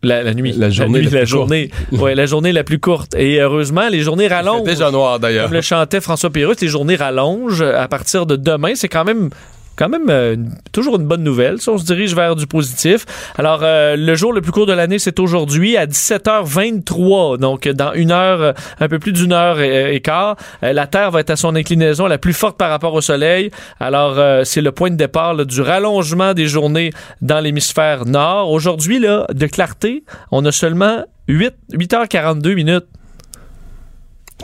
La, 0.03 0.21
la 0.21 0.33
nuit. 0.33 0.53
La 0.57 0.69
journée 0.69 0.99
nuit, 0.99 1.05
la 1.05 1.11
la, 1.11 1.19
plus 1.21 1.27
journée. 1.27 1.69
ouais, 1.93 2.13
la 2.13 2.25
journée 2.25 2.51
la 2.51 2.63
plus 2.63 2.79
courte. 2.79 3.15
Et 3.15 3.39
heureusement, 3.39 3.87
les 3.89 4.01
journées 4.01 4.27
rallongent. 4.27 4.63
déjà 4.63 4.91
noir 4.91 5.19
d'ailleurs. 5.19 5.45
Comme 5.45 5.53
le 5.53 5.61
chantait 5.61 6.01
François 6.01 6.29
Pérus, 6.29 6.59
les 6.61 6.67
journées 6.67 6.95
rallongent 6.95 7.61
à 7.61 7.87
partir 7.87 8.25
de 8.25 8.35
demain. 8.35 8.73
C'est 8.75 8.89
quand 8.89 9.05
même 9.05 9.29
quand 9.75 9.89
même 9.89 10.09
euh, 10.09 10.35
toujours 10.71 10.95
une 10.97 11.07
bonne 11.07 11.23
nouvelle. 11.23 11.59
Si 11.59 11.69
on 11.69 11.77
se 11.77 11.85
dirige 11.85 12.15
vers 12.15 12.35
du 12.35 12.47
positif. 12.47 13.05
Alors, 13.37 13.61
euh, 13.63 13.95
le 13.95 14.15
jour 14.15 14.33
le 14.33 14.41
plus 14.41 14.51
court 14.51 14.65
de 14.65 14.73
l'année, 14.73 14.99
c'est 14.99 15.19
aujourd'hui 15.19 15.77
à 15.77 15.85
17h23. 15.85 17.37
Donc, 17.37 17.67
dans 17.67 17.93
une 17.93 18.11
heure, 18.11 18.41
euh, 18.41 18.53
un 18.79 18.87
peu 18.87 18.99
plus 18.99 19.13
d'une 19.13 19.33
heure 19.33 19.59
et, 19.59 19.95
et 19.95 20.01
quart, 20.01 20.35
euh, 20.63 20.73
la 20.73 20.87
Terre 20.87 21.11
va 21.11 21.19
être 21.21 21.31
à 21.31 21.35
son 21.35 21.55
inclinaison 21.55 22.07
la 22.07 22.17
plus 22.17 22.33
forte 22.33 22.57
par 22.57 22.69
rapport 22.69 22.93
au 22.93 23.01
Soleil. 23.01 23.51
Alors, 23.79 24.17
euh, 24.17 24.43
c'est 24.43 24.61
le 24.61 24.71
point 24.71 24.89
de 24.89 24.95
départ 24.95 25.33
là, 25.33 25.45
du 25.45 25.61
rallongement 25.61 26.33
des 26.33 26.47
journées 26.47 26.91
dans 27.21 27.39
l'hémisphère 27.39 28.05
nord. 28.05 28.51
Aujourd'hui, 28.51 28.99
là, 28.99 29.25
de 29.33 29.47
clarté, 29.47 30.03
on 30.31 30.45
a 30.45 30.51
seulement 30.51 31.03
8, 31.27 31.53
8h42 31.73 32.55
minutes. 32.55 32.85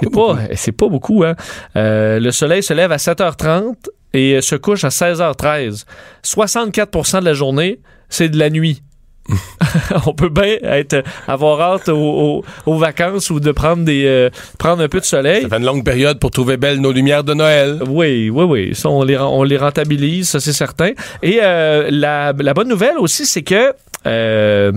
C'est 0.01 0.11
pas, 0.11 0.85
pas 0.85 0.89
beaucoup, 0.89 1.23
hein. 1.23 1.35
Euh, 1.75 2.19
le 2.19 2.31
soleil 2.31 2.63
se 2.63 2.73
lève 2.73 2.91
à 2.91 2.97
7h30 2.97 3.75
et 4.13 4.41
se 4.41 4.55
couche 4.55 4.83
à 4.83 4.89
16h13. 4.89 5.85
64% 6.23 7.19
de 7.19 7.25
la 7.25 7.33
journée, 7.33 7.79
c'est 8.09 8.29
de 8.29 8.37
la 8.37 8.49
nuit. 8.49 8.81
on 10.07 10.13
peut 10.13 10.29
bien 10.29 10.57
être, 10.63 11.03
avoir 11.27 11.61
hâte 11.61 11.89
aux, 11.89 11.95
aux- 11.95 12.43
aux 12.65 12.77
vacances 12.79 13.29
ou 13.29 13.39
de 13.39 13.51
prendre, 13.51 13.83
des, 13.85 14.05
euh, 14.05 14.29
prendre 14.57 14.81
un 14.81 14.87
peu 14.87 14.99
de 14.99 15.05
soleil. 15.05 15.43
Ça 15.43 15.49
fait 15.49 15.57
une 15.57 15.65
longue 15.65 15.85
période 15.85 16.17
pour 16.19 16.31
trouver 16.31 16.57
belles 16.57 16.79
nos 16.81 16.91
lumières 16.91 17.23
de 17.23 17.35
Noël. 17.35 17.79
Oui, 17.87 18.31
oui, 18.31 18.43
oui. 18.45 18.75
Ça, 18.75 18.89
on 18.89 19.03
les, 19.03 19.17
on 19.17 19.43
les 19.43 19.57
rentabilise, 19.57 20.29
ça 20.29 20.39
c'est 20.39 20.53
certain. 20.53 20.91
Et 21.21 21.39
euh, 21.43 21.89
la, 21.91 22.33
la 22.39 22.53
bonne 22.55 22.69
nouvelle 22.69 22.97
aussi, 22.97 23.27
c'est 23.27 23.43
que 23.43 23.73
euh, 24.07 24.71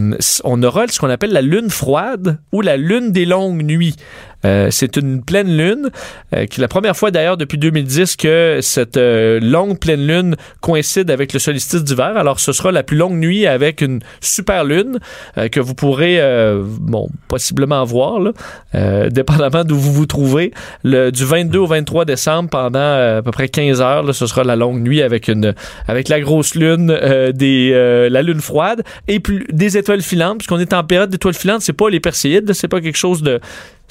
on 0.45 0.63
aura 0.63 0.87
ce 0.89 0.99
qu'on 0.99 1.09
appelle 1.09 1.33
la 1.33 1.43
lune 1.43 1.71
froide 1.71 2.39
ou 2.53 2.61
la 2.61 2.77
lune 2.77 3.13
des 3.13 3.25
longues 3.25 3.63
nuits. 3.63 3.97
Euh, 4.45 4.69
c'est 4.71 4.97
une 4.97 5.23
pleine 5.23 5.57
lune, 5.57 5.91
euh, 6.35 6.47
qui 6.47 6.61
est 6.61 6.63
la 6.63 6.69
première 6.69 6.97
fois 6.97 7.11
d'ailleurs 7.11 7.37
depuis 7.37 7.59
2010 7.59 8.17
que 8.17 8.59
cette 8.61 8.97
euh, 8.97 9.41
longue 9.41 9.79
pleine 9.79 10.07
lune 10.07 10.37
coïncide 10.61 11.11
avec 11.11 11.33
le 11.33 11.39
solstice 11.39 11.85
d'hiver. 11.85 12.17
Alors 12.17 12.41
ce 12.41 12.53
sera 12.53 12.73
la 12.73 12.83
plus 12.83 12.97
longue 12.97 13.17
nuit 13.17 13.47
avec 13.47 13.81
une 13.81 14.01
super 14.21 14.65
lune 14.65 14.99
euh, 15.39 15.49
que 15.49 15.61
vous 15.61 15.75
pourrez, 15.75 16.21
euh, 16.21 16.63
bon, 16.65 17.09
possiblement 17.29 17.85
voir, 17.85 18.21
là, 18.21 19.09
dépendamment 19.11 19.65
d'où 19.65 19.77
vous 19.77 19.93
vous 19.93 20.07
trouvez. 20.07 20.53
Le, 20.83 21.11
du 21.11 21.25
22 21.25 21.59
au 21.59 21.67
23 21.67 22.05
décembre, 22.05 22.51
pendant 22.51 22.79
à 23.19 23.23
peu 23.23 23.31
près 23.31 23.49
15 23.49 23.81
heures, 23.81 24.03
là, 24.03 24.13
ce 24.13 24.27
sera 24.27 24.45
la 24.45 24.57
longue 24.57 24.81
nuit 24.81 25.03
avec 25.03 25.29
une 25.29 25.55
avec 25.87 26.09
la 26.09 26.21
grosse 26.21 26.55
lune, 26.55 26.89
des 27.35 28.09
la 28.11 28.23
lune 28.23 28.41
froide 28.41 28.83
et 29.09 29.21
plus 29.21 29.47
des 29.51 29.77
étoiles 29.77 30.03
filantes, 30.03 30.39
puisqu'on 30.39 30.59
est 30.59 30.73
en 30.73 30.85
période 30.85 31.11
d'étoiles 31.11 31.35
filantes, 31.35 31.61
c'est 31.63 31.73
pas 31.73 31.91
les 31.91 32.01
perséides, 32.01 32.53
c'est 32.53 32.69
pas 32.69 32.81
quelque 32.81 32.99
chose 32.99 33.23
de 33.23 33.41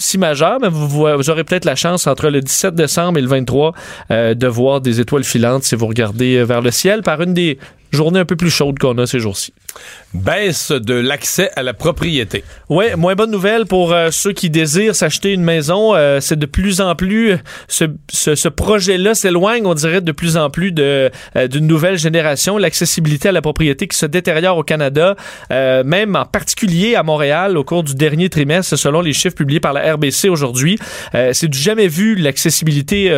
si 0.02 0.18
majeur, 0.18 0.58
mais 0.62 0.70
vous, 0.70 1.04
aurez 1.04 1.44
peut-être 1.44 1.66
la 1.66 1.76
chance 1.76 2.08
entre 2.08 2.30
le 2.30 2.42
17 2.42 2.76
décembre 2.76 3.20
et 3.20 3.22
le 3.22 3.28
23 3.28 3.74
euh, 4.10 4.34
de 4.34 4.48
voir 4.48 4.82
des 4.82 5.00
étoiles 5.00 5.24
filantes 5.24 5.64
si 5.64 5.76
vous 5.76 5.88
regardez 5.88 6.38
euh, 6.38 6.44
vers 6.44 6.62
le 6.62 6.72
ciel 6.72 7.02
par 7.02 7.22
une 7.22 7.34
des 7.34 7.60
journées 7.92 8.20
un 8.20 8.26
peu 8.26 8.36
plus 8.36 8.50
chaudes 8.50 8.80
qu'on 8.80 8.98
a 8.98 9.06
ces 9.06 9.20
jours-ci. 9.20 9.54
Baisse 10.14 10.74
de 10.74 10.94
l'accès 10.94 11.52
à 11.56 11.64
la 11.64 11.74
propriété. 11.74 12.44
Ouais, 12.68 12.98
moins 12.98 13.16
bonne 13.16 13.32
nouvelle 13.32 13.66
pour 13.66 13.94
euh, 13.94 14.10
ceux 14.12 14.34
qui 14.34 14.50
désirent 14.50 14.96
s'acheter 14.96 15.32
une 15.32 15.44
maison. 15.44 15.96
Euh, 15.96 16.20
c'est 16.20 16.38
de 16.38 16.46
plus 16.46 16.82
en 16.82 16.96
plus 16.96 17.38
ce, 17.70 17.86
ce, 18.12 18.36
ce 18.36 18.50
projet-là 18.50 19.16
s'éloigne, 19.16 19.66
on 19.66 19.74
dirait 19.74 20.02
de 20.02 20.12
plus 20.12 20.36
en 20.36 20.50
plus 20.50 20.74
de 20.74 21.10
euh, 21.38 21.48
d'une 21.48 21.66
nouvelle 21.66 21.98
génération. 21.98 22.58
L'accessibilité 22.58 23.30
à 23.30 23.32
la 23.32 23.42
propriété 23.42 23.88
qui 23.88 23.98
se 23.98 24.06
détériore 24.06 24.58
au 24.58 24.64
Canada, 24.64 25.16
même 25.50 26.16
en 26.16 26.26
particulier 26.26 26.96
à 26.96 27.04
Montréal 27.04 27.58
au 27.58 27.64
cours 27.64 27.84
du 27.84 27.96
dernier 27.96 28.30
trimestre, 28.30 28.78
selon 28.78 29.02
les 29.02 29.14
chiffres 29.14 29.36
publiés 29.36 29.60
par 29.60 29.74
la 29.74 29.94
RBC 29.94 30.30
aujourd'hui. 30.30 30.78
C'est 31.14 31.48
du 31.48 31.58
jamais 31.58 31.88
vu 31.88 32.16
l'accessibilité 32.16 33.12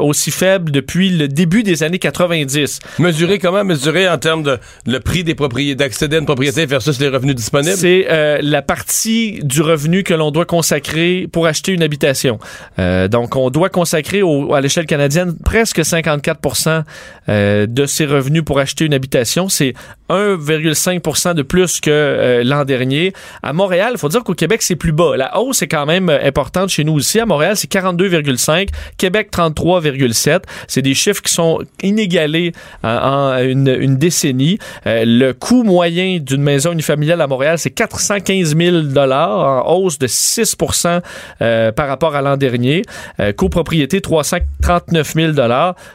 aussi 0.00 0.30
faible 0.30 0.70
depuis 0.70 1.10
le 1.10 1.28
début 1.28 1.62
des 1.62 1.82
années 1.82 1.98
90. 1.98 2.80
Mesurer 2.98 3.38
comment? 3.38 3.64
Mesurer 3.64 4.08
en 4.08 4.18
termes 4.18 4.42
de 4.42 4.58
le 4.86 5.00
prix 5.00 5.24
des 5.24 5.34
propriétés, 5.34 5.84
propriété 6.26 6.66
versus 6.66 7.00
les 7.00 7.08
revenus 7.08 7.34
disponibles? 7.34 7.76
C'est 7.76 8.06
euh, 8.10 8.38
la 8.42 8.62
partie 8.62 9.40
du 9.42 9.62
revenu 9.62 10.02
que 10.02 10.14
l'on 10.14 10.30
doit 10.30 10.44
consacrer 10.44 11.28
pour 11.32 11.46
acheter 11.46 11.72
une 11.72 11.82
habitation. 11.82 12.38
Euh, 12.78 13.08
donc, 13.08 13.36
on 13.36 13.50
doit 13.50 13.68
consacrer 13.68 14.22
au- 14.22 14.54
à 14.54 14.60
l'échelle 14.60 14.86
canadienne 14.86 15.34
presque 15.44 15.80
54% 15.80 16.82
euh, 17.28 17.66
de 17.66 17.86
ses 17.86 18.06
revenus 18.06 18.44
pour 18.44 18.58
acheter 18.58 18.84
une 18.84 18.94
habitation. 18.94 19.48
C'est 19.48 19.74
1,5 20.10 21.34
de 21.34 21.42
plus 21.42 21.80
que 21.80 21.90
euh, 21.90 22.44
l'an 22.44 22.64
dernier. 22.64 23.12
À 23.42 23.52
Montréal, 23.52 23.92
il 23.94 23.98
faut 23.98 24.08
dire 24.08 24.22
qu'au 24.24 24.34
Québec, 24.34 24.62
c'est 24.62 24.76
plus 24.76 24.92
bas. 24.92 25.16
La 25.16 25.38
hausse 25.40 25.62
est 25.62 25.68
quand 25.68 25.86
même 25.86 26.08
importante 26.10 26.68
chez 26.70 26.84
nous 26.84 26.94
aussi. 26.94 27.20
À 27.20 27.26
Montréal, 27.26 27.56
c'est 27.56 27.70
42,5. 27.70 28.68
Québec, 28.98 29.28
33,7. 29.32 30.40
C'est 30.68 30.82
des 30.82 30.94
chiffres 30.94 31.22
qui 31.22 31.32
sont 31.32 31.60
inégalés 31.82 32.52
en, 32.82 32.88
en 32.88 33.38
une, 33.38 33.68
une 33.68 33.96
décennie. 33.96 34.58
Le 34.84 35.32
coût 35.32 35.62
moyen 35.62 35.83
d'une 35.90 36.42
maison 36.42 36.72
unifamiliale 36.72 37.20
à 37.20 37.26
Montréal, 37.26 37.58
c'est 37.58 37.70
415 37.70 38.56
000 38.56 38.76
en 38.96 39.74
hausse 39.76 39.98
de 39.98 40.06
6% 40.06 41.00
euh, 41.42 41.72
par 41.72 41.88
rapport 41.88 42.14
à 42.14 42.22
l'an 42.22 42.36
dernier. 42.36 42.82
Euh, 43.20 43.32
copropriété, 43.32 44.00
339 44.00 45.14
000 45.14 45.32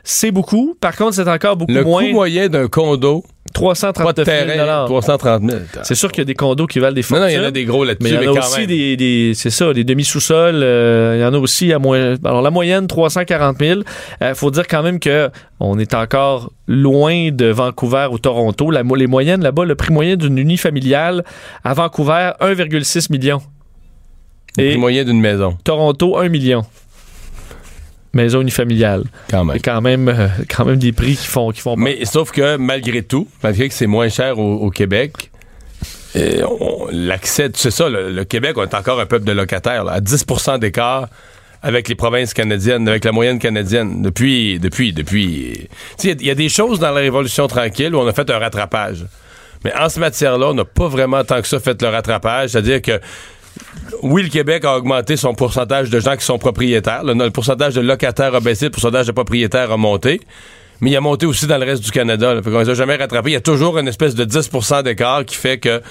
C'est 0.03 0.31
beaucoup. 0.31 0.75
Par 0.79 0.95
contre, 0.95 1.15
c'est 1.15 1.27
encore 1.29 1.57
beaucoup 1.57 1.71
Le 1.71 1.83
moins. 1.83 2.05
coût 2.05 2.11
moyen 2.11 2.47
d'un 2.47 2.67
condo, 2.67 3.23
pas 3.53 4.13
de 4.13 4.23
339 4.23 4.25
000 4.25 4.47
terrain, 4.57 4.85
330 4.85 5.43
000. 5.49 5.59
C'est 5.83 5.95
sûr 5.95 6.11
qu'il 6.11 6.19
y 6.19 6.21
a 6.21 6.25
des 6.25 6.33
condos 6.35 6.67
qui 6.67 6.79
valent 6.79 6.93
des 6.93 7.01
fortunes. 7.01 7.23
non, 7.25 7.29
il 7.29 7.35
y 7.35 7.39
en 7.39 7.43
a 7.43 7.51
des 7.51 7.65
gros 7.65 7.81
Mais 7.81 7.87
là-dessus, 7.93 8.09
il 8.13 8.15
y 8.15 8.19
mais, 8.19 8.27
en 8.27 8.35
a 8.35 8.39
aussi 8.39 8.59
même. 8.59 8.67
des, 8.67 8.97
des- 8.97 9.33
c'est 9.35 9.49
ça, 9.49 9.73
des 9.73 9.83
demi-sous-sols. 9.83 10.61
euh, 10.63 11.15
il 11.17 11.21
y 11.21 11.25
en 11.25 11.33
a 11.33 11.37
aussi 11.37 11.73
à 11.73 11.79
moins. 11.79 12.15
Alors 12.23 12.41
la 12.41 12.51
moyenne 12.51 12.87
340 12.87 13.57
000. 13.59 13.81
Il 14.21 14.35
faut 14.35 14.51
dire 14.51 14.67
quand 14.67 14.83
même 14.83 14.99
que 14.99 15.29
on 15.59 15.77
est 15.79 15.93
encore 15.93 16.51
loin 16.67 17.29
de 17.31 17.47
Vancouver 17.47 18.07
ou 18.11 18.19
Toronto. 18.19 18.71
La, 18.71 18.83
les 18.83 19.07
moyennes 19.07 19.41
là-bas, 19.43 19.65
le 19.65 19.75
prix 19.75 19.91
moyen 19.91 20.15
d'une 20.15 20.37
unifamiliale 20.37 21.23
à 21.63 21.73
Vancouver 21.73 22.31
1,6 22.41 23.11
million. 23.11 23.41
Le 24.57 24.69
prix 24.69 24.77
moyen 24.77 25.03
d'une 25.03 25.19
maison, 25.21 25.57
Toronto 25.63 26.17
1 26.17 26.29
million. 26.29 26.63
Maison 28.13 28.41
unifamiliale. 28.41 29.03
quand 29.29 29.45
même. 29.45 29.59
Quand 29.63 29.81
même, 29.81 30.07
euh, 30.09 30.27
quand 30.49 30.65
même 30.65 30.77
des 30.77 30.91
prix 30.91 31.15
qui 31.15 31.27
font, 31.27 31.51
qui 31.51 31.61
font. 31.61 31.75
Mais 31.75 32.05
sauf 32.05 32.31
que 32.31 32.57
malgré 32.57 33.03
tout, 33.03 33.27
malgré 33.43 33.67
que 33.69 33.73
c'est 33.73 33.87
moins 33.87 34.09
cher 34.09 34.39
au, 34.39 34.55
au 34.55 34.69
Québec, 34.71 35.29
euh, 36.15 36.43
l'accès, 36.91 37.49
c'est 37.53 37.71
ça, 37.71 37.87
le, 37.89 38.11
le 38.11 38.23
Québec, 38.23 38.57
on 38.57 38.63
est 38.63 38.73
encore 38.73 38.99
un 38.99 39.05
peuple 39.05 39.25
de 39.25 39.31
locataires, 39.31 39.83
là, 39.83 39.93
à 39.93 39.99
10% 39.99 40.59
d'écart 40.59 41.07
avec 41.61 41.89
les 41.89 41.95
provinces 41.95 42.33
canadiennes, 42.33 42.87
avec 42.87 43.03
la 43.03 43.11
moyenne 43.11 43.37
canadienne, 43.37 44.01
depuis, 44.01 44.59
depuis, 44.59 44.93
depuis. 44.93 45.67
Il 46.03 46.21
y 46.21 46.25
y, 46.25 46.31
a 46.31 46.35
des 46.35 46.49
choses 46.49 46.79
dans 46.79 46.91
la 46.91 47.01
Révolution 47.01 47.47
tranquille 47.47 47.93
où 47.93 47.99
on 47.99 48.07
a 48.07 48.13
fait 48.13 48.29
un 48.29 48.39
rattrapage. 48.39 49.05
Mais 49.65 49.73
en 49.75 49.89
ce 49.89 49.99
matière-là, 49.99 50.49
on 50.49 50.53
n'a 50.53 50.63
pas 50.63 50.87
vraiment 50.87 51.23
tant 51.23 51.41
que 51.41 51.47
ça 51.47 51.59
fait 51.59 51.81
le 51.81 51.89
rattrapage, 51.89 52.51
c'est-à-dire 52.51 52.81
que 52.81 52.99
oui, 54.03 54.23
le 54.23 54.29
Québec 54.29 54.65
a 54.65 54.77
augmenté 54.77 55.17
son 55.17 55.33
pourcentage 55.33 55.89
de 55.89 55.99
gens 55.99 56.15
qui 56.15 56.25
sont 56.25 56.37
propriétaires. 56.37 57.03
Le, 57.03 57.29
pourcentage 57.29 57.73
de 57.73 57.81
locataires 57.81 58.35
a 58.35 58.39
baissé, 58.39 58.65
le 58.65 58.71
pourcentage 58.71 59.07
de 59.07 59.11
propriétaires 59.11 59.71
a 59.71 59.77
monté. 59.77 60.21
Mais 60.81 60.91
il 60.91 60.95
a 60.95 61.01
monté 61.01 61.25
aussi 61.25 61.45
dans 61.45 61.57
le 61.57 61.65
reste 61.65 61.83
du 61.83 61.91
Canada. 61.91 62.33
Là. 62.33 62.41
Fait 62.41 62.51
qu'on 62.51 62.59
les 62.59 62.69
a 62.69 62.73
jamais 62.73 62.95
rattrapés. 62.95 63.31
Il 63.31 63.33
y 63.33 63.37
a 63.37 63.41
toujours 63.41 63.77
une 63.77 63.89
espèce 63.89 64.15
de 64.15 64.23
10% 64.23 64.83
d'écart 64.83 65.25
qui 65.25 65.35
fait 65.35 65.57
que, 65.57 65.81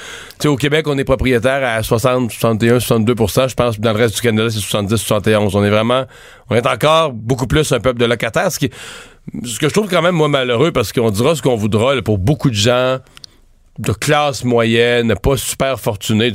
au 0.47 0.57
Québec, 0.57 0.87
on 0.89 0.97
est 0.97 1.05
propriétaire 1.05 1.62
à 1.62 1.83
60, 1.83 2.33
61, 2.33 2.79
62% 2.79 3.51
Je 3.51 3.55
pense 3.55 3.77
que 3.77 3.83
dans 3.83 3.93
le 3.93 3.99
reste 3.99 4.14
du 4.14 4.23
Canada, 4.23 4.49
c'est 4.49 4.61
70, 4.61 4.97
71. 4.97 5.55
On 5.55 5.64
est 5.64 5.69
vraiment, 5.69 6.05
on 6.49 6.55
est 6.55 6.66
encore 6.66 7.12
beaucoup 7.12 7.47
plus 7.47 7.71
un 7.73 7.81
peuple 7.81 7.99
de 7.99 8.07
locataires. 8.07 8.51
Ce, 8.51 8.59
qui, 8.59 8.71
ce 9.45 9.59
que 9.59 9.69
je 9.69 9.75
trouve 9.75 9.91
quand 9.91 10.01
même, 10.01 10.14
moi, 10.14 10.29
malheureux, 10.29 10.73
parce 10.73 10.93
qu'on 10.93 11.11
dira 11.11 11.35
ce 11.35 11.43
qu'on 11.43 11.57
voudra 11.57 12.01
pour 12.01 12.16
beaucoup 12.16 12.49
de 12.49 12.55
gens 12.55 12.99
de 13.79 13.93
classe 13.93 14.43
moyenne, 14.43 15.14
pas 15.23 15.37
super 15.37 15.79
fortunés 15.79 16.33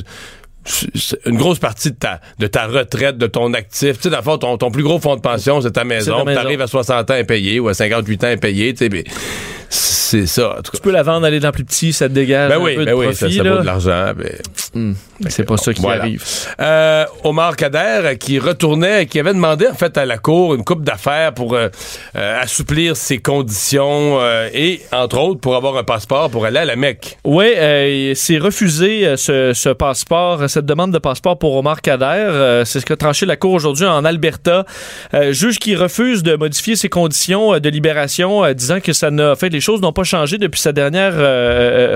une 1.25 1.37
grosse 1.37 1.59
partie 1.59 1.91
de 1.91 1.95
ta, 1.95 2.19
de 2.39 2.47
ta 2.47 2.67
retraite, 2.67 3.17
de 3.17 3.27
ton 3.27 3.53
actif. 3.53 3.97
Tu 3.97 4.03
sais, 4.03 4.09
dans 4.09 4.17
le 4.17 4.23
fond, 4.23 4.37
ton, 4.37 4.57
ton 4.57 4.71
plus 4.71 4.83
gros 4.83 4.99
fonds 4.99 5.15
de 5.15 5.21
pension, 5.21 5.61
c'est 5.61 5.71
ta 5.71 5.83
maison. 5.83 6.23
Tu 6.25 6.31
arrives 6.31 6.61
à 6.61 6.67
60 6.67 7.09
ans 7.11 7.13
impayé 7.13 7.59
ou 7.59 7.67
à 7.67 7.73
58 7.73 8.23
ans 8.23 8.27
impayé. 8.27 8.73
Tu 8.73 8.79
sais, 8.85 8.89
mais 8.89 9.03
c'est 9.69 10.25
ça. 10.27 10.51
En 10.59 10.61
tout 10.61 10.71
cas. 10.71 10.77
Tu 10.77 10.81
peux 10.81 10.91
la 10.91 11.03
vendre, 11.03 11.25
aller 11.25 11.39
dans 11.39 11.51
plus 11.51 11.65
petit, 11.65 11.91
ça 11.93 12.07
te 12.07 12.13
dégage 12.13 12.49
Ben 12.49 12.57
un 12.59 12.63
oui, 12.63 12.75
peu 12.75 12.85
ben 12.85 12.91
de 12.91 12.95
oui, 12.97 13.05
profit. 13.07 13.19
ça, 13.35 13.43
ça 13.43 13.49
vaut 13.49 13.61
de 13.61 13.65
l'argent. 13.65 14.13
ben. 14.15 14.31
Hum, 14.75 14.95
c'est 15.27 15.43
pas 15.43 15.57
ça 15.57 15.73
qui 15.73 15.81
Voilà. 15.81 16.01
arrive. 16.03 16.23
Euh, 16.59 17.05
Omar 17.23 17.55
Kader 17.55 18.17
qui 18.19 18.39
retournait, 18.39 19.05
qui 19.05 19.19
avait 19.19 19.33
demandé 19.33 19.67
en 19.67 19.73
fait 19.73 19.97
à 19.97 20.05
la 20.05 20.17
cour 20.17 20.55
une 20.55 20.63
coupe 20.63 20.83
d'affaires 20.83 21.33
pour 21.33 21.53
euh, 21.53 21.69
euh, 22.15 22.41
assouplir 22.41 22.95
ses 22.97 23.19
conditions 23.19 24.19
et 24.53 24.81
entre 24.91 25.19
autres 25.19 25.39
pour 25.39 25.55
avoir 25.55 25.77
un 25.77 25.83
passeport 25.83 26.29
pour 26.29 26.45
aller 26.45 26.59
à 26.59 26.65
la 26.65 26.75
Mecque. 26.75 27.17
Oui, 27.23 27.53
c'est 28.15 28.37
refusé 28.37 29.15
ce, 29.17 29.53
ce 29.53 29.69
passeport, 29.69 30.49
cette 30.49 30.65
demande 30.65 30.91
de 30.91 30.99
passeport 30.99 31.37
pour 31.37 31.55
Omar 31.55 31.81
Kader. 31.81 32.63
C'est 32.65 32.79
ce 32.79 32.85
qu'a 32.85 32.95
tranché 32.97 33.25
la 33.25 33.35
Cour 33.37 33.53
aujourd'hui 33.53 33.85
en 33.85 34.03
Alberta. 34.05 34.65
Juge 35.31 35.59
qui 35.59 35.75
refuse 35.75 36.23
de 36.23 36.35
modifier 36.35 36.75
ses 36.75 36.89
conditions 36.89 37.59
de 37.59 37.69
libération, 37.69 38.51
disant 38.53 38.79
que 38.79 38.93
ça 38.93 39.11
n'a 39.11 39.31
en 39.31 39.35
fait 39.35 39.49
les 39.49 39.61
choses 39.61 39.81
n'ont 39.81 39.93
pas 39.93 40.03
changé 40.03 40.37
depuis 40.37 40.59
sa 40.61 40.71
dernière 40.71 41.13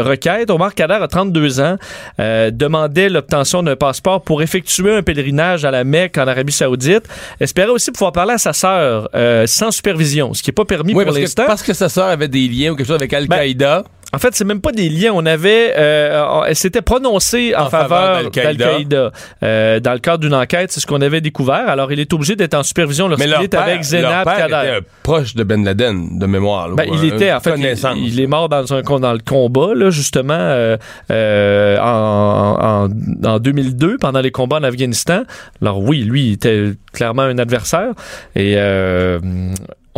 requête. 0.05 0.49
Omar 0.49 0.73
Kader 0.75 0.99
a 1.01 1.07
32 1.07 1.59
ans, 1.61 1.77
demandait 2.19 3.09
l'obtention 3.17 3.63
d'un 3.63 3.75
passeport 3.75 4.21
pour 4.21 4.41
effectuer 4.41 4.95
un 4.95 5.01
pèlerinage 5.01 5.65
à 5.65 5.71
la 5.71 5.83
Mecque 5.83 6.17
en 6.17 6.27
Arabie 6.27 6.53
Saoudite. 6.53 7.03
Espérait 7.39 7.69
aussi 7.69 7.91
pouvoir 7.91 8.11
parler 8.11 8.33
à 8.33 8.37
sa 8.37 8.53
sœur 8.53 9.09
euh, 9.15 9.45
sans 9.47 9.71
supervision, 9.71 10.33
ce 10.33 10.41
qui 10.43 10.49
n'est 10.49 10.53
pas 10.53 10.65
permis 10.65 10.93
Oui, 10.93 11.03
pour 11.03 11.13
l'instant. 11.13 11.45
parce 11.47 11.63
que 11.63 11.73
sa 11.73 11.89
sœur 11.89 12.05
avait 12.07 12.27
des 12.27 12.47
liens 12.47 12.71
ou 12.71 12.75
quelque 12.75 12.87
chose 12.87 12.95
avec 12.95 13.13
Al-Qaïda. 13.13 13.83
En 14.13 14.19
fait, 14.19 14.33
c'est 14.35 14.45
même 14.45 14.61
pas 14.61 14.71
des 14.71 14.87
liens. 14.87 15.11
On 15.13 15.25
avait, 15.25 15.73
euh, 15.77 16.41
elle 16.47 16.55
s'était 16.55 16.81
prononcée 16.81 17.53
en, 17.55 17.65
En 17.65 17.69
faveur 17.69 18.15
faveur 18.17 18.31
d'Al-Qaïda. 18.31 19.11
euh, 19.43 19.79
dans 19.81 19.91
le 19.93 19.99
cadre 19.99 20.19
d'une 20.19 20.33
enquête. 20.33 20.71
C'est 20.71 20.79
ce 20.79 20.87
qu'on 20.87 21.01
avait 21.01 21.19
découvert. 21.19 21.67
Alors, 21.67 21.91
il 21.91 21.99
est 21.99 22.11
obligé 22.13 22.35
d'être 22.37 22.53
en 22.53 22.63
supervision 22.63 23.09
lorsqu'il 23.09 23.29
est 23.33 23.47
père, 23.49 23.63
avec 23.63 23.81
Zénab 23.83 24.25
Kader. 24.25 24.77
était 24.77 24.87
proche 25.03 25.35
de 25.35 25.43
Ben 25.43 25.63
Laden, 25.63 26.17
de 26.19 26.25
mémoire. 26.25 26.69
là, 26.69 26.75
Ben, 26.75 26.87
il 26.91 27.03
était, 27.03 27.33
en 27.33 27.41
fait, 27.41 27.55
il, 27.57 28.07
il 28.07 28.19
est 28.21 28.27
mort 28.27 28.47
dans, 28.47 28.73
un, 28.73 28.81
dans 28.81 29.13
le 29.13 29.19
combat, 29.19 29.73
là, 29.75 29.89
justement, 29.89 30.33
euh, 30.37 30.77
euh, 31.11 31.77
en, 31.79 32.87
en, 33.25 33.27
en 33.29 33.39
2002, 33.39 33.97
pendant 33.97 34.21
les 34.21 34.31
combats 34.31 34.57
en 34.57 34.63
Afghanistan. 34.63 35.23
Alors 35.61 35.81
oui, 35.81 36.03
lui, 36.03 36.27
il 36.27 36.33
était 36.33 36.71
clairement 36.93 37.23
un 37.23 37.37
adversaire. 37.37 37.89
Et 38.35 38.53
euh, 38.55 39.19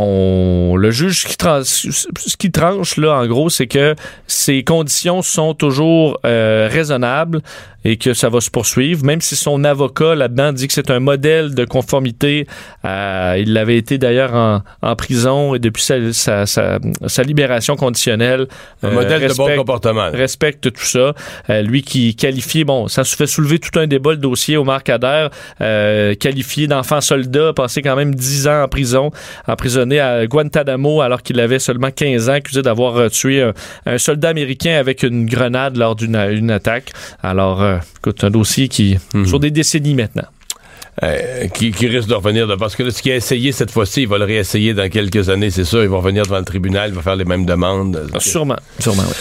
on, 0.02 0.78
le 0.78 0.91
juge, 0.91 1.24
ce 1.28 2.38
qui, 2.38 2.52
tranche, 2.52 2.95
là, 2.97 3.20
en 3.20 3.28
gros, 3.28 3.50
c'est 3.50 3.68
que 3.68 3.95
ces 4.28 4.64
conditions 4.64 5.22
sont 5.22 5.54
toujours 5.54 6.20
euh, 6.26 6.70
raisonnables 6.72 7.41
et 7.86 7.98
que 7.98 8.14
ça 8.14 8.30
va 8.30 8.42
se 8.42 8.50
poursuivre, 8.50 9.04
même 9.06 9.22
si 9.22 9.36
son 9.36 9.64
avocat 9.64 10.16
là-dedans 10.16 10.54
dit 10.54 10.68
que 10.68 10.74
c'est 10.74 10.92
un 10.92 11.00
modèle 11.00 11.56
de 11.56 11.66
conformité. 11.66 12.48
Euh, 12.86 13.36
il 13.40 13.54
l'avait 13.54 13.78
été 13.78 13.98
d'ailleurs 13.98 14.34
en, 14.34 14.62
en 14.82 14.96
prison 14.96 15.56
et 15.56 15.60
depuis 15.60 15.84
sa, 15.84 16.14
sa, 16.14 16.46
sa, 16.46 16.80
sa 17.08 17.24
libération 17.24 17.76
conditionnelle. 17.76 18.48
Un 18.84 18.90
euh, 18.90 18.94
modèle 18.94 19.28
de 19.28 19.34
bon 19.34 19.56
comportement. 19.56 20.10
respecte 20.12 20.72
tout 20.72 20.86
ça. 20.86 21.14
Euh, 21.50 21.62
lui 21.62 21.82
qui 21.82 22.16
qualifie, 22.16 22.64
bon, 22.64 22.88
ça 22.88 23.04
se 23.04 23.16
fait 23.16 23.28
soulever 23.28 23.60
tout 23.60 23.78
un 23.80 23.88
débat 23.88 24.12
le 24.12 24.18
dossier 24.18 24.58
au 24.58 24.64
Marcader, 24.64 25.28
euh, 25.62 26.16
qualifié 26.16 26.68
d'enfant 26.68 27.02
soldat, 27.02 27.54
passé 27.54 27.82
quand 27.82 27.96
même 27.96 28.14
10 28.14 28.48
ans 28.48 28.64
en 28.64 28.68
prison, 28.68 29.12
emprisonné 29.48 30.00
à 30.00 30.26
Guantanamo 30.28 31.02
alors 31.02 31.22
qu'il 31.22 31.40
avait 31.40 31.60
seulement 31.60 31.92
15 31.92 32.30
ans, 32.30 32.34
accusé 32.34 32.62
d'avoir 32.62 33.10
tué 33.10 33.42
un, 33.42 33.54
un 33.86 33.98
soldat 33.98 34.30
américain 34.30 34.78
avec 34.78 35.04
une 35.04 35.26
grenade 35.26 35.78
lors 35.78 35.96
d'une 35.96 36.16
une 36.16 36.52
attaque. 36.52 36.92
Alors, 37.24 37.64
euh, 37.70 37.78
écoute, 38.00 38.24
un 38.24 38.30
dossier 38.30 38.68
qui, 38.68 38.98
Mhm. 39.14 39.26
sur 39.26 39.40
des 39.40 39.52
décennies 39.52 39.96
maintenant. 39.96 40.26
Euh, 41.02 41.48
qui, 41.48 41.72
qui 41.72 41.88
risque 41.88 42.10
de 42.10 42.14
revenir 42.14 42.46
de 42.46 42.56
parce 42.56 42.76
que 42.76 42.84
là, 42.84 42.92
ce 42.92 43.02
qu'il 43.02 43.14
a 43.14 43.16
essayé 43.16 43.54
cette 43.54 43.72
fois-ci, 43.72 44.02
il 44.02 44.08
va 44.10 44.18
le 44.18 44.26
réessayer 44.26 44.74
dans 44.74 44.90
quelques 44.90 45.30
années, 45.30 45.50
c'est 45.50 45.64
sûr. 45.64 45.82
Il 45.82 45.88
va 45.88 45.96
revenir 45.98 46.24
devant 46.24 46.40
le 46.40 46.44
tribunal, 46.44 46.90
il 46.90 46.96
va 46.96 47.02
faire 47.02 47.16
les 47.16 47.24
mêmes 47.24 47.46
demandes. 47.46 48.10
Sûrement, 48.20 48.58
sûrement, 48.80 49.04
oui. 49.08 49.14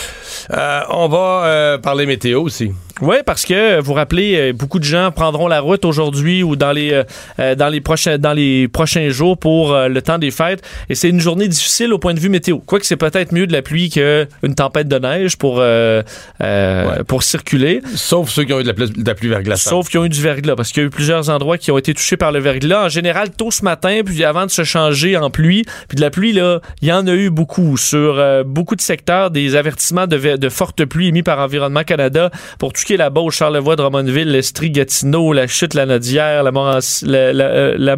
Euh, 0.52 0.80
on 0.90 1.08
va 1.08 1.42
euh, 1.44 1.78
parler 1.78 2.06
météo 2.06 2.42
aussi. 2.42 2.72
Oui, 3.00 3.16
parce 3.24 3.44
que 3.44 3.80
vous 3.80 3.92
rappelez, 3.94 4.34
euh, 4.36 4.52
beaucoup 4.52 4.80
de 4.80 4.84
gens 4.84 5.12
prendront 5.12 5.46
la 5.46 5.60
route 5.60 5.84
aujourd'hui 5.84 6.42
ou 6.42 6.56
dans 6.56 6.72
les 6.72 6.92
euh, 6.92 7.04
euh, 7.38 7.54
dans 7.54 7.68
les 7.68 7.80
prochains 7.80 8.18
dans 8.18 8.32
les 8.32 8.66
prochains 8.66 9.08
jours 9.10 9.38
pour 9.38 9.72
euh, 9.72 9.86
le 9.86 10.02
temps 10.02 10.18
des 10.18 10.32
fêtes. 10.32 10.62
Et 10.88 10.96
c'est 10.96 11.08
une 11.08 11.20
journée 11.20 11.46
difficile 11.46 11.92
au 11.92 11.98
point 11.98 12.12
de 12.12 12.18
vue 12.18 12.28
météo. 12.28 12.58
Quoique 12.58 12.86
c'est 12.86 12.96
peut-être 12.96 13.30
mieux 13.32 13.46
de 13.46 13.52
la 13.52 13.62
pluie 13.62 13.88
qu'une 13.88 14.54
tempête 14.56 14.88
de 14.88 14.98
neige 14.98 15.36
pour 15.36 15.58
euh, 15.60 16.02
euh, 16.42 16.88
Ouais. 16.88 17.04
pour 17.04 17.22
circuler. 17.22 17.82
Sauf 17.94 18.30
ceux 18.30 18.44
qui 18.44 18.52
ont 18.52 18.58
eu 18.60 18.62
de 18.64 18.68
la, 18.68 18.74
pla- 18.74 18.86
de 18.86 19.06
la 19.06 19.14
pluie 19.14 19.28
verglaçante. 19.28 19.70
Sauf 19.70 19.88
qu'ils 19.88 20.00
ont 20.00 20.04
eu 20.04 20.08
du 20.08 20.20
verglas, 20.20 20.56
parce 20.56 20.72
qu'il 20.72 20.82
y 20.82 20.84
a 20.84 20.88
eu 20.88 20.90
plusieurs 20.90 21.30
endroits 21.30 21.56
qui 21.58 21.70
ont 21.70 21.78
été 21.78 21.94
touchés 21.94 22.16
par 22.16 22.32
le 22.32 22.40
verglas. 22.40 22.86
En 22.86 22.88
général, 22.88 23.30
tôt 23.30 23.50
ce 23.50 23.62
matin, 23.64 24.00
puis 24.04 24.24
avant 24.24 24.44
de 24.46 24.50
se 24.50 24.64
changer 24.64 25.16
en 25.16 25.30
pluie. 25.30 25.64
Puis 25.88 25.96
de 25.96 26.00
la 26.00 26.10
pluie, 26.10 26.32
là, 26.32 26.60
il 26.82 26.88
y 26.88 26.92
en 26.92 27.06
a 27.06 27.12
eu 27.12 27.30
beaucoup. 27.30 27.76
Sur 27.76 28.18
euh, 28.18 28.42
beaucoup 28.44 28.74
de 28.76 28.80
secteurs, 28.80 29.30
des 29.30 29.54
avertissements 29.56 30.06
de, 30.06 30.16
de 30.36 30.48
forte 30.48 30.84
pluie 30.84 31.08
émis 31.08 31.22
par 31.22 31.38
Environnement 31.38 31.84
Canada 31.84 32.30
pour 32.58 32.72
tout 32.72 32.80
ce 32.80 32.86
qui 32.86 32.94
est 32.94 32.98
la 32.98 33.10
Beauce, 33.10 33.34
Charlevoix, 33.36 33.76
Drummondville, 33.76 34.30
l'Estrie, 34.30 34.70
Gatineau, 34.70 35.32
la 35.32 35.46
Chute, 35.46 35.74
la 35.74 35.86
Nodière, 35.86 36.42
la, 36.42 36.50
Moranci- 36.50 37.06
la, 37.06 37.32
la, 37.32 37.44
euh, 37.46 37.74
la 37.78 37.96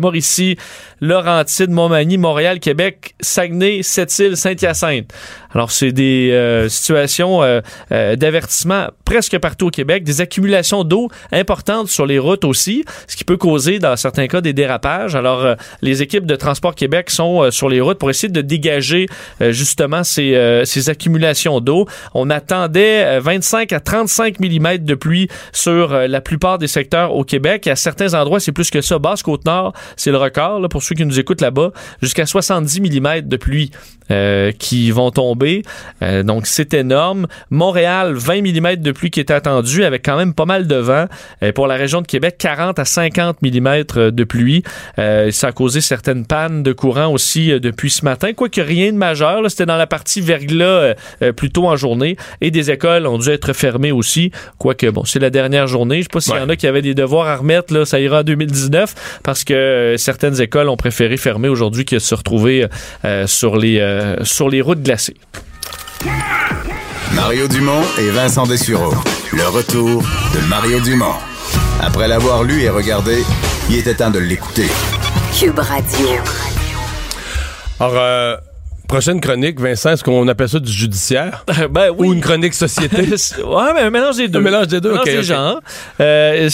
Laurentide, 1.01 1.71
Montmagny, 1.71 2.19
Montréal, 2.19 2.61
Québec, 2.61 3.15
Saguenay, 3.21 3.83
Sept-Îles, 3.83 4.37
Saint-Hyacinthe. 4.37 5.13
Alors, 5.53 5.71
c'est 5.71 5.93
des 5.93 6.31
euh, 6.33 6.69
situations 6.69 7.43
euh, 7.43 7.61
euh, 7.93 8.17
d'avertissement 8.17 8.89
presque 9.11 9.37
partout 9.39 9.67
au 9.67 9.71
Québec, 9.71 10.05
des 10.05 10.21
accumulations 10.21 10.85
d'eau 10.85 11.09
importantes 11.33 11.89
sur 11.89 12.07
les 12.07 12.21
routes 12.21 12.45
aussi, 12.45 12.85
ce 13.09 13.17
qui 13.17 13.25
peut 13.25 13.37
causer, 13.37 13.81
dans 13.81 13.97
certains 13.97 14.29
cas, 14.29 14.41
des 14.41 14.53
dérapages. 14.53 15.17
Alors, 15.17 15.41
euh, 15.41 15.55
les 15.83 16.01
équipes 16.01 16.27
de 16.27 16.37
Transport 16.37 16.77
Québec 16.77 17.11
sont 17.11 17.43
euh, 17.43 17.51
sur 17.51 17.69
les 17.69 17.81
routes 17.81 17.99
pour 17.99 18.09
essayer 18.09 18.29
de 18.29 18.41
dégager 18.41 19.07
euh, 19.41 19.51
justement 19.51 20.05
ces, 20.05 20.63
ces 20.65 20.91
accumulations 20.91 21.61
d'eau. 21.61 21.87
On 22.15 22.31
attendait 22.31 23.05
euh, 23.05 23.21
25 23.21 23.73
à 23.73 23.81
35 23.81 24.39
mm 24.39 24.79
de 24.79 24.95
pluie 24.95 25.29
sur 25.53 25.93
la 25.93 26.21
plupart 26.21 26.59
des 26.59 26.69
secteurs 26.69 27.13
au 27.13 27.25
Québec. 27.25 27.67
À 27.67 27.75
certains 27.75 28.15
endroits, 28.15 28.39
c'est 28.39 28.53
plus 28.53 28.71
que 28.71 28.81
ça. 28.81 29.01
Basse-Côte-Nord, 29.01 29.73
c'est 29.97 30.13
le 30.13 30.19
record, 30.19 30.61
là, 30.61 30.69
pour 30.69 30.85
ceux 30.91 30.97
qui 30.97 31.07
nous 31.07 31.21
écoutent 31.21 31.41
là-bas, 31.41 31.71
jusqu'à 32.03 32.27
70 32.27 32.81
mm 32.81 33.21
de 33.21 33.37
pluie 33.37 33.71
euh, 34.11 34.53
qui 34.53 34.91
vont 34.91 35.11
tomber. 35.11 35.63
Euh, 36.03 36.23
donc, 36.23 36.47
c'est 36.47 36.75
énorme. 36.75 37.27
Montréal, 37.51 38.15
20 38.15 38.43
mm 38.43 38.77
de 38.77 38.93
pluie 38.93 39.11
qui 39.11 39.21
est 39.21 39.31
attendu 39.31 39.85
avec 39.85 40.05
quand 40.05 40.17
même 40.17 40.35
pas 40.35 40.47
mal 40.47 40.67
de 40.67 40.77
vent. 40.77 41.07
Euh, 41.43 41.53
pour 41.53 41.67
la 41.67 41.77
région 41.77 42.01
de 42.03 42.07
Québec, 42.07 42.37
40 42.39 42.79
à 42.79 42.85
50 42.85 43.43
mm 43.43 44.11
de 44.11 44.25
pluie. 44.25 44.63
Euh, 44.99 45.31
ça 45.31 45.49
a 45.49 45.53
causé 45.53 45.81
certaines 45.81 46.27
pannes 46.27 46.63
de 46.63 46.73
courant 46.73 47.09
aussi 47.09 47.53
euh, 47.53 47.61
depuis 47.61 47.91
ce 47.91 48.05
matin. 48.05 48.33
Quoique 48.33 48.61
rien 48.61 48.93
de 48.93 48.97
majeur. 48.97 49.43
C'était 49.49 49.67
dans 49.67 49.77
la 49.77 49.87
partie 49.87 50.21
verglas 50.21 50.65
euh, 50.65 50.95
euh, 51.23 51.33
plus 51.33 51.51
tôt 51.51 51.67
en 51.67 51.77
journée. 51.77 52.17
Et 52.41 52.51
des 52.51 52.71
écoles 52.71 53.07
ont 53.07 53.19
dû 53.19 53.31
être 53.31 53.53
fermées 53.53 53.93
aussi. 53.93 54.31
Quoique, 54.59 54.87
bon, 54.87 55.05
c'est 55.05 55.19
la 55.19 55.31
dernière 55.31 55.67
journée. 55.67 55.99
Je 55.99 56.03
sais 56.03 56.09
pas 56.13 56.21
s'il 56.21 56.35
y 56.35 56.39
en 56.39 56.49
a 56.49 56.57
qui 56.57 56.67
avaient 56.67 56.83
des 56.83 56.95
devoirs 56.95 57.27
à 57.27 57.37
remettre. 57.37 57.73
Là, 57.75 57.85
ça 57.85 58.01
ira 58.01 58.21
en 58.21 58.23
2019 58.23 59.21
parce 59.23 59.45
que 59.45 59.55
euh, 59.55 59.97
certaines 59.97 60.41
écoles 60.41 60.69
ont 60.69 60.77
préféré 60.77 61.17
fermer 61.17 61.49
aujourd'hui 61.49 61.85
que 61.85 61.97
de 61.97 62.01
se 62.01 62.15
retrouver 62.15 62.67
euh, 63.05 63.27
sur, 63.27 63.57
les, 63.57 63.79
euh, 64.01 64.17
sur 64.23 64.49
les 64.49 64.63
routes 64.63 64.83
glacées. 64.83 65.17
Mario 67.13 67.49
Dumont 67.49 67.83
et 67.99 68.09
Vincent 68.09 68.47
Dessureau. 68.47 68.95
Le 69.33 69.47
retour 69.49 70.03
de 70.35 70.47
Mario 70.49 70.81
Dumont. 70.81 71.15
Après 71.83 72.09
l'avoir 72.09 72.43
lu 72.43 72.63
et 72.63 72.71
regardé, 72.71 73.23
il 73.69 73.77
était 73.77 73.95
temps 73.95 74.11
de 74.11 74.19
l'écouter. 74.19 74.69
Cube 75.39 75.59
Radio. 75.59 76.09
Alors, 77.79 77.93
euh, 77.97 78.37
prochaine 78.91 79.21
chronique, 79.21 79.61
Vincent, 79.61 79.93
est-ce 79.93 80.03
qu'on 80.03 80.27
appelle 80.27 80.49
ça 80.49 80.59
du 80.59 80.71
judiciaire? 80.73 81.45
ben 81.71 81.91
oui. 81.97 82.09
Ou 82.09 82.13
une 82.13 82.21
chronique 82.21 82.55
société? 82.55 82.97
ouais, 83.45 83.73
mais 83.75 83.83
un 83.83 83.91
mélange 83.91 84.17
des 84.17 84.27
deux. 84.27 84.41
Un 84.41 84.43
mélange 84.43 84.67
des 84.67 84.81
deux, 84.81 84.91
Mélange 84.91 85.07
ok, 85.09 85.13
des 85.15 85.23
genres. 85.23 85.61
Euh, 86.01 86.51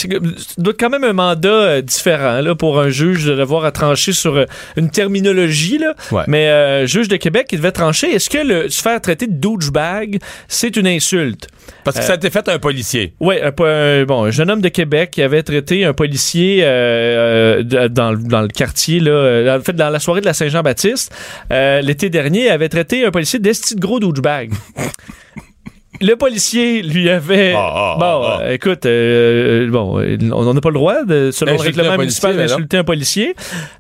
doit 0.59 0.75
quand 0.79 0.91
même 0.91 1.05
un 1.05 1.15
mandat 1.15 1.49
euh, 1.49 1.81
différent 1.81 2.43
là, 2.43 2.55
pour 2.55 2.79
un 2.79 2.91
juge 2.91 3.25
de 3.25 3.35
devoir 3.35 3.65
à 3.65 3.73
trancher 3.73 4.13
sur 4.13 4.37
euh, 4.37 4.45
une 4.77 4.91
terminologie. 4.91 5.79
Là. 5.79 5.95
Ouais. 6.13 6.25
Mais 6.27 6.49
euh, 6.49 6.87
juge 6.87 7.09
de 7.09 7.17
Québec, 7.17 7.47
il 7.53 7.59
devait 7.59 7.73
trancher. 7.73 8.15
Est-ce 8.15 8.29
que 8.29 8.39
le, 8.39 8.69
se 8.69 8.83
faire 8.83 9.01
traiter 9.01 9.27
de 9.27 9.33
douchebag, 9.35 10.19
c'est 10.47 10.77
une 10.77 10.87
insulte? 10.87 11.49
Parce 11.85 11.99
que 11.99 12.05
ça 12.05 12.13
a 12.13 12.17
été 12.17 12.31
fait 12.31 12.47
à 12.49 12.53
un 12.53 12.59
policier. 12.59 13.15
Oui, 13.19 13.37
un, 13.43 13.49
un- 13.65 14.05
bon, 14.05 14.25
un 14.25 14.31
jeune 14.31 14.51
homme 14.51 14.61
de 14.61 14.69
Québec 14.69 15.11
qui 15.13 15.23
avait 15.23 15.43
traité 15.43 15.85
un 15.85 15.95
policier 15.95 16.61
euh, 16.65 17.63
dans, 17.63 18.13
le- 18.13 18.19
dans 18.29 18.43
le 18.43 18.49
quartier, 18.49 19.01
là, 19.01 19.57
en 19.57 19.61
fait, 19.63 19.73
dans 19.73 19.89
la 19.91 19.99
soirée 19.99 20.21
de 20.21 20.27
la 20.27 20.35
Saint-Jean-Baptiste, 20.35 21.13
l'été 21.51 22.11
dernier, 22.11 22.26
avait 22.49 22.69
traité 22.69 23.05
un 23.05 23.11
policier 23.11 23.39
d'esti 23.39 23.75
de 23.75 23.81
gros 23.81 24.01
douchebag. 24.01 24.53
Le 26.01 26.15
policier 26.17 26.83
lui 26.83 27.09
avait. 27.11 27.55
Ah, 27.57 27.73
ah, 27.75 27.97
bon, 27.99 28.23
ah, 28.25 28.39
ah. 28.41 28.43
euh, 28.45 28.53
écoute, 28.53 28.87
euh, 28.87 29.69
bon, 29.71 30.01
on 30.33 30.53
n'a 30.55 30.61
pas 30.61 30.69
le 30.71 30.75
droit, 30.75 31.05
de, 31.05 31.31
selon 31.33 31.53
le 31.55 31.59
règlement 31.61 31.93
un 31.93 31.97
municipal, 31.99 32.37
d'insulter 32.37 32.79
un 32.79 32.85
policier. 32.85 33.35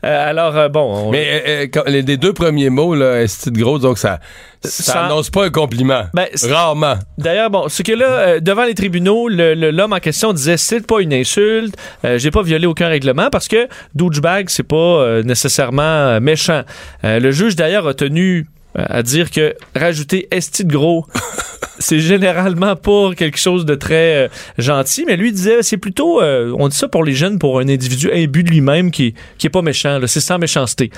Euh, 0.04 0.30
alors, 0.30 0.56
euh, 0.56 0.68
bon. 0.68 1.06
on- 1.08 1.10
Mais 1.10 1.42
euh, 1.46 1.66
quand- 1.72 1.84
les, 1.86 2.02
les 2.02 2.16
deux 2.16 2.32
premiers 2.32 2.70
mots, 2.70 2.94
là, 2.94 3.22
est 3.22 3.48
de 3.48 3.58
gros, 3.60 3.78
donc 3.78 3.98
ça, 3.98 4.20
ça, 4.64 4.92
Ça- 4.92 5.04
annonce 5.06 5.30
pas 5.30 5.44
un 5.46 5.50
compliment. 5.50 6.04
Ben, 6.14 6.26
Rarement. 6.48 6.94
D'ailleurs, 7.18 7.50
bon, 7.50 7.68
ce 7.68 7.82
que 7.82 7.92
là, 7.92 8.06
euh, 8.06 8.40
devant 8.40 8.64
les 8.64 8.74
tribunaux, 8.74 9.28
le- 9.28 9.54
le- 9.54 9.70
l'homme 9.70 9.92
en 9.92 9.98
question 10.00 10.32
disait 10.32 10.56
c'est 10.56 10.86
pas 10.86 11.00
une 11.00 11.12
insulte, 11.12 11.76
euh, 12.04 12.18
j'ai 12.18 12.30
pas 12.30 12.42
violé 12.42 12.66
aucun 12.66 12.88
règlement 12.88 13.28
parce 13.30 13.48
que 13.48 13.68
douchebag, 13.94 14.48
c'est 14.48 14.62
pas 14.66 14.76
euh, 14.76 15.22
nécessairement 15.22 16.20
méchant. 16.20 16.62
Euh, 17.04 17.20
le 17.20 17.30
juge 17.30 17.56
d'ailleurs 17.56 17.86
a 17.86 17.94
tenu 17.94 18.46
à 18.76 19.02
dire 19.02 19.30
que 19.30 19.54
rajouter 19.74 20.28
esti 20.30 20.64
de 20.64 20.72
gros, 20.72 21.06
c'est 21.78 22.00
généralement 22.00 22.76
pas 22.76 23.14
quelque 23.16 23.38
chose 23.38 23.64
de 23.64 23.74
très 23.74 24.26
euh, 24.26 24.28
gentil, 24.58 25.04
mais 25.06 25.16
lui 25.16 25.32
disait 25.32 25.62
c'est 25.62 25.76
plutôt, 25.76 26.20
euh, 26.20 26.54
on 26.58 26.68
dit 26.68 26.76
ça 26.76 26.88
pour 26.88 27.04
les 27.04 27.14
jeunes, 27.14 27.38
pour 27.38 27.58
un 27.58 27.68
individu 27.68 28.10
imbu 28.12 28.42
de 28.42 28.50
lui-même 28.50 28.90
qui, 28.90 29.14
qui 29.38 29.46
est 29.46 29.50
pas 29.50 29.62
méchant, 29.62 30.00
c'est 30.06 30.20
sans 30.20 30.38
méchanceté. 30.38 30.90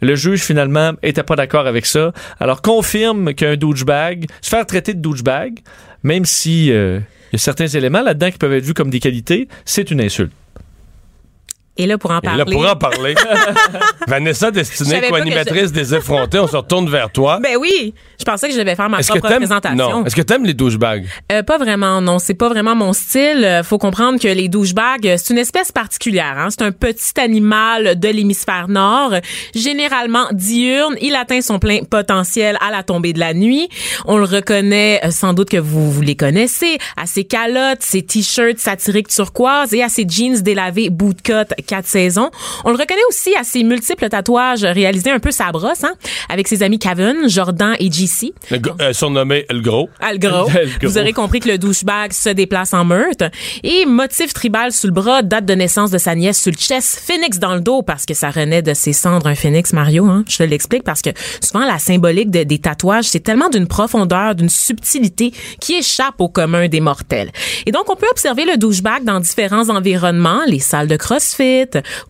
Le 0.00 0.14
juge 0.14 0.40
finalement 0.40 0.92
était 1.02 1.22
pas 1.22 1.36
d'accord 1.36 1.66
avec 1.66 1.86
ça, 1.86 2.12
alors 2.40 2.62
confirme 2.62 3.34
qu'un 3.34 3.56
douchebag, 3.56 4.26
se 4.40 4.50
faire 4.50 4.66
traiter 4.66 4.94
de 4.94 5.00
douchebag, 5.00 5.60
même 6.02 6.24
si 6.24 6.70
euh, 6.72 7.00
y 7.32 7.36
a 7.36 7.38
certains 7.38 7.68
éléments 7.68 8.02
là-dedans 8.02 8.30
qui 8.30 8.38
peuvent 8.38 8.52
être 8.52 8.64
vus 8.64 8.74
comme 8.74 8.90
des 8.90 9.00
qualités, 9.00 9.48
c'est 9.64 9.90
une 9.90 10.00
insulte. 10.00 10.32
Et 11.78 11.86
là, 11.86 11.98
pour 11.98 12.10
en 12.10 12.18
Et 12.18 12.22
parler. 12.22 12.38
là, 12.38 12.44
pour 12.50 12.66
en 12.70 12.76
parler, 12.76 13.14
Vanessa 14.06 14.50
Destinée, 14.50 15.02
co-animatrice 15.08 15.72
des 15.72 15.94
effrontés, 15.94 16.38
on 16.38 16.46
se 16.46 16.56
retourne 16.56 16.88
vers 16.88 17.10
toi. 17.10 17.38
Ben 17.42 17.56
oui, 17.58 17.92
je 18.18 18.24
pensais 18.24 18.48
que 18.48 18.54
je 18.54 18.58
devais 18.58 18.74
faire 18.76 18.88
ma 18.88 18.98
propre 18.98 19.20
présentation. 19.36 19.76
non 19.76 20.04
Est-ce 20.06 20.16
que 20.16 20.22
t'aimes 20.22 20.44
les 20.44 20.54
douchebags? 20.54 21.06
Euh, 21.32 21.42
pas 21.42 21.58
vraiment, 21.58 22.00
non. 22.00 22.18
C'est 22.18 22.34
pas 22.34 22.48
vraiment 22.48 22.74
mon 22.74 22.92
style. 22.92 23.44
Euh, 23.44 23.62
faut 23.62 23.78
comprendre 23.78 24.18
que 24.20 24.28
les 24.28 24.48
douchebags, 24.48 25.06
euh, 25.06 25.16
c'est 25.18 25.32
une 25.34 25.38
espèce 25.38 25.72
particulière. 25.72 26.34
Hein? 26.38 26.48
C'est 26.50 26.62
un 26.62 26.72
petit 26.72 27.18
animal 27.20 27.98
de 27.98 28.08
l'hémisphère 28.08 28.68
nord, 28.68 29.12
généralement 29.54 30.26
diurne. 30.32 30.96
Il 31.00 31.14
atteint 31.14 31.40
son 31.40 31.58
plein 31.58 31.80
potentiel 31.88 32.56
à 32.66 32.70
la 32.70 32.82
tombée 32.82 33.12
de 33.12 33.20
la 33.20 33.34
nuit. 33.34 33.68
On 34.06 34.16
le 34.16 34.24
reconnaît 34.24 35.00
euh, 35.04 35.10
sans 35.10 35.34
doute 35.34 35.50
que 35.50 35.56
vous, 35.56 35.90
vous 35.90 36.02
les 36.02 36.16
connaissez 36.16 36.78
à 36.96 37.06
ses 37.06 37.24
calottes, 37.24 37.82
ses 37.82 38.02
t-shirts 38.02 38.58
satiriques 38.58 39.08
turquoise 39.08 39.72
et 39.74 39.82
à 39.82 39.88
ses 39.88 40.06
jeans 40.08 40.40
délavés 40.40 40.90
bootcut 40.90 41.32
quatre 41.66 41.86
saisons. 41.86 42.30
On 42.64 42.70
le 42.70 42.76
reconnaît 42.76 43.00
aussi 43.08 43.34
à 43.36 43.44
ses 43.44 43.62
multiples 43.64 44.08
tatouages 44.08 44.64
réalisés 44.64 45.10
un 45.10 45.18
peu 45.18 45.30
sa 45.30 45.50
brosse, 45.52 45.84
hein, 45.84 45.92
avec 46.28 46.48
ses 46.48 46.62
amis 46.62 46.78
Kevin, 46.78 47.28
Jordan 47.28 47.74
et 47.78 47.90
JC. 47.90 48.32
Euh, 48.80 48.92
surnommé 48.92 49.44
Le 49.50 49.60
Gros. 49.60 49.88
Le 50.00 50.18
gros. 50.26 50.48
Vous 50.82 50.98
aurez 50.98 51.12
compris 51.12 51.40
que 51.40 51.48
le 51.48 51.58
douchebag 51.58 52.12
se 52.12 52.28
déplace 52.30 52.72
en 52.74 52.84
meute. 52.84 53.22
Et 53.62 53.84
motif 53.86 54.32
tribal 54.32 54.72
sous 54.72 54.86
le 54.86 54.92
bras, 54.92 55.22
date 55.22 55.44
de 55.44 55.54
naissance 55.54 55.90
de 55.90 55.98
sa 55.98 56.14
nièce 56.14 56.40
sur 56.40 56.52
le 56.52 56.56
chest, 56.58 57.00
phénix 57.04 57.38
dans 57.38 57.54
le 57.54 57.60
dos, 57.60 57.82
parce 57.82 58.06
que 58.06 58.14
ça 58.14 58.30
renaît 58.30 58.62
de 58.62 58.74
ses 58.74 58.92
cendres 58.92 59.26
un 59.26 59.34
phénix, 59.34 59.72
Mario. 59.72 60.06
Hein? 60.06 60.24
Je 60.28 60.36
te 60.38 60.42
l'explique 60.42 60.84
parce 60.84 61.02
que 61.02 61.10
souvent, 61.40 61.64
la 61.66 61.78
symbolique 61.78 62.30
de- 62.30 62.42
des 62.44 62.58
tatouages, 62.58 63.04
c'est 63.06 63.20
tellement 63.20 63.48
d'une 63.48 63.66
profondeur, 63.66 64.34
d'une 64.34 64.48
subtilité 64.48 65.32
qui 65.60 65.74
échappe 65.74 66.14
au 66.20 66.28
commun 66.28 66.68
des 66.68 66.80
mortels. 66.80 67.30
Et 67.66 67.72
donc, 67.72 67.90
on 67.90 67.96
peut 67.96 68.06
observer 68.10 68.44
le 68.44 68.56
douchebag 68.56 69.04
dans 69.04 69.20
différents 69.20 69.68
environnements, 69.70 70.42
les 70.46 70.58
salles 70.60 70.88
de 70.88 70.96
CrossFit, 70.96 71.55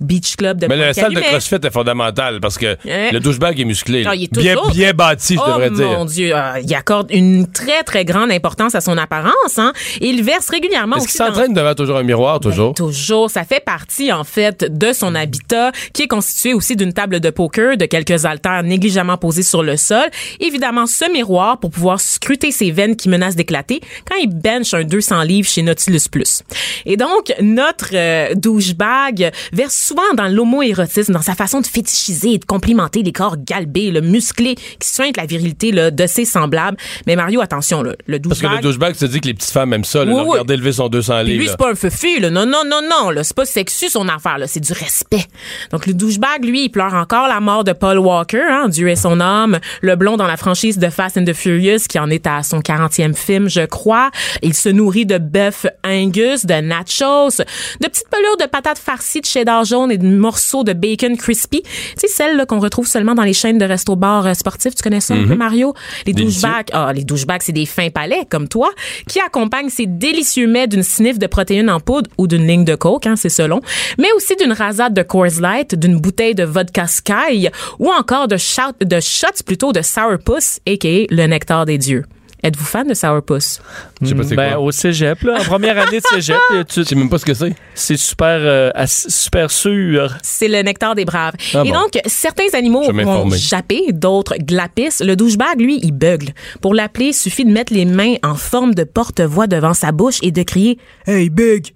beach 0.00 0.36
club 0.36 0.58
de 0.60 0.66
Mais 0.66 0.76
la 0.76 0.92
salle 0.94 1.14
de. 1.14 1.20
CrossFit 1.20 1.56
est 1.62 1.70
fondamentale 1.70 2.40
parce 2.40 2.58
que 2.58 2.76
Ouais. 2.84 3.10
le 3.12 3.20
douchebag 3.20 3.58
est 3.60 3.64
musclé. 3.64 4.04
il 4.14 4.24
est 4.24 4.32
bien, 4.38 4.56
bien 4.72 4.92
bâti, 4.92 5.34
je 5.34 5.40
oh 5.40 5.46
devrais 5.48 5.70
dire. 5.70 5.88
mon 5.90 6.04
Dieu, 6.04 6.30
euh, 6.34 6.60
il 6.62 6.74
accorde 6.74 7.10
une 7.10 7.50
très 7.50 7.82
très 7.82 8.04
grande 8.04 8.30
importance 8.30 8.74
à 8.74 8.80
son 8.80 8.96
apparence. 8.98 9.58
Hein? 9.58 9.72
Il 10.00 10.22
verse 10.22 10.48
régulièrement 10.50 10.96
Est-ce 10.96 11.08
qu'il 11.08 11.18
dans- 11.18 11.26
s'entraîne 11.26 11.52
devant 11.54 11.74
toujours 11.74 11.96
un 11.98 12.02
miroir, 12.02 12.40
toujours? 12.40 12.74
Toujours, 12.74 13.30
ça 13.30 13.44
fait 13.44 13.64
partie 13.64 14.12
en 14.12 14.24
fait 14.24 14.64
de 14.76 14.92
son 14.92 15.14
habitat 15.14 15.72
qui 15.92 16.02
est 16.02 16.08
constitué 16.08 16.54
aussi 16.54 16.76
d'une 16.76 16.92
table 16.92 17.20
de 17.20 17.30
poker, 17.30 17.76
de 17.76 17.86
quelques 17.86 18.24
haltères 18.24 18.62
négligemment 18.62 19.16
posés 19.16 19.42
sur 19.42 19.62
le 19.62 19.76
sol, 19.76 20.04
évidemment 20.40 20.86
ce 20.86 21.10
miroir 21.12 21.58
pour 21.58 21.70
pouvoir 21.70 22.00
scruter 22.00 22.50
ses 22.50 22.70
veines 22.70 22.96
qui 22.96 23.08
menacent 23.08 23.36
d'éclater 23.36 23.80
quand 24.08 24.16
il 24.22 24.28
bench 24.28 24.74
un 24.74 24.84
200 24.84 25.22
livres 25.22 25.48
chez 25.48 25.62
Nautilus 25.62 26.08
Plus. 26.10 26.42
Et 26.84 26.96
donc 26.96 27.32
notre 27.40 27.90
euh, 27.94 28.34
douchebag 28.34 29.30
verse 29.52 29.74
souvent 29.74 30.02
dans 30.16 30.28
l'homo-érotisme, 30.28 31.12
dans 31.12 31.22
sa 31.22 31.34
façon 31.34 31.60
de 31.60 31.66
fétichiser 31.66 32.32
et 32.34 32.38
de 32.38 32.44
complimenter 32.44 33.02
les 33.02 33.12
corps 33.12 33.36
galbés, 33.38 33.90
le 33.90 34.00
musclé 34.00 34.54
qui 34.54 34.88
suinte 34.88 35.16
la 35.16 35.26
virilité 35.26 35.72
là, 35.72 35.90
de 35.90 36.06
ses 36.06 36.24
semblables. 36.24 36.76
Mais 37.06 37.16
Mario, 37.16 37.40
attention, 37.40 37.82
là, 37.82 37.92
le 38.06 38.18
Parce 38.20 38.40
que 38.40 38.44
douchebag... 38.46 38.62
le 38.62 38.68
douchebag 38.68 38.94
se 38.94 39.06
dit 39.06 39.20
que 39.20 39.26
les 39.28 39.34
petites 39.34 39.50
femmes 39.50 39.72
aiment 39.72 39.84
ça, 39.84 40.04
là, 40.04 40.12
Oui, 40.12 40.18
de 40.18 40.22
oui. 40.24 40.30
regarder 40.30 40.56
lever 40.56 40.72
son 40.72 40.88
200 40.88 41.14
Puis 41.20 41.26
livres. 41.32 41.40
lui, 41.42 41.48
c'est 41.48 41.56
pas 41.56 41.70
un 41.70 41.74
feu 41.74 41.88
là. 42.20 42.30
Non, 42.30 42.46
non, 42.46 42.62
non, 42.66 42.80
non, 42.88 43.10
là. 43.10 43.24
C'est 43.24 43.36
pas 43.36 43.44
sexu, 43.44 43.88
son 43.88 44.08
affaire, 44.08 44.38
là. 44.38 44.46
C'est 44.46 44.60
du 44.60 44.72
respect. 44.72 45.24
Donc, 45.72 45.86
le 45.86 45.94
douchebag, 45.94 46.44
lui, 46.44 46.64
il 46.64 46.68
pleure 46.70 46.94
encore 46.94 47.28
la 47.28 47.40
mort 47.40 47.64
de 47.64 47.72
Paul 47.72 47.98
Walker, 47.98 48.42
hein. 48.48 48.68
Dieu 48.68 48.88
est 48.88 48.96
son 48.96 49.20
âme. 49.20 49.58
Le 49.82 49.96
blond 49.96 50.16
dans 50.16 50.26
la 50.26 50.36
franchise 50.36 50.78
de 50.78 50.88
Fast 50.88 51.16
and 51.18 51.24
the 51.24 51.32
Furious, 51.32 51.80
qui 51.88 51.98
en 51.98 52.10
est 52.10 52.26
à 52.26 52.42
son 52.42 52.60
40e 52.60 53.14
film, 53.14 53.48
je 53.48 53.64
crois. 53.66 54.10
Il 54.42 54.54
se 54.54 54.68
nourrit 54.68 55.06
de 55.06 55.18
bœuf 55.18 55.66
Angus, 55.84 56.46
de 56.46 56.54
nachos, 56.54 57.38
de 57.80 57.86
petites 57.88 58.08
pelures 58.10 58.36
de 58.38 58.46
patates 58.46 58.78
farcies 58.78 59.20
de 59.26 59.30
cheddar 59.32 59.64
jaune 59.64 59.90
et 59.90 59.98
de 59.98 60.06
morceaux 60.06 60.64
de 60.64 60.72
bacon 60.72 61.16
crispy. 61.16 61.62
Tu 61.62 61.70
sais, 61.96 62.08
celles, 62.08 62.46
qu'on 62.46 62.60
retrouve 62.60 62.86
seulement 62.86 63.14
dans 63.14 63.22
les 63.22 63.32
chaînes 63.32 63.58
de 63.58 63.64
resto-bars 63.64 64.26
euh, 64.26 64.34
sportifs. 64.34 64.74
Tu 64.74 64.82
connais 64.82 65.00
ça 65.00 65.14
un 65.14 65.26
peu, 65.26 65.34
Mario? 65.34 65.74
Les 66.06 66.12
douchebags 66.12 66.70
ah, 66.72 66.92
les 66.92 67.04
douchebags, 67.04 67.42
c'est 67.42 67.52
des 67.52 67.66
fins 67.66 67.90
palais, 67.90 68.26
comme 68.28 68.48
toi, 68.48 68.70
qui 69.08 69.20
accompagnent 69.20 69.68
ces 69.68 69.86
délicieux 69.86 70.46
mets 70.46 70.66
d'une 70.66 70.82
snif 70.82 71.18
de 71.18 71.26
protéines 71.26 71.70
en 71.70 71.80
poudre 71.80 72.10
ou 72.18 72.26
d'une 72.26 72.46
ligne 72.46 72.64
de 72.64 72.74
coke, 72.74 73.06
hein, 73.06 73.16
c'est 73.16 73.28
selon, 73.28 73.60
mais 73.98 74.08
aussi 74.16 74.36
d'une 74.36 74.52
rasade 74.52 74.94
de 74.94 75.02
Coors 75.02 75.40
Light, 75.40 75.74
d'une 75.74 75.98
bouteille 75.98 76.34
de 76.34 76.44
vodka 76.44 76.86
Sky 76.86 77.48
ou 77.78 77.90
encore 77.90 78.28
de, 78.28 78.36
shot, 78.36 78.62
de 78.80 79.00
shots 79.00 79.42
plutôt 79.44 79.72
de 79.72 79.82
Sourpuss, 79.82 80.60
a.k.a. 80.66 81.06
le 81.10 81.26
nectar 81.26 81.66
des 81.66 81.78
dieux. 81.78 82.04
Êtes-vous 82.42 82.64
fan 82.64 82.86
de 82.86 82.94
Sourpuss? 82.94 83.60
Je 84.02 84.06
sais 84.08 84.14
pas 84.14 84.22
c'est 84.22 84.36
Ben, 84.36 84.50
quoi. 84.52 84.60
au 84.60 84.70
cégep, 84.70 85.22
là, 85.22 85.38
en 85.40 85.44
première 85.44 85.78
année 85.78 85.98
de 85.98 86.04
cégep, 86.14 86.36
tu- 86.68 86.80
Je 86.80 86.82
sais 86.82 86.94
même 86.94 87.08
pas 87.08 87.18
ce 87.18 87.24
que 87.24 87.34
c'est. 87.34 87.54
c'est 87.74 87.96
super, 87.96 88.26
euh, 88.40 88.70
super 88.86 89.50
sûr. 89.50 90.14
C'est 90.22 90.46
le 90.46 90.62
nectar 90.62 90.94
des 90.94 91.04
braves. 91.04 91.32
Ah 91.54 91.62
et 91.64 91.70
bon. 91.72 91.74
donc, 91.80 91.98
certains 92.06 92.48
animaux 92.52 92.82
vont 92.92 93.30
japper, 93.30 93.92
d'autres 93.92 94.34
glapissent. 94.38 95.00
Le 95.04 95.16
douchebag, 95.16 95.60
lui, 95.60 95.80
il 95.82 95.92
bugle. 95.92 96.28
Pour 96.60 96.74
l'appeler, 96.74 97.06
il 97.06 97.14
suffit 97.14 97.44
de 97.44 97.50
mettre 97.50 97.72
les 97.72 97.84
mains 97.86 98.14
en 98.22 98.34
forme 98.34 98.74
de 98.74 98.84
porte-voix 98.84 99.46
devant 99.46 99.74
sa 99.74 99.90
bouche 99.90 100.18
et 100.22 100.30
de 100.30 100.42
crier 100.42 100.78
«Hey, 101.06 101.30
big! 101.30 101.72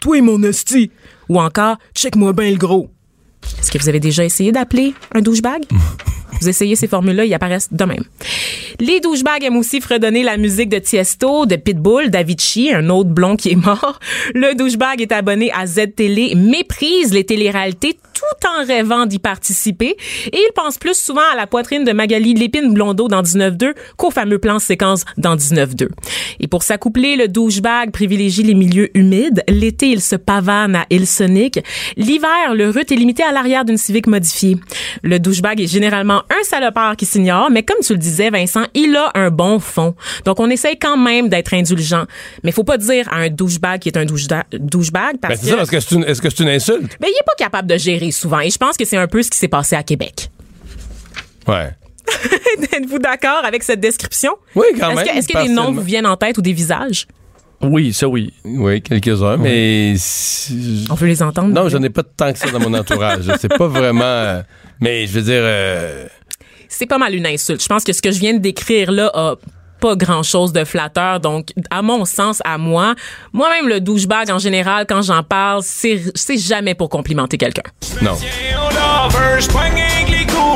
Toi, 0.00 0.22
mon 0.22 0.42
hostie!» 0.44 0.90
Ou 1.28 1.40
encore 1.40 1.76
«Check-moi 1.94 2.32
bien 2.32 2.50
le 2.52 2.56
gros!» 2.56 2.88
Est-ce 3.60 3.70
que 3.72 3.78
vous 3.78 3.88
avez 3.88 4.00
déjà 4.00 4.24
essayé 4.24 4.52
d'appeler 4.52 4.94
un 5.14 5.20
douchebag? 5.20 5.64
Vous 6.40 6.48
essayez 6.48 6.76
ces 6.76 6.86
formules-là, 6.86 7.24
ils 7.24 7.34
apparaissent 7.34 7.72
de 7.72 7.84
même. 7.84 8.04
Les 8.78 9.00
douchebags 9.00 9.42
aiment 9.42 9.56
aussi 9.56 9.80
fredonner 9.80 10.22
la 10.22 10.36
musique 10.36 10.68
de 10.68 10.78
Tiesto, 10.78 11.46
de 11.46 11.56
Pitbull, 11.56 12.10
d'Avicii, 12.10 12.72
un 12.74 12.90
autre 12.90 13.08
blond 13.08 13.36
qui 13.36 13.52
est 13.52 13.56
mort. 13.56 14.00
Le 14.34 14.54
douchebag 14.54 15.00
est 15.00 15.12
abonné 15.12 15.50
à 15.52 15.66
Z-Télé, 15.66 16.34
méprise 16.34 17.12
les 17.12 17.24
téléréalités 17.24 17.98
tout 18.16 18.48
en 18.48 18.64
rêvant 18.64 19.06
d'y 19.06 19.18
participer. 19.18 19.96
Et 20.32 20.36
il 20.36 20.50
pense 20.54 20.78
plus 20.78 20.98
souvent 20.98 21.22
à 21.32 21.36
la 21.36 21.46
poitrine 21.46 21.84
de 21.84 21.92
Magali 21.92 22.34
Lépine 22.34 22.72
Blondeau 22.72 23.08
dans 23.08 23.22
19-2 23.22 23.74
qu'au 23.96 24.10
fameux 24.10 24.38
plan 24.38 24.58
séquence 24.58 25.04
dans 25.18 25.36
19-2. 25.36 25.88
Et 26.40 26.48
pour 26.48 26.62
s'accoupler, 26.62 27.16
le 27.16 27.28
douchebag 27.28 27.90
privilégie 27.92 28.42
les 28.42 28.54
milieux 28.54 28.96
humides. 28.96 29.42
L'été, 29.48 29.88
il 29.88 30.00
se 30.00 30.16
pavane 30.16 30.76
à 30.76 30.86
Hillsonic. 30.90 31.60
L'hiver, 31.96 32.54
le 32.54 32.70
rut 32.70 32.90
est 32.90 32.96
limité 32.96 33.22
à 33.22 33.32
l'arrière 33.32 33.64
d'une 33.64 33.76
Civic 33.76 34.06
modifiée. 34.06 34.56
Le 35.02 35.18
douchebag 35.18 35.60
est 35.60 35.66
généralement 35.66 36.22
un 36.30 36.42
salopard 36.44 36.96
qui 36.96 37.06
s'ignore, 37.06 37.50
mais 37.50 37.62
comme 37.62 37.78
tu 37.84 37.92
le 37.92 37.98
disais, 37.98 38.30
Vincent, 38.30 38.64
il 38.74 38.94
a 38.96 39.10
un 39.14 39.30
bon 39.30 39.58
fond. 39.58 39.94
Donc, 40.24 40.40
on 40.40 40.50
essaye 40.50 40.78
quand 40.78 40.96
même 40.96 41.28
d'être 41.28 41.54
indulgent. 41.54 42.04
Mais 42.42 42.52
faut 42.52 42.64
pas 42.64 42.78
dire 42.78 43.08
à 43.12 43.16
un 43.16 43.28
douchebag 43.28 43.80
qui 43.80 43.88
est 43.88 43.96
un 43.96 44.04
douchebag 44.04 45.16
parce 45.20 45.34
Ben, 45.34 45.36
c'est 45.40 45.44
que... 45.44 45.50
ça, 45.50 45.56
parce 45.56 45.70
que 45.70 45.80
c'est 45.80 45.94
une, 45.94 46.04
est-ce 46.04 46.20
que 46.22 46.30
c'est 46.30 46.42
une 46.42 46.48
insulte? 46.48 46.96
Ben, 47.00 47.08
il 47.08 47.16
est 47.18 47.24
pas 47.26 47.34
capable 47.38 47.68
de 47.68 47.76
gérer 47.76 48.10
souvent. 48.10 48.40
Et 48.40 48.50
je 48.50 48.58
pense 48.58 48.76
que 48.76 48.84
c'est 48.84 48.96
un 48.96 49.06
peu 49.08 49.22
ce 49.22 49.30
qui 49.30 49.38
s'est 49.38 49.48
passé 49.48 49.76
à 49.76 49.82
Québec. 49.82 50.30
Ouais. 51.46 51.70
Êtes-vous 52.72 52.98
d'accord 52.98 53.44
avec 53.44 53.62
cette 53.62 53.80
description? 53.80 54.32
Oui, 54.54 54.66
quand 54.78 54.90
Est-ce 54.90 54.96
même. 54.96 55.06
que, 55.08 55.18
est-ce 55.18 55.28
que 55.28 55.42
des 55.42 55.48
noms 55.48 55.72
vous 55.72 55.80
viennent 55.82 56.06
en 56.06 56.16
tête 56.16 56.38
ou 56.38 56.42
des 56.42 56.52
visages? 56.52 57.06
Oui, 57.62 57.92
ça 57.94 58.06
oui. 58.06 58.34
Oui, 58.44 58.82
quelques-uns, 58.82 59.38
mais. 59.38 59.94
si- 59.96 60.86
On 60.90 60.94
veut 60.94 61.06
les 61.06 61.22
entendre. 61.22 61.48
Non, 61.54 61.68
j'en 61.70 61.82
ai 61.82 61.88
pas 61.90 62.02
tant 62.02 62.32
que 62.32 62.38
ça 62.38 62.50
dans 62.50 62.60
mon 62.60 62.74
entourage. 62.74 63.24
C'est 63.40 63.48
pas 63.56 63.66
vraiment. 63.66 64.42
Mais 64.80 65.06
je 65.06 65.12
veux 65.12 65.22
dire. 65.22 65.42
euh, 65.42 66.06
C'est 66.68 66.86
pas 66.86 66.98
mal 66.98 67.14
une 67.14 67.26
insulte. 67.26 67.62
Je 67.62 67.68
pense 67.68 67.84
que 67.84 67.92
ce 67.92 68.02
que 68.02 68.10
je 68.10 68.18
viens 68.18 68.34
de 68.34 68.38
décrire 68.38 68.90
là 68.92 69.10
a 69.14 69.34
pas 69.80 69.94
grand 69.94 70.22
chose 70.22 70.52
de 70.52 70.64
flatteur. 70.64 71.20
Donc, 71.20 71.50
à 71.70 71.82
mon 71.82 72.04
sens, 72.06 72.40
à 72.44 72.56
moi, 72.56 72.94
moi-même, 73.32 73.68
le 73.68 73.80
douchebag, 73.80 74.30
en 74.30 74.38
général, 74.38 74.86
quand 74.88 75.02
j'en 75.02 75.22
parle, 75.22 75.62
c'est 75.62 76.38
jamais 76.38 76.74
pour 76.74 76.88
complimenter 76.88 77.36
quelqu'un. 77.36 77.62
non. 78.02 78.16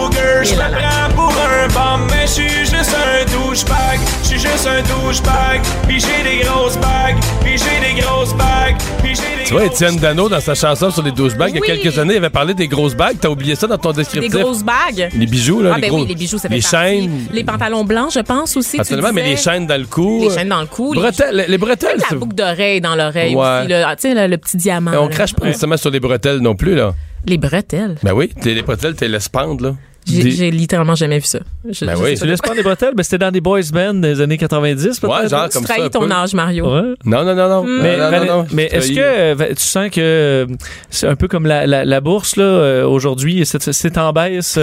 Les 0.09 0.45
je 0.45 0.55
me 0.55 0.61
prends 0.61 1.15
pour 1.15 1.33
un 1.33 1.69
bum, 1.69 2.07
mais 2.11 2.23
je 2.27 2.33
suis 2.33 2.49
juste 2.61 2.95
un 2.97 3.25
douchebag. 3.47 4.01
Je 4.23 4.29
suis 4.29 4.39
juste 4.39 4.67
un 4.67 4.83
douchebag, 4.83 5.61
puis 5.89 6.01
j'ai 6.01 6.23
des 6.39 6.45
grosses 6.45 6.77
bagues, 6.79 7.17
puis 7.43 7.53
j'ai 7.59 7.95
des 7.95 8.01
grosses 8.01 8.33
bagues, 8.35 8.77
puis 9.03 9.15
j'ai 9.15 9.39
des 9.41 9.45
Tu 9.45 9.53
vois, 9.55 9.65
Étienne 9.65 9.97
Dano, 9.97 10.29
dans 10.29 10.41
sa 10.41 10.55
chanson 10.55 10.91
sur 10.91 11.03
les 11.03 11.11
douchebags, 11.11 11.51
il 11.51 11.57
y 11.57 11.59
a 11.59 11.61
Oui. 11.61 11.67
quelques 11.83 11.99
années, 11.99 12.15
il 12.15 12.19
avait 12.19 12.31
parlé 12.31 12.55
des 12.55 12.69
grosses 12.69 12.95
bagues. 12.95 13.17
T'as 13.21 13.29
oublié 13.29 13.55
ça 13.57 13.67
dans 13.67 13.79
ton 13.79 13.91
Des 13.91 13.97
descriptif? 13.99 14.31
grosses 14.41 14.63
bagues. 14.63 15.11
Les 15.17 15.27
bijoux, 15.27 15.61
là. 15.63 15.73
Ah, 15.75 15.77
les 15.77 15.83
ben 15.83 15.89
gros- 15.89 16.01
oui, 16.03 16.07
les 16.07 16.15
bijoux, 16.15 16.39
ça 16.39 16.49
fait 16.49 16.55
Les 16.55 16.61
partie. 16.63 16.77
chaînes. 16.77 17.27
Les 17.33 17.43
pantalons 17.45 17.85
blancs, 17.85 18.13
je 18.15 18.21
pense 18.21 18.57
aussi. 18.57 18.77
tu 18.77 18.81
Absolument, 18.81 19.09
mais 19.13 19.23
disais. 19.23 19.35
les 19.35 19.41
chaînes 19.41 19.67
dans 19.67 19.79
le 19.81 19.87
cou. 19.87 20.21
Les 20.23 20.31
chaînes 20.35 20.49
dans 20.49 20.61
le 20.61 20.67
cou. 20.67 20.93
les- 20.95 21.01
Bretelles, 21.01 21.35
les, 21.37 21.47
les 21.49 21.59
bretelles, 21.59 21.99
La 22.11 22.17
boucle 22.17 22.35
d'oreille 22.37 22.81
dans 22.81 22.95
l'oreille 22.95 23.35
Ouais. 23.35 23.59
aussi. 23.63 23.69
là. 23.69 23.89
Ah, 23.89 23.97
Tu 23.97 24.03
sais, 24.09 24.15
le, 24.15 24.27
le 24.29 24.39
petit 24.39 24.57
diamant. 24.57 24.93
on 24.95 25.09
là. 25.09 25.15
crache 25.15 25.35
pas 25.35 25.47
nécessairement 25.47 25.77
sur 25.77 25.91
les 25.91 26.01
bretelles 26.01 26.39
non 26.39 26.55
plus, 26.55 26.75
là. 26.77 26.95
Les 27.27 27.37
bretelles. 27.37 27.97
Ben 28.03 28.13
oui, 28.13 28.29
t'es- 28.41 28.55
les 28.55 28.63
bretelles, 28.63 28.95
t'es 28.95 29.09
laisse 29.09 29.29
pendre, 29.29 29.65
là. 29.65 29.75
J'ai 30.07 30.51
littéralement 30.51 30.95
jamais 30.95 31.19
vu 31.19 31.25
ça. 31.27 31.39
Je- 31.69 31.85
Ben 31.85 31.95
je 31.97 32.03
oui. 32.03 32.19
Tu 32.19 32.27
laisses 32.27 32.41
pas 32.41 32.55
des 32.55 32.63
bretelles? 32.63 32.95
Ben, 32.97 33.03
c'était 33.03 33.19
dans 33.19 33.31
des 33.31 33.41
boys 33.41 33.61
bands 33.73 33.95
des 33.95 34.21
années 34.21 34.39
90, 34.39 34.99
peut-être? 34.99 35.23
Ouais, 35.23 35.29
genre 35.29 35.49
Tu 35.49 35.53
comme 35.55 35.67
ça. 35.67 35.75
trahis 35.75 35.83
un 35.87 35.89
ton 35.91 36.01
peu. 36.07 36.11
âge, 36.13 36.35
Mario. 36.35 36.65
Ouais. 36.67 36.95
Non, 37.05 37.25
non, 37.25 37.35
non, 37.35 37.49
non. 37.49 37.63
Mais, 37.65 37.97
non, 37.97 38.05
non, 38.05 38.11
Val- 38.11 38.27
non, 38.27 38.37
non, 38.39 38.47
mais 38.53 38.65
est-ce 38.73 38.93
que 38.93 38.99
euh, 39.01 39.49
tu 39.51 39.63
sens 39.63 39.91
que 39.91 40.01
euh, 40.01 40.47
c'est 40.91 41.07
un 41.07 41.17
peu 41.17 41.29
comme 41.29 41.47
la, 41.47 41.67
la, 41.67 41.85
la 41.85 42.01
bourse 42.01 42.37
là 42.37 42.45
euh, 42.45 42.87
aujourd'hui, 42.87 43.45
c'est, 43.47 43.73
c'est 43.73 43.99
en 43.99 44.13
baisse. 44.13 44.59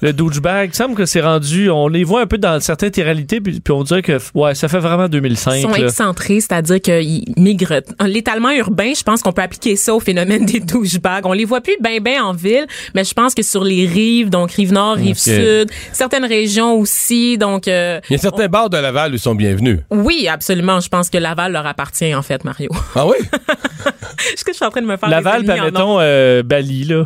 Le 0.00 0.12
douchebag. 0.12 0.70
Il 0.72 0.76
semble 0.76 0.94
que 0.94 1.06
c'est 1.06 1.20
rendu, 1.20 1.70
on 1.70 1.88
les 1.88 2.04
voit 2.04 2.22
un 2.22 2.26
peu 2.26 2.38
dans 2.38 2.60
certaines 2.60 2.92
réalités, 2.96 3.40
puis, 3.40 3.60
puis 3.60 3.72
on 3.72 3.82
dirait 3.82 4.02
que 4.02 4.18
ouais, 4.34 4.54
ça 4.54 4.68
fait 4.68 4.78
vraiment 4.78 5.08
2005. 5.08 5.54
Ils 5.54 5.62
sont 5.62 5.70
là. 5.70 5.78
excentrés, 5.78 6.40
c'est-à-dire 6.40 6.80
qu'ils 6.80 7.24
migrent. 7.36 7.82
L'étalement 8.06 8.50
urbain, 8.50 8.92
je 8.96 9.02
pense 9.02 9.22
qu'on 9.22 9.32
peut 9.32 9.42
appliquer 9.42 9.76
ça 9.76 9.94
au 9.94 10.00
phénomène 10.00 10.44
des 10.46 10.60
douchebags. 10.60 11.26
On 11.26 11.32
les 11.32 11.44
voit 11.44 11.60
plus 11.60 11.76
ben 11.80 12.00
ben 12.00 12.20
en 12.22 12.32
ville, 12.32 12.66
mais 12.94 13.04
je 13.04 13.14
pense 13.14 13.34
que 13.34 13.42
sur 13.42 13.64
les 13.64 13.86
rives, 13.86 14.30
donc 14.30 14.52
rive 14.52 14.72
nord, 14.72 14.96
rive 14.96 15.18
sud, 15.18 15.70
certaines 15.92 16.24
régions 16.24 16.74
aussi, 16.74 17.38
donc 17.38 17.68
euh, 17.68 18.00
Il 18.08 18.14
y 18.14 18.16
a 18.16 18.18
certains 18.18 18.48
bars 18.48 18.70
de 18.70 18.76
Laval 18.76 19.12
où 19.12 19.14
ils 19.14 19.20
sont 19.20 19.34
bienvenus. 19.34 19.80
oui, 19.90 20.28
absolument. 20.28 20.80
Je 20.80 20.88
pense 20.88 21.10
que 21.10 21.18
Laval 21.18 21.52
leur 21.52 21.66
appartient 21.66 22.14
en 22.14 22.22
fait, 22.22 22.44
Mario. 22.44 22.70
Ah 22.94 23.06
oui? 23.06 23.16
Est-ce 24.32 24.44
que 24.44 24.52
je 24.52 24.56
suis 24.56 24.64
en 24.64 24.70
train 24.70 24.82
de 24.82 24.86
me 24.86 24.96
faire 24.96 25.08
Laval, 25.08 25.42
des 25.42 25.48
puis 25.48 25.56
ennemis 25.56 25.60
en 25.60 25.64
mettons 25.72 25.96
euh, 26.00 26.42
Bali, 26.42 26.84
là. 26.84 27.04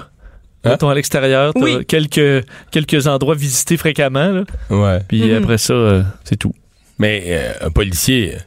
Hein? 0.64 0.70
Mettons 0.70 0.88
à 0.88 0.94
l'extérieur, 0.94 1.52
t'as 1.54 1.60
Oui. 1.60 1.84
quelques, 1.86 2.44
quelques 2.70 3.06
endroits 3.06 3.34
visités 3.34 3.76
fréquemment, 3.76 4.28
là. 4.30 4.44
Ouais. 4.70 5.00
Puis 5.06 5.22
Mhm. 5.30 5.42
après 5.42 5.58
ça, 5.58 5.72
euh, 5.74 6.02
c'est 6.24 6.36
tout. 6.36 6.52
Mais 6.98 7.22
euh, 7.26 7.52
un 7.66 7.70
policier 7.70 8.34
euh, 8.34 8.38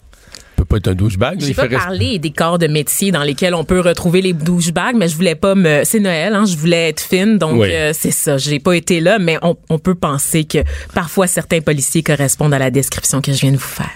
peut 0.56 0.66
pas 0.66 0.78
être 0.78 0.88
un 0.88 0.96
douchebag. 0.96 1.40
J'ai 1.42 1.54
pas 1.54 1.68
parlé 1.68 2.18
des 2.18 2.32
corps 2.32 2.58
de 2.58 2.66
métier 2.68 3.12
dans 3.12 3.22
lesquels 3.24 3.54
on 3.54 3.64
peut 3.64 3.80
retrouver 3.82 4.22
les 4.22 4.34
douchebags, 4.34 4.96
mais 4.96 5.08
je 5.08 5.16
voulais 5.16 5.36
pas 5.36 5.54
me. 5.54 5.82
C'est 5.84 6.00
Noël, 6.00 6.34
hein, 6.34 6.46
je 6.46 6.58
voulais 6.58 6.90
être 6.90 7.02
fine, 7.02 7.38
donc 7.38 7.62
Oui. 7.62 7.70
euh, 7.72 7.92
c'est 7.94 8.10
ça. 8.12 8.38
J'ai 8.38 8.60
pas 8.60 8.74
été 8.74 9.00
là, 9.00 9.20
mais 9.20 9.38
on, 9.44 9.56
on 9.70 9.78
peut 9.78 9.94
penser 9.96 10.46
que 10.46 10.60
parfois 10.96 11.28
certains 11.28 11.62
policiers 11.62 12.02
correspondent 12.02 12.54
à 12.54 12.60
la 12.60 12.72
description 12.72 13.22
que 13.22 13.32
je 13.32 13.40
viens 13.42 13.52
de 13.52 13.58
vous 13.58 13.64
faire. 13.64 13.92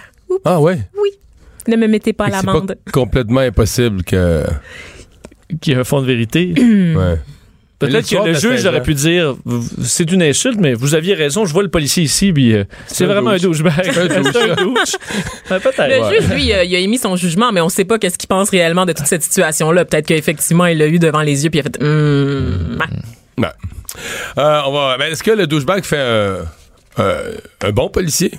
Ah 0.45 0.59
ouais? 0.61 0.80
Oui. 1.01 1.09
Ne 1.67 1.76
me 1.78 1.88
mettez 1.88 2.13
pas 2.13 2.26
à 2.26 2.30
l'amende. 2.30 2.76
pas 2.86 2.91
complètement 2.91 3.39
impossible 3.41 4.03
que... 4.03 4.43
Qui 5.61 5.74
a 5.74 5.80
un 5.80 5.84
fond 5.84 6.01
de 6.01 6.05
vérité. 6.07 6.53
ouais. 6.57 7.19
Peut-être 7.88 8.09
que 8.09 8.15
le 8.27 8.34
juge 8.34 8.57
16 8.57 8.67
aurait 8.67 8.82
pu 8.84 8.93
dire 8.93 9.36
c'est 9.84 10.09
une 10.11 10.23
insulte, 10.23 10.57
mais 10.59 10.73
vous 10.73 10.95
aviez 10.95 11.13
raison, 11.13 11.45
je 11.45 11.53
vois 11.53 11.63
le 11.63 11.69
policier 11.69 12.03
ici, 12.03 12.32
puis 12.32 12.53
euh, 12.53 12.63
c'est 12.88 13.05
vraiment 13.05 13.32
un 13.32 13.38
douche. 13.38 13.59
douchebag. 13.61 13.91
C'est 13.93 13.99
un 14.15 14.21
douche. 14.21 14.32
C'est 14.34 14.51
un 14.51 14.55
douche. 14.55 14.95
Ouais, 15.49 15.59
Peut-être. 15.59 15.88
Le 15.89 16.01
Ouais. 16.01 16.19
juge, 16.21 16.29
lui, 16.29 16.53
euh, 16.53 16.63
il 16.63 16.75
a 16.75 16.79
émis 16.79 16.97
son 16.97 17.15
jugement, 17.15 17.51
mais 17.51 17.61
on 17.61 17.69
sait 17.69 17.86
pas 17.86 17.99
qu'est-ce 17.99 18.17
qu'il 18.17 18.27
pense 18.29 18.49
réellement 18.49 18.86
de 18.86 18.93
toute 18.93 19.07
cette 19.07 19.23
situation-là. 19.23 19.86
Peut-être 19.86 20.05
qu'effectivement, 20.07 20.65
il 20.67 20.77
l'a 20.77 20.88
eu 20.88 20.99
devant 20.99 21.21
les 21.21 21.43
yeux 21.43 21.49
puis 21.49 21.59
il 21.59 21.61
a 21.61 21.63
fait. 21.63 21.84
Ouais. 21.84 23.47
Euh, 24.38 24.61
on 24.65 24.72
va... 24.72 24.97
ben, 24.97 25.11
Est-ce 25.11 25.23
que 25.23 25.31
le 25.31 25.47
douchebag 25.47 25.84
fait 25.84 25.99
un 26.97 27.72
bon 27.72 27.89
policier? 27.89 28.31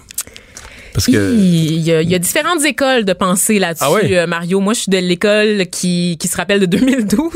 Parce 0.95 1.07
que... 1.07 1.13
Il 1.35 1.79
y, 1.81 1.93
a, 1.93 2.03
il 2.03 2.11
y 2.11 2.15
a 2.15 2.19
différentes 2.19 2.65
écoles 2.65 3.05
de 3.05 3.13
pensée 3.13 3.59
là-dessus, 3.59 3.85
Ah 3.87 3.93
oui? 3.93 4.15
euh, 4.15 4.27
Mario. 4.27 4.61
Moi, 4.61 4.75
je 4.75 4.81
suis 4.81 4.91
de 4.91 4.99
l'école 4.99 5.67
qui, 5.71 6.17
qui 6.19 6.29
se 6.29 6.37
rappelle 6.37 6.61
de 6.61 6.67
2012. 6.67 7.31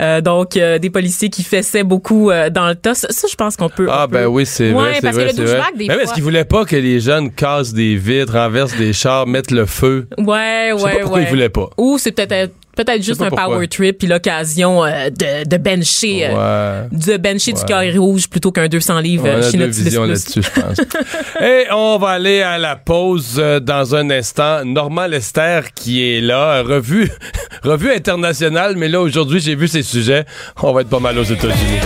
Euh, 0.00 0.20
donc, 0.20 0.56
euh, 0.56 0.78
des 0.78 0.90
policiers 0.90 1.28
qui 1.30 1.42
fessaient 1.42 1.82
beaucoup 1.84 2.30
dans 2.52 2.68
le 2.68 2.74
tas. 2.74 2.94
Ça, 2.94 3.08
ça, 3.10 3.26
je 3.30 3.34
pense 3.34 3.56
qu'on 3.56 3.68
peut. 3.68 3.86
Ah 3.90 4.06
peut- 4.08 4.14
ben 4.18 4.26
oui, 4.26 4.46
c'est 4.46 4.72
Ouais, 4.72 4.92
vrai, 4.92 4.98
parce 5.02 5.14
vrai, 5.16 5.26
que 5.26 5.30
le 5.36 5.36
douchebag, 5.44 5.76
des 5.76 5.86
fois- 5.86 6.02
Est-ce 6.02 6.14
qu'il 6.14 6.22
voulait 6.22 6.44
pas 6.44 6.64
que 6.64 6.76
les 6.76 7.00
jeunes 7.00 7.30
cassent 7.32 7.72
des 7.74 7.96
vitres, 7.96 8.32
renversent 8.34 8.76
des 8.76 8.92
chars, 8.92 9.26
mettent 9.26 9.50
le 9.50 9.66
feu? 9.66 10.06
Ouais, 10.18 10.70
Je 10.72 10.78
sais 10.78 10.84
ouais, 10.84 10.92
pas 10.92 10.98
pourquoi 11.00 11.18
ouais. 11.18 11.24
il 11.24 11.28
voulait 11.30 11.48
pas. 11.48 11.68
Ou 11.78 11.98
c'est 11.98 12.12
peut-être 12.12 12.52
peut-être 12.76 13.02
juste 13.02 13.20
un 13.22 13.28
pourquoi. 13.28 13.46
power 13.48 13.68
trip 13.68 13.98
puis 13.98 14.08
l'occasion 14.08 14.84
euh, 14.84 15.10
de, 15.10 15.48
de 15.48 15.56
bencher. 15.56 16.28
euh, 16.30 16.86
de 16.90 17.16
bencher 17.16 17.52
du 17.52 17.64
carré 17.64 17.96
rouge 17.96 18.28
plutôt 18.28 18.50
qu'un 18.52 18.68
200 18.68 19.00
livres 19.00 19.24
On 19.26 19.36
euh, 19.36 19.38
a 19.40 19.42
chez 19.50 19.58
deux 19.58 19.66
notre 19.66 19.78
visions 19.78 20.04
là-dessus, 20.04 20.42
je 20.42 20.60
pense. 20.60 20.78
Et 21.42 21.66
on 21.72 21.98
va 21.98 22.08
aller 22.08 22.42
à 22.42 22.58
la 22.58 22.76
pause 22.76 23.36
euh, 23.38 23.60
dans 23.60 23.94
un 23.94 24.08
instant. 24.10 24.64
Normand 24.64 25.06
Lester 25.06 25.60
qui 25.74 26.02
est 26.02 26.20
là, 26.20 26.62
revue, 26.62 27.10
revue 27.62 27.92
internationale, 27.92 28.74
mais 28.76 28.88
là 28.88 29.00
aujourd'hui 29.00 29.40
j'ai 29.40 29.54
vu 29.54 29.68
ses 29.68 29.82
sujets. 29.82 30.24
On 30.62 30.72
va 30.72 30.80
être 30.82 30.88
pas 30.88 31.00
mal 31.00 31.18
aux 31.18 31.22
États-Unis. 31.24 31.78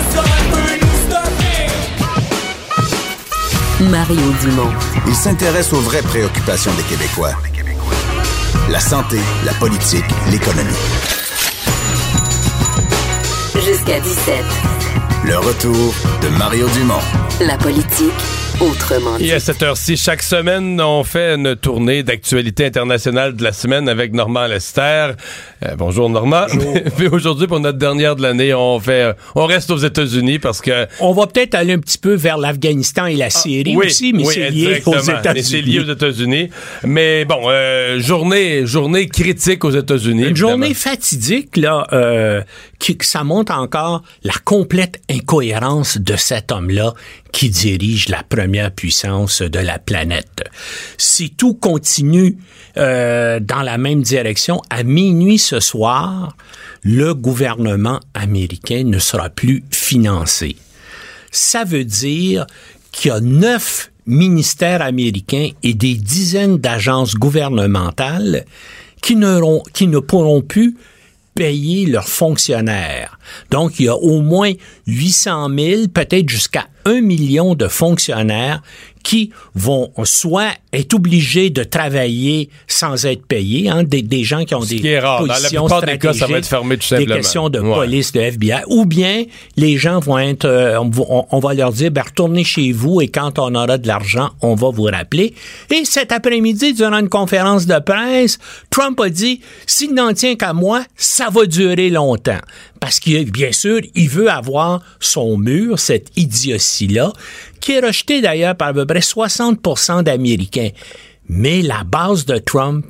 Mario 3.90 4.20
Dumont. 4.42 4.70
Il 5.06 5.14
s'intéresse 5.14 5.72
aux 5.72 5.80
vraies 5.80 6.02
préoccupations 6.02 6.72
des 6.74 6.82
Québécois. 6.84 7.32
La 8.70 8.80
santé, 8.80 9.18
la 9.44 9.52
politique, 9.54 10.04
l'économie. 10.30 10.72
Jusqu'à 13.54 14.00
17. 14.00 14.44
Le 15.24 15.38
retour 15.38 15.94
de 16.22 16.28
Mario 16.28 16.68
Dumont. 16.70 17.00
La 17.40 17.56
politique, 17.56 18.12
autrement 18.60 19.18
dit. 19.18 19.26
Et 19.26 19.32
à 19.32 19.40
cette 19.40 19.62
heure-ci, 19.62 19.96
chaque 19.96 20.22
semaine, 20.22 20.80
on 20.80 21.04
fait 21.04 21.34
une 21.34 21.56
tournée 21.56 22.02
d'actualité 22.02 22.66
internationale 22.66 23.36
de 23.36 23.42
la 23.42 23.52
semaine 23.52 23.88
avec 23.88 24.12
Normand 24.12 24.46
Lester. 24.46 25.12
Euh, 25.64 25.74
bonjour 25.76 26.08
Normand. 26.08 26.46
Mais 26.98 27.08
aujourd'hui, 27.12 27.46
pour 27.46 27.60
notre 27.60 27.78
dernière 27.78 28.16
de 28.16 28.22
l'année, 28.22 28.54
on 28.54 28.80
fait, 28.80 29.02
euh, 29.02 29.12
on 29.34 29.46
reste 29.46 29.70
aux 29.70 29.76
États-Unis 29.76 30.38
parce 30.38 30.60
que 30.60 30.86
On 31.00 31.12
va 31.12 31.26
peut-être 31.26 31.54
aller 31.54 31.74
un 31.74 31.78
petit 31.78 31.98
peu 31.98 32.14
vers 32.14 32.38
l'Afghanistan 32.38 33.06
et 33.06 33.16
la 33.16 33.30
Syrie 33.30 33.76
aussi, 33.76 34.12
mais 34.12 34.26
oui, 34.26 34.34
c'est 34.34 34.50
lié 34.50 34.82
aux. 34.84 34.90
Mais 34.94 35.42
C'est 35.42 35.60
lié 35.62 35.80
aux 35.80 35.82
États-Unis. 35.82 35.90
États-Unis. 35.90 36.50
Mais 36.84 37.24
bon, 37.24 37.42
euh, 37.48 38.00
journée, 38.00 38.66
journée 38.66 39.08
critique 39.08 39.64
aux 39.64 39.70
États-Unis. 39.70 40.22
Une 40.22 40.30
évidemment. 40.30 40.50
journée 40.50 40.74
fatidique, 40.74 41.56
là, 41.56 41.86
euh, 41.92 42.42
qui, 42.78 42.96
que 42.96 43.04
ça 43.04 43.24
montre 43.24 43.52
encore 43.52 44.02
la 44.22 44.34
complète 44.44 45.00
incohérence 45.10 45.98
de 45.98 46.16
cet 46.16 46.52
homme-là 46.52 46.94
qui 47.36 47.50
dirige 47.50 48.08
la 48.08 48.22
première 48.22 48.70
puissance 48.70 49.42
de 49.42 49.58
la 49.58 49.78
planète. 49.78 50.44
Si 50.96 51.28
tout 51.28 51.52
continue 51.52 52.38
euh, 52.78 53.40
dans 53.40 53.60
la 53.60 53.76
même 53.76 54.00
direction, 54.00 54.62
à 54.70 54.82
minuit 54.84 55.36
ce 55.36 55.60
soir, 55.60 56.34
le 56.82 57.12
gouvernement 57.12 58.00
américain 58.14 58.84
ne 58.86 58.98
sera 58.98 59.28
plus 59.28 59.64
financé. 59.70 60.56
Ça 61.30 61.64
veut 61.64 61.84
dire 61.84 62.46
qu'il 62.90 63.10
y 63.10 63.12
a 63.12 63.20
neuf 63.20 63.90
ministères 64.06 64.80
américains 64.80 65.50
et 65.62 65.74
des 65.74 65.94
dizaines 65.94 66.56
d'agences 66.56 67.16
gouvernementales 67.16 68.46
qui, 69.02 69.14
ne 69.14 69.98
pourront 69.98 70.40
plus 70.40 70.74
payer 71.36 71.86
leurs 71.86 72.08
fonctionnaires. 72.08 73.18
Donc, 73.52 73.78
il 73.78 73.86
y 73.86 73.88
a 73.88 73.94
au 73.94 74.20
moins 74.20 74.52
800 74.88 75.50
000, 75.56 75.88
peut-être 75.88 76.28
jusqu'à 76.28 76.66
1 76.86 77.02
million 77.02 77.54
de 77.54 77.68
fonctionnaires 77.68 78.62
qui 79.06 79.30
vont 79.54 79.92
soit 80.02 80.50
être 80.72 80.94
obligés 80.94 81.48
de 81.50 81.62
travailler 81.62 82.50
sans 82.66 83.06
être 83.06 83.24
payés, 83.24 83.68
hein, 83.68 83.84
des, 83.84 84.02
des 84.02 84.24
gens 84.24 84.44
qui 84.44 84.54
ont 84.56 84.60
des 84.64 84.76
qui. 84.80 84.82
Dans 84.82 85.26
la 85.26 85.36
des 85.48 85.56
cas, 85.98 86.12
ça 86.12 86.26
va 86.26 86.26
stratégiques, 86.26 86.36
être 86.36 86.46
fermé 86.46 86.76
tout 86.76 86.80
des 86.82 86.86
simplement. 86.88 87.14
questions 87.14 87.48
de 87.48 87.60
Ouais. 87.60 87.74
police, 87.74 88.10
de 88.12 88.20
FBI, 88.20 88.62
ou 88.66 88.84
bien 88.84 89.22
les 89.56 89.78
gens 89.78 90.00
vont 90.00 90.18
être, 90.18 90.44
euh, 90.44 90.80
on, 90.80 90.90
va- 90.90 91.04
on- 91.08 91.26
on 91.30 91.38
va 91.38 91.54
leur 91.54 91.72
dire, 91.72 91.90
ben, 91.92 92.02
retournez 92.02 92.42
chez 92.42 92.72
vous 92.72 93.00
et 93.00 93.06
quand 93.06 93.38
on 93.38 93.54
aura 93.54 93.78
de 93.78 93.86
l'argent, 93.86 94.30
on 94.42 94.56
va 94.56 94.70
vous 94.70 94.82
rappeler. 94.84 95.34
Et 95.70 95.84
cet 95.84 96.10
après-midi, 96.10 96.74
durant 96.74 96.98
une 96.98 97.08
conférence 97.08 97.66
de 97.66 97.78
presse, 97.78 98.38
Trump 98.70 98.98
a 99.00 99.08
dit, 99.08 99.40
s'il 99.66 99.94
n'en 99.94 100.12
tient 100.14 100.34
qu'à 100.34 100.52
moi, 100.52 100.82
ça 100.96 101.28
va 101.30 101.46
durer 101.46 101.90
longtemps. 101.90 102.40
Parce 102.80 103.00
qu'il, 103.00 103.30
bien 103.30 103.52
sûr, 103.52 103.80
il 103.94 104.08
veut 104.08 104.30
avoir 104.30 104.80
son 105.00 105.38
mur, 105.38 105.78
cette 105.78 106.08
idiotie-là, 106.16 107.12
qui 107.66 107.72
est 107.72 107.80
rejetée 107.80 108.20
d'ailleurs 108.20 108.54
par 108.54 108.68
à 108.68 108.72
peu 108.72 108.86
près 108.86 109.00
60% 109.00 110.04
d'Américains. 110.04 110.70
Mais 111.28 111.62
la 111.62 111.82
base 111.82 112.24
de 112.24 112.38
Trump 112.38 112.86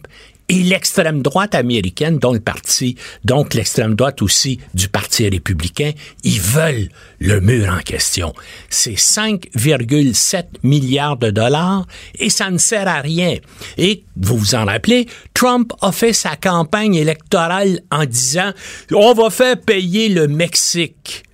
et 0.51 0.63
l'extrême 0.63 1.23
droite 1.23 1.55
américaine, 1.55 2.19
dont 2.19 2.35
le 2.35 2.41
parti, 2.41 2.95
donc 3.25 3.55
l'extrême 3.55 3.95
droite 3.95 4.21
aussi 4.21 4.61
du 4.75 4.89
Parti 4.89 5.31
républicain, 5.31 5.93
ils 6.25 6.43
veulent 6.43 6.91
le 7.21 7.41
mur 7.41 7.73
en 7.73 7.81
question. 7.81 8.35
C'est 8.69 8.99
5,7 8.99 10.45
milliards 10.63 11.17
de 11.17 11.31
dollars 11.31 11.87
et 12.19 12.29
ça 12.29 12.51
ne 12.51 12.59
sert 12.59 12.87
à 12.87 13.01
rien. 13.01 13.39
Et 13.79 14.05
vous 14.15 14.37
vous 14.37 14.55
en 14.55 14.67
rappelez, 14.67 15.07
Trump 15.33 15.73
a 15.81 15.91
fait 15.91 16.13
sa 16.13 16.37
campagne 16.37 16.97
électorale 16.97 17.81
en 17.91 18.05
disant 18.05 18.53
on 18.93 19.15
va 19.15 19.31
faire 19.31 19.59
payer 19.59 20.11
le 20.11 20.29
Mexique. 20.29 21.26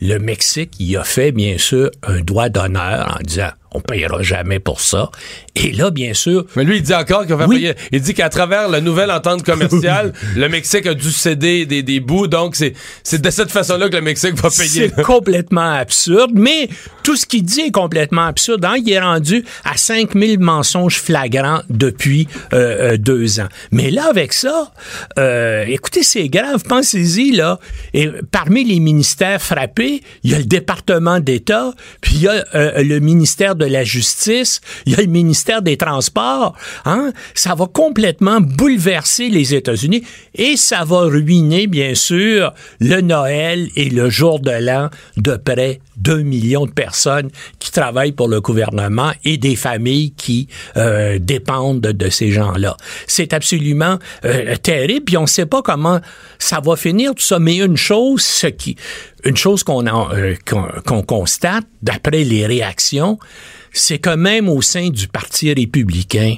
Le 0.00 0.18
Mexique 0.18 0.76
y 0.78 0.96
a 0.96 1.02
fait, 1.02 1.32
bien 1.32 1.58
sûr, 1.58 1.90
un 2.04 2.20
droit 2.20 2.48
d'honneur 2.48 3.16
en 3.18 3.22
disant 3.22 3.50
on 3.72 3.80
payera 3.80 4.22
jamais 4.22 4.58
pour 4.60 4.80
ça. 4.80 5.10
Et 5.54 5.72
là, 5.72 5.90
bien 5.90 6.14
sûr, 6.14 6.46
Mais 6.56 6.64
lui, 6.64 6.76
il 6.78 6.82
dit 6.82 6.94
encore 6.94 7.26
qu'il 7.26 7.34
va 7.34 7.46
Oui. 7.46 7.56
payer. 7.56 7.74
Il 7.92 8.00
dit 8.00 8.14
qu'à 8.14 8.28
travers 8.28 8.68
la 8.68 8.80
nouvelle 8.80 9.10
entente 9.10 9.42
commerciale, 9.42 10.12
le 10.36 10.48
Mexique 10.48 10.86
a 10.86 10.94
dû 10.94 11.10
céder 11.10 11.66
des, 11.66 11.82
des 11.82 12.00
bouts. 12.00 12.26
Donc, 12.28 12.56
c'est, 12.56 12.72
c'est 13.02 13.20
de 13.20 13.30
cette 13.30 13.50
façon-là 13.50 13.88
que 13.88 13.96
le 13.96 14.02
Mexique 14.02 14.34
va 14.34 14.50
payer. 14.50 14.90
C'est 14.96 15.02
complètement 15.02 15.72
absurde, 15.74 16.30
mais 16.34 16.68
tout 17.02 17.16
ce 17.16 17.26
qu'il 17.26 17.42
dit 17.42 17.60
est 17.60 17.70
complètement 17.70 18.26
absurde. 18.26 18.64
hein. 18.64 18.76
Il 18.78 18.90
est 18.90 19.00
rendu 19.00 19.44
à 19.64 19.76
5000 19.76 20.38
mensonges 20.38 20.98
flagrants 21.00 21.60
depuis 21.68 22.28
euh, 22.52 22.92
euh, 22.92 22.96
deux 22.96 23.40
ans. 23.40 23.48
Mais 23.72 23.90
là, 23.90 24.06
avec 24.08 24.32
ça, 24.32 24.72
euh, 25.18 25.64
écoutez, 25.66 26.02
c'est 26.02 26.28
grave. 26.28 26.62
Pensez-y, 26.68 27.32
là. 27.32 27.58
Et 27.94 28.08
parmi 28.30 28.64
les 28.64 28.80
ministères 28.80 29.42
frappés, 29.42 30.02
il 30.22 30.30
y 30.30 30.34
a 30.34 30.38
le 30.38 30.44
département 30.44 31.20
d'État, 31.20 31.72
puis 32.00 32.12
il 32.16 32.22
y 32.22 32.28
a 32.28 32.44
le 32.82 32.98
ministère 33.00 33.56
de 33.58 33.66
la 33.66 33.84
Justice, 33.84 34.60
il 34.86 34.92
y 34.92 34.96
a 34.96 35.02
le 35.02 35.08
ministère 35.08 35.62
des 35.62 35.76
Transports. 35.76 36.54
Hein? 36.84 37.12
Ça 37.34 37.54
va 37.54 37.66
complètement 37.66 38.40
bouleverser 38.40 39.28
les 39.28 39.54
États-Unis 39.54 40.04
et 40.34 40.56
ça 40.56 40.84
va 40.84 41.00
ruiner, 41.00 41.66
bien 41.66 41.94
sûr, 41.94 42.54
le 42.80 43.00
Noël 43.00 43.68
et 43.76 43.90
le 43.90 44.08
jour 44.08 44.40
de 44.40 44.50
l'an 44.50 44.88
de 45.16 45.36
près 45.36 45.80
deux 45.98 46.22
millions 46.22 46.66
de 46.66 46.70
personnes 46.70 47.30
qui 47.58 47.72
travaillent 47.72 48.12
pour 48.12 48.28
le 48.28 48.40
gouvernement 48.40 49.12
et 49.24 49.36
des 49.36 49.56
familles 49.56 50.12
qui 50.12 50.48
euh, 50.76 51.18
dépendent 51.18 51.80
de, 51.80 52.08
ces 52.08 52.30
gens-là. 52.30 52.76
C'est 53.06 53.32
absolument 53.32 53.98
euh, 54.24 54.56
terrible, 54.56 55.04
puis 55.04 55.16
on 55.16 55.22
ne 55.22 55.26
sait 55.26 55.46
pas 55.46 55.62
comment 55.62 56.00
ça 56.38 56.60
va 56.60 56.76
finir 56.76 57.14
tout 57.14 57.22
ça. 57.22 57.38
Mais 57.38 57.56
une 57.56 57.76
chose, 57.76 58.22
ce 58.22 58.46
qui, 58.46 58.76
une 59.28 59.36
chose 59.36 59.62
qu'on 59.62 59.86
euh, 59.86 60.34
qu'on 60.86 61.02
constate 61.02 61.66
d'après 61.82 62.24
les 62.24 62.46
réactions, 62.46 63.18
c'est 63.72 63.98
que 63.98 64.14
même 64.14 64.48
au 64.48 64.62
sein 64.62 64.88
du 64.88 65.08
Parti 65.08 65.52
républicain, 65.52 66.36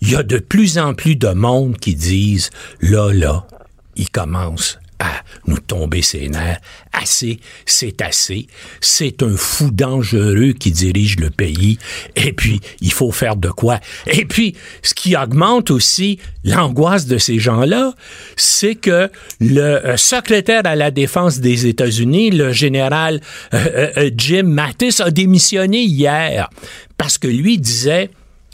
il 0.00 0.10
y 0.10 0.16
a 0.16 0.22
de 0.22 0.38
plus 0.38 0.78
en 0.78 0.94
plus 0.94 1.16
de 1.16 1.28
monde 1.28 1.78
qui 1.78 1.94
disent 1.94 2.50
là, 2.80 3.12
là, 3.12 3.46
il 3.96 4.08
commence 4.10 4.78
à 5.02 5.24
nous 5.48 5.58
tomber 5.58 6.00
ses 6.00 6.28
nerfs. 6.28 6.60
Assez, 6.92 7.40
c'est 7.66 8.00
assez. 8.02 8.46
C'est 8.80 9.22
un 9.24 9.36
fou 9.36 9.70
dangereux 9.72 10.52
qui 10.52 10.70
dirige 10.70 11.16
le 11.18 11.30
pays. 11.30 11.78
Et 12.14 12.32
puis, 12.32 12.60
il 12.80 12.92
faut 12.92 13.10
faire 13.10 13.34
de 13.34 13.48
quoi. 13.48 13.80
Et 14.06 14.24
puis, 14.24 14.54
ce 14.82 14.94
qui 14.94 15.16
augmente 15.16 15.72
aussi 15.72 16.20
l'angoisse 16.44 17.06
de 17.06 17.18
ces 17.18 17.40
gens-là, 17.40 17.94
c'est 18.36 18.76
que 18.76 19.10
le 19.40 19.60
euh, 19.60 19.96
secrétaire 19.96 20.62
à 20.64 20.76
la 20.76 20.92
défense 20.92 21.40
des 21.40 21.66
États-Unis, 21.66 22.30
le 22.30 22.52
général 22.52 23.20
euh, 23.54 23.90
euh, 23.96 24.10
Jim 24.16 24.44
Mattis, 24.44 25.02
a 25.02 25.10
démissionné 25.10 25.82
hier 25.82 26.48
parce 26.96 27.18
que 27.18 27.26
lui 27.26 27.58
disait 27.58 28.10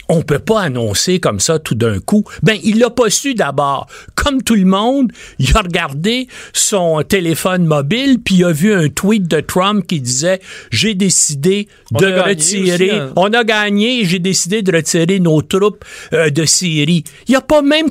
on 0.09 0.23
peut 0.23 0.39
pas 0.39 0.61
annoncer 0.61 1.19
comme 1.19 1.39
ça 1.39 1.59
tout 1.59 1.75
d'un 1.75 1.99
coup. 1.99 2.23
Ben, 2.43 2.57
il 2.63 2.79
l'a 2.79 2.89
pas 2.89 3.09
su 3.09 3.35
d'abord. 3.35 3.87
Comme 4.15 4.41
tout 4.41 4.55
le 4.55 4.65
monde, 4.65 5.11
il 5.37 5.55
a 5.55 5.61
regardé 5.61 6.27
son 6.51 7.03
téléphone 7.07 7.65
mobile 7.65 8.19
puis 8.23 8.35
il 8.35 8.43
a 8.43 8.51
vu 8.51 8.73
un 8.73 8.89
tweet 8.89 9.27
de 9.27 9.39
Trump 9.39 9.85
qui 9.87 10.01
disait 10.01 10.41
j'ai 10.71 10.95
décidé 10.95 11.67
de 11.91 12.05
retirer, 12.05 12.91
hein. 12.91 13.13
on 13.15 13.31
a 13.33 13.43
gagné, 13.43 14.03
j'ai 14.05 14.19
décidé 14.19 14.61
de 14.61 14.75
retirer 14.75 15.19
nos 15.19 15.41
troupes 15.41 15.85
euh, 16.13 16.29
de 16.29 16.45
Syrie. 16.45 17.03
Il 17.27 17.35
a 17.35 17.41
pas 17.41 17.61
même 17.61 17.89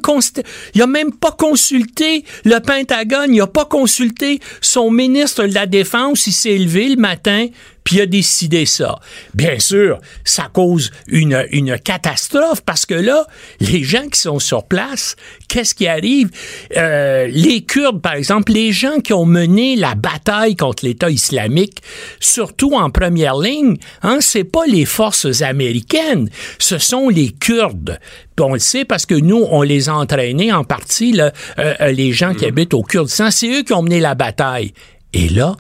il 0.75 0.83
a 0.83 0.87
même 0.87 1.13
pas 1.13 1.33
consulté 1.33 2.25
le 2.45 2.59
Pentagone, 2.59 3.33
il 3.35 3.41
a 3.41 3.47
pas 3.47 3.65
consulté 3.65 4.41
son 4.61 4.91
ministre 4.91 5.47
de 5.47 5.55
la 5.55 5.67
Défense, 5.67 6.27
il 6.27 6.33
s'est 6.33 6.59
levé 6.59 6.89
le 6.89 6.97
matin 6.97 7.47
puis 7.89 7.97
il 7.97 8.01
a 8.03 8.07
décidé 8.07 8.67
ça. 8.67 8.97
Bien 9.33 9.59
sûr, 9.59 9.99
ça 10.23 10.51
cause 10.53 10.91
une, 11.07 11.47
une 11.53 11.79
catastrophe 11.79 12.61
parce 12.61 12.85
que 12.85 12.93
là, 12.93 13.27
les 13.61 13.83
gens 13.83 14.07
qui 14.09 14.21
sont 14.21 14.39
sur 14.39 14.65
place, 14.65 15.17
qu'est-ce 15.49 15.75
qui 15.75 15.87
arrive? 15.87 16.29
Euh, 16.77 17.29
les 17.29 17.63
Kurdes, 17.63 18.03
par 18.03 18.13
exemple, 18.13 18.53
les 18.53 18.73
gens 18.73 19.01
qui 19.01 19.15
ont 19.15 19.25
mené 19.25 19.75
la 19.75 19.95
bataille 19.95 20.55
contre 20.55 20.85
l'État 20.85 21.09
islamique, 21.09 21.79
surtout 22.21 22.75
en 22.75 22.91
première 22.91 23.39
ligne, 23.39 23.79
hein, 24.03 24.19
c'est 24.21 24.45
pas 24.45 24.67
les 24.67 24.85
forces 24.85 25.41
américaines, 25.41 26.29
ce 26.59 26.77
sont 26.77 27.09
les 27.09 27.31
Kurdes. 27.31 27.99
on 28.39 28.53
le 28.53 28.59
sait 28.59 28.85
parce 28.85 29.07
que 29.07 29.15
nous, 29.15 29.47
on 29.51 29.63
les 29.63 29.89
a 29.89 29.95
entraînés 29.95 30.53
en 30.53 30.63
partie, 30.63 31.13
là, 31.13 31.33
euh, 31.59 31.73
euh, 31.81 31.93
les 31.93 32.13
gens 32.13 32.35
qui 32.35 32.45
mm-hmm. 32.45 32.49
habitent 32.49 32.75
au 32.75 32.83
Kurdistan, 32.83 33.31
c'est 33.31 33.49
eux 33.49 33.63
qui 33.63 33.73
ont 33.73 33.81
mené 33.81 33.99
la 33.99 34.15
bataille. 34.15 34.75
Et 35.15 35.31
là, 35.31 35.57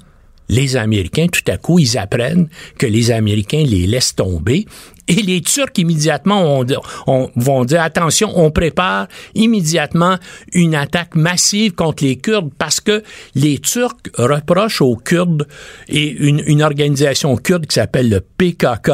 les 0.49 0.77
Américains, 0.77 1.27
tout 1.29 1.51
à 1.51 1.57
coup, 1.57 1.79
ils 1.79 1.99
apprennent 1.99 2.49
que 2.79 2.87
les 2.87 3.11
Américains 3.11 3.65
les 3.65 3.87
laissent 3.87 4.15
tomber 4.15 4.67
et 5.09 5.23
les 5.23 5.41
Turcs 5.41 5.73
immédiatement 5.77 6.63
vont 7.37 7.65
dire 7.65 7.83
attention, 7.83 8.31
on 8.37 8.51
prépare 8.51 9.09
immédiatement 9.35 10.17
une 10.53 10.75
attaque 10.75 11.15
massive 11.15 11.73
contre 11.73 12.05
les 12.05 12.17
Kurdes 12.17 12.51
parce 12.59 12.81
que 12.81 13.03
les 13.35 13.59
Turcs 13.59 13.97
reprochent 14.17 14.83
aux 14.83 14.97
Kurdes 14.97 15.47
et 15.89 16.11
une, 16.11 16.43
une 16.47 16.63
organisation 16.63 17.37
kurde 17.37 17.67
qui 17.67 17.75
s'appelle 17.75 18.11
le 18.11 18.21
PKK 18.21 18.91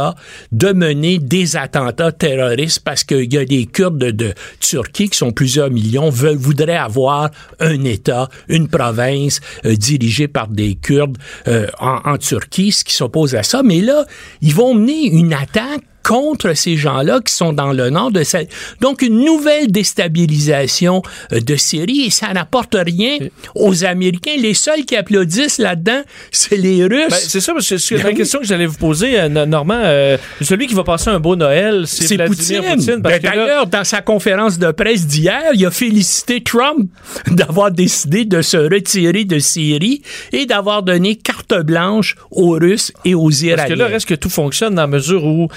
de 0.52 0.72
mener 0.72 1.18
des 1.18 1.56
attentats 1.56 2.12
terroristes 2.12 2.80
parce 2.84 3.04
qu'il 3.04 3.32
y 3.32 3.38
a 3.38 3.44
des 3.44 3.66
Kurdes 3.66 3.98
de, 3.98 4.34
Turquie 4.60 5.08
qui 5.10 5.18
sont 5.18 5.32
plusieurs 5.32 5.70
millions 5.70 6.10
veulent 6.10 6.36
voudraient 6.36 6.76
avoir 6.76 7.30
un 7.60 7.84
État, 7.84 8.28
une 8.48 8.68
province 8.68 9.40
euh, 9.64 9.74
dirigée 9.74 10.28
par 10.28 10.48
des 10.48 10.76
Kurdes 10.76 11.18
euh, 11.48 11.66
en, 11.80 12.00
en 12.04 12.18
Turquie, 12.18 12.72
ce 12.72 12.84
qui 12.84 12.94
s'oppose 12.94 13.34
à 13.34 13.42
ça. 13.42 13.62
Mais 13.62 13.80
là, 13.80 14.04
ils 14.40 14.54
vont 14.54 14.74
mener 14.74 15.06
une 15.06 15.32
attaque 15.32 15.82
contre 16.04 16.54
ces 16.54 16.76
gens-là 16.76 17.20
qui 17.24 17.32
sont 17.32 17.52
dans 17.52 17.72
le 17.72 17.90
nord 17.90 18.12
de 18.12 18.22
cette... 18.22 18.52
Donc, 18.80 19.02
une 19.02 19.24
nouvelle 19.24 19.72
déstabilisation 19.72 21.02
euh, 21.32 21.40
de 21.40 21.56
Syrie 21.56 22.04
et 22.06 22.10
ça 22.10 22.32
n'apporte 22.32 22.76
rien 22.78 23.18
aux 23.54 23.84
Américains. 23.84 24.36
Les 24.38 24.54
seuls 24.54 24.84
qui 24.84 24.96
applaudissent 24.96 25.58
là-dedans, 25.58 26.02
c'est 26.30 26.56
les 26.56 26.84
Russes. 26.84 27.10
Ben, 27.10 27.16
c'est 27.16 27.40
ça, 27.40 27.52
parce 27.52 27.68
que 27.68 27.78
c'est 27.78 27.96
la 27.96 28.04
ben 28.04 28.14
question 28.14 28.38
que 28.38 28.46
j'allais 28.46 28.66
vous 28.66 28.76
poser, 28.76 29.18
euh, 29.18 29.28
Normand. 29.28 29.80
Euh, 29.82 30.16
celui 30.40 30.66
qui 30.66 30.74
va 30.74 30.84
passer 30.84 31.08
un 31.10 31.18
beau 31.18 31.36
Noël, 31.36 31.84
c'est 31.86 32.16
Vladimir 32.16 32.64
Poutine. 32.74 33.00
Ben, 33.00 33.20
d'ailleurs, 33.20 33.66
dans 33.66 33.84
sa 33.84 34.02
conférence 34.02 34.58
de 34.58 34.70
presse 34.70 35.06
d'hier, 35.06 35.42
il 35.54 35.64
a 35.64 35.70
félicité 35.70 36.42
Trump 36.42 36.88
d'avoir 37.30 37.70
décidé 37.70 38.24
de 38.24 38.42
se 38.42 38.56
retirer 38.56 39.24
de 39.24 39.38
Syrie 39.38 40.02
et 40.32 40.44
d'avoir 40.46 40.82
donné 40.82 41.16
carte 41.16 41.54
blanche 41.62 42.16
aux 42.30 42.50
Russes 42.50 42.92
et 43.04 43.14
aux 43.14 43.30
Iraniens. 43.30 43.56
Parce 43.56 43.68
que 43.70 43.74
là, 43.74 43.90
est-ce 43.90 44.06
que 44.06 44.14
tout 44.14 44.30
fonctionne 44.30 44.74
dans 44.74 44.82
la 44.82 44.88
mesure 44.88 45.24
où 45.24 45.48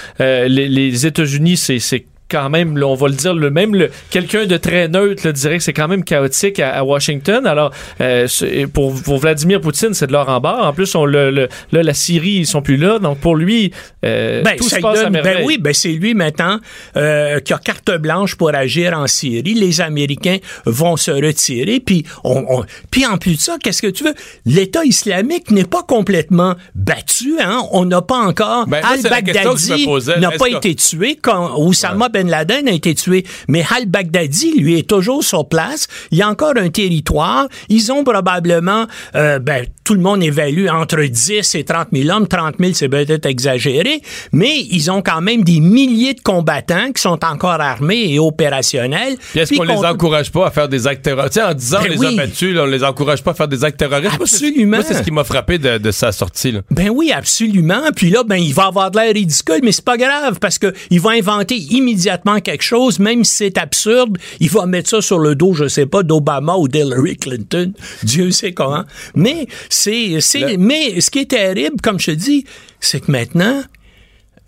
les, 0.46 0.68
les 0.68 1.06
États-Unis, 1.06 1.56
c'est 1.56 2.04
quand 2.28 2.50
même, 2.50 2.80
on 2.82 2.94
va 2.94 3.08
le 3.08 3.14
dire, 3.14 3.34
le 3.34 3.50
même 3.50 3.74
le, 3.74 3.90
quelqu'un 4.10 4.46
de 4.46 4.56
très 4.56 4.88
neutre 4.88 5.22
le 5.24 5.32
dirait 5.32 5.58
que 5.58 5.64
c'est 5.64 5.72
quand 5.72 5.88
même 5.88 6.04
chaotique 6.04 6.60
à, 6.60 6.84
Washington. 6.84 7.46
Alors, 7.46 7.72
euh, 8.00 8.26
pour, 8.72 8.94
pour, 9.02 9.18
Vladimir 9.18 9.60
Poutine, 9.60 9.94
c'est 9.94 10.06
de 10.06 10.12
l'or 10.12 10.28
en 10.28 10.40
barre. 10.40 10.66
En 10.66 10.72
plus, 10.72 10.94
on 10.94 11.04
le, 11.04 11.30
là, 11.30 11.48
la 11.72 11.94
Syrie, 11.94 12.36
ils 12.40 12.46
sont 12.46 12.62
plus 12.62 12.76
là. 12.76 12.98
Donc, 12.98 13.18
pour 13.18 13.36
lui, 13.36 13.72
euh, 14.04 14.42
ben, 14.42 14.56
tout 14.56 14.68
se 14.68 14.76
passe 14.76 15.00
à 15.00 15.10
Ben 15.10 15.42
oui, 15.44 15.58
ben 15.58 15.72
c'est 15.72 15.88
lui 15.88 16.14
maintenant 16.14 16.60
euh, 16.96 17.40
qui 17.40 17.52
a 17.52 17.58
carte 17.58 17.90
blanche 17.98 18.34
pour 18.34 18.54
agir 18.54 18.92
en 18.96 19.06
Syrie. 19.06 19.54
Les 19.54 19.80
Américains 19.80 20.38
vont 20.66 20.96
se 20.96 21.10
retirer. 21.10 21.80
Puis, 21.80 22.04
on, 22.24 22.64
puis 22.90 23.06
en 23.06 23.16
plus 23.16 23.36
de 23.36 23.40
ça, 23.40 23.56
qu'est-ce 23.62 23.82
que 23.82 23.88
tu 23.88 24.04
veux? 24.04 24.14
L'État 24.44 24.84
islamique 24.84 25.50
n'est 25.50 25.64
pas 25.64 25.82
complètement 25.82 26.54
battu. 26.74 27.36
Hein? 27.40 27.62
On 27.72 27.84
n'a 27.84 28.02
pas 28.02 28.18
encore... 28.18 28.66
Ben, 28.66 28.82
Al-Baghdadi 28.84 29.86
n'a 30.18 30.30
pas 30.32 30.48
été 30.48 30.74
tué 30.74 31.18
quand 31.20 31.58
Oussama 31.58 32.08
ben 32.18 32.30
Laden 32.30 32.68
a 32.68 32.72
été 32.72 32.94
tué. 32.94 33.24
Mais 33.48 33.64
al-Baghdadi, 33.76 34.58
lui, 34.58 34.78
est 34.78 34.88
toujours 34.88 35.22
sur 35.22 35.48
place. 35.48 35.86
Il 36.10 36.18
y 36.18 36.22
a 36.22 36.28
encore 36.28 36.54
un 36.56 36.68
territoire. 36.68 37.48
Ils 37.68 37.92
ont 37.92 38.04
probablement, 38.04 38.86
euh, 39.14 39.38
ben, 39.38 39.66
tout 39.84 39.94
le 39.94 40.00
monde 40.00 40.22
évalue 40.22 40.66
entre 40.68 41.02
10 41.02 41.54
et 41.54 41.64
30 41.64 41.88
000 41.92 42.10
hommes. 42.14 42.26
30 42.26 42.56
000, 42.58 42.72
c'est 42.74 42.88
peut-être 42.88 43.26
exagéré, 43.26 44.02
mais 44.32 44.60
ils 44.70 44.90
ont 44.90 45.00
quand 45.00 45.20
même 45.20 45.44
des 45.44 45.60
milliers 45.60 46.14
de 46.14 46.20
combattants 46.20 46.92
qui 46.92 47.00
sont 47.00 47.24
encore 47.24 47.60
armés 47.60 48.12
et 48.12 48.18
opérationnels. 48.18 49.16
est-ce 49.34 49.54
qu'on 49.54 49.62
les 49.62 49.76
encourage 49.76 50.30
pas 50.30 50.46
à 50.46 50.50
faire 50.50 50.68
des 50.68 50.86
actes 50.86 51.02
terroristes? 51.02 51.38
en 51.38 51.54
disant 51.54 51.78
ben 51.82 51.94
on 51.96 52.02
les 52.02 52.06
a 52.06 52.10
battus, 52.16 52.54
là, 52.54 52.62
on 52.64 52.66
les 52.66 52.84
encourage 52.84 53.22
pas 53.22 53.30
à 53.30 53.34
faire 53.34 53.48
des 53.48 53.64
actes 53.64 53.78
terroristes. 53.78 54.20
Absolument. 54.20 54.78
c'est 54.84 54.94
ce 54.94 55.02
qui 55.02 55.10
m'a 55.10 55.24
frappé 55.24 55.58
de, 55.58 55.90
sa 55.90 56.12
sortie. 56.12 56.52
Là. 56.52 56.60
Ben 56.70 56.90
oui, 56.90 57.10
absolument. 57.12 57.82
Puis 57.96 58.10
là, 58.10 58.24
ben, 58.24 58.36
il 58.36 58.52
va 58.52 58.66
avoir 58.66 58.90
de 58.90 58.98
l'air 58.98 59.14
ridicule, 59.14 59.60
mais 59.62 59.72
c'est 59.72 59.84
pas 59.84 59.96
grave 59.96 60.38
parce 60.38 60.58
que 60.58 60.72
il 60.90 61.00
va 61.00 61.10
inventer 61.10 61.56
immédiatement 61.56 62.07
quelque 62.42 62.62
chose, 62.62 62.98
même 62.98 63.24
si 63.24 63.36
c'est 63.36 63.58
absurde, 63.58 64.18
il 64.40 64.50
va 64.50 64.66
mettre 64.66 64.90
ça 64.90 65.00
sur 65.00 65.18
le 65.18 65.34
dos, 65.34 65.54
je 65.54 65.68
sais 65.68 65.86
pas, 65.86 66.02
d'Obama 66.02 66.56
ou 66.56 66.68
d'Hillary 66.68 67.16
Clinton. 67.16 67.72
Dieu 68.02 68.30
sait 68.30 68.52
comment. 68.52 68.84
Mais 69.14 69.46
c'est, 69.68 70.20
c'est, 70.20 70.56
mais 70.56 71.00
ce 71.00 71.10
qui 71.10 71.20
est 71.20 71.30
terrible, 71.30 71.80
comme 71.82 71.98
je 71.98 72.06
te 72.06 72.10
dis, 72.12 72.44
c'est 72.80 73.00
que 73.00 73.10
maintenant, 73.10 73.62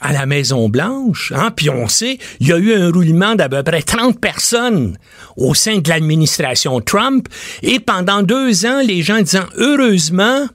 à 0.00 0.12
la 0.12 0.26
Maison 0.26 0.68
Blanche, 0.68 1.32
hein, 1.36 1.50
puis 1.54 1.68
on 1.68 1.88
sait, 1.88 2.18
il 2.40 2.48
y 2.48 2.52
a 2.52 2.58
eu 2.58 2.72
un 2.72 2.90
roulement 2.90 3.34
d'à 3.34 3.48
peu 3.48 3.62
près 3.62 3.82
30 3.82 4.18
personnes 4.18 4.96
au 5.36 5.54
sein 5.54 5.78
de 5.78 5.88
l'administration 5.88 6.80
Trump, 6.80 7.28
et 7.62 7.80
pendant 7.80 8.22
deux 8.22 8.64
ans, 8.66 8.80
les 8.80 9.02
gens 9.02 9.20
disant, 9.20 9.44
heureusement, 9.56 10.46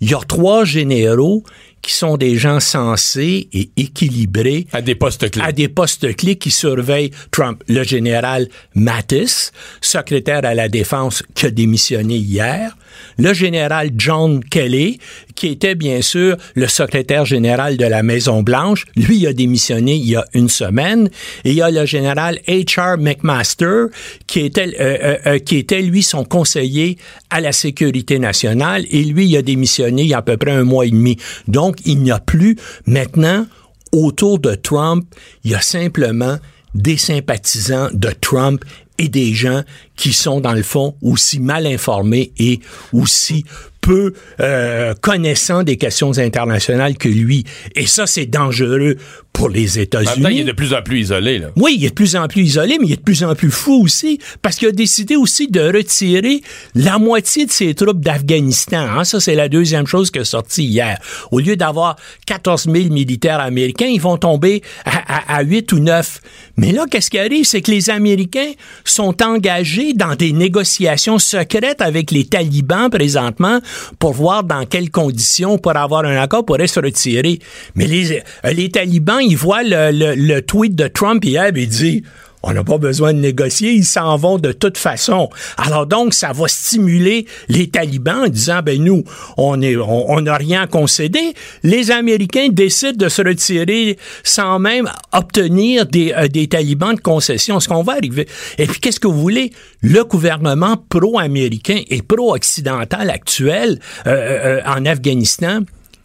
il 0.00 0.10
y 0.10 0.14
a 0.14 0.20
trois 0.26 0.64
généraux 0.64 1.44
qui 1.82 1.92
sont 1.92 2.16
des 2.16 2.36
gens 2.36 2.60
sensés 2.60 3.48
et 3.52 3.70
équilibrés. 3.76 4.66
À 4.72 4.82
des 4.82 4.94
postes 4.94 5.30
clés. 5.30 5.42
À 5.42 5.52
des 5.52 5.68
postes 5.68 6.14
clés 6.16 6.36
qui 6.36 6.50
surveillent 6.50 7.10
Trump. 7.30 7.62
Le 7.68 7.82
général 7.82 8.48
Mattis, 8.74 9.50
secrétaire 9.80 10.44
à 10.44 10.54
la 10.54 10.68
défense 10.68 11.22
qui 11.34 11.46
a 11.46 11.50
démissionné 11.50 12.16
hier. 12.16 12.76
Le 13.18 13.32
général 13.32 13.90
John 13.96 14.42
Kelly, 14.44 14.98
qui 15.40 15.48
était 15.48 15.74
bien 15.74 16.02
sûr 16.02 16.36
le 16.54 16.66
secrétaire 16.66 17.24
général 17.24 17.78
de 17.78 17.86
la 17.86 18.02
Maison 18.02 18.42
Blanche. 18.42 18.84
Lui 18.94 19.26
a 19.26 19.32
démissionné 19.32 19.94
il 19.94 20.06
y 20.06 20.14
a 20.14 20.26
une 20.34 20.50
semaine. 20.50 21.08
Et 21.44 21.52
il 21.52 21.54
y 21.54 21.62
a 21.62 21.70
le 21.70 21.86
général 21.86 22.40
H.R. 22.46 22.98
McMaster, 22.98 23.86
qui 24.26 24.40
était, 24.40 24.76
euh, 24.78 24.98
euh, 25.02 25.16
euh, 25.24 25.38
qui 25.38 25.56
était 25.56 25.80
lui 25.80 26.02
son 26.02 26.24
conseiller 26.24 26.98
à 27.30 27.40
la 27.40 27.52
sécurité 27.52 28.18
nationale. 28.18 28.84
Et 28.90 29.02
lui, 29.02 29.28
il 29.28 29.36
a 29.38 29.40
démissionné 29.40 30.02
il 30.02 30.08
y 30.08 30.14
a 30.14 30.18
à 30.18 30.22
peu 30.22 30.36
près 30.36 30.50
un 30.50 30.64
mois 30.64 30.84
et 30.84 30.90
demi. 30.90 31.16
Donc, 31.48 31.78
il 31.86 32.00
n'y 32.00 32.10
a 32.10 32.20
plus 32.20 32.56
maintenant 32.84 33.46
autour 33.92 34.40
de 34.40 34.54
Trump, 34.54 35.06
il 35.44 35.52
y 35.52 35.54
a 35.54 35.62
simplement 35.62 36.36
des 36.74 36.98
sympathisants 36.98 37.88
de 37.94 38.10
Trump 38.10 38.62
et 38.98 39.08
des 39.08 39.32
gens 39.32 39.62
qui 39.96 40.12
sont 40.12 40.40
dans 40.40 40.52
le 40.52 40.62
fond 40.62 40.94
aussi 41.00 41.40
mal 41.40 41.66
informés 41.66 42.32
et 42.38 42.60
aussi 42.92 43.46
peu 43.80 44.12
euh, 44.40 44.94
connaissant 45.00 45.62
des 45.62 45.76
questions 45.76 46.18
internationales 46.18 46.96
que 46.96 47.08
lui. 47.08 47.44
Et 47.74 47.86
ça, 47.86 48.06
c'est 48.06 48.26
dangereux 48.26 48.96
pour 49.32 49.48
les 49.48 49.66
temps, 49.66 49.72
il 49.74 49.78
est 49.80 49.82
États-Unis. 49.82 50.44
de 50.44 50.52
plus 50.52 50.74
en 50.74 50.82
plus 50.82 51.00
isolé. 51.00 51.38
Là. 51.38 51.48
Oui, 51.56 51.76
il 51.78 51.84
est 51.84 51.90
de 51.90 51.94
plus 51.94 52.14
en 52.16 52.26
plus 52.28 52.42
isolé, 52.42 52.76
mais 52.80 52.86
il 52.88 52.92
est 52.92 52.96
de 52.96 53.00
plus 53.02 53.22
en 53.24 53.34
plus 53.34 53.50
fou 53.50 53.82
aussi, 53.84 54.18
parce 54.42 54.56
qu'il 54.56 54.68
a 54.68 54.72
décidé 54.72 55.16
aussi 55.16 55.48
de 55.48 55.60
retirer 55.60 56.42
la 56.74 56.98
moitié 56.98 57.46
de 57.46 57.50
ses 57.50 57.74
troupes 57.74 58.00
d'Afghanistan. 58.00 58.86
hein. 58.98 59.04
Ça, 59.04 59.20
c'est 59.20 59.34
la 59.34 59.48
deuxième 59.48 59.86
chose 59.86 60.10
qui 60.10 60.18
est 60.18 60.24
sortie 60.24 60.64
hier. 60.64 60.98
Au 61.30 61.38
lieu 61.40 61.56
d'avoir 61.56 61.96
14 62.26 62.64
000 62.64 62.90
militaires 62.92 63.40
américains, 63.40 63.86
ils 63.86 64.00
vont 64.00 64.18
tomber 64.18 64.62
à, 64.84 65.34
à, 65.34 65.36
à 65.38 65.42
8 65.42 65.72
ou 65.72 65.78
9. 65.78 66.20
Mais 66.56 66.72
là, 66.72 66.84
qu'est-ce 66.90 67.08
qui 67.10 67.18
arrive? 67.18 67.44
C'est 67.44 67.62
que 67.62 67.70
les 67.70 67.88
Américains 67.88 68.52
sont 68.84 69.22
engagés 69.22 69.94
dans 69.94 70.14
des 70.16 70.32
négociations 70.32 71.18
secrètes 71.18 71.80
avec 71.80 72.10
les 72.10 72.24
talibans 72.26 72.90
présentement 72.90 73.60
pour 73.98 74.12
voir 74.12 74.44
dans 74.44 74.66
quelles 74.66 74.90
conditions, 74.90 75.56
pour 75.56 75.76
avoir 75.76 76.04
un 76.04 76.16
accord, 76.20 76.44
pourraient 76.44 76.66
se 76.66 76.80
retirer. 76.80 77.38
Mais 77.74 77.86
les, 77.86 78.12
euh, 78.44 78.52
les 78.52 78.70
talibans, 78.70 79.19
ils 79.20 79.36
voient 79.36 79.62
le, 79.62 80.40
tweet 80.40 80.74
de 80.74 80.88
Trump 80.88 81.24
hier, 81.24 81.50
il 81.54 81.68
dit 81.68 82.02
on 82.42 82.52
n'a 82.52 82.64
pas 82.64 82.78
besoin 82.78 83.12
de 83.12 83.18
négocier, 83.18 83.72
ils 83.72 83.84
s'en 83.84 84.16
vont 84.16 84.38
de 84.38 84.52
toute 84.52 84.78
façon. 84.78 85.28
Alors 85.58 85.86
donc, 85.86 86.14
ça 86.14 86.32
va 86.32 86.48
stimuler 86.48 87.26
les 87.48 87.68
talibans 87.68 88.24
en 88.24 88.28
disant, 88.28 88.60
ben 88.64 88.82
nous, 88.82 89.04
on 89.36 89.56
n'a 89.56 90.36
rien 90.36 90.66
concédé. 90.66 91.34
Les 91.62 91.90
Américains 91.90 92.48
décident 92.50 92.96
de 92.96 93.08
se 93.08 93.22
retirer 93.22 93.98
sans 94.24 94.58
même 94.58 94.88
obtenir 95.12 95.86
des, 95.86 96.12
euh, 96.16 96.46
talibans 96.46 96.94
de 96.94 97.00
concession. 97.00 97.58
Est-ce 97.58 97.68
qu'on 97.68 97.82
va 97.82 97.94
arriver? 97.94 98.26
Et 98.58 98.66
puis, 98.66 98.80
qu'est-ce 98.80 99.00
que 99.00 99.08
vous 99.08 99.20
voulez? 99.20 99.52
Le 99.82 100.04
gouvernement 100.04 100.76
pro-américain 100.88 101.82
et 101.88 102.02
pro-occidental 102.02 103.10
actuel 103.10 103.80
euh, 104.06 104.60
euh, 104.60 104.60
en 104.66 104.86
Afghanistan, 104.86 105.60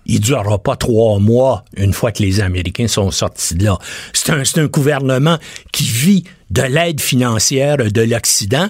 il 0.06 0.19
durera 0.19 0.57
pas 0.57 0.76
trois 0.76 1.19
mois 1.19 1.64
une 1.77 1.94
fois 1.94 2.11
que 2.11 2.22
les 2.22 2.41
Américains 2.41 2.88
sont 2.88 3.11
sortis 3.11 3.56
de 3.56 3.65
là. 3.65 3.80
C'est 4.14 4.32
un, 4.32 4.44
un 4.64 4.68
gouvernement 4.68 5.38
qui 5.72 5.84
vit 5.84 6.23
de 6.52 6.61
l'aide 6.61 7.02
financière 7.02 7.77
de 7.77 8.02
l'Occident. 8.02 8.68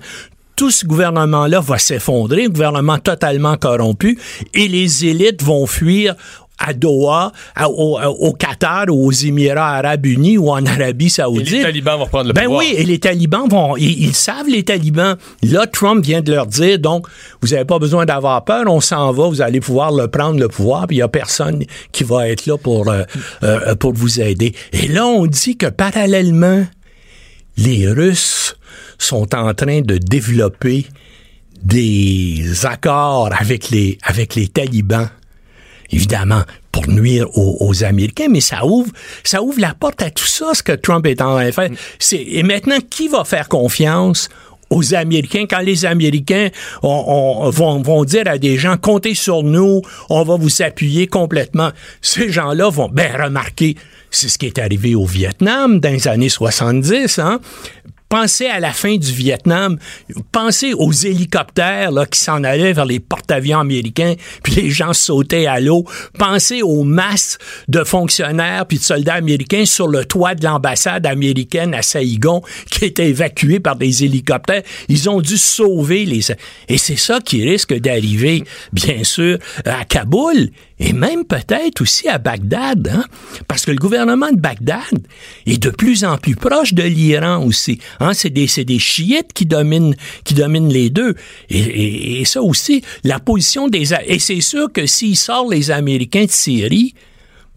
Tout 0.55 0.71
ce 0.71 0.85
gouvernement-là 0.85 1.59
va 1.59 1.77
s'effondrer, 1.77 2.45
un 2.45 2.49
gouvernement 2.49 2.97
totalement 2.97 3.57
corrompu, 3.57 4.17
et 4.53 4.69
les 4.69 5.05
élites 5.05 5.43
vont 5.43 5.65
fuir 5.65 6.15
à 6.57 6.73
Doha, 6.73 7.31
à- 7.55 7.69
au, 7.69 7.99
au 7.99 8.33
Qatar, 8.33 8.85
ou 8.89 9.07
aux 9.07 9.11
Émirats 9.11 9.75
arabes 9.75 10.05
unis 10.05 10.37
ou 10.37 10.49
en 10.49 10.65
Arabie 10.65 11.07
Et 11.07 11.09
saoudite. 11.09 11.51
les 11.51 11.61
talibans 11.63 11.97
vont 11.97 12.05
reprendre 12.05 12.27
le 12.27 12.33
Ben 12.33 12.43
pouvoir. 12.45 12.59
oui, 12.59 12.73
et 12.77 12.83
les 12.85 12.99
talibans 12.99 13.47
vont, 13.49 13.75
ils, 13.77 14.05
ils 14.05 14.13
savent 14.15 14.47
les 14.47 14.63
talibans. 14.63 15.17
Là, 15.43 15.67
Trump 15.67 16.03
vient 16.05 16.21
de 16.21 16.31
leur 16.33 16.45
dire, 16.47 16.79
donc, 16.79 17.07
vous 17.41 17.49
n'avez 17.49 17.65
pas 17.65 17.77
besoin 17.79 18.05
d'avoir 18.05 18.43
peur, 18.45 18.63
on 18.67 18.79
s'en 18.81 19.11
va, 19.11 19.27
vous 19.27 19.41
allez 19.41 19.59
pouvoir 19.59 19.91
le 19.91 20.07
prendre 20.07 20.39
le 20.39 20.47
pouvoir, 20.47 20.87
puis 20.87 20.97
il 20.97 20.99
y 20.99 21.03
a 21.03 21.07
personne 21.07 21.63
qui 21.91 22.03
va 22.05 22.29
être 22.29 22.45
là 22.45 22.57
pour 22.57 22.89
euh, 22.89 23.03
euh, 23.43 23.75
pour 23.75 23.93
vous 23.93 24.21
aider. 24.21 24.53
Et 24.71 24.87
là, 24.87 25.05
on 25.05 25.25
dit 25.27 25.57
que 25.57 25.67
parallèlement, 25.67 26.65
les 27.57 27.87
Russes 27.89 28.55
sont 28.97 29.35
en 29.35 29.53
train 29.53 29.81
de 29.81 29.97
développer 29.97 30.85
des 31.63 32.65
accords 32.65 33.29
avec 33.37 33.69
les 33.69 33.97
avec 34.03 34.35
les 34.35 34.47
talibans 34.47 35.09
évidemment, 35.91 36.43
pour 36.71 36.87
nuire 36.87 37.27
aux, 37.37 37.83
Américains, 37.83 38.27
mais 38.29 38.41
ça 38.41 38.65
ouvre, 38.65 38.91
ça 39.23 39.41
ouvre 39.41 39.59
la 39.59 39.73
porte 39.73 40.01
à 40.01 40.09
tout 40.09 40.25
ça, 40.25 40.53
ce 40.53 40.61
que 40.61 40.73
Trump 40.73 41.05
est 41.05 41.21
en 41.21 41.35
train 41.35 41.45
de 41.45 41.51
faire. 41.51 41.69
Et 42.11 42.43
maintenant, 42.43 42.77
qui 42.89 43.07
va 43.07 43.23
faire 43.23 43.47
confiance 43.47 44.29
aux 44.69 44.93
Américains? 44.93 45.45
Quand 45.49 45.59
les 45.59 45.85
Américains 45.85 46.49
on- 46.83 47.49
on- 47.49 47.79
vont, 47.81 48.03
dire 48.03 48.23
à 48.27 48.37
des 48.37 48.57
gens, 48.57 48.77
comptez 48.77 49.15
sur 49.15 49.43
nous, 49.43 49.81
on 50.09 50.23
va 50.23 50.35
vous 50.35 50.61
appuyer 50.61 51.07
complètement. 51.07 51.71
Ces 52.01 52.29
gens-là 52.29 52.69
vont, 52.69 52.89
ben, 52.89 53.11
remarquer, 53.21 53.75
c'est 54.11 54.27
ce 54.27 54.37
qui 54.37 54.47
est 54.47 54.59
arrivé 54.59 54.95
au 54.95 55.05
Vietnam 55.05 55.79
dans 55.79 55.91
les 55.91 56.07
années 56.07 56.29
70, 56.29 57.19
hein. 57.19 57.39
Pensez 58.17 58.45
à 58.45 58.61
la 58.61 58.71
fin 58.71 58.95
du 58.95 59.11
Vietnam. 59.11 59.77
Pensez 60.31 60.73
aux 60.73 60.93
hélicoptères 60.93 61.91
là, 61.91 62.05
qui 62.05 62.17
s'en 62.17 62.45
allaient 62.45 62.71
vers 62.71 62.85
les 62.85 63.01
porte-avions 63.01 63.59
américains, 63.59 64.13
puis 64.41 64.55
les 64.55 64.69
gens 64.69 64.93
sautaient 64.93 65.47
à 65.47 65.59
l'eau. 65.59 65.83
Pensez 66.17 66.61
aux 66.61 66.85
masses 66.85 67.37
de 67.67 67.83
fonctionnaires 67.83 68.67
puis 68.67 68.77
de 68.77 68.83
soldats 68.83 69.15
américains 69.15 69.65
sur 69.65 69.89
le 69.89 70.05
toit 70.05 70.33
de 70.33 70.45
l'ambassade 70.45 71.05
américaine 71.05 71.73
à 71.73 71.81
Saïgon 71.81 72.41
qui 72.71 72.85
étaient 72.85 73.09
évacués 73.09 73.59
par 73.59 73.75
des 73.75 74.05
hélicoptères. 74.05 74.63
Ils 74.87 75.09
ont 75.09 75.19
dû 75.19 75.37
sauver 75.37 76.05
les... 76.05 76.21
Et 76.69 76.77
c'est 76.77 76.95
ça 76.95 77.19
qui 77.19 77.43
risque 77.43 77.73
d'arriver, 77.73 78.45
bien 78.71 79.03
sûr, 79.03 79.39
à 79.65 79.83
Kaboul 79.83 80.51
et 80.79 80.91
même 80.91 81.23
peut-être 81.23 81.81
aussi 81.81 82.09
à 82.09 82.17
Bagdad, 82.17 82.89
hein? 82.93 83.05
parce 83.47 83.65
que 83.65 83.71
le 83.71 83.77
gouvernement 83.77 84.29
de 84.31 84.37
Bagdad 84.37 85.07
est 85.45 85.57
de 85.57 85.69
plus 85.69 86.03
en 86.03 86.17
plus 86.17 86.35
proche 86.35 86.73
de 86.73 86.83
l'Iran 86.83 87.43
aussi. 87.45 87.79
Hein? 88.01 88.13
C'est 88.13 88.29
des, 88.29 88.47
des 88.65 88.79
chiites 88.79 89.31
qui 89.33 89.45
dominent, 89.45 89.95
les 90.69 90.89
deux. 90.89 91.15
Et, 91.49 92.23
ça 92.25 92.41
aussi, 92.41 92.83
la 93.03 93.19
position 93.19 93.69
des... 93.69 93.93
Et 94.05 94.19
c'est 94.19 94.41
sûr 94.41 94.71
que 94.71 94.85
s'ils 94.85 95.15
sortent 95.15 95.53
les 95.53 95.71
Américains 95.71 96.25
de 96.25 96.31
Syrie, 96.31 96.93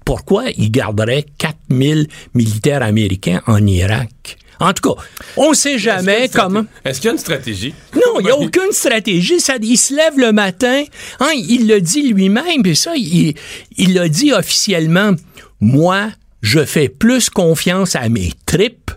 pourquoi 0.05 0.45
ils 0.57 0.71
garderaient 0.71 1.27
4000 1.39 2.07
militaires 2.35 2.83
américains 2.83 3.43
en 3.47 3.67
Irak? 3.67 4.39
En 4.61 4.73
tout 4.73 4.95
cas, 4.95 5.03
on 5.37 5.51
ne 5.51 5.55
sait 5.55 5.79
jamais 5.79 6.25
Est-ce 6.25 6.37
comment... 6.37 6.65
Est-ce 6.85 7.01
qu'il 7.01 7.09
y 7.09 7.11
a 7.11 7.13
une 7.13 7.19
stratégie? 7.19 7.75
Non, 7.95 8.21
il 8.21 8.25
n'y 8.25 8.31
a 8.31 8.37
aucune 8.37 8.73
stratégie. 8.73 9.41
Ça, 9.41 9.55
il 9.61 9.77
se 9.77 9.95
lève 9.95 10.19
le 10.19 10.33
matin. 10.33 10.85
Hein, 11.21 11.31
il 11.35 11.69
le 11.69 11.81
dit 11.81 12.13
lui-même, 12.13 12.63
puis 12.63 12.77
ça, 12.77 12.93
il 12.97 13.35
il 13.77 13.95
l'a 13.95 14.09
dit 14.09 14.33
officiellement. 14.33 15.13
Moi, 15.61 16.11
je 16.43 16.65
fais 16.65 16.89
plus 16.89 17.31
confiance 17.31 17.97
à 17.97 18.09
mes 18.09 18.33
tripes 18.47 18.91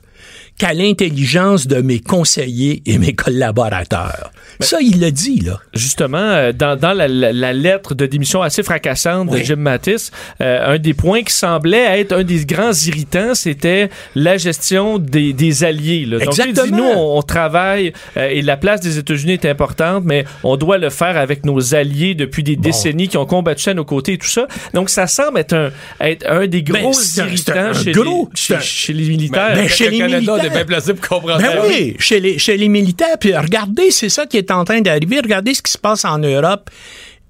qu'à 0.61 0.73
l'intelligence 0.73 1.65
de 1.65 1.81
mes 1.81 1.99
conseillers 1.99 2.83
et 2.85 2.99
mes 2.99 3.13
collaborateurs. 3.13 4.31
ça, 4.59 4.77
il 4.79 4.99
l'a 4.99 5.09
dit, 5.09 5.39
là. 5.39 5.59
Justement, 5.73 6.17
euh, 6.19 6.51
dans, 6.51 6.75
dans 6.75 6.93
la, 6.93 7.07
la- 7.07 7.33
la 7.33 7.51
lettre 7.53 7.95
de 7.95 8.05
démission 8.05 8.43
assez 8.43 8.61
fracassante 8.61 9.29
de. 9.31 9.37
Jim 9.37 9.55
Mattis, 9.55 10.11
euh, 10.39 10.75
un 10.75 10.77
des 10.77 10.93
points 10.93 11.23
qui 11.23 11.33
semblait 11.33 11.99
être 11.99 12.11
un 12.11 12.23
des 12.23 12.45
grands 12.45 12.73
irritants, 12.73 13.33
c'était 13.33 13.89
la 14.15 14.37
gestion 14.37 14.99
des, 14.99 15.33
des 15.33 15.63
alliés. 15.63 16.05
Là. 16.05 16.19
Donc, 16.19 16.37
il 16.37 16.43
dit, 16.43 16.49
Exactement. 16.49 16.77
nous, 16.77 16.83
on, 16.83 17.17
on 17.17 17.21
travaille 17.23 17.91
euh, 18.17 18.29
et 18.29 18.43
la 18.43 18.55
place 18.55 18.81
des 18.81 18.99
États-Unis 18.99 19.33
est 19.33 19.45
importante, 19.45 20.03
mais 20.05 20.25
on 20.43 20.57
doit 20.57 20.77
le 20.77 20.91
faire 20.91 21.17
avec 21.17 21.43
nos 21.43 21.73
alliés 21.73 22.13
depuis 22.13 22.43
des 22.43 22.55
décennies 22.55 23.07
qui 23.07 23.17
ont 23.17 23.25
combattu 23.25 23.69
à 23.69 23.73
nos 23.73 23.85
côtés 23.85 24.13
et 24.13 24.17
tout 24.19 24.27
ça. 24.27 24.45
Donc, 24.75 24.91
ça 24.91 25.07
semble 25.07 25.39
être 25.39 25.53
un, 25.53 25.71
être 26.01 26.25
un 26.29 26.45
des 26.45 26.61
Ben, 26.61 26.83
gros 26.83 26.93
irritants 27.17 27.53
un 27.55 27.73
chez, 27.73 27.91
gros- 27.93 28.29
les, 28.31 28.39
chez, 28.39 28.55
un- 28.55 28.59
chez 28.59 28.93
les 28.93 29.07
militaires. 29.09 29.55
Ben, 29.55 29.63
Le 29.63 29.67
chez 29.69 29.89
les 29.89 29.97
Canada, 29.97 30.17
militaires. 30.33 30.50
Bien 30.51 30.65
placé 30.65 30.93
pour 30.93 31.07
comprendre 31.07 31.41
Ben 31.41 31.61
oui, 31.67 31.95
chez 31.99 32.19
les, 32.19 32.37
chez 32.37 32.57
les 32.57 32.69
militaires. 32.69 33.17
Puis 33.19 33.35
regardez, 33.35 33.91
c'est 33.91 34.09
ça 34.09 34.25
qui 34.25 34.37
est 34.37 34.51
en 34.51 34.63
train 34.63 34.81
d'arriver. 34.81 35.19
Regardez 35.21 35.53
ce 35.53 35.61
qui 35.61 35.71
se 35.71 35.77
passe 35.77 36.05
en 36.05 36.17
Europe. 36.19 36.69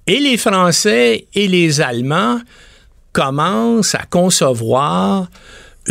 Et 0.08 0.20
les 0.20 0.38
Français 0.38 1.28
et 1.34 1.48
les 1.48 1.80
Allemands 1.80 2.40
commencent 3.14 3.96
à 3.96 4.04
concevoir 4.10 5.28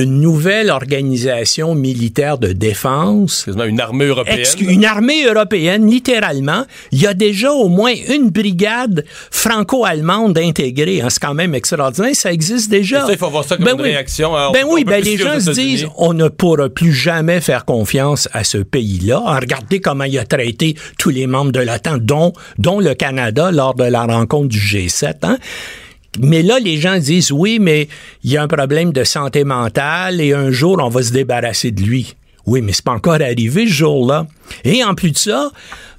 une 0.00 0.20
nouvelle 0.20 0.70
organisation 0.70 1.74
militaire 1.74 2.38
de 2.38 2.52
défense 2.52 3.46
une 3.48 3.80
armée 3.80 4.06
européenne. 4.06 4.44
Une 4.60 4.84
armée 4.84 5.24
européenne, 5.26 5.88
littéralement. 5.90 6.64
Il 6.92 7.00
y 7.00 7.06
a 7.06 7.14
déjà 7.14 7.52
au 7.52 7.68
moins 7.68 7.92
une 8.08 8.30
brigade 8.30 9.04
franco-allemande 9.30 10.38
intégrée. 10.38 11.00
hein. 11.00 11.08
C'est 11.10 11.20
quand 11.20 11.34
même 11.34 11.54
extraordinaire. 11.54 12.14
Ça 12.14 12.32
existe 12.32 12.70
déjà. 12.70 13.06
Ça, 13.06 13.12
il 13.12 13.18
faut 13.18 13.30
voir 13.30 13.44
ça 13.44 13.56
comme 13.56 13.68
une 13.68 13.80
réaction. 13.80 14.36
hein. 14.36 14.50
Ben 14.52 14.64
On- 14.66 14.74
oui, 14.74 14.84
ben 14.84 15.02
les 15.02 15.16
gens 15.16 15.38
se 15.40 15.50
disent, 15.50 15.86
on 15.96 16.12
ne 16.14 16.28
pourra 16.28 16.68
plus 16.68 16.92
jamais 16.92 17.40
faire 17.40 17.64
confiance 17.64 18.28
à 18.32 18.44
ce 18.44 18.58
pays-là. 18.58 19.22
Ah, 19.26 19.38
Regardez 19.40 19.80
comment 19.80 20.04
il 20.04 20.18
a 20.18 20.24
traité 20.24 20.74
tous 20.98 21.10
les 21.10 21.26
membres 21.26 21.52
de 21.52 21.60
l'OTAN, 21.60 21.98
dont, 21.98 22.32
dont 22.58 22.80
le 22.80 22.94
Canada 22.94 23.50
lors 23.50 23.74
de 23.74 23.84
la 23.84 24.04
rencontre 24.04 24.48
du 24.48 24.58
G7. 24.58 25.14
Hein? 25.22 25.38
Mais 26.18 26.42
là, 26.42 26.58
les 26.58 26.76
gens 26.76 26.98
disent 26.98 27.30
oui, 27.30 27.58
mais 27.60 27.88
il 28.24 28.32
y 28.32 28.36
a 28.36 28.42
un 28.42 28.48
problème 28.48 28.92
de 28.92 29.04
santé 29.04 29.44
mentale 29.44 30.20
et 30.20 30.32
un 30.32 30.50
jour, 30.50 30.78
on 30.82 30.88
va 30.88 31.02
se 31.02 31.12
débarrasser 31.12 31.70
de 31.70 31.82
lui. 31.82 32.14
Oui, 32.46 32.62
mais 32.62 32.72
c'est 32.72 32.84
pas 32.84 32.92
encore 32.92 33.14
arrivé 33.14 33.66
ce 33.66 33.72
jour-là. 33.72 34.26
Et 34.64 34.82
en 34.82 34.94
plus 34.94 35.12
de 35.12 35.18
ça, 35.18 35.52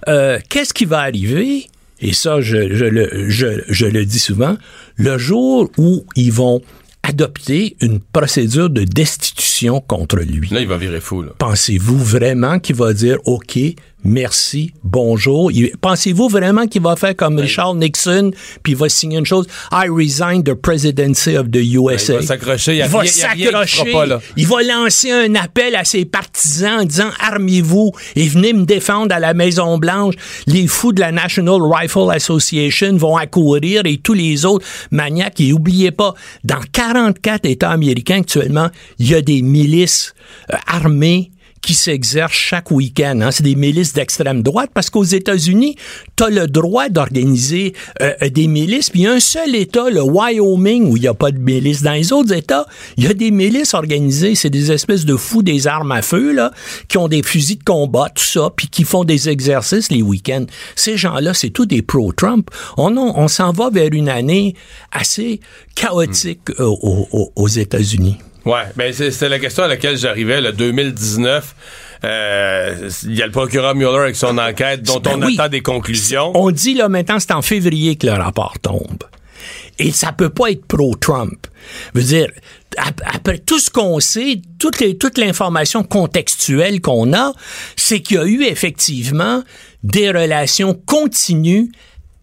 euh, 0.08 0.40
qu'est-ce 0.50 0.74
qui 0.74 0.86
va 0.86 1.00
arriver? 1.00 1.68
Et 2.02 2.14
ça, 2.14 2.42
je, 2.42 2.76
je 2.76 2.86
le, 2.86 3.30
je, 3.30 3.62
je 3.70 3.86
le 3.86 4.06
dis 4.06 4.20
souvent, 4.20 4.58
le 4.96 5.18
jour 5.18 5.70
où 5.78 6.04
ils 6.16 6.32
vont 6.32 6.62
adopter 7.04 7.76
une 7.82 8.00
procédure 8.00 8.70
de 8.70 8.84
destitution 8.84 9.82
contre 9.82 10.18
lui. 10.20 10.50
Là, 10.50 10.62
il 10.62 10.68
va 10.68 10.78
virer 10.78 11.02
fou. 11.02 11.24
Pensez-vous 11.38 11.98
vraiment 11.98 12.60
qu'il 12.60 12.76
va 12.76 12.94
dire 12.94 13.18
OK, 13.26 13.58
merci, 14.04 14.74
bonjour. 14.84 15.52
Pensez-vous 15.82 16.30
vraiment 16.30 16.68
qu'il 16.68 16.82
va 16.82 16.96
faire 16.96 17.16
comme 17.16 17.40
Richard 17.40 17.76
Nixon, 17.76 18.32
puis 18.64 18.74
il 18.74 18.78
va 18.78 18.90
signer 18.90 19.18
une 19.18 19.26
chose, 19.26 19.46
I 19.72 19.88
resign 19.90 20.44
the 20.44 20.54
presidency 20.54 21.36
of 21.38 21.52
the 21.52 21.58
USA. 21.58 22.14
Il 22.14 22.20
va 22.20 22.22
s'accrocher, 22.22 22.78
il 22.78 22.84
va 22.86 23.06
s'accrocher. 23.06 23.94
Il 24.38 24.48
va 24.48 24.64
lancer 24.64 25.12
un 25.12 25.36
appel 25.36 25.76
à 25.76 25.84
ses 25.84 26.06
partisans 26.06 26.82
en 26.82 26.86
disant 26.86 27.10
armez-vous 27.20 27.92
et 28.16 28.28
venez 28.28 28.54
me 28.54 28.66
défendre 28.66 29.14
à 29.14 29.20
la 29.20 29.34
Maison 29.34 29.78
Blanche. 29.78 30.16
Les 30.48 30.68
fous 30.68 30.94
de 30.94 31.00
la 31.00 31.12
National 31.12 31.62
Rifle 31.62 32.10
Association 32.12 32.96
vont 32.98 33.18
accourir 33.18 33.82
et 33.86 33.98
tous 33.98 34.14
les 34.14 34.46
autres 34.46 34.66
maniaques. 34.92 35.42
Et 35.42 35.54
oubliez 35.54 35.92
pas, 35.92 36.14
dans 36.44 36.62
44 36.72 37.46
États 37.46 37.72
américains 37.72 38.20
actuellement, 38.20 38.70
il 39.00 39.10
y 39.10 39.16
a 39.16 39.22
des 39.22 39.42
milices 39.42 40.14
euh, 40.52 40.58
armées 40.68 41.32
qui 41.62 41.74
s'exercent 41.74 42.34
chaque 42.34 42.72
week-end. 42.72 43.20
hein. 43.22 43.32
C'est 43.32 43.44
des 43.44 43.56
milices 43.56 43.94
d'extrême 43.94 44.42
droite 44.42 44.72
parce 44.74 44.90
qu'aux 44.90 45.04
États-Unis, 45.04 45.76
tu 46.16 46.24
le 46.30 46.48
droit 46.48 46.90
d'organiser 46.90 47.74
euh, 48.02 48.14
des 48.30 48.48
milices. 48.48 48.90
Puis 48.90 49.02
il 49.02 49.04
y 49.04 49.08
a 49.08 49.14
un 49.14 49.20
seul 49.20 49.56
État, 49.56 49.90
le 49.90 50.02
Wyoming, 50.02 50.86
où 50.88 50.98
il 50.98 51.02
n'y 51.02 51.08
a 51.08 51.14
pas 51.14 51.32
de 51.32 51.38
milices. 51.38 51.82
Dans 51.84 51.94
les 51.94 52.14
autres 52.14 52.34
États, 52.34 52.66
il 52.98 53.06
y 53.06 53.08
a 53.08 53.14
des 53.14 53.32
milices 53.32 53.74
organisées. 53.74 54.36
C'est 54.36 54.50
des 54.50 54.72
espèces 54.72 55.06
de 55.06 55.16
fous 55.16 55.44
des 55.44 55.68
armes 55.68 55.92
à 55.92 56.02
feu, 56.02 56.34
là, 56.34 56.52
qui 56.88 56.98
ont 56.98 57.08
des 57.08 57.24
fusils 57.24 57.60
de 57.60 57.64
combat, 57.64 58.10
tout 58.10 58.24
ça, 58.24 58.50
puis 58.56 58.68
qui 58.68 58.84
font 58.84 59.04
des 59.04 59.30
exercices 59.30 59.92
les 59.92 60.02
week-ends. 60.02 60.46
Ces 60.76 60.98
gens-là, 60.98 61.34
c'est 61.34 61.50
tous 61.50 61.66
des 61.66 61.82
pro-Trump. 61.82 62.50
On, 62.78 62.96
on, 62.98 63.28
s'en 63.28 63.52
va 63.52 63.70
vers 63.70 63.90
une 63.92 64.10
année 64.10 64.56
assez 64.92 65.40
chaotique 65.76 66.50
euh, 66.60 66.66
aux 67.36 67.48
États-Unis. 67.48 68.18
Ouais, 68.46 68.64
ben 68.76 68.92
c'est 68.94 69.30
la 69.30 69.40
question 69.40 69.64
à 69.64 69.68
laquelle 69.68 69.98
j'arrivais, 69.98 70.42
le 70.42 70.52
2019. 70.52 71.56
Euh, 72.04 72.90
Il 73.04 73.16
y 73.16 73.22
a 73.22 73.26
le 73.28 73.32
procureur 73.32 73.76
Mueller 73.76 74.00
avec 74.00 74.16
son 74.16 74.38
enquête 74.40 74.82
dont 74.82 75.00
Ben 75.00 75.12
on 75.22 75.26
oui. 75.28 75.36
attend 75.40 75.50
des 75.50 75.62
conclusions. 75.62 76.32
On 76.36 76.50
dit 76.50 76.74
là 76.74 76.90
maintenant, 76.90 77.20
c'est 77.20 77.32
en 77.34 77.44
février 77.44 77.96
que 77.98 78.08
le 78.08 78.14
rapport 78.14 78.56
tombe. 78.60 79.04
Et 79.78 79.92
ça 79.92 80.12
peut 80.12 80.30
pas 80.30 80.50
être 80.52 80.66
pro-Trump. 80.66 81.48
Je 81.94 82.00
veux 82.00 82.06
dire, 82.06 82.28
ap- 82.78 83.02
après 83.06 83.38
tout 83.40 83.60
ce 83.60 83.70
qu'on 83.70 84.00
sait, 84.00 84.42
toute, 84.60 84.80
les- 84.80 84.98
toute 84.98 85.18
l'information 85.20 85.84
contextuelle 85.84 86.82
qu'on 86.82 87.14
a, 87.14 87.34
c'est 87.76 88.00
qu'il 88.02 88.18
y 88.18 88.20
a 88.20 88.26
eu 88.26 88.44
effectivement 88.44 89.44
des 89.84 90.10
relations 90.10 90.74
continues 90.74 91.72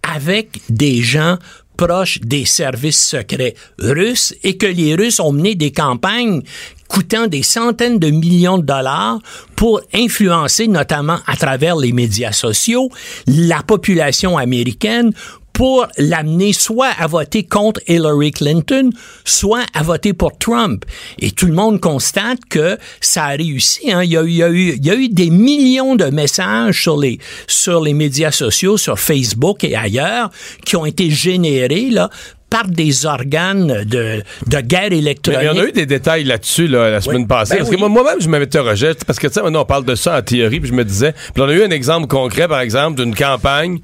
avec 0.02 0.60
des 0.68 1.02
gens 1.02 1.38
proches 1.78 2.20
des 2.20 2.44
services 2.44 3.00
secrets 3.00 3.54
russes 3.78 4.34
et 4.42 4.58
que 4.58 4.66
les 4.66 4.94
Russes 4.94 5.20
ont 5.20 5.32
mené 5.32 5.54
des 5.54 5.70
campagnes 5.70 6.42
coûtant 6.88 7.26
des 7.26 7.42
centaines 7.42 7.98
de 7.98 8.10
millions 8.10 8.58
de 8.58 8.64
dollars 8.64 9.20
pour 9.56 9.80
influencer, 9.94 10.68
notamment 10.68 11.18
à 11.26 11.36
travers 11.36 11.76
les 11.76 11.92
médias 11.92 12.32
sociaux, 12.32 12.90
la 13.26 13.62
population 13.62 14.36
américaine 14.36 15.12
pour 15.58 15.88
l'amener 15.98 16.52
soit 16.52 16.92
à 17.00 17.08
voter 17.08 17.42
contre 17.42 17.80
Hillary 17.88 18.30
Clinton, 18.30 18.90
soit 19.24 19.64
à 19.74 19.82
voter 19.82 20.12
pour 20.12 20.38
Trump. 20.38 20.84
Et 21.18 21.32
tout 21.32 21.46
le 21.46 21.52
monde 21.52 21.80
constate 21.80 22.38
que 22.48 22.78
ça 23.00 23.24
a 23.24 23.28
réussi. 23.30 23.90
Hein. 23.90 24.04
Il, 24.04 24.10
y 24.12 24.16
a, 24.16 24.22
eu- 24.22 24.28
il, 24.28 24.36
y 24.36 24.42
a 24.44 24.48
eu, 24.50 24.74
il 24.76 24.86
y 24.86 24.90
a 24.90 24.94
eu 24.94 25.08
des 25.08 25.30
millions 25.30 25.96
de 25.96 26.04
messages 26.04 26.80
sur 26.80 26.96
les, 26.96 27.18
sur 27.48 27.80
les 27.82 27.92
médias 27.92 28.30
sociaux, 28.30 28.76
sur 28.76 29.00
Facebook 29.00 29.64
et 29.64 29.74
ailleurs, 29.74 30.30
qui 30.64 30.76
ont 30.76 30.86
été 30.86 31.10
générés 31.10 31.90
là, 31.90 32.08
par 32.50 32.68
des 32.68 33.04
organes 33.04 33.82
de, 33.84 34.22
de 34.46 34.60
guerre 34.60 34.90
Mais 34.90 34.98
électronique. 34.98 35.40
il 35.42 35.46
y 35.46 35.48
en 35.48 35.60
a 35.60 35.64
eu 35.66 35.72
des 35.72 35.86
détails 35.86 36.22
là-dessus 36.22 36.68
là, 36.68 36.88
la 36.88 37.00
semaine 37.00 37.22
Oui. 37.22 37.26
passée. 37.26 37.54
Ben 37.54 37.58
parce 37.58 37.70
oui. 37.70 37.74
que 37.74 37.80
moi- 37.80 37.88
moi-même, 37.88 38.20
je 38.20 38.28
m'interrogeais. 38.28 38.94
Parce 39.04 39.18
que, 39.18 39.26
tu 39.26 39.32
sais, 39.34 39.42
maintenant, 39.42 39.62
on 39.62 39.66
parle 39.66 39.84
de 39.84 39.96
ça 39.96 40.16
en 40.16 40.22
théorie, 40.22 40.60
puis 40.60 40.68
je 40.70 40.74
me 40.74 40.84
disais. 40.84 41.14
Puis 41.34 41.42
on 41.42 41.48
a 41.48 41.52
eu 41.52 41.64
un 41.64 41.70
exemple 41.70 42.06
concret, 42.06 42.46
par 42.46 42.60
exemple, 42.60 43.02
d'une 43.02 43.16
campagne 43.16 43.80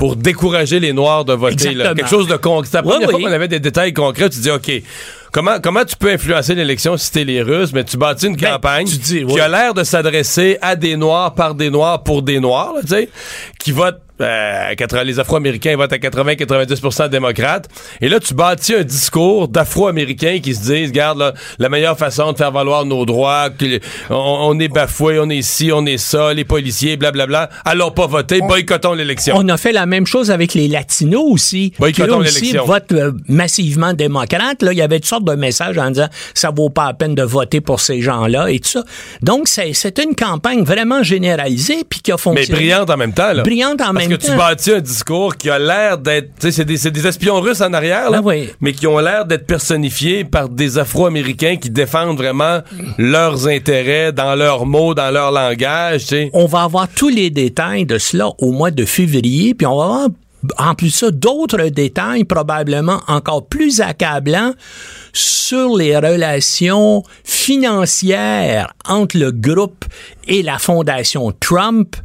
pour 0.00 0.16
décourager 0.16 0.80
les 0.80 0.94
Noirs 0.94 1.26
de 1.26 1.34
voter. 1.34 1.74
là. 1.74 1.94
Quelque 1.94 2.08
chose 2.08 2.26
de 2.26 2.36
concret. 2.36 2.64
C'était 2.64 2.78
la 2.78 2.82
première 2.84 3.08
oui. 3.08 3.20
fois 3.20 3.20
qu'on 3.28 3.34
avait 3.36 3.48
des 3.48 3.60
détails 3.60 3.92
concrets. 3.92 4.30
Tu 4.30 4.38
dis, 4.40 4.50
OK, 4.50 4.72
comment, 5.30 5.60
comment 5.62 5.84
tu 5.84 5.94
peux 5.94 6.10
influencer 6.10 6.54
l'élection 6.54 6.96
si 6.96 7.12
t'es 7.12 7.24
les 7.24 7.42
Russes, 7.42 7.74
mais 7.74 7.84
tu 7.84 7.98
bâtis 7.98 8.28
une 8.28 8.34
Ben, 8.36 8.52
campagne 8.52 8.86
tu 8.86 8.96
dis, 8.96 9.24
oui. 9.24 9.34
qui 9.34 9.40
a 9.40 9.48
l'air 9.48 9.74
de 9.74 9.84
s'adresser 9.84 10.56
à 10.62 10.74
des 10.74 10.96
Noirs, 10.96 11.34
par 11.34 11.54
des 11.54 11.68
Noirs, 11.68 12.02
pour 12.02 12.22
des 12.22 12.40
Noirs, 12.40 12.72
là, 12.76 12.80
tu 12.80 12.88
sais, 12.88 13.10
qui 13.58 13.72
votent. 13.72 14.00
Euh, 14.20 14.74
80 14.74 15.04
les 15.04 15.18
Afro-Américains 15.20 15.76
votent 15.76 15.92
à 15.92 15.96
80-90% 15.98 17.08
démocrates. 17.08 17.68
Et 18.00 18.08
là, 18.08 18.20
tu 18.20 18.34
bâtis 18.34 18.74
un 18.74 18.82
discours 18.82 19.48
d'Afro-Américains 19.48 20.38
qui 20.42 20.54
se 20.54 20.60
disent, 20.72 20.88
regarde, 20.90 21.18
là, 21.18 21.34
la 21.58 21.68
meilleure 21.68 21.98
façon 21.98 22.32
de 22.32 22.36
faire 22.38 22.52
valoir 22.52 22.84
nos 22.84 23.04
droits, 23.06 23.50
que- 23.50 23.80
on, 24.10 24.14
on 24.14 24.58
est 24.58 24.68
bafoué, 24.68 25.18
on 25.18 25.28
est 25.30 25.42
ci, 25.42 25.70
on 25.72 25.84
est 25.86 25.98
ça, 25.98 26.32
les 26.34 26.44
policiers, 26.44 26.96
blablabla. 26.96 27.50
Allons 27.64 27.90
pas 27.90 28.06
voter, 28.06 28.40
boycottons 28.40 28.94
l'élection. 28.94 29.34
On 29.36 29.48
a 29.48 29.56
fait 29.56 29.72
la 29.72 29.86
même 29.86 30.06
chose 30.06 30.30
avec 30.30 30.54
les 30.54 30.68
Latinos 30.68 31.24
aussi. 31.30 31.72
Boycottons 31.78 32.20
l'élection. 32.20 32.64
votent 32.64 32.92
euh, 32.92 33.12
massivement 33.28 33.92
démocrates. 33.92 34.62
Là, 34.62 34.72
il 34.72 34.78
y 34.78 34.82
avait 34.82 34.98
toutes 35.00 35.08
sortes 35.08 35.24
de 35.24 35.34
messages 35.34 35.78
en 35.78 35.90
disant 35.90 36.08
ça 36.34 36.50
vaut 36.50 36.70
pas 36.70 36.86
la 36.86 36.94
peine 36.94 37.14
de 37.14 37.22
voter 37.22 37.60
pour 37.60 37.80
ces 37.80 38.00
gens-là 38.00 38.50
et 38.50 38.58
tout 38.60 38.68
ça. 38.68 38.82
Donc, 39.22 39.48
c'est 39.48 39.98
une 40.02 40.14
campagne 40.14 40.62
vraiment 40.62 41.02
généralisée 41.02 41.84
puis 41.88 42.00
qui 42.00 42.10
a 42.12 42.14
Mais 42.14 42.18
fonctionné. 42.18 42.58
brillante 42.60 42.90
en 42.90 42.96
même 42.96 43.12
temps, 43.12 43.32
là. 43.32 43.42
Brillante 43.42 43.80
en 43.80 43.92
Parce 43.92 44.06
même 44.08 44.09
que 44.10 44.26
temps. 44.26 44.32
tu 44.32 44.36
bâtis 44.38 44.72
un 44.72 44.80
discours 44.80 45.36
qui 45.36 45.50
a 45.50 45.58
l'air 45.58 45.98
d'être. 45.98 46.50
C'est 46.50 46.64
des, 46.64 46.90
des 46.90 47.06
espions 47.06 47.40
russes 47.40 47.60
en 47.60 47.72
arrière, 47.72 48.10
là. 48.10 48.20
Ben 48.20 48.26
oui. 48.26 48.50
Mais 48.60 48.72
qui 48.72 48.86
ont 48.86 48.98
l'air 48.98 49.24
d'être 49.24 49.46
personnifiés 49.46 50.24
par 50.24 50.48
des 50.48 50.78
Afro-Américains 50.78 51.56
qui 51.56 51.70
défendent 51.70 52.16
vraiment 52.16 52.60
leurs 52.98 53.46
intérêts 53.48 54.12
dans 54.12 54.34
leurs 54.34 54.66
mots, 54.66 54.94
dans 54.94 55.10
leur 55.10 55.30
langage. 55.30 56.06
On 56.32 56.46
va 56.46 56.62
avoir 56.62 56.88
tous 56.88 57.08
les 57.08 57.30
détails 57.30 57.86
de 57.86 57.98
cela 57.98 58.30
au 58.38 58.52
mois 58.52 58.70
de 58.70 58.84
février, 58.84 59.54
puis 59.54 59.66
on 59.66 59.76
va 59.76 59.84
avoir 59.84 60.08
en 60.58 60.74
plus 60.74 60.90
ça 60.90 61.10
d'autres 61.10 61.68
détails 61.68 62.24
probablement 62.24 63.00
encore 63.08 63.46
plus 63.46 63.80
accablants 63.80 64.54
sur 65.12 65.76
les 65.76 65.96
relations 65.96 67.02
financières 67.24 68.72
entre 68.88 69.18
le 69.18 69.32
groupe 69.32 69.84
et 70.26 70.42
la 70.42 70.58
fondation 70.58 71.32
Trump 71.38 71.96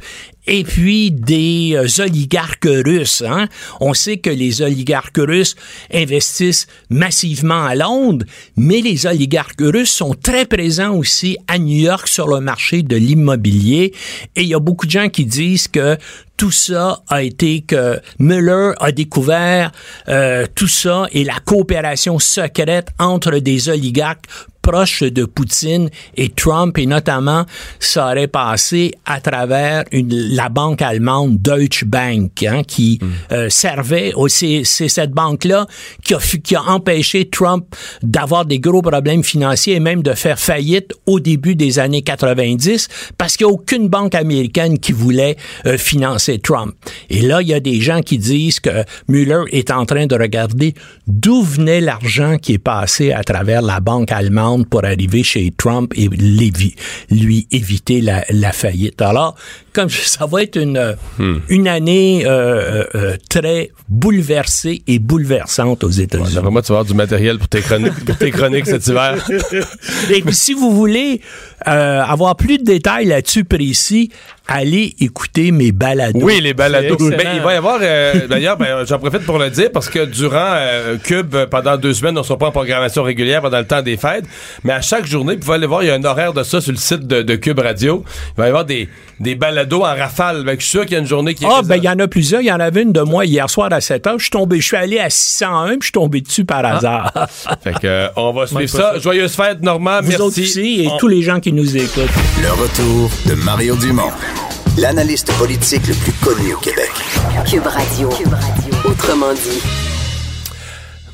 et 0.46 0.64
puis 0.64 1.10
des 1.10 1.72
euh, 1.74 2.02
oligarques 2.02 2.68
russes. 2.68 3.22
Hein? 3.26 3.48
On 3.80 3.94
sait 3.94 4.18
que 4.18 4.30
les 4.30 4.62
oligarques 4.62 5.18
russes 5.18 5.56
investissent 5.92 6.66
massivement 6.90 7.64
à 7.64 7.74
Londres, 7.74 8.24
mais 8.56 8.80
les 8.80 9.06
oligarques 9.06 9.60
russes 9.60 9.92
sont 9.92 10.14
très 10.14 10.46
présents 10.46 10.94
aussi 10.94 11.36
à 11.48 11.58
New 11.58 11.76
York 11.76 12.08
sur 12.08 12.28
le 12.28 12.40
marché 12.40 12.82
de 12.82 12.96
l'immobilier. 12.96 13.92
Et 14.36 14.42
il 14.42 14.48
y 14.48 14.54
a 14.54 14.60
beaucoup 14.60 14.86
de 14.86 14.90
gens 14.90 15.08
qui 15.08 15.24
disent 15.24 15.68
que 15.68 15.96
tout 16.36 16.50
ça 16.50 17.02
a 17.08 17.22
été 17.22 17.62
que 17.62 17.98
Mueller 18.18 18.72
a 18.78 18.92
découvert 18.92 19.72
euh, 20.08 20.46
tout 20.54 20.68
ça 20.68 21.06
et 21.12 21.24
la 21.24 21.38
coopération 21.44 22.18
secrète 22.18 22.88
entre 22.98 23.38
des 23.38 23.68
oligarques 23.68 24.26
proches 24.66 25.04
de 25.04 25.24
Poutine 25.24 25.90
et 26.16 26.28
Trump 26.28 26.76
et 26.76 26.86
notamment 26.86 27.44
ça 27.78 28.06
aurait 28.06 28.26
passé 28.26 28.92
à 29.04 29.20
travers 29.20 29.84
une, 29.92 30.12
la 30.34 30.48
banque 30.48 30.82
allemande 30.82 31.40
Deutsche 31.40 31.84
Bank 31.84 32.42
hein, 32.42 32.62
qui 32.66 32.98
euh, 33.30 33.48
servait 33.48 34.12
c'est 34.26 34.64
cette 34.64 35.12
banque 35.12 35.44
là 35.44 35.66
qui 36.02 36.14
a 36.14 36.18
qui 36.42 36.56
a 36.56 36.62
empêché 36.62 37.28
Trump 37.30 37.64
d'avoir 38.02 38.44
des 38.44 38.58
gros 38.58 38.82
problèmes 38.82 39.22
financiers 39.22 39.76
et 39.76 39.80
même 39.80 40.02
de 40.02 40.14
faire 40.14 40.38
faillite 40.38 40.92
au 41.06 41.20
début 41.20 41.54
des 41.54 41.78
années 41.78 42.02
90 42.02 42.88
parce 43.16 43.36
qu'il 43.36 43.46
n'y 43.46 43.52
a 43.52 43.54
aucune 43.54 43.88
banque 43.88 44.16
américaine 44.16 44.80
qui 44.80 44.90
voulait 44.90 45.36
euh, 45.66 45.78
financer 45.78 46.40
Trump. 46.40 46.74
Et 47.08 47.22
là, 47.22 47.40
il 47.40 47.48
y 47.48 47.54
a 47.54 47.60
des 47.60 47.80
gens 47.80 48.00
qui 48.00 48.18
disent 48.18 48.58
que 48.58 48.84
Mueller 49.08 49.44
est 49.52 49.70
en 49.70 49.86
train 49.86 50.06
de 50.06 50.16
regarder 50.16 50.74
d'où 51.06 51.42
venait 51.42 51.80
l'argent 51.80 52.36
qui 52.38 52.54
est 52.54 52.58
passé 52.58 53.12
à 53.12 53.22
travers 53.22 53.62
la 53.62 53.80
banque 53.80 54.10
allemande 54.10 54.55
pour 54.64 54.84
arriver 54.84 55.22
chez 55.22 55.52
Trump 55.56 55.92
et 55.96 56.08
lui 56.08 57.46
éviter 57.50 58.00
la, 58.00 58.24
la 58.30 58.52
faillite. 58.52 59.02
Alors, 59.02 59.34
comme 59.72 59.90
ça 59.90 60.26
va 60.26 60.42
être 60.42 60.56
une, 60.56 60.78
euh, 60.78 60.94
une 61.48 61.68
année 61.68 62.24
euh, 62.24 62.30
euh, 62.56 62.84
euh, 62.94 63.16
très 63.28 63.70
bouleversée 63.88 64.82
et 64.86 64.98
bouleversante 64.98 65.84
aux 65.84 65.90
États-Unis. 65.90 66.34
D'après 66.34 66.50
moi, 66.50 66.62
tu 66.62 66.68
vas 66.68 66.78
avoir 66.78 66.84
du 66.86 66.94
matériel 66.94 67.38
pour 67.38 67.48
tes 67.48 67.60
chroniques, 67.60 68.04
pour 68.04 68.16
tes 68.16 68.30
chroniques 68.30 68.66
cet 68.66 68.86
hiver. 68.86 69.16
Et 70.10 70.22
puis, 70.22 70.34
si 70.34 70.54
vous 70.54 70.74
voulez 70.74 71.20
euh, 71.66 72.02
avoir 72.02 72.36
plus 72.36 72.58
de 72.58 72.64
détails 72.64 73.06
là-dessus 73.06 73.44
précis, 73.44 74.10
allez 74.48 74.94
écouter 75.00 75.50
mes 75.50 75.72
balados. 75.72 76.20
Oui, 76.22 76.40
les 76.40 76.54
balados. 76.54 76.96
Ben, 77.10 77.28
il 77.34 77.40
va 77.40 77.54
y 77.54 77.56
avoir, 77.56 77.78
euh, 77.82 78.26
d'ailleurs, 78.28 78.56
ben, 78.56 78.84
j'en 78.86 78.98
profite 78.98 79.24
pour 79.24 79.38
le 79.38 79.50
dire 79.50 79.70
parce 79.72 79.88
que 79.88 80.04
durant 80.04 80.52
euh, 80.54 80.96
Cube, 81.02 81.34
pendant 81.50 81.76
deux 81.76 81.94
semaines, 81.94 82.16
on 82.16 82.20
ne 82.20 82.26
sera 82.26 82.38
pas 82.38 82.46
en 82.46 82.52
programmation 82.52 83.02
régulière 83.02 83.42
pendant 83.42 83.58
le 83.58 83.66
temps 83.66 83.82
des 83.82 83.96
fêtes, 83.96 84.24
mais 84.64 84.72
à 84.72 84.80
chaque 84.80 85.06
journée, 85.06 85.34
vous 85.34 85.40
pouvez 85.40 85.54
aller 85.54 85.66
voir, 85.66 85.82
il 85.82 85.86
y 85.86 85.90
a 85.90 85.94
un 85.94 86.04
horaire 86.04 86.32
de 86.32 86.42
ça 86.42 86.60
sur 86.60 86.72
le 86.72 86.78
site 86.78 87.06
de, 87.06 87.22
de 87.22 87.36
Cube 87.36 87.58
Radio. 87.58 88.04
Il 88.36 88.40
va 88.40 88.44
y 88.46 88.48
avoir 88.48 88.64
des, 88.64 88.88
des 89.20 89.34
balados 89.34 89.80
en 89.82 89.94
rafale. 89.94 90.44
Que 90.44 90.52
je 90.52 90.56
suis 90.60 90.70
sûr 90.70 90.82
qu'il 90.82 90.92
y 90.92 90.96
a 90.96 91.00
une 91.00 91.06
journée 91.06 91.34
qui 91.34 91.44
est 91.44 91.48
Ah, 91.50 91.62
ben, 91.64 91.76
il 91.76 91.84
y 91.84 91.88
en 91.88 91.98
a 91.98 92.06
plusieurs. 92.08 92.40
Il 92.40 92.46
y 92.46 92.52
en 92.52 92.60
avait 92.60 92.82
une 92.82 92.92
de 92.92 93.00
moi 93.02 93.24
hier 93.26 93.48
soir 93.50 93.72
à 93.72 93.80
7 93.80 94.06
heures. 94.06 94.18
Je 94.18 94.24
suis 94.24 94.30
tombé, 94.30 94.60
je 94.60 94.66
suis 94.66 94.76
allé 94.76 94.98
à 94.98 95.10
601 95.10 95.66
puis 95.68 95.76
je 95.80 95.84
suis 95.86 95.92
tombé 95.92 96.20
dessus 96.20 96.44
par 96.44 96.64
hasard. 96.64 97.12
Fait 97.64 97.72
que, 97.72 97.86
euh, 97.86 98.08
on 98.16 98.32
va 98.32 98.46
suivre 98.46 98.68
ça. 98.68 98.92
ça. 98.94 98.98
Joyeuse 98.98 99.34
fête, 99.34 99.62
Normand. 99.62 100.00
Vous 100.02 100.08
Merci. 100.08 100.22
autres 100.22 100.40
aussi 100.40 100.82
et 100.82 100.88
On- 100.88 100.96
tous 100.98 101.08
les 101.08 101.22
gens 101.22 101.40
qui 101.40 101.52
nous 101.52 101.76
écoutent. 101.76 102.02
Le 102.42 102.50
retour 102.52 103.10
de 103.26 103.34
Mario 103.34 103.76
Dumont. 103.76 104.10
L'analyste 104.76 105.32
politique 105.38 105.86
le 105.88 105.94
plus 105.94 106.12
connu 106.12 106.54
au 106.54 106.58
Québec. 106.58 106.90
Cube 107.48 107.66
Radio. 107.66 108.08
Cube 108.10 108.32
Radio. 108.32 108.74
Autrement 108.84 109.32
dit. 109.32 109.62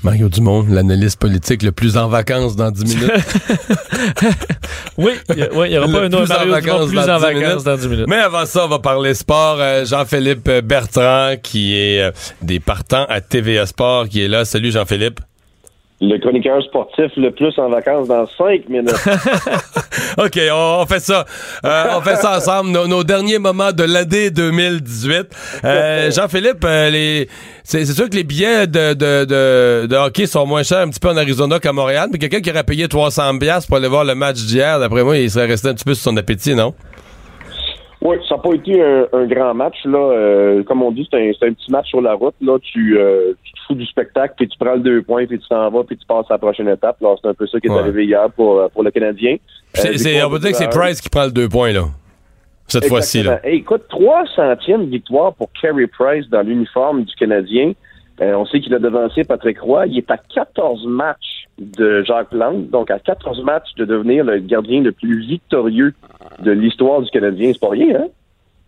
Mario 0.02 0.28
Dumont, 0.28 0.66
l'analyste 0.68 1.20
politique 1.20 1.62
le 1.62 1.70
plus 1.70 1.96
en 1.96 2.08
vacances 2.08 2.56
dans 2.56 2.72
10 2.72 2.84
minutes. 2.96 3.12
oui, 4.98 5.12
il 5.36 5.38
y, 5.38 5.56
ouais, 5.56 5.70
y 5.70 5.78
aura 5.78 5.86
Le 5.86 5.92
pas 5.92 6.00
un 6.00 6.12
autre 6.12 6.28
Mario 6.28 6.60
Dumont 6.60 6.86
plus 6.88 6.96
dans 6.96 7.08
en 7.12 7.18
10 7.18 7.22
vacances 7.22 7.42
minutes. 7.50 7.64
dans 7.64 7.76
10 7.76 7.88
minutes. 7.88 8.06
Mais 8.08 8.16
avant 8.16 8.46
ça, 8.46 8.64
on 8.64 8.68
va 8.68 8.80
parler 8.80 9.14
sport. 9.14 9.58
Euh, 9.60 9.84
Jean-Philippe 9.84 10.50
Bertrand, 10.64 11.34
qui 11.40 11.76
est 11.78 12.00
euh, 12.00 12.10
des 12.42 12.58
partants 12.58 13.06
à 13.08 13.20
TVA 13.20 13.66
Sport, 13.66 14.08
qui 14.08 14.22
est 14.24 14.28
là. 14.28 14.44
Salut 14.44 14.72
Jean-Philippe. 14.72 15.20
Le 16.04 16.18
chroniqueur 16.18 16.60
sportif 16.64 17.12
le 17.16 17.30
plus 17.30 17.56
en 17.58 17.68
vacances 17.68 18.08
dans 18.08 18.26
cinq 18.26 18.68
minutes. 18.68 18.90
OK, 20.18 20.36
on, 20.50 20.80
on 20.82 20.86
fait 20.86 20.98
ça. 20.98 21.24
Euh, 21.64 21.84
on 21.96 22.00
fait 22.00 22.16
ça 22.16 22.38
ensemble. 22.38 22.70
Nos, 22.70 22.88
nos 22.88 23.04
derniers 23.04 23.38
moments 23.38 23.70
de 23.70 23.84
l'année 23.84 24.30
2018. 24.30 25.28
Euh, 25.64 26.10
Jean-Philippe, 26.14 26.64
euh, 26.64 26.90
les, 26.90 27.28
c'est, 27.62 27.84
c'est 27.86 27.92
sûr 27.92 28.10
que 28.10 28.16
les 28.16 28.24
billets 28.24 28.66
de, 28.66 28.94
de, 28.94 29.24
de, 29.24 29.86
de 29.86 29.96
hockey 29.96 30.26
sont 30.26 30.44
moins 30.44 30.64
chers 30.64 30.78
un 30.80 30.88
petit 30.88 30.98
peu 30.98 31.08
en 31.08 31.16
Arizona 31.16 31.60
qu'à 31.60 31.72
Montréal, 31.72 32.08
mais 32.12 32.18
quelqu'un 32.18 32.40
qui 32.40 32.50
aurait 32.50 32.64
payé 32.64 32.88
300 32.88 33.38
pièces 33.38 33.66
pour 33.66 33.76
aller 33.76 33.86
voir 33.86 34.04
le 34.04 34.16
match 34.16 34.38
d'hier, 34.38 34.80
d'après 34.80 35.04
moi, 35.04 35.16
il 35.18 35.30
serait 35.30 35.46
resté 35.46 35.68
un 35.68 35.74
petit 35.74 35.84
peu 35.84 35.94
sur 35.94 36.10
son 36.10 36.16
appétit, 36.16 36.56
non? 36.56 36.74
Oui, 38.04 38.16
ça 38.28 38.34
n'a 38.34 38.42
pas 38.42 38.52
été 38.54 38.82
un, 38.82 39.06
un 39.12 39.26
grand 39.26 39.54
match. 39.54 39.76
là. 39.84 39.98
Euh, 39.98 40.62
comme 40.64 40.82
on 40.82 40.90
dit, 40.90 41.06
c'est 41.10 41.16
un, 41.18 41.30
c'est 41.38 41.46
un 41.46 41.52
petit 41.52 41.70
match 41.70 41.88
sur 41.88 42.00
la 42.00 42.14
route. 42.14 42.34
Là, 42.40 42.58
tu, 42.60 42.98
euh, 42.98 43.32
tu 43.44 43.52
te 43.52 43.58
fous 43.66 43.74
du 43.74 43.86
spectacle, 43.86 44.34
puis 44.36 44.48
tu 44.48 44.58
prends 44.58 44.74
le 44.74 44.80
deux 44.80 45.02
points, 45.02 45.24
puis 45.26 45.38
tu 45.38 45.46
t'en 45.48 45.70
vas, 45.70 45.84
puis 45.84 45.96
tu 45.96 46.04
passes 46.06 46.26
à 46.30 46.34
la 46.34 46.38
prochaine 46.38 46.68
étape. 46.68 46.96
Alors, 47.00 47.18
c'est 47.22 47.28
un 47.28 47.34
peu 47.34 47.46
ça 47.46 47.60
qui 47.60 47.68
est 47.68 47.70
Ouais. 47.70 47.78
arrivé 47.78 48.04
hier 48.06 48.28
pour, 48.34 48.58
euh, 48.58 48.68
pour 48.68 48.82
le 48.82 48.90
Canadien. 48.90 49.36
C'est, 49.74 50.20
Euh, 50.20 50.26
on 50.26 50.30
peut 50.30 50.40
dire 50.40 50.50
que 50.50 50.56
c'est 50.56 50.68
Price 50.68 51.00
qui 51.00 51.08
prend 51.08 51.24
le 51.26 51.30
deux 51.30 51.48
points, 51.48 51.72
là. 51.72 51.84
Cette 52.66 52.86
fois-ci, 52.88 53.22
là. 53.22 53.38
Hey, 53.44 53.58
écoute, 53.58 53.82
300e 53.90 54.86
victoire 54.88 55.34
pour 55.34 55.50
Carey 55.60 55.86
Price 55.86 56.28
dans 56.28 56.42
l'uniforme 56.42 57.04
du 57.04 57.14
Canadien. 57.14 57.72
Euh, 58.20 58.34
on 58.34 58.46
sait 58.46 58.60
qu'il 58.60 58.74
a 58.74 58.78
devancé 58.78 59.24
Patrick 59.24 59.60
Roy. 59.60 59.86
Il 59.88 59.98
est 59.98 60.10
à 60.10 60.16
14 60.16 60.86
matchs 60.86 61.46
de 61.58 62.02
Jacques 62.04 62.30
Plante, 62.30 62.68
donc 62.70 62.90
à 62.90 62.98
14 62.98 63.42
matchs 63.42 63.74
de 63.76 63.84
devenir 63.84 64.24
le 64.24 64.38
gardien 64.38 64.80
le 64.82 64.92
plus 64.92 65.20
victorieux 65.26 65.92
de 66.42 66.50
l'histoire 66.52 67.00
du 67.02 67.10
Canadien. 67.10 67.50
C'est 67.52 67.60
pas 67.60 67.70
rien, 67.70 67.96
hein? 67.96 68.06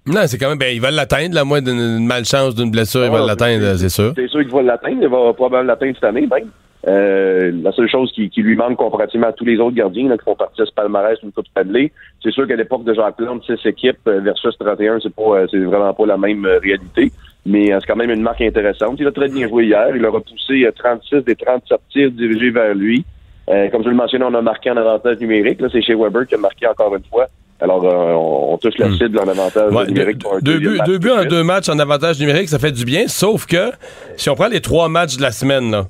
Non, 0.07 0.21
c'est 0.27 0.37
quand 0.39 0.51
même, 0.51 0.59
ben, 0.59 0.75
il 0.75 0.81
va 0.81 0.91
l'atteindre, 0.91 1.35
là, 1.35 1.45
moins 1.45 1.63
d'une 1.63 2.07
malchance, 2.07 2.55
d'une 2.55 2.71
blessure, 2.71 3.05
il 3.05 3.11
va 3.11 3.21
Ah, 3.23 3.27
l'atteindre, 3.27 3.75
c'est 3.77 3.89
sûr. 3.89 4.13
C'est 4.15 4.29
sûr 4.29 4.41
qu'il 4.41 4.53
va 4.53 4.63
l'atteindre. 4.63 4.99
Il 5.01 5.09
va 5.09 5.33
probablement 5.33 5.63
l'atteindre 5.63 5.95
cette 5.95 6.05
année, 6.05 6.27
même. 6.27 6.51
Euh, 6.87 7.51
la 7.63 7.73
seule 7.73 7.89
chose 7.89 8.13
qui, 8.13 8.29
qui 8.29 8.43
lui 8.43 8.57
manque 8.57 8.77
comparativement 8.77 9.29
à 9.29 9.33
tous 9.33 9.47
les 9.47 9.59
autres 9.59 9.75
gardiens 9.75 10.07
là, 10.07 10.19
qui 10.19 10.25
font 10.25 10.37
partie 10.37 10.61
de 10.61 10.67
ce 10.67 10.73
palmarès 10.75 11.19
une 11.23 11.33
coupe 11.33 11.47
Stanley, 11.47 11.91
c'est 12.23 12.31
sûr 12.31 12.47
qu'à 12.47 12.57
l'époque 12.57 12.85
de 12.85 12.93
Jacques 12.93 13.17
Plante, 13.17 13.43
6 13.47 13.67
équipes 13.67 14.07
euh, 14.07 14.21
versus 14.21 14.55
31, 14.59 15.01
c'est 15.01 15.15
pas 15.15 15.23
euh, 15.23 15.47
c'est 15.51 15.61
vraiment 15.61 15.95
pas 15.95 16.05
la 16.05 16.19
même 16.19 16.45
réalité. 16.45 17.11
Mais 17.47 17.67
c'est 17.81 17.87
quand 17.87 17.97
même 17.97 18.11
une 18.11 18.23
marque 18.23 18.41
intéressante. 18.43 18.97
Il 18.99 19.07
a 19.07 19.13
très 19.13 19.29
bien 19.29 19.49
joué 19.49 19.65
hier. 19.65 19.97
Il 19.97 20.05
a 20.05 20.11
repoussé 20.11 20.65
euh, 20.65 20.73
36 20.73 21.25
des 21.25 21.37
37 21.37 21.81
tirs 21.91 22.11
dirigés 22.11 22.51
vers 22.51 22.75
lui. 22.75 23.05
Euh, 23.51 23.69
comme 23.69 23.83
je 23.85 23.89
le 23.91 23.95
mentionnais, 23.95 24.25
on 24.25 24.35
a 24.35 24.41
marqué 24.43 24.71
en 24.71 24.77
avantage 24.77 25.19
numérique. 25.19 25.61
Là, 25.61 25.69
c'est 25.71 25.83
chez 25.83 25.95
Weber 25.95 26.27
qui 26.27 26.35
a 26.35 26.39
marqué 26.39 26.67
encore 26.67 26.95
une 26.97 27.05
fois. 27.05 27.29
Alors, 27.65 27.83
euh, 27.85 28.13
on, 28.13 28.53
on 28.55 28.59
touche 28.59 28.75
la 28.79 28.91
cible 28.93 29.19
en 29.19 29.27
avantage 29.29 29.71
Hmm. 29.71 29.77
Ouais, 29.77 29.87
numérique 29.87 30.19
pour 30.23 30.35
un 30.35 30.39
deux 30.41 30.59
buts, 30.59 30.79
deux 30.87 31.11
en 31.11 31.25
deux 31.25 31.43
matchs 31.43 31.69
en 31.71 31.79
avantage 31.79 32.21
numérique, 32.21 32.49
ça 32.49 32.59
fait 32.59 32.73
du 32.73 32.85
bien, 32.85 33.09
sauf 33.09 33.47
que 33.47 33.73
si 34.17 34.29
on 34.31 34.35
prend 34.35 34.49
les 34.49 34.61
trois 34.61 34.89
matchs 34.89 35.17
de 35.17 35.23
la 35.23 35.33
semaine, 35.33 35.71
là, 35.71 35.87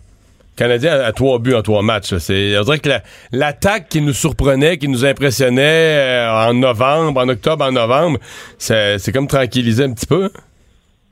Canadien 0.56 0.92
a, 1.00 1.06
a 1.06 1.12
trois 1.12 1.40
buts 1.40 1.54
en 1.54 1.62
trois 1.62 1.82
matchs. 1.82 2.14
C'est, 2.18 2.56
on 2.56 2.62
dirait 2.62 2.78
que 2.78 2.88
la- 2.88 3.02
l'attaque 3.32 3.88
qui 3.88 4.00
nous 4.00 4.12
surprenait, 4.12 4.78
qui 4.78 4.86
nous 4.86 5.04
impressionnait 5.04 5.96
euh, 6.28 6.48
en 6.50 6.54
novembre, 6.54 7.20
en 7.20 7.28
octobre, 7.28 7.64
en 7.64 7.72
novembre, 7.72 8.18
c'est, 8.58 8.98
comme 9.12 9.26
tranquillisé 9.26 9.82
un 9.82 9.92
petit 9.92 10.06
peu. 10.06 10.30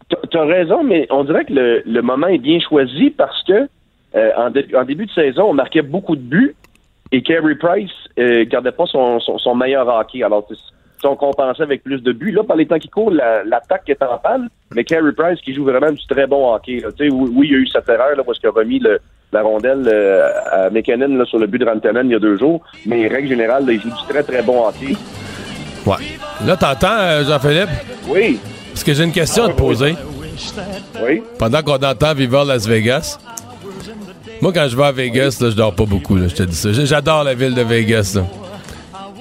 T'as- 0.09 0.19
T'as 0.31 0.45
raison, 0.45 0.85
mais 0.85 1.09
on 1.11 1.25
dirait 1.25 1.45
que 1.45 1.53
le, 1.55 1.83
le 1.85 2.03
moment 2.03 2.29
est 2.29 2.39
bien 2.39 2.61
choisi 2.61 3.11
parce 3.11 3.43
que 3.45 3.67
euh, 4.15 4.31
en, 4.37 4.51
dé- 4.51 4.69
en 4.77 4.85
début 4.85 5.07
de 5.07 5.11
saison, 5.13 5.45
on 5.49 5.55
marquait 5.55 5.83
beaucoup 5.83 6.15
de 6.15 6.21
buts 6.23 6.55
et 7.13 7.23
Carey 7.23 7.55
Price 7.55 7.91
euh, 8.19 8.45
gardait 8.47 8.73
pas 8.73 8.87
son, 8.87 9.21
son, 9.21 9.39
son 9.39 9.55
meilleur 9.55 9.87
hockey. 9.87 10.23
Alors, 10.23 10.47
tu- 10.47 10.55
si 10.55 11.07
on 11.07 11.17
compensait 11.17 11.63
avec 11.65 11.83
plus 11.83 12.01
de 12.01 12.13
buts, 12.13 12.31
là, 12.31 12.43
par 12.45 12.57
les 12.57 12.67
temps 12.67 12.79
qui 12.79 12.89
courent, 12.89 13.11
la- 13.11 13.43
l'attaque 13.45 13.89
est 13.89 14.03
en 14.03 14.17
panne, 14.19 14.49
mais 14.75 14.85
Carey 14.85 15.13
Price 15.17 15.41
qui 15.41 15.53
joue 15.55 15.65
vraiment 15.65 15.91
du 15.91 16.05
très 16.07 16.27
bon 16.27 16.55
hockey. 16.55 16.79
là. 16.81 16.89
Tu 16.97 17.09
sais, 17.09 17.13
oui, 17.15 17.31
oui, 17.35 17.47
il 17.49 17.53
y 17.53 17.57
a 17.57 17.59
eu 17.59 17.67
cette 17.67 17.89
erreur 17.89 18.17
là, 18.17 18.23
parce 18.25 18.39
qu'il 18.39 18.49
a 18.49 18.53
remis 18.53 18.79
le, 18.79 18.99
la 19.33 19.43
rondelle 19.43 19.83
euh, 19.87 20.29
à 20.51 20.71
McKinnon 20.71 21.09
là, 21.17 21.25
sur 21.25 21.39
le 21.39 21.47
but 21.47 21.59
de 21.59 21.65
Rantanen 21.67 22.07
il 22.07 22.13
y 22.13 22.15
a 22.15 22.19
deux 22.21 22.39
jours, 22.39 22.63
mais 22.87 23.09
règle 23.09 23.29
générale, 23.29 23.67
là, 23.67 23.73
il 23.73 23.81
joue 23.81 23.89
du 23.89 24.07
très 24.09 24.23
très 24.23 24.43
bon 24.43 24.65
hockey. 24.67 24.95
Ouais. 25.85 25.97
Là, 26.47 26.57
t'entends, 26.57 26.99
euh, 27.01 27.25
Jean-Philippe? 27.25 27.69
Oui. 28.09 28.39
Parce 28.71 28.85
que 28.85 28.95
j'ai 28.95 29.03
une 29.05 29.13
question 29.13 29.45
à 29.45 29.49
te 29.49 29.55
poser. 29.59 29.97
Oui. 31.05 31.23
Pendant 31.39 31.63
qu'on 31.63 31.75
entend 31.85 32.15
Viva 32.15 32.45
Las 32.45 32.67
Vegas, 32.67 33.19
moi, 34.43 34.53
quand 34.53 34.67
je 34.69 34.77
vais 34.77 34.85
à 34.85 34.93
Vegas, 34.93 35.39
là, 35.41 35.49
je 35.51 35.57
dors 35.57 35.75
pas 35.75 35.87
beaucoup, 35.87 36.17
là, 36.17 36.29
je 36.29 36.35
te 36.35 36.43
dis 36.43 36.55
ça. 36.57 36.71
J'adore 36.73 37.25
la 37.25 37.33
ville 37.35 37.55
de 37.55 37.63
Vegas. 37.63 38.13
là. 38.17 38.25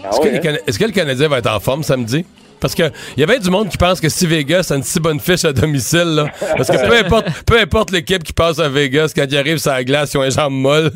Est-ce 0.10 0.20
que? 0.20 0.38
Cana- 0.42 0.88
le 0.88 0.92
Canadien 0.92 1.28
va 1.30 1.38
être 1.38 1.50
en 1.50 1.60
forme 1.62 1.84
samedi? 1.84 2.26
Parce 2.60 2.76
que 2.76 2.84
il 3.18 3.22
y 3.22 3.24
avait 3.24 3.40
du 3.40 3.50
monde 3.50 3.70
qui 3.70 3.78
pense 3.78 4.00
que 4.02 4.10
si 4.10 4.28
Vegas 4.28 4.68
a 4.72 4.76
une 4.76 4.84
si 4.84 5.00
bonne 5.00 5.20
fiche 5.20 5.46
à 5.46 5.54
domicile, 5.54 6.16
là, 6.16 6.26
parce 6.58 6.70
que 6.70 6.88
peu 6.88 6.96
importe, 6.98 7.28
peu 7.46 7.60
importe 7.60 7.92
l'équipe 7.92 8.24
qui 8.24 8.34
passe 8.34 8.60
à 8.60 8.68
Vegas, 8.70 9.14
quand 9.16 9.26
ils 9.30 9.38
arrivent 9.38 9.58
sur 9.58 9.72
la 9.72 9.84
glace, 9.84 10.14
ils 10.14 10.18
ont 10.18 10.22
les 10.24 10.32
jambes 10.32 10.54
molles. 10.54 10.92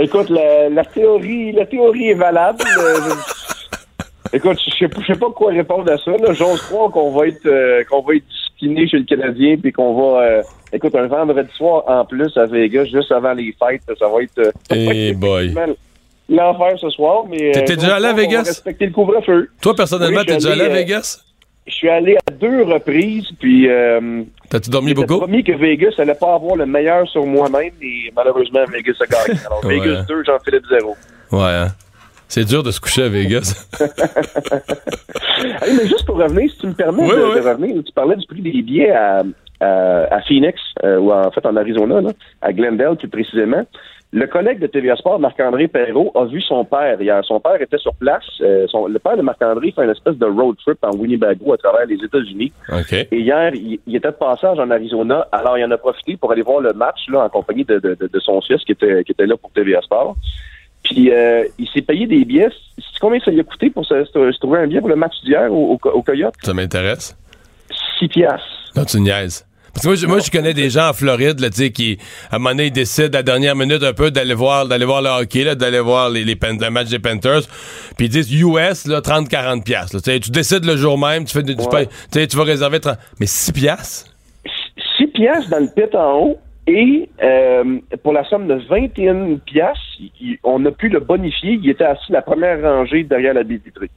Écoute, 0.00 0.28
la, 0.30 0.68
la 0.70 0.84
théorie, 0.84 1.52
la 1.52 1.66
théorie 1.66 2.08
est 2.10 2.14
valable. 2.14 2.58
Écoute, 4.32 4.58
je 4.66 4.74
sais, 4.78 4.88
pas- 4.88 5.00
je 5.02 5.12
sais 5.12 5.18
pas 5.18 5.30
quoi 5.30 5.52
répondre 5.52 5.90
à 5.92 5.98
ça. 5.98 6.10
là. 6.12 6.32
J'ose 6.32 6.60
croire 6.62 6.90
qu'on 6.90 7.12
va 7.16 7.26
être 7.28 7.46
euh, 7.46 7.84
qu'on 7.88 8.02
va 8.02 8.14
être 8.16 8.24
discipliné 8.64 8.88
chez 8.88 8.98
le 8.98 9.04
Canadien 9.04 9.56
puis 9.60 9.72
qu'on 9.72 9.94
va 9.94 10.22
euh, 10.22 10.42
écoute 10.72 10.94
un 10.94 11.06
vendredi 11.06 11.48
soir 11.56 11.84
en 11.86 12.04
plus 12.04 12.36
à 12.36 12.46
Vegas 12.46 12.84
juste 12.86 13.12
avant 13.12 13.32
les 13.32 13.54
fêtes, 13.58 13.82
ça 13.98 14.08
va 14.08 14.22
être 14.22 14.38
euh, 14.38 14.50
ça 14.68 14.74
va 14.76 14.94
Eh 14.94 15.12
boy. 15.14 15.54
l'enfer 16.28 16.78
ce 16.78 16.90
soir. 16.90 17.24
Mais 17.28 17.56
euh, 17.56 17.64
déjà 17.66 17.96
allé 17.96 18.06
à 18.06 18.12
Vegas? 18.12 18.44
Respecter 18.46 18.86
le 18.86 18.92
couvre-feu. 18.92 19.48
Toi, 19.60 19.74
personnellement, 19.74 20.20
Oui, 20.20 20.26
t'es 20.26 20.34
déjà 20.34 20.52
allé 20.52 20.62
à 20.62 20.66
euh, 20.66 20.74
Vegas? 20.74 21.20
Je 21.66 21.72
suis 21.72 21.88
allé 21.88 22.16
à 22.26 22.30
deux 22.30 22.62
reprises 22.62 23.28
puis. 23.40 23.68
Euh, 23.70 24.22
T'as-tu 24.50 24.68
dormi 24.70 24.92
beaucoup? 24.94 25.16
promis 25.18 25.42
que 25.42 25.52
Vegas 25.52 25.94
allait 25.98 26.14
pas 26.14 26.34
avoir 26.34 26.56
le 26.56 26.66
meilleur 26.66 27.08
sur 27.08 27.24
moi-même 27.24 27.72
et 27.82 28.12
malheureusement 28.14 28.60
Vegas 28.70 28.94
a 29.00 29.06
gagné. 29.06 29.40
Alors 29.46 29.64
Ouais. 29.64 29.78
Vegas 29.80 30.04
2, 30.08 30.24
Jean-Philippe 30.24 30.64
0. 30.70 30.96
Ouais, 31.32 31.40
hein? 31.42 31.68
C'est 32.34 32.44
dur 32.44 32.64
de 32.64 32.72
se 32.72 32.80
coucher 32.80 33.04
à 33.04 33.08
Vegas. 33.08 33.68
Hey, 35.62 35.76
mais 35.76 35.86
juste 35.86 36.04
pour 36.06 36.16
revenir, 36.16 36.50
si 36.50 36.58
tu 36.58 36.66
me 36.66 36.72
permets 36.72 37.02
Oui, 37.02 37.10
de, 37.16 37.22
oui. 37.22 37.34
de 37.40 37.48
revenir, 37.48 37.82
tu 37.84 37.92
parlais 37.92 38.16
du 38.16 38.26
prix 38.26 38.40
des 38.40 38.50
billets 38.62 38.90
à, 38.90 39.22
à, 39.60 40.14
à 40.16 40.20
Phoenix, 40.22 40.58
euh, 40.82 40.98
ou 40.98 41.12
en 41.12 41.30
fait 41.30 41.44
en 41.46 41.56
Arizona, 41.56 42.00
là, 42.00 42.10
à 42.42 42.52
Glendale 42.52 42.96
plus 42.96 43.08
précisément. 43.08 43.62
Le 44.12 44.26
collègue 44.26 44.58
de 44.60 44.66
TVA 44.68 44.96
Sport, 44.96 45.18
Marc-André 45.20 45.68
Perrault, 45.68 46.10
a 46.14 46.24
vu 46.24 46.40
son 46.40 46.64
père 46.64 47.00
hier. 47.00 47.20
Son 47.24 47.40
père 47.40 47.60
était 47.60 47.78
sur 47.78 47.94
place. 47.94 48.24
Euh, 48.40 48.66
son- 48.68 48.86
le 48.86 48.98
père 48.98 49.16
de 49.16 49.22
Marc-André 49.22 49.72
fait 49.74 49.84
une 49.84 49.90
espèce 49.90 50.16
de 50.16 50.26
road 50.26 50.56
trip 50.64 50.78
en 50.82 50.96
Winnebago 50.96 51.52
à 51.52 51.56
travers 51.56 51.86
les 51.86 51.96
États-Unis. 51.96 52.52
Et 53.10 53.18
hier, 53.18 53.52
il, 53.54 53.78
il 53.86 53.96
était 53.96 54.08
de 54.08 54.12
passage 54.14 54.58
en 54.58 54.70
Arizona. 54.70 55.26
Alors, 55.32 55.58
il 55.58 55.64
en 55.64 55.70
a 55.72 55.78
profité 55.78 56.16
pour 56.16 56.30
aller 56.32 56.42
voir 56.42 56.60
le 56.60 56.72
match 56.72 57.00
là, 57.08 57.24
en 57.24 57.28
compagnie 57.28 57.64
de, 57.64 57.78
de- 57.80 57.94
de- 58.00 58.06
de 58.12 58.20
son 58.20 58.40
fils 58.40 58.62
qui 58.64 58.72
était, 58.72 59.02
qui 59.04 59.12
était 59.12 59.26
là 59.26 59.36
pour 59.36 59.50
TVA 59.50 59.80
Sport. 59.82 60.16
Puis, 60.84 61.10
euh, 61.10 61.44
il 61.58 61.66
s'est 61.68 61.82
payé 61.82 62.06
des 62.06 62.24
billets. 62.24 62.48
Combien 63.00 63.18
ça 63.20 63.30
lui 63.30 63.40
a 63.40 63.44
coûté 63.44 63.70
pour 63.70 63.84
se, 63.84 64.04
trouver 64.38 64.60
un 64.60 64.66
billet 64.66 64.80
pour 64.80 64.88
le 64.90 64.96
match 64.96 65.14
d'hier 65.24 65.50
au, 65.52 65.72
au, 65.82 65.88
au 65.90 66.02
Coyote? 66.02 66.34
Ça 66.42 66.54
m'intéresse. 66.54 67.16
6 67.98 68.08
piastres. 68.08 68.72
Non, 68.76 68.84
tu 68.84 69.00
niaises. 69.00 69.46
Parce 69.72 69.82
que 69.82 69.88
moi, 69.88 69.96
je, 69.96 70.06
moi, 70.06 70.18
je 70.20 70.30
connais 70.30 70.54
des 70.54 70.70
gens 70.70 70.90
en 70.90 70.92
Floride, 70.92 71.40
là, 71.40 71.50
qui, 71.50 71.98
à 72.30 72.36
un 72.36 72.38
moment 72.38 72.50
donné, 72.50 72.66
ils 72.66 72.72
décident 72.72 73.08
à 73.08 73.18
la 73.18 73.22
dernière 73.24 73.56
minute 73.56 73.82
un 73.82 73.92
peu 73.92 74.10
d'aller 74.12 74.34
voir, 74.34 74.66
d'aller 74.68 74.84
voir 74.84 75.02
le 75.02 75.08
hockey, 75.10 75.42
là, 75.42 75.56
d'aller 75.56 75.80
voir 75.80 76.10
les, 76.10 76.22
les 76.24 76.38
le 76.40 76.70
match 76.70 76.90
des 76.90 77.00
Panthers. 77.00 77.42
Puis 77.96 78.06
ils 78.06 78.08
disent 78.08 78.32
US, 78.32 78.86
là, 78.86 79.00
30-40 79.00 79.64
piastres. 79.64 79.96
là. 79.96 80.00
Tu 80.02 80.12
sais, 80.12 80.20
tu 80.20 80.30
décides 80.30 80.64
le 80.64 80.76
jour 80.76 80.96
même, 80.96 81.24
tu 81.24 81.32
fais, 81.32 81.42
du- 81.42 81.56
tu, 81.56 81.62
Ouais. 81.64 81.86
payes- 81.86 81.88
tu 82.12 82.20
sais, 82.20 82.26
tu 82.28 82.36
vas 82.36 82.44
réserver 82.44 82.78
30. 82.78 82.96
Mais 83.18 83.26
6 83.26 83.50
piastres? 83.52 84.10
6 84.96 85.08
piastres 85.08 85.50
dans 85.50 85.58
le 85.58 85.68
pit 85.74 85.92
en 85.94 86.18
haut. 86.20 86.38
Et 86.66 87.10
euh, 87.22 87.78
pour 88.02 88.14
la 88.14 88.24
somme 88.24 88.46
de 88.46 88.54
21 88.70 89.36
piastres, 89.44 89.80
il- 90.00 90.10
il- 90.20 90.38
on 90.44 90.64
a 90.64 90.70
pu 90.70 90.88
le 90.88 90.98
bonifier. 91.00 91.58
Il 91.62 91.68
était 91.68 91.84
assis 91.84 92.10
la 92.10 92.22
première 92.22 92.62
rangée 92.62 93.02
derrière 93.04 93.34
la 93.34 93.42
baie 93.42 93.60
vitrée. 93.62 93.90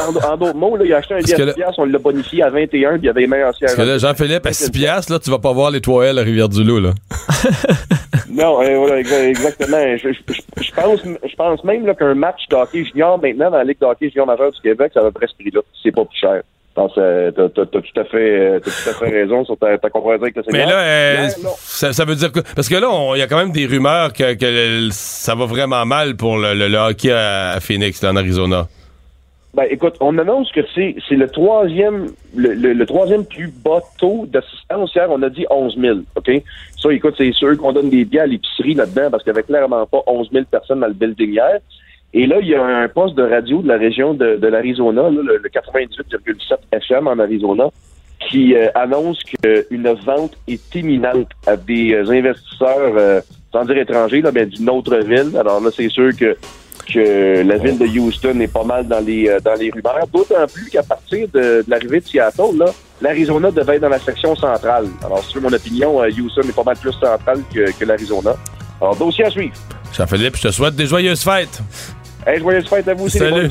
En, 0.00 0.32
en 0.32 0.36
d'autres 0.36 0.56
mots, 0.56 0.76
là, 0.76 0.84
il 0.84 0.92
a 0.92 0.96
acheté 0.96 1.14
un 1.14 1.18
Parce 1.18 1.30
que 1.32 1.36
10 1.36 1.44
là- 1.46 1.54
piastres, 1.54 1.78
on 1.78 1.84
l'a 1.84 1.98
bonifié 1.98 2.42
à 2.42 2.50
21, 2.50 2.92
puis 2.92 3.02
il 3.02 3.06
y 3.06 3.08
avait 3.08 3.20
les. 3.26 3.28
Parce 3.60 3.76
que 3.76 3.82
là, 3.82 3.98
Jean-Philippe, 3.98 4.46
à 4.46 4.52
6 4.52 4.70
piastres, 4.72 5.12
là, 5.12 5.18
tu 5.20 5.30
vas 5.30 5.38
pas 5.38 5.52
voir 5.52 5.70
les 5.70 5.80
3 5.80 6.06
L 6.06 6.18
à 6.18 6.22
Rivière-du-Loup, 6.22 6.80
là. 6.80 6.90
Non, 8.30 8.60
euh, 8.62 8.76
voilà, 8.78 8.98
exactement. 9.00 9.96
Je, 9.96 10.12
je- 10.12 10.32
je- 10.34 10.62
je 10.62 10.72
pense, 10.72 11.00
je 11.04 11.36
pense 11.36 11.64
même 11.64 11.86
là, 11.86 11.94
qu'un 11.94 12.14
match 12.14 12.46
de 12.50 12.56
hockey 12.56 12.84
junior 12.84 13.18
maintenant 13.20 13.50
dans 13.50 13.56
la 13.58 13.64
Ligue 13.64 13.80
de 13.80 13.86
hockey 13.86 14.10
junior 14.10 14.26
majeur 14.26 14.52
du 14.52 14.60
Québec, 14.60 14.92
ça 14.94 15.02
va 15.02 15.10
ce 15.26 15.34
prix-là. 15.34 15.60
C'est 15.82 15.92
pas 15.92 16.04
plus 16.04 16.18
cher. 16.18 16.42
Pense 16.78 16.94
que 16.94 17.30
t'as, 17.30 17.48
t'as- 17.48 17.66
t'as 17.66 17.80
tout 17.80 18.00
à 18.00 18.04
fait, 18.04 18.38
euh, 18.40 18.60
t'as 18.60 18.70
tout 18.70 18.90
à 18.90 18.92
fait 18.92 19.10
raison 19.10 19.44
sur 19.44 19.58
ta, 19.58 19.76
ta 19.78 19.90
comparaison 19.90 20.22
avec 20.22 20.36
le 20.36 20.42
Mais 20.52 20.64
là, 20.64 20.78
euh, 20.78 21.14
Hier, 21.26 21.50
ça, 21.58 21.92
ça 21.92 22.04
veut 22.04 22.14
dire 22.14 22.30
que. 22.30 22.38
Parce 22.54 22.68
que 22.68 22.76
là, 22.76 22.88
il 23.16 23.18
y 23.18 23.22
a 23.22 23.26
quand 23.26 23.38
même 23.38 23.50
des 23.50 23.66
rumeurs 23.66 24.12
que, 24.12 24.34
que 24.34 24.44
le- 24.86 24.90
ça 24.92 25.34
va 25.34 25.46
vraiment 25.46 25.84
mal 25.84 26.14
pour 26.14 26.38
le, 26.38 26.54
le- 26.54 26.68
le 26.68 26.78
hockey 26.78 27.10
à, 27.10 27.50
à 27.50 27.58
Phoenix, 27.60 28.00
là, 28.00 28.10
en 28.12 28.16
Arizona. 28.16 28.68
Ben, 29.54 29.64
écoute, 29.70 29.94
on 30.00 30.16
annonce 30.18 30.52
que 30.52 30.60
c'est 30.72 30.94
c'est 31.08 31.16
le 31.16 31.28
troisième 31.28 32.06
le, 32.36 32.54
le, 32.54 32.74
le 32.74 32.86
troisième 32.86 33.24
plus 33.24 33.48
bas 33.48 33.80
taux 33.98 34.26
d'assistance. 34.28 34.94
Hier, 34.94 35.08
on 35.10 35.20
a 35.22 35.30
dit 35.30 35.46
11 35.50 35.76
000. 35.80 35.98
OK? 36.14 36.30
Ça, 36.80 36.92
écoute, 36.92 37.14
c'est 37.18 37.32
sûr 37.32 37.58
qu'on 37.58 37.72
donne 37.72 37.90
des 37.90 38.04
billets 38.04 38.20
à 38.20 38.26
l'épicerie 38.26 38.74
là-dedans 38.74 39.10
parce 39.10 39.24
qu'il 39.24 39.32
n'y 39.32 39.38
avait 39.40 39.46
clairement 39.46 39.84
pas 39.86 39.98
11 40.06 40.28
000 40.32 40.44
personnes 40.48 40.78
dans 40.78 40.86
le 40.86 40.92
building 40.92 41.32
hier. 41.32 41.58
Et 42.18 42.26
là, 42.26 42.38
il 42.40 42.48
y 42.48 42.54
a 42.56 42.64
un 42.64 42.88
poste 42.88 43.14
de 43.14 43.22
radio 43.22 43.62
de 43.62 43.68
la 43.68 43.76
région 43.76 44.12
de, 44.12 44.34
de 44.34 44.48
l'Arizona, 44.48 45.08
le, 45.08 45.22
le 45.22 45.48
98,7 45.48 46.56
FM 46.72 47.06
en 47.06 47.16
Arizona, 47.20 47.70
qui 48.28 48.56
euh, 48.56 48.66
annonce 48.74 49.22
qu'une 49.22 49.88
vente 50.04 50.36
est 50.48 50.74
imminente 50.74 51.28
à 51.46 51.56
des 51.56 51.92
euh, 51.92 52.10
investisseurs, 52.10 52.92
euh, 52.96 53.20
sans 53.52 53.64
dire 53.66 53.78
étrangers, 53.78 54.20
là, 54.20 54.32
d'une 54.32 54.68
autre 54.68 54.96
ville. 54.96 55.36
Alors 55.38 55.60
là, 55.60 55.70
c'est 55.72 55.88
sûr 55.88 56.10
que 56.16 56.36
que 56.92 57.42
la 57.46 57.56
ville 57.58 57.78
de 57.78 57.86
Houston 57.86 58.40
est 58.40 58.52
pas 58.52 58.64
mal 58.64 58.88
dans 58.88 59.04
les 59.04 59.30
dans 59.44 59.54
les 59.54 59.70
rumeurs. 59.70 60.08
D'autant 60.12 60.46
plus 60.52 60.70
qu'à 60.70 60.82
partir 60.82 61.28
de, 61.32 61.62
l'arrivée 61.68 62.00
de 62.00 62.06
Seattle, 62.06 62.64
l'Arizona 63.00 63.52
devait 63.52 63.76
être 63.76 63.82
dans 63.82 63.90
la 63.90 63.98
section 64.00 64.34
centrale. 64.34 64.86
Alors, 65.04 65.22
sur 65.22 65.40
mon 65.40 65.52
opinion, 65.52 65.98
Houston 65.98 66.40
est 66.48 66.56
pas 66.56 66.64
mal 66.64 66.76
plus 66.78 66.94
central 66.94 67.42
que, 67.54 67.78
que 67.78 67.84
l'Arizona. 67.84 68.34
Alors, 68.80 68.96
dossier 68.96 69.26
à 69.26 69.30
suivre. 69.30 69.54
Jean-Philippe, 69.92 70.36
je 70.36 70.42
te 70.42 70.50
souhaite 70.50 70.76
des 70.76 70.86
joyeuses 70.86 71.22
fêtes. 71.22 71.60
Hey, 72.28 72.40
joyeuse 72.40 72.68
fête 72.68 72.86
à 72.86 72.92
vous 72.92 73.06
aussi. 73.06 73.16
Salut. 73.16 73.50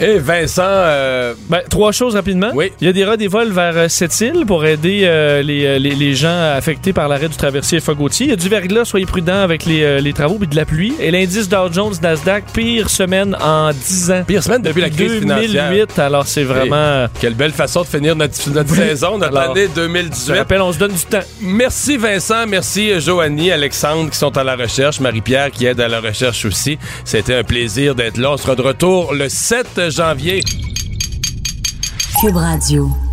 Et 0.00 0.18
Vincent, 0.18 0.62
euh, 0.64 1.34
Ben, 1.48 1.60
trois 1.68 1.92
choses 1.92 2.14
rapidement. 2.14 2.50
Oui. 2.54 2.72
Il 2.80 2.86
y 2.86 2.90
a 2.90 2.92
des 2.92 3.04
rats 3.04 3.16
des 3.16 3.28
vols 3.28 3.52
vers 3.52 3.76
euh, 3.76 3.88
cette 3.88 4.18
île 4.20 4.44
pour 4.46 4.64
aider 4.64 5.02
euh, 5.04 5.42
les, 5.42 5.78
les, 5.78 5.94
les 5.94 6.14
gens 6.14 6.52
affectés 6.56 6.92
par 6.92 7.08
l'arrêt 7.08 7.28
du 7.28 7.36
traversier 7.36 7.80
Fogautier. 7.80 8.26
Il 8.26 8.30
y 8.30 8.32
a 8.32 8.36
du 8.36 8.48
verglas, 8.48 8.84
soyez 8.84 9.06
prudents 9.06 9.42
avec 9.42 9.64
les, 9.64 10.00
les 10.00 10.12
travaux 10.12 10.36
puis 10.38 10.48
de 10.48 10.56
la 10.56 10.64
pluie. 10.64 10.94
Et 11.00 11.10
l'indice 11.10 11.48
Dow 11.48 11.72
Jones 11.72 11.94
Nasdaq, 12.02 12.44
pire 12.52 12.90
semaine 12.90 13.36
en 13.40 13.70
10 13.72 14.10
ans. 14.10 14.24
pire 14.26 14.42
semaine 14.42 14.62
depuis 14.62 14.80
la 14.82 14.90
crise 14.90 15.20
2008, 15.20 15.48
financière. 15.48 15.86
alors 15.98 16.26
c'est 16.26 16.44
vraiment... 16.44 17.06
Quelle 17.20 17.34
belle 17.34 17.52
façon 17.52 17.82
de 17.82 17.86
finir 17.86 18.16
notre, 18.16 18.34
notre 18.50 18.74
saison, 18.74 19.18
notre 19.18 19.36
Alors, 19.36 19.52
année 19.52 19.66
Je 19.68 19.80
2018. 19.80 20.32
rappelle, 20.38 20.62
on 20.62 20.72
se 20.72 20.78
donne 20.78 20.92
du 20.92 21.04
temps. 21.04 21.20
Merci 21.40 21.96
Vincent, 21.96 22.46
merci 22.46 23.00
Joanie, 23.00 23.50
Alexandre 23.52 24.10
qui 24.10 24.18
sont 24.18 24.36
à 24.36 24.44
la 24.44 24.56
recherche, 24.56 25.00
Marie-Pierre 25.00 25.50
qui 25.50 25.66
aide 25.66 25.80
à 25.80 25.88
la 25.88 26.00
recherche 26.00 26.44
aussi. 26.44 26.78
C'était 27.04 27.34
un 27.34 27.44
plaisir 27.44 27.94
d'être 27.94 28.16
là. 28.18 28.32
On 28.32 28.36
sera 28.36 28.54
de 28.54 28.62
retour 28.62 29.14
le 29.14 29.28
7 29.28 29.81
janvier. 29.90 30.42
Cube 32.20 32.36
Radio. 32.36 33.11